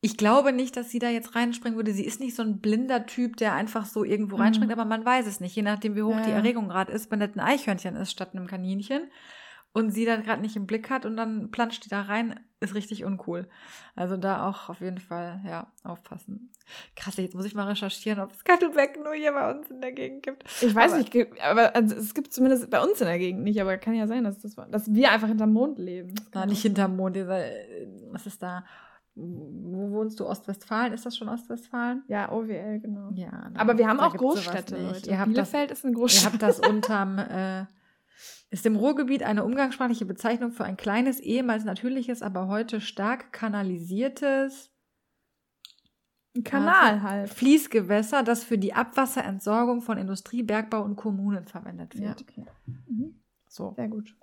Ich 0.00 0.16
glaube 0.16 0.52
nicht, 0.52 0.76
dass 0.76 0.90
sie 0.90 0.98
da 0.98 1.08
jetzt 1.08 1.34
reinspringen 1.34 1.76
würde. 1.76 1.92
Sie 1.92 2.04
ist 2.04 2.20
nicht 2.20 2.36
so 2.36 2.42
ein 2.42 2.60
blinder 2.60 3.06
Typ, 3.06 3.36
der 3.36 3.54
einfach 3.54 3.86
so 3.86 4.04
irgendwo 4.04 4.36
reinspringt, 4.36 4.70
Mhm. 4.72 4.78
aber 4.78 4.88
man 4.88 5.04
weiß 5.04 5.26
es 5.26 5.40
nicht. 5.40 5.56
Je 5.56 5.62
nachdem, 5.62 5.96
wie 5.96 6.02
hoch 6.02 6.14
Ja, 6.16 6.22
die. 6.22 6.30
Erregung 6.30 6.68
gerade 6.68 6.92
ist, 6.92 7.10
wenn 7.10 7.20
das 7.20 7.34
ein 7.34 7.40
Eichhörnchen 7.40 7.96
ist 7.96 8.12
statt 8.12 8.30
einem 8.34 8.46
Kaninchen 8.46 9.10
und 9.72 9.90
sie 9.90 10.04
dann 10.04 10.22
gerade 10.22 10.40
nicht 10.42 10.56
im 10.56 10.66
Blick 10.66 10.88
hat 10.90 11.04
und 11.04 11.16
dann 11.16 11.50
planscht 11.50 11.84
die 11.84 11.88
da 11.88 12.02
rein, 12.02 12.38
ist 12.60 12.74
richtig 12.74 13.04
uncool. 13.04 13.46
Also 13.94 14.16
da 14.16 14.48
auch 14.48 14.68
auf 14.70 14.80
jeden 14.80 14.98
Fall, 14.98 15.40
ja, 15.46 15.66
aufpassen. 15.84 16.50
Krass, 16.96 17.16
jetzt 17.18 17.34
muss 17.34 17.44
ich 17.44 17.54
mal 17.54 17.66
recherchieren, 17.68 18.20
ob 18.20 18.32
es 18.32 18.44
Kattleback 18.44 18.98
nur 19.02 19.12
hier 19.14 19.32
bei 19.32 19.50
uns 19.50 19.70
in 19.70 19.80
der 19.80 19.92
Gegend 19.92 20.22
gibt. 20.22 20.44
Ich 20.62 20.74
weiß 20.74 20.92
Aber- 20.92 21.02
nicht, 21.02 21.14
aber 21.42 21.76
also, 21.76 21.94
es 21.94 22.14
gibt 22.14 22.32
zumindest 22.32 22.70
bei 22.70 22.80
uns 22.82 23.00
in 23.00 23.06
der 23.06 23.18
Gegend 23.18 23.42
nicht, 23.44 23.60
aber 23.60 23.76
kann 23.76 23.94
ja 23.94 24.06
sein, 24.06 24.24
dass, 24.24 24.38
das, 24.40 24.54
dass 24.70 24.92
wir 24.94 25.10
einfach 25.12 25.28
hinterm 25.28 25.52
Mond 25.52 25.78
leben. 25.78 26.14
Na, 26.32 26.46
nicht 26.46 26.62
hinterm 26.62 26.96
Mond, 26.96 27.16
dieser, 27.16 27.40
was 28.10 28.26
ist 28.26 28.42
da? 28.42 28.64
Wo 29.18 29.90
wohnst 29.92 30.20
du? 30.20 30.26
Ostwestfalen? 30.26 30.92
Ist 30.92 31.06
das 31.06 31.16
schon 31.16 31.28
Ostwestfalen? 31.30 32.04
Ja, 32.06 32.30
OWL, 32.32 32.80
genau. 32.80 33.10
Ja. 33.14 33.50
Aber 33.54 33.78
wir 33.78 33.88
haben 33.88 33.98
auch 34.00 34.14
Großstädte. 34.14 34.76
Leute. 34.76 35.08
Ihr 35.08 35.18
habt 35.18 35.28
das, 35.36 35.50
Bielefeld 35.52 35.70
ist 35.70 35.84
eine 35.84 35.92
ihr 35.94 35.98
Großstadt. 35.98 36.32
habt 36.34 36.42
das 36.42 36.60
unterm, 36.60 37.18
äh, 37.18 37.64
ist 38.50 38.64
im 38.66 38.76
Ruhrgebiet 38.76 39.22
eine 39.22 39.44
umgangssprachliche 39.44 40.06
Bezeichnung 40.06 40.52
für 40.52 40.64
ein 40.64 40.76
kleines, 40.76 41.20
ehemals 41.20 41.64
natürliches, 41.64 42.22
aber 42.22 42.46
heute 42.48 42.80
stark 42.80 43.32
kanalisiertes 43.32 44.70
Ein 46.34 46.44
Kanal 46.44 47.02
halt. 47.02 47.30
Fließgewässer, 47.30 48.22
das 48.22 48.44
für 48.44 48.58
die 48.58 48.74
Abwasserentsorgung 48.74 49.82
von 49.82 49.98
Industrie, 49.98 50.42
Bergbau 50.42 50.82
und 50.82 50.96
Kommunen 50.96 51.46
verwendet 51.46 51.94
Ja, 51.94 52.08
wird. 52.08 52.22
okay. 52.22 52.46
Mhm. 52.66 53.20
So, 53.48 53.72
Sehr 53.76 53.88
gut. 53.88 54.14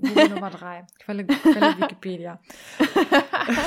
Google 0.00 0.28
Nummer 0.28 0.50
drei. 0.50 0.86
Quelle, 1.00 1.26
Quelle 1.26 1.78
Wikipedia. 1.78 2.40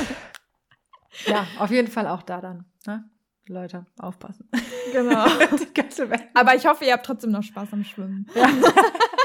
Ja, 1.28 1.46
auf 1.60 1.70
jeden 1.70 1.90
Fall 1.90 2.08
auch 2.08 2.24
da 2.24 2.42
dann. 2.42 2.66
Ne? 2.88 3.08
Leute, 3.48 3.86
aufpassen. 4.00 4.50
Genau. 4.94 5.26
Aber 6.34 6.56
ich 6.56 6.66
hoffe, 6.66 6.86
ihr 6.86 6.94
habt 6.94 7.06
trotzdem 7.06 7.32
noch 7.32 7.44
Spaß 7.44 7.74
am 7.74 7.84
Schwimmen. 7.84 8.26
Ja. 8.34 8.48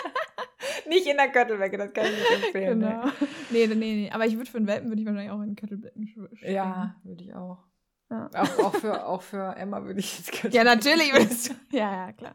nicht 0.88 1.06
in 1.06 1.16
der 1.16 1.28
Göttelwecke, 1.28 1.78
das 1.78 1.92
kann 1.92 2.06
ich 2.06 2.12
nicht 2.12 2.44
empfehlen. 2.44 2.80
Genau. 2.80 3.04
Nee, 3.50 3.66
nee, 3.66 3.74
nee. 3.74 4.10
Aber 4.12 4.26
ich 4.26 4.36
würde 4.36 4.50
für 4.50 4.58
einen 4.58 4.66
Welpen 4.66 4.90
würde 4.90 5.00
ich 5.00 5.06
wahrscheinlich 5.06 5.30
auch 5.30 5.40
in 5.40 5.46
den 5.46 5.56
Kettelbecken 5.56 6.06
schwimmen. 6.06 6.38
Ne? 6.42 6.52
Ja, 6.52 6.96
würde 7.02 7.24
ich 7.24 7.34
auch. 7.34 7.64
Ja. 8.10 8.28
Auch, 8.34 8.58
auch, 8.58 8.74
für, 8.74 9.06
auch 9.06 9.22
für 9.22 9.56
Emma 9.56 9.82
würde 9.84 10.00
ich 10.00 10.18
jetzt 10.18 10.32
Göttelwecke. 10.32 10.56
Ja, 10.56 10.64
natürlich 10.64 11.12
würdest 11.12 11.48
du. 11.48 11.54
Ja, 11.76 12.06
ja, 12.06 12.12
klar. 12.12 12.34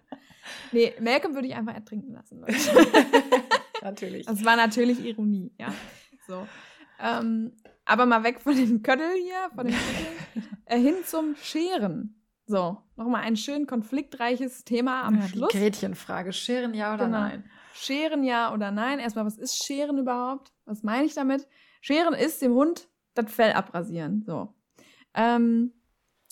Nee, 0.72 0.93
Malcolm 0.99 1.36
würde 1.36 1.47
ich 1.47 1.56
einfach 1.56 1.76
ertrinken 1.76 2.14
lassen. 2.14 2.43
Natürlich. 3.82 4.26
Das 4.26 4.43
war 4.43 4.56
natürlich 4.56 5.04
Ironie, 5.04 5.51
ja. 5.60 5.74
So. 6.28 6.47
Ähm, 6.99 7.51
aber 7.86 8.06
mal 8.06 8.24
weg 8.24 8.39
von 8.39 8.56
dem 8.56 8.82
Köttel 8.82 9.10
hier, 9.22 9.49
von 9.56 9.68
dem 9.68 9.76
Köttel, 9.76 10.49
äh, 10.66 10.80
hin 10.80 10.95
zum 11.06 11.36
Scheren. 11.36 12.16
So, 12.45 12.78
nochmal 12.95 13.24
ein 13.24 13.36
schön 13.36 13.68
konfliktreiches 13.68 14.64
Thema 14.64 15.04
am 15.04 15.16
ja, 15.16 15.28
Schluss. 15.28 15.49
Die 15.51 15.60
Gretchenfrage. 15.60 16.34
Scheren 16.34 16.74
ja 16.74 16.93
oder 16.93 17.06
Genau. 17.06 17.20
nein? 17.20 17.49
Scheren 17.74 18.24
ja 18.24 18.53
oder 18.53 18.71
nein? 18.71 18.99
Erstmal, 18.99 19.26
was 19.26 19.38
ist 19.38 19.63
Scheren 19.63 19.97
überhaupt? 19.97 20.53
Was 20.65 20.84
meine 20.84 21.05
ich 21.05 21.15
damit? 21.15 21.47
Scheren 21.82 22.13
ist 22.13 22.41
dem 22.41 22.53
Hund 22.53 22.88
das 23.15 23.32
Fell 23.32 23.53
abrasieren. 23.53 24.24
So. 24.26 24.53
Ähm, 25.13 25.74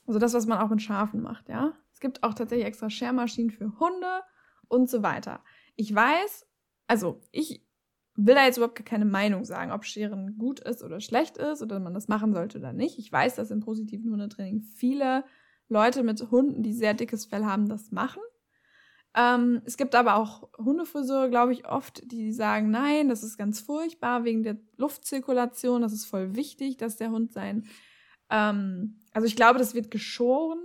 also 0.06 0.20
das, 0.20 0.34
was 0.34 0.46
man 0.46 0.60
auch 0.60 0.70
mit 0.70 0.82
Schafen 0.82 1.22
macht, 1.22 1.50
ja. 1.50 1.74
Es 1.94 2.00
gibt 2.00 2.24
auch 2.24 2.34
tatsächlich 2.34 2.68
extra 2.68 2.90
Schermaschinen 2.90 3.52
für 3.52 3.80
Hunde 3.80 4.22
und 4.68 4.90
so 4.90 5.04
weiter. 5.04 5.44
Ich 5.76 5.94
weiß, 5.94 6.48
also 6.88 7.22
ich 7.32 7.66
will 8.16 8.36
da 8.36 8.46
jetzt 8.46 8.58
überhaupt 8.58 8.84
keine 8.86 9.06
Meinung 9.06 9.44
sagen, 9.46 9.72
ob 9.72 9.86
Scheren 9.86 10.38
gut 10.38 10.60
ist 10.60 10.84
oder 10.84 11.00
schlecht 11.00 11.38
ist 11.38 11.62
oder 11.62 11.80
man 11.80 11.94
das 11.94 12.08
machen 12.08 12.34
sollte 12.34 12.60
oder 12.60 12.74
nicht. 12.74 13.00
Ich 13.00 13.12
weiß, 13.12 13.36
dass 13.36 13.52
im 13.52 13.62
positiven 13.62 14.12
Hundetraining 14.12 14.62
viele 14.62 15.24
Leute 15.70 16.04
mit 16.04 16.22
Hunden, 16.30 16.64
die 16.64 16.74
sehr 16.74 16.94
dickes 16.94 17.26
Fell 17.26 17.46
haben, 17.46 17.68
das 17.68 17.92
machen. 17.92 18.22
Ähm, 19.14 19.62
es 19.66 19.76
gibt 19.76 19.94
aber 19.94 20.16
auch 20.16 20.50
Hundefriseure, 20.58 21.30
glaube 21.30 21.52
ich, 21.52 21.68
oft, 21.68 22.02
die 22.12 22.32
sagen, 22.32 22.72
nein, 22.72 23.10
das 23.10 23.24
ist 23.24 23.38
ganz 23.38 23.60
furchtbar 23.60 24.24
wegen 24.24 24.44
der 24.44 24.58
Luftzirkulation. 24.78 25.82
Das 25.82 25.94
ist 25.94 26.06
voll 26.06 26.36
wichtig, 26.36 26.78
dass 26.78 26.98
der 26.98 27.12
Hund 27.12 27.34
sein. 27.34 27.66
Ähm, 28.30 29.02
also 29.12 29.28
ich 29.28 29.36
glaube, 29.36 29.60
das 29.60 29.76
wird 29.76 29.92
geschoren 29.92 30.60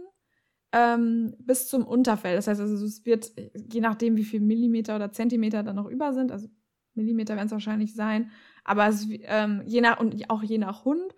ähm, 0.72 1.34
bis 1.38 1.68
zum 1.68 1.84
Unterfell. 1.86 2.36
Das 2.36 2.46
heißt, 2.46 2.60
also 2.60 2.84
es 2.84 3.04
wird, 3.04 3.32
je 3.54 3.80
nachdem, 3.80 4.16
wie 4.16 4.24
viel 4.24 4.40
Millimeter 4.40 4.96
oder 4.96 5.10
Zentimeter 5.10 5.62
da 5.62 5.72
noch 5.72 5.86
über 5.86 6.12
sind, 6.12 6.30
also 6.30 6.48
Millimeter 6.94 7.34
werden 7.36 7.46
es 7.46 7.52
wahrscheinlich 7.52 7.94
sein, 7.94 8.30
aber 8.64 8.86
es, 8.86 9.06
ähm, 9.10 9.62
je 9.66 9.80
nach 9.80 10.00
und 10.00 10.30
auch 10.30 10.42
je 10.42 10.58
nach 10.58 10.84
Hund 10.84 11.14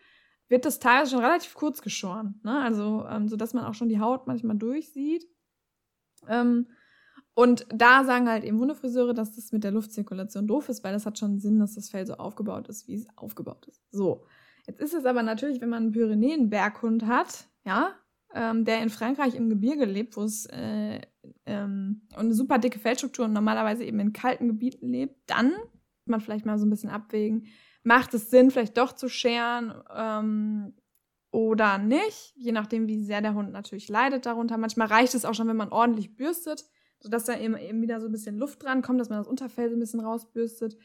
wird 0.48 0.64
das 0.64 0.80
teilweise 0.80 1.12
schon 1.12 1.24
relativ 1.24 1.54
kurz 1.54 1.82
geschoren. 1.82 2.40
Ne? 2.42 2.58
Also, 2.58 3.06
ähm, 3.08 3.28
sodass 3.28 3.54
man 3.54 3.64
auch 3.64 3.74
schon 3.74 3.88
die 3.88 4.00
Haut 4.00 4.26
manchmal 4.26 4.56
durchsieht. 4.56 5.26
Ähm, 6.26 6.68
und 7.38 7.66
da 7.72 8.02
sagen 8.02 8.28
halt 8.28 8.42
eben 8.42 8.58
Hundefriseure, 8.58 9.14
dass 9.14 9.36
das 9.36 9.52
mit 9.52 9.62
der 9.62 9.70
Luftzirkulation 9.70 10.48
doof 10.48 10.68
ist, 10.70 10.82
weil 10.82 10.92
das 10.92 11.06
hat 11.06 11.20
schon 11.20 11.38
Sinn, 11.38 11.60
dass 11.60 11.76
das 11.76 11.88
Fell 11.88 12.04
so 12.04 12.14
aufgebaut 12.14 12.66
ist, 12.66 12.88
wie 12.88 12.96
es 12.96 13.06
aufgebaut 13.14 13.64
ist. 13.68 13.80
So. 13.92 14.24
Jetzt 14.66 14.80
ist 14.80 14.92
es 14.92 15.04
aber 15.04 15.22
natürlich, 15.22 15.60
wenn 15.60 15.68
man 15.68 15.84
einen 15.84 15.92
Pyrenäen-Berghund 15.92 17.06
hat, 17.06 17.46
ja, 17.64 17.94
ähm, 18.34 18.64
der 18.64 18.82
in 18.82 18.90
Frankreich 18.90 19.36
im 19.36 19.50
Gebirge 19.50 19.84
lebt, 19.84 20.16
wo 20.16 20.24
es 20.24 20.46
äh, 20.46 21.00
ähm, 21.46 22.08
und 22.14 22.24
eine 22.24 22.34
super 22.34 22.58
dicke 22.58 22.80
Fellstruktur 22.80 23.26
und 23.26 23.34
normalerweise 23.34 23.84
eben 23.84 24.00
in 24.00 24.12
kalten 24.12 24.48
Gebieten 24.48 24.88
lebt, 24.88 25.14
dann 25.30 25.52
man 26.06 26.20
vielleicht 26.20 26.44
mal 26.44 26.58
so 26.58 26.66
ein 26.66 26.70
bisschen 26.70 26.90
abwägen, 26.90 27.46
macht 27.84 28.14
es 28.14 28.30
Sinn, 28.30 28.50
vielleicht 28.50 28.76
doch 28.76 28.90
zu 28.90 29.08
scheren 29.08 29.74
ähm, 29.94 30.74
oder 31.30 31.78
nicht, 31.78 32.34
je 32.34 32.50
nachdem, 32.50 32.88
wie 32.88 33.04
sehr 33.04 33.20
der 33.20 33.34
Hund 33.34 33.52
natürlich 33.52 33.88
leidet 33.88 34.26
darunter. 34.26 34.58
Manchmal 34.58 34.88
reicht 34.88 35.14
es 35.14 35.24
auch 35.24 35.34
schon, 35.34 35.46
wenn 35.46 35.56
man 35.56 35.68
ordentlich 35.68 36.16
bürstet, 36.16 36.64
sodass 37.00 37.24
da 37.24 37.38
eben, 37.38 37.56
eben 37.56 37.82
wieder 37.82 38.00
so 38.00 38.06
ein 38.06 38.12
bisschen 38.12 38.36
Luft 38.38 38.62
dran 38.62 38.82
kommt, 38.82 39.00
dass 39.00 39.08
man 39.08 39.18
das 39.18 39.28
Unterfell 39.28 39.68
so 39.70 39.76
ein 39.76 39.80
bisschen 39.80 40.00
rausbürstet. 40.00 40.76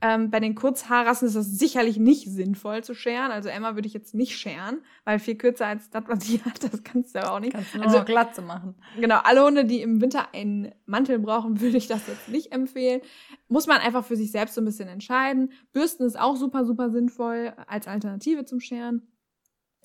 Ähm, 0.00 0.28
bei 0.28 0.40
den 0.40 0.56
Kurzhaarrassen 0.56 1.28
ist 1.28 1.36
das 1.36 1.46
sicherlich 1.56 1.98
nicht 1.98 2.28
sinnvoll 2.28 2.82
zu 2.82 2.94
scheren. 2.94 3.30
Also 3.30 3.48
Emma 3.48 3.74
würde 3.76 3.86
ich 3.86 3.94
jetzt 3.94 4.12
nicht 4.12 4.36
scheren, 4.36 4.78
weil 5.04 5.20
viel 5.20 5.36
kürzer 5.36 5.66
als 5.68 5.88
das, 5.88 6.02
was 6.08 6.24
sie 6.26 6.40
hat, 6.44 6.62
das 6.64 6.82
kannst 6.82 7.14
du 7.14 7.20
aber 7.22 7.32
auch 7.32 7.40
nicht. 7.40 7.52
Kannst 7.52 7.74
nur 7.74 7.84
Also- 7.84 7.98
noch 7.98 8.04
Glatze 8.04 8.42
machen. 8.42 8.74
Genau, 9.00 9.20
alle 9.22 9.44
Hunde, 9.44 9.64
die 9.64 9.80
im 9.80 10.00
Winter 10.00 10.34
einen 10.34 10.72
Mantel 10.84 11.20
brauchen, 11.20 11.60
würde 11.60 11.76
ich 11.76 11.86
das 11.86 12.06
jetzt 12.08 12.28
nicht 12.28 12.52
empfehlen. 12.52 13.00
Muss 13.48 13.66
man 13.68 13.78
einfach 13.78 14.04
für 14.04 14.16
sich 14.16 14.32
selbst 14.32 14.56
so 14.56 14.60
ein 14.60 14.64
bisschen 14.64 14.88
entscheiden. 14.88 15.52
Bürsten 15.72 16.04
ist 16.04 16.18
auch 16.18 16.36
super, 16.36 16.64
super 16.66 16.90
sinnvoll 16.90 17.54
als 17.68 17.86
Alternative 17.86 18.44
zum 18.44 18.58
Scheren. 18.60 19.06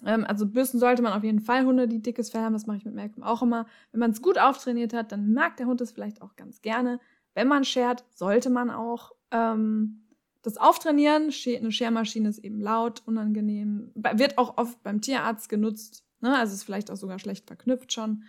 Ähm, 0.06 0.26
also 0.26 0.46
bürsten 0.46 0.80
sollte 0.80 1.02
man 1.02 1.14
auf 1.14 1.24
jeden 1.24 1.42
Fall 1.42 1.66
Hunde, 1.66 1.88
die 1.88 2.02
dickes 2.02 2.30
Fell 2.30 2.42
haben. 2.42 2.54
Das 2.54 2.68
mache 2.68 2.78
ich 2.78 2.86
mit 2.86 2.96
Malcolm 2.96 3.24
auch 3.24 3.42
immer. 3.42 3.66
Wenn 3.92 4.00
man 4.00 4.12
es 4.12 4.22
gut 4.22 4.38
auftrainiert 4.38 4.94
hat, 4.94 5.12
dann 5.12 5.34
mag 5.34 5.58
der 5.58 5.68
Hund 5.68 5.82
es 5.82 5.92
vielleicht 5.92 6.22
auch 6.22 6.36
ganz 6.36 6.62
gerne. 6.62 7.00
Wenn 7.34 7.48
man 7.48 7.64
schert, 7.64 8.06
sollte 8.14 8.50
man 8.50 8.70
auch 8.70 9.12
ähm, 9.32 10.06
das 10.42 10.58
auftrainieren. 10.58 11.32
Eine 11.46 11.72
Schermaschine 11.72 12.30
ist 12.30 12.40
eben 12.40 12.60
laut, 12.60 13.04
unangenehm. 13.06 13.92
Wird 13.96 14.38
auch 14.38 14.58
oft 14.58 14.82
beim 14.84 15.02
Tierarzt 15.02 15.50
genutzt. 15.50 16.04
Ne? 16.22 16.36
Also 16.38 16.54
ist 16.54 16.64
vielleicht 16.64 16.92
auch 16.92 16.98
sogar 16.98 17.20
schlecht 17.20 17.48
verknüpft 17.48 17.94
schon. 17.94 18.24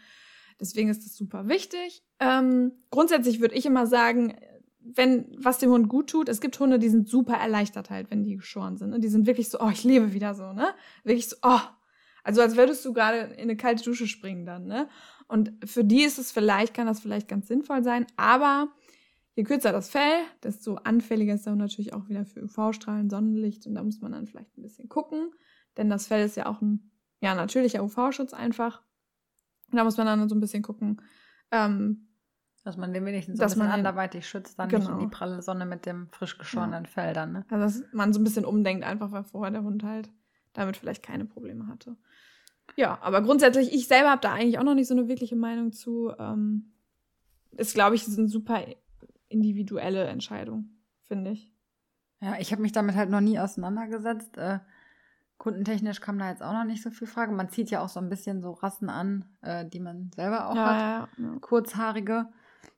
Deswegen 0.60 0.90
ist 0.90 1.06
das 1.06 1.16
super 1.16 1.48
wichtig. 1.48 2.02
Ähm, 2.18 2.72
grundsätzlich 2.90 3.40
würde 3.40 3.54
ich 3.54 3.64
immer 3.64 3.86
sagen, 3.86 4.36
wenn 4.82 5.26
was 5.36 5.58
dem 5.58 5.70
Hund 5.70 5.88
gut 5.88 6.10
tut, 6.10 6.28
es 6.28 6.40
gibt 6.40 6.58
Hunde, 6.58 6.78
die 6.78 6.88
sind 6.88 7.08
super 7.08 7.34
erleichtert 7.34 7.90
halt, 7.90 8.10
wenn 8.10 8.24
die 8.24 8.36
geschoren 8.36 8.76
sind. 8.76 8.90
Ne? 8.90 9.00
Die 9.00 9.08
sind 9.08 9.26
wirklich 9.26 9.48
so, 9.48 9.60
oh, 9.60 9.70
ich 9.70 9.84
lebe 9.84 10.12
wieder 10.12 10.34
so, 10.34 10.52
ne? 10.52 10.68
Wirklich 11.04 11.28
so, 11.28 11.36
oh. 11.42 11.60
Also 12.22 12.42
als 12.42 12.56
würdest 12.56 12.84
du 12.84 12.92
gerade 12.92 13.32
in 13.34 13.42
eine 13.42 13.56
kalte 13.56 13.84
Dusche 13.84 14.06
springen 14.06 14.44
dann, 14.44 14.66
ne? 14.66 14.88
Und 15.28 15.52
für 15.64 15.84
die 15.84 16.02
ist 16.02 16.18
es 16.18 16.32
vielleicht, 16.32 16.74
kann 16.74 16.86
das 16.86 17.00
vielleicht 17.00 17.28
ganz 17.28 17.48
sinnvoll 17.48 17.84
sein, 17.84 18.06
aber 18.16 18.68
je 19.36 19.44
kürzer 19.44 19.72
das 19.72 19.88
Fell, 19.88 20.22
desto 20.42 20.74
anfälliger 20.74 21.34
ist 21.34 21.46
der 21.46 21.52
Hund 21.52 21.62
natürlich 21.62 21.94
auch 21.94 22.08
wieder 22.08 22.24
für 22.24 22.42
UV-Strahlen, 22.42 23.08
Sonnenlicht 23.08 23.66
und 23.66 23.74
da 23.74 23.82
muss 23.82 24.00
man 24.00 24.12
dann 24.12 24.26
vielleicht 24.26 24.58
ein 24.58 24.62
bisschen 24.62 24.88
gucken, 24.88 25.30
denn 25.76 25.88
das 25.88 26.08
Fell 26.08 26.24
ist 26.24 26.36
ja 26.36 26.46
auch 26.46 26.60
ein 26.60 26.90
ja, 27.20 27.34
natürlicher 27.34 27.84
UV-Schutz 27.84 28.32
einfach. 28.32 28.82
Und 29.70 29.76
da 29.76 29.84
muss 29.84 29.96
man 29.96 30.06
dann 30.06 30.28
so 30.28 30.34
ein 30.34 30.40
bisschen 30.40 30.62
gucken, 30.62 31.00
ähm, 31.52 32.08
Dass 32.62 32.76
man 32.76 32.92
den 32.92 33.06
wenigstens 33.06 33.38
so 33.38 33.42
Dass 33.42 33.56
man 33.56 33.68
anderweitig 33.68 34.28
schützt, 34.28 34.58
dann 34.58 34.68
nicht 34.68 34.80
in 34.80 34.86
Genau. 34.86 34.98
die 35.00 35.06
pralle 35.06 35.40
Sonne 35.40 35.64
mit 35.64 35.86
dem 35.86 36.08
frisch 36.10 36.36
geschorenen 36.38 36.84
Fell 36.86 37.14
dann, 37.14 37.32
ne? 37.32 37.44
Also, 37.50 37.80
dass 37.80 37.92
man 37.92 38.12
so 38.12 38.20
ein 38.20 38.24
bisschen 38.24 38.44
umdenkt, 38.44 38.84
einfach 38.84 39.12
weil 39.12 39.24
vorher 39.24 39.50
der 39.50 39.62
Hund 39.62 39.82
halt 39.82 40.10
damit 40.52 40.76
vielleicht 40.76 41.02
keine 41.02 41.24
Probleme 41.24 41.68
hatte. 41.68 41.96
Ja, 42.76 42.98
aber 43.02 43.22
grundsätzlich, 43.22 43.72
ich 43.72 43.88
selber 43.88 44.10
habe 44.10 44.20
da 44.20 44.32
eigentlich 44.32 44.58
auch 44.58 44.62
noch 44.64 44.74
nicht 44.74 44.88
so 44.88 44.94
eine 44.94 45.08
wirkliche 45.08 45.36
Meinung 45.36 45.72
zu. 45.72 46.12
Ähm, 46.18 46.72
ist, 47.52 47.74
glaube 47.74 47.94
ich, 47.96 48.06
eine 48.06 48.28
super 48.28 48.60
individuelle 49.28 50.04
Entscheidung, 50.04 50.70
finde 51.02 51.30
ich. 51.32 51.52
Ja, 52.20 52.34
ich 52.38 52.52
habe 52.52 52.62
mich 52.62 52.72
damit 52.72 52.94
halt 52.94 53.10
noch 53.10 53.20
nie 53.20 53.38
auseinandergesetzt. 53.38 54.36
Äh, 54.36 54.58
kundentechnisch 55.38 56.00
kam 56.00 56.18
da 56.18 56.28
jetzt 56.30 56.42
auch 56.42 56.52
noch 56.52 56.64
nicht 56.64 56.82
so 56.82 56.90
viel 56.90 57.06
Frage. 57.08 57.32
Man 57.32 57.48
zieht 57.48 57.70
ja 57.70 57.80
auch 57.82 57.88
so 57.88 57.98
ein 58.00 58.08
bisschen 58.10 58.42
so 58.42 58.52
Rassen 58.52 58.90
an, 58.90 59.24
äh, 59.40 59.64
die 59.66 59.80
man 59.80 60.10
selber 60.14 60.48
auch 60.48 60.56
hat. 60.56 60.80
ja, 60.80 61.08
ja. 61.16 61.38
Kurzhaarige. 61.40 62.28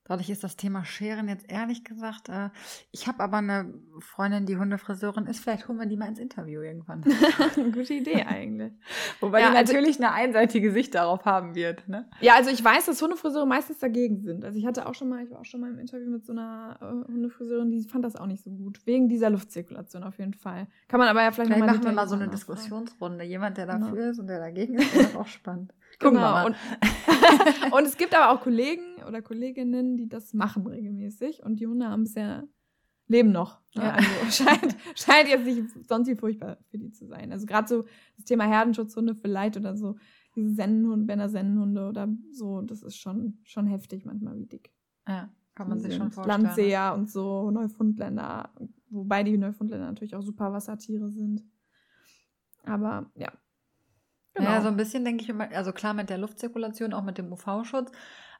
Dadurch 0.05 0.31
ist 0.31 0.43
das 0.43 0.57
Thema 0.57 0.85
Scheren 0.85 1.29
jetzt 1.29 1.49
ehrlich 1.51 1.85
gesagt. 1.85 2.29
Äh, 2.29 2.51
ich 2.91 3.07
habe 3.07 3.21
aber 3.23 3.37
eine 3.39 3.73
Freundin, 4.01 4.47
die 4.47 4.57
Hundefriseurin 4.57 5.27
ist. 5.27 5.39
Vielleicht 5.41 5.69
holen 5.69 5.79
wir 5.79 5.87
die 5.87 5.97
mal 5.97 6.09
ins 6.09 6.19
Interview 6.19 6.61
irgendwann. 6.61 7.03
Gute 7.73 7.95
Idee 7.95 8.25
eigentlich. 8.25 8.73
Wobei 9.21 9.41
Ja, 9.41 9.51
die 9.53 9.57
also- 9.59 9.73
natürlich 9.73 9.99
eine 9.99 10.13
einseitige 10.13 10.73
Sicht 10.73 10.97
darauf 10.97 11.25
haben 11.25 11.55
wird. 11.55 11.89
Ne? 11.89 12.09
Ja, 12.21 12.35
also 12.35 12.51
ich 12.51 12.63
weiß, 12.65 12.87
dass 12.87 13.01
Hundefriseure 13.01 13.47
meistens 13.47 13.79
dagegen 13.79 14.21
sind. 14.23 14.45
Also 14.45 14.59
ich 14.59 14.67
hatte 14.67 14.87
auch 14.87 14.95
schon 14.95 15.09
mal, 15.09 15.23
ich 15.23 15.31
war 15.31 15.39
auch 15.41 15.45
schon 15.45 15.61
mal 15.61 15.71
im 15.71 15.79
Interview 15.79 16.11
mit 16.11 16.27
so 16.27 16.33
einer 16.33 16.79
äh, 16.81 17.13
Hundefriseurin, 17.13 17.71
die 17.71 17.83
fand 17.89 18.05
das 18.05 18.17
auch 18.17 18.27
nicht 18.27 18.43
so 18.43 18.51
gut. 18.51 18.81
Wegen 18.87 19.09
dieser 19.09 19.31
Luftzirkulation 19.31 20.03
auf 20.03 20.19
jeden 20.19 20.35
Fall. 20.35 20.67
Kann 20.89 20.99
man 20.99 21.09
aber 21.09 21.23
ja 21.23 21.31
vielleicht, 21.31 21.53
Vielleicht 21.53 21.61
mal 21.67 21.73
machen 21.75 21.85
wir 21.85 21.93
mal 21.93 22.09
so 22.09 22.17
eine. 22.17 22.29
Diskussionsrunde. 22.29 23.25
Jemand, 23.25 23.57
der 23.57 23.67
dafür 23.67 24.11
ist 24.11 24.19
und 24.19 24.27
der 24.27 24.41
dagegen 24.41 24.75
ist, 24.79 24.97
doch 24.97 25.21
auch 25.21 25.27
spannend. 25.29 25.73
Gucken 25.99 26.19
wir 26.19 26.21
Genau. 26.21 26.33
mal. 26.33 26.47
Und, 26.47 26.57
und 27.73 27.85
es 27.85 27.97
gibt 27.97 28.15
aber 28.15 28.33
auch 28.33 28.43
Kollegen 28.43 29.03
oder 29.07 29.23
Kolleginnen, 29.23 29.97
die 29.97 30.09
das 30.09 30.35
machen 30.35 30.67
regelmäßig. 30.67 31.43
Und 31.43 31.61
die 31.61 31.67
Hunde 31.67 31.89
haben 31.89 32.03
es 32.03 32.15
ja, 32.15 32.45
leben 33.09 33.33
noch. 33.33 33.61
Ne? 33.75 33.85
Ja. 33.85 33.93
Also 33.95 34.09
scheint, 34.45 34.77
scheint 34.95 35.29
jetzt 35.29 35.45
nicht 35.45 35.89
sonst 35.89 36.09
wie 36.09 36.17
furchtbar 36.17 36.59
für 36.69 36.79
die 36.79 36.91
zu 36.91 37.07
sein. 37.07 37.33
Also 37.33 37.47
gerade 37.47 37.69
so 37.69 37.85
das 38.17 38.25
Thema 38.25 38.45
Herdenschutzhunde 38.45 39.15
vielleicht 39.15 39.57
oder 39.57 39.77
so, 39.77 39.97
diese 40.35 40.55
Sennenhunde, 40.55 41.07
Berner 41.07 41.29
Sennenhunde 41.29 41.89
oder 41.89 42.09
so, 42.31 42.63
das 42.63 42.83
ist 42.83 42.97
schon, 42.97 43.39
schon 43.45 43.67
heftig 43.67 44.05
manchmal, 44.07 44.39
wie 44.39 44.47
dick. 44.47 44.73
ja, 45.07 45.29
kann 45.55 45.69
man 45.69 45.79
die 45.79 45.85
sich 45.85 45.97
schon 45.97 46.11
vorstellen. 46.11 46.43
Landseher 46.43 46.95
und 46.95 47.11
so, 47.11 47.51
Neufundländer. 47.51 48.51
Wobei 48.89 49.23
die 49.25 49.37
Neufundländer 49.37 49.87
natürlich 49.87 50.15
auch 50.17 50.23
super 50.23 50.53
Wassertiere 50.53 51.11
sind. 51.11 51.45
Aber 52.65 53.11
ja. 53.17 53.31
Genau. 54.35 54.51
Ja, 54.51 54.61
so 54.63 54.69
ein 54.69 54.77
bisschen 54.77 55.05
denke 55.05 55.23
ich 55.25 55.29
immer, 55.29 55.49
also 55.53 55.73
klar 55.73 55.95
mit 55.95 56.09
der 56.11 56.19
Luftzirkulation, 56.19 56.95
auch 56.95 57.03
mit 57.03 57.19
dem 57.19 57.31
UV-Schutz. 57.33 57.93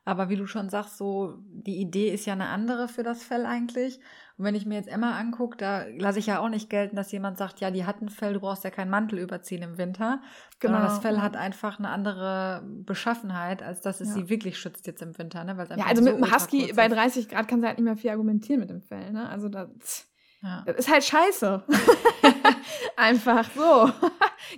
Aber 0.05 0.29
wie 0.29 0.37
du 0.37 0.47
schon 0.49 0.69
sagst, 0.69 0.97
so 0.99 1.35
die 1.47 1.77
Idee 1.81 2.09
ist 2.13 2.27
ja 2.27 2.33
eine 2.33 2.49
andere 2.49 2.89
für 2.89 3.05
das 3.05 3.23
Fell 3.23 3.47
eigentlich. 3.47 4.01
Und 4.37 4.45
wenn 4.45 4.57
ich 4.57 4.67
mir 4.67 4.75
jetzt 4.75 4.89
Emma 4.89 5.17
angucke, 5.17 5.57
da 5.57 5.85
lasse 5.97 6.19
ich 6.19 6.27
ja 6.27 6.41
auch 6.41 6.49
nicht 6.49 6.69
gelten, 6.69 6.97
dass 6.97 7.13
jemand 7.13 7.39
sagt, 7.39 7.61
ja, 7.61 7.71
die 7.71 7.85
hat 7.87 8.03
ein 8.03 8.09
Fell, 8.09 8.33
du 8.33 8.41
brauchst 8.41 8.65
ja 8.65 8.71
keinen 8.71 8.91
Mantel 8.91 9.21
überziehen 9.21 9.63
im 9.63 9.79
Winter. 9.79 10.21
Genau. 10.59 10.79
Genau. 10.79 10.89
das 10.89 10.99
Fell 10.99 11.21
hat 11.21 11.37
einfach 11.37 11.79
eine 11.79 11.91
andere 11.91 12.65
Beschaffenheit, 12.67 13.63
als 13.63 13.81
dass 13.81 14.01
es 14.01 14.09
Ja. 14.09 14.15
sie 14.15 14.29
wirklich 14.29 14.59
schützt 14.59 14.89
jetzt 14.89 15.03
im 15.03 15.17
Winter. 15.19 15.45
Ne? 15.45 15.55
Ja, 15.77 15.85
also 15.87 16.03
so 16.03 16.11
mit 16.11 16.19
dem 16.19 16.35
Husky 16.35 16.73
bei 16.75 16.87
ist. 16.87 16.97
30 16.97 17.29
Grad 17.29 17.47
kannst 17.47 17.63
du 17.63 17.69
halt 17.69 17.79
nicht 17.79 17.85
mehr 17.85 17.97
viel 17.97 18.11
argumentieren 18.11 18.59
mit 18.59 18.71
dem 18.71 18.81
Fell. 18.83 19.13
Ne? 19.13 19.29
Also 19.29 19.49
das, 19.49 20.09
Ja. 20.41 20.65
das 20.67 20.79
ist 20.79 20.91
halt 20.91 21.05
scheiße. 21.05 21.63
Einfach 22.97 23.49
so. 23.55 23.89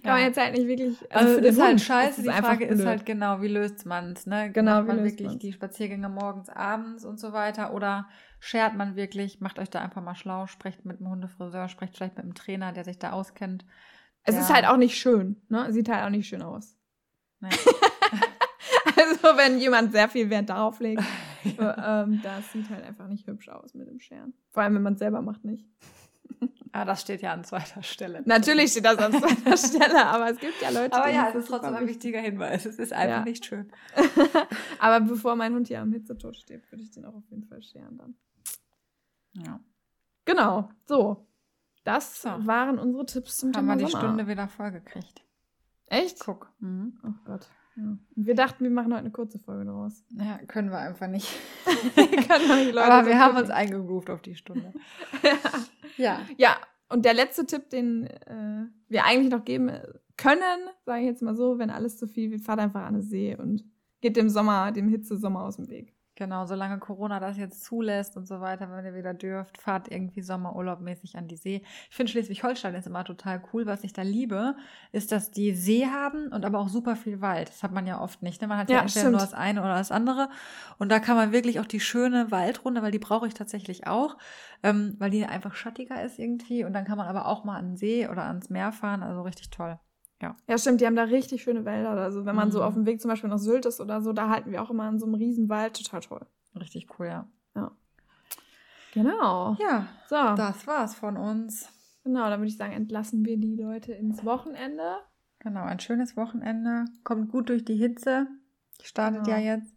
Kann 0.05 0.11
Ja. 0.11 0.13
man 0.19 0.23
jetzt 0.27 0.39
halt 0.39 0.53
nicht 0.55 0.69
wirklich. 0.69 0.99
Also, 1.11 1.37
den 1.41 1.45
ist 1.45 1.61
halt 1.61 1.81
scheiße. 1.81 2.23
Die 2.23 2.29
einfach 2.29 2.51
Frage 2.51 2.67
ist 2.67 2.77
blöd. 2.77 2.87
halt 2.87 3.07
genau, 3.07 3.41
wie 3.41 3.49
löst 3.49 3.87
man 3.87 4.13
es? 4.13 4.27
Ne? 4.27 4.53
Genau, 4.53 4.73
Macht 4.77 4.85
wie 4.85 4.89
man 4.89 5.05
wirklich 5.05 5.29
man's? 5.29 5.39
die 5.39 5.53
Spaziergänge 5.53 6.09
morgens, 6.11 6.51
abends 6.51 7.05
und 7.07 7.19
so 7.19 7.33
weiter? 7.33 7.73
Oder 7.73 8.07
schert 8.39 8.75
man 8.77 8.97
wirklich? 8.97 9.41
Macht 9.41 9.59
euch 9.59 9.71
da 9.71 9.81
einfach 9.81 10.03
mal 10.03 10.15
schlau, 10.15 10.47
sprecht 10.47 10.85
mit 10.85 11.01
dem 11.01 11.09
Hundefriseur, 11.09 11.69
sprecht 11.69 11.97
vielleicht 11.97 12.17
mit 12.19 12.27
dem 12.27 12.35
Trainer, 12.35 12.73
der 12.73 12.85
sich 12.85 12.99
da 12.99 13.13
auskennt. 13.13 13.65
Es 14.25 14.35
Ja. 14.35 14.43
ist 14.43 14.53
halt 14.55 14.67
auch 14.67 14.77
nicht 14.77 14.99
schön. 14.99 15.41
Ne? 15.49 15.73
Sieht 15.73 15.89
halt 15.89 16.05
auch 16.05 16.11
nicht 16.11 16.29
schön 16.29 16.43
aus. 16.43 16.77
Nee. 17.41 17.49
Also 18.97 19.37
wenn 19.37 19.59
jemand 19.59 19.93
sehr 19.93 20.09
viel 20.09 20.31
Wert 20.31 20.49
darauf 20.51 20.79
legt, 20.81 21.03
äh, 21.45 21.51
ähm, 21.59 22.21
das 22.23 22.53
sieht 22.53 22.69
halt 22.71 22.85
einfach 22.85 23.09
nicht 23.09 23.27
hübsch 23.27 23.49
aus 23.49 23.75
mit 23.75 23.89
dem 23.89 23.99
Scheren. 24.01 24.35
Vor 24.51 24.63
allem, 24.63 24.75
wenn 24.77 24.83
man 24.83 24.93
es 24.95 24.99
selber 25.01 25.21
macht, 25.23 25.45
nicht. 25.45 25.67
Ah, 26.73 26.85
das 26.85 27.01
steht 27.03 27.23
ja 27.23 27.33
an 27.33 27.45
zweiter 27.45 27.83
Stelle. 27.83 28.23
Natürlich 28.27 28.71
steht 28.73 28.85
das 28.85 28.99
an 28.99 29.13
zweiter 29.19 29.57
Stelle, 29.57 30.07
aber 30.07 30.31
es 30.31 30.39
gibt 30.39 30.61
ja 30.61 30.71
Leute, 30.71 30.95
Aber 30.97 31.11
ja, 31.11 31.29
es 31.29 31.35
ist 31.37 31.49
trotzdem 31.49 31.75
ein 31.75 31.87
wichtig. 31.87 31.95
wichtiger 31.95 32.21
Hinweis. 32.21 32.67
Es 32.67 32.79
ist 32.79 32.93
einfach 32.93 33.19
Ja. 33.19 33.25
nicht 33.25 33.45
schön. 33.45 33.71
aber 34.79 35.05
bevor 35.05 35.37
mein 35.37 35.55
Hund 35.55 35.69
hier 35.69 35.81
am 35.81 35.93
Hitzetod 35.93 36.37
steht, 36.37 36.71
würde 36.71 36.83
ich 36.83 36.91
den 36.91 37.05
auch 37.05 37.15
auf 37.15 37.29
jeden 37.31 37.45
Fall 37.45 37.63
scheren 37.63 37.97
dann. 37.99 38.15
Ja. 39.35 39.61
Genau, 40.25 40.69
so. 40.87 41.27
Das 41.85 42.23
So. 42.23 42.29
waren 42.47 42.79
unsere 42.79 43.05
Tipps 43.05 43.37
zum 43.37 43.49
Haben 43.49 43.67
Thema 43.67 43.79
wir 43.79 43.85
die 43.87 43.91
Sommer. 43.93 44.05
Stunde 44.05 44.27
wieder 44.27 44.49
vollgekriegt. 44.49 45.23
Echt? 45.87 46.19
Guck. 46.21 46.51
Mhm. 46.61 46.99
Oh 47.05 47.11
Gott. 47.27 47.47
Ja. 47.77 47.99
Wir 48.15 48.35
dachten, 48.37 48.63
wir 48.65 48.71
machen 48.71 48.93
heute 48.93 49.01
eine 49.01 49.11
kurze 49.11 49.39
Folge 49.41 49.65
daraus. 49.67 50.03
Ja, 50.11 50.39
können 50.47 50.71
wir 50.71 50.79
einfach 50.79 51.09
nicht. 51.09 51.29
Können 51.97 52.49
doch 52.49 52.57
nicht 52.57 52.79
Aber 52.79 53.07
wir 53.07 53.19
haben 53.19 53.37
uns 53.37 53.51
eingegroovt 53.51 54.09
auf 54.11 54.23
die 54.23 54.37
Stunde. 54.37 54.73
Ja. 55.23 55.31
Ja, 56.37 56.57
und 56.89 57.05
der 57.05 57.15
letzte 57.15 57.47
Tipp, 57.47 57.71
den 57.71 58.07
äh, 58.07 58.67
wir 58.89 59.05
eigentlich 59.05 59.33
noch 59.33 59.45
geben 59.45 59.71
können, 60.17 60.69
sage 60.85 61.01
ich 61.01 61.07
jetzt 61.07 61.23
mal 61.23 61.35
so, 61.35 61.59
wenn 61.59 61.71
alles 61.71 61.97
zu 61.97 62.07
viel 62.07 62.31
wird, 62.31 62.43
fahrt 62.43 62.61
einfach 62.61 62.83
an 62.83 62.95
den 62.95 63.03
See 63.03 63.37
und 63.37 63.65
geht 64.01 64.17
dem 64.17 64.29
Sommer, 64.29 64.71
dem 64.71 64.89
Hitzesommer 64.89 65.43
aus 65.43 65.57
dem 65.57 65.69
Weg. 65.69 65.95
Genau, 66.17 66.47
solange 66.47 66.79
Corona 66.79 67.19
das 67.19 67.37
jetzt 67.37 67.65
zulässt 67.65 68.17
und 68.17 68.29
so 68.29 68.41
weiter, 68.41 68.71
wenn 68.71 68.85
ihr 68.85 68.95
wieder 68.95 69.15
dürft, 69.15 69.59
fahrt 69.59 69.91
irgendwie 69.91 70.23
Sommerurlaubmäßig 70.23 71.17
an 71.17 71.27
die 71.27 71.35
See. 71.37 71.63
Ich 71.91 71.97
finde 71.97 72.13
Schleswig-Holstein 72.13 72.73
ist 72.77 72.87
immer 72.87 73.05
total 73.05 73.43
cool. 73.53 73.67
Was 73.67 73.83
ich 73.83 73.93
da 73.93 74.03
liebe, 74.03 74.55
ist, 74.93 75.11
dass 75.11 75.33
die 75.33 75.53
See 75.55 75.87
haben 75.87 76.29
und 76.29 76.45
aber 76.45 76.61
auch 76.61 76.69
super 76.69 76.95
viel 76.95 77.21
Wald. 77.21 77.49
Das 77.49 77.65
hat 77.65 77.73
man 77.73 77.85
ja 77.89 78.01
oft 78.01 78.23
nicht. 78.23 78.41
Ne? 78.41 78.47
Man 78.47 78.59
hat 78.59 78.71
ja, 78.71 78.77
Ja, 78.77 78.83
entweder 78.83 79.11
nur 79.11 79.19
stimmt. 79.19 79.33
das 79.33 79.39
eine 79.39 79.61
oder 79.61 79.75
das 79.75 79.91
andere. 79.91 80.29
Und 80.79 80.91
da 80.91 81.01
kann 81.01 81.17
man 81.17 81.33
wirklich 81.33 81.59
auch 81.59 81.67
die 81.67 81.81
schöne 81.81 82.31
Waldrunde, 82.31 82.81
weil 82.81 82.93
die 82.93 83.01
brauche 83.01 83.27
ich 83.27 83.35
tatsächlich 83.35 83.89
auch, 83.89 84.17
ähm, 84.63 84.95
weil 85.01 85.11
die 85.11 85.25
einfach 85.27 85.55
schattiger 85.57 86.01
ist 86.01 86.21
irgendwie. 86.21 86.65
Und 86.65 86.75
dann 86.75 86.85
kann 86.85 86.97
man 86.97 87.09
aber 87.09 87.27
auch 87.27 87.43
mal 87.43 87.57
an 87.57 87.71
den 87.71 87.77
See 87.77 88.07
oder 88.07 88.23
ans 88.25 88.51
Meer 88.51 88.71
fahren. 88.71 89.03
Also 89.03 89.23
richtig 89.23 89.51
toll. 89.51 89.81
Ja, 90.21 90.57
stimmt, 90.57 90.81
die 90.81 90.87
haben 90.87 90.97
da 90.97 91.03
richtig 91.05 91.43
schöne 91.43 91.65
Wälder. 91.67 91.91
Also 91.91 92.25
wenn 92.25 92.35
man 92.37 92.51
so 92.51 92.59
Mhm. 92.61 92.65
auf 92.65 92.75
dem 92.75 92.87
Weg 92.87 93.01
zum 93.01 93.11
Beispiel 93.11 93.29
nach 93.29 93.39
Sylt 93.39 93.67
ist 93.67 93.81
oder 93.81 94.01
so, 94.01 94.13
da 94.15 94.31
halten 94.31 94.51
wir 94.53 94.63
auch 94.63 94.71
immer 94.71 94.89
in 94.89 94.99
so 94.99 95.05
einem 95.07 95.15
riesen 95.17 95.49
Wald. 95.51 95.77
Total 95.77 96.01
toll. 96.01 96.27
Richtig 96.59 96.87
cool, 96.99 97.07
ja. 97.07 97.29
Genau. 98.93 99.57
Ja, 99.61 99.89
So, 100.09 100.15
das 100.37 100.67
war's 100.67 100.95
von 100.95 101.17
uns. 101.17 101.69
genau, 102.05 102.29
dann 102.31 102.39
würde 102.41 102.49
ich 102.49 102.57
sagen, 102.57 102.73
entlassen 102.73 103.25
wir 103.25 103.37
die 103.37 103.57
Leute 103.57 103.93
ins 103.93 104.25
Wochenende. 104.25 104.99
Genau, 105.41 105.65
ein 105.65 105.81
schönes 105.81 106.17
Wochenende. 106.17 106.85
Kommt 107.03 107.31
gut 107.33 107.49
durch 107.49 107.65
die 107.65 107.75
Hitze. 107.77 108.29
Startet 108.83 109.25
Genau. 109.25 109.37
ja 109.37 109.43
jetzt. 109.57 109.75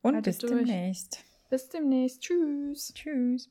Und 0.00 0.14
Haltet 0.16 0.24
bis 0.24 0.38
durch. 0.38 0.52
demnächst. 0.66 1.22
Bis 1.50 1.68
demnächst. 1.68 2.22
Tschüss. 2.22 2.92
Tschüss. 2.94 3.50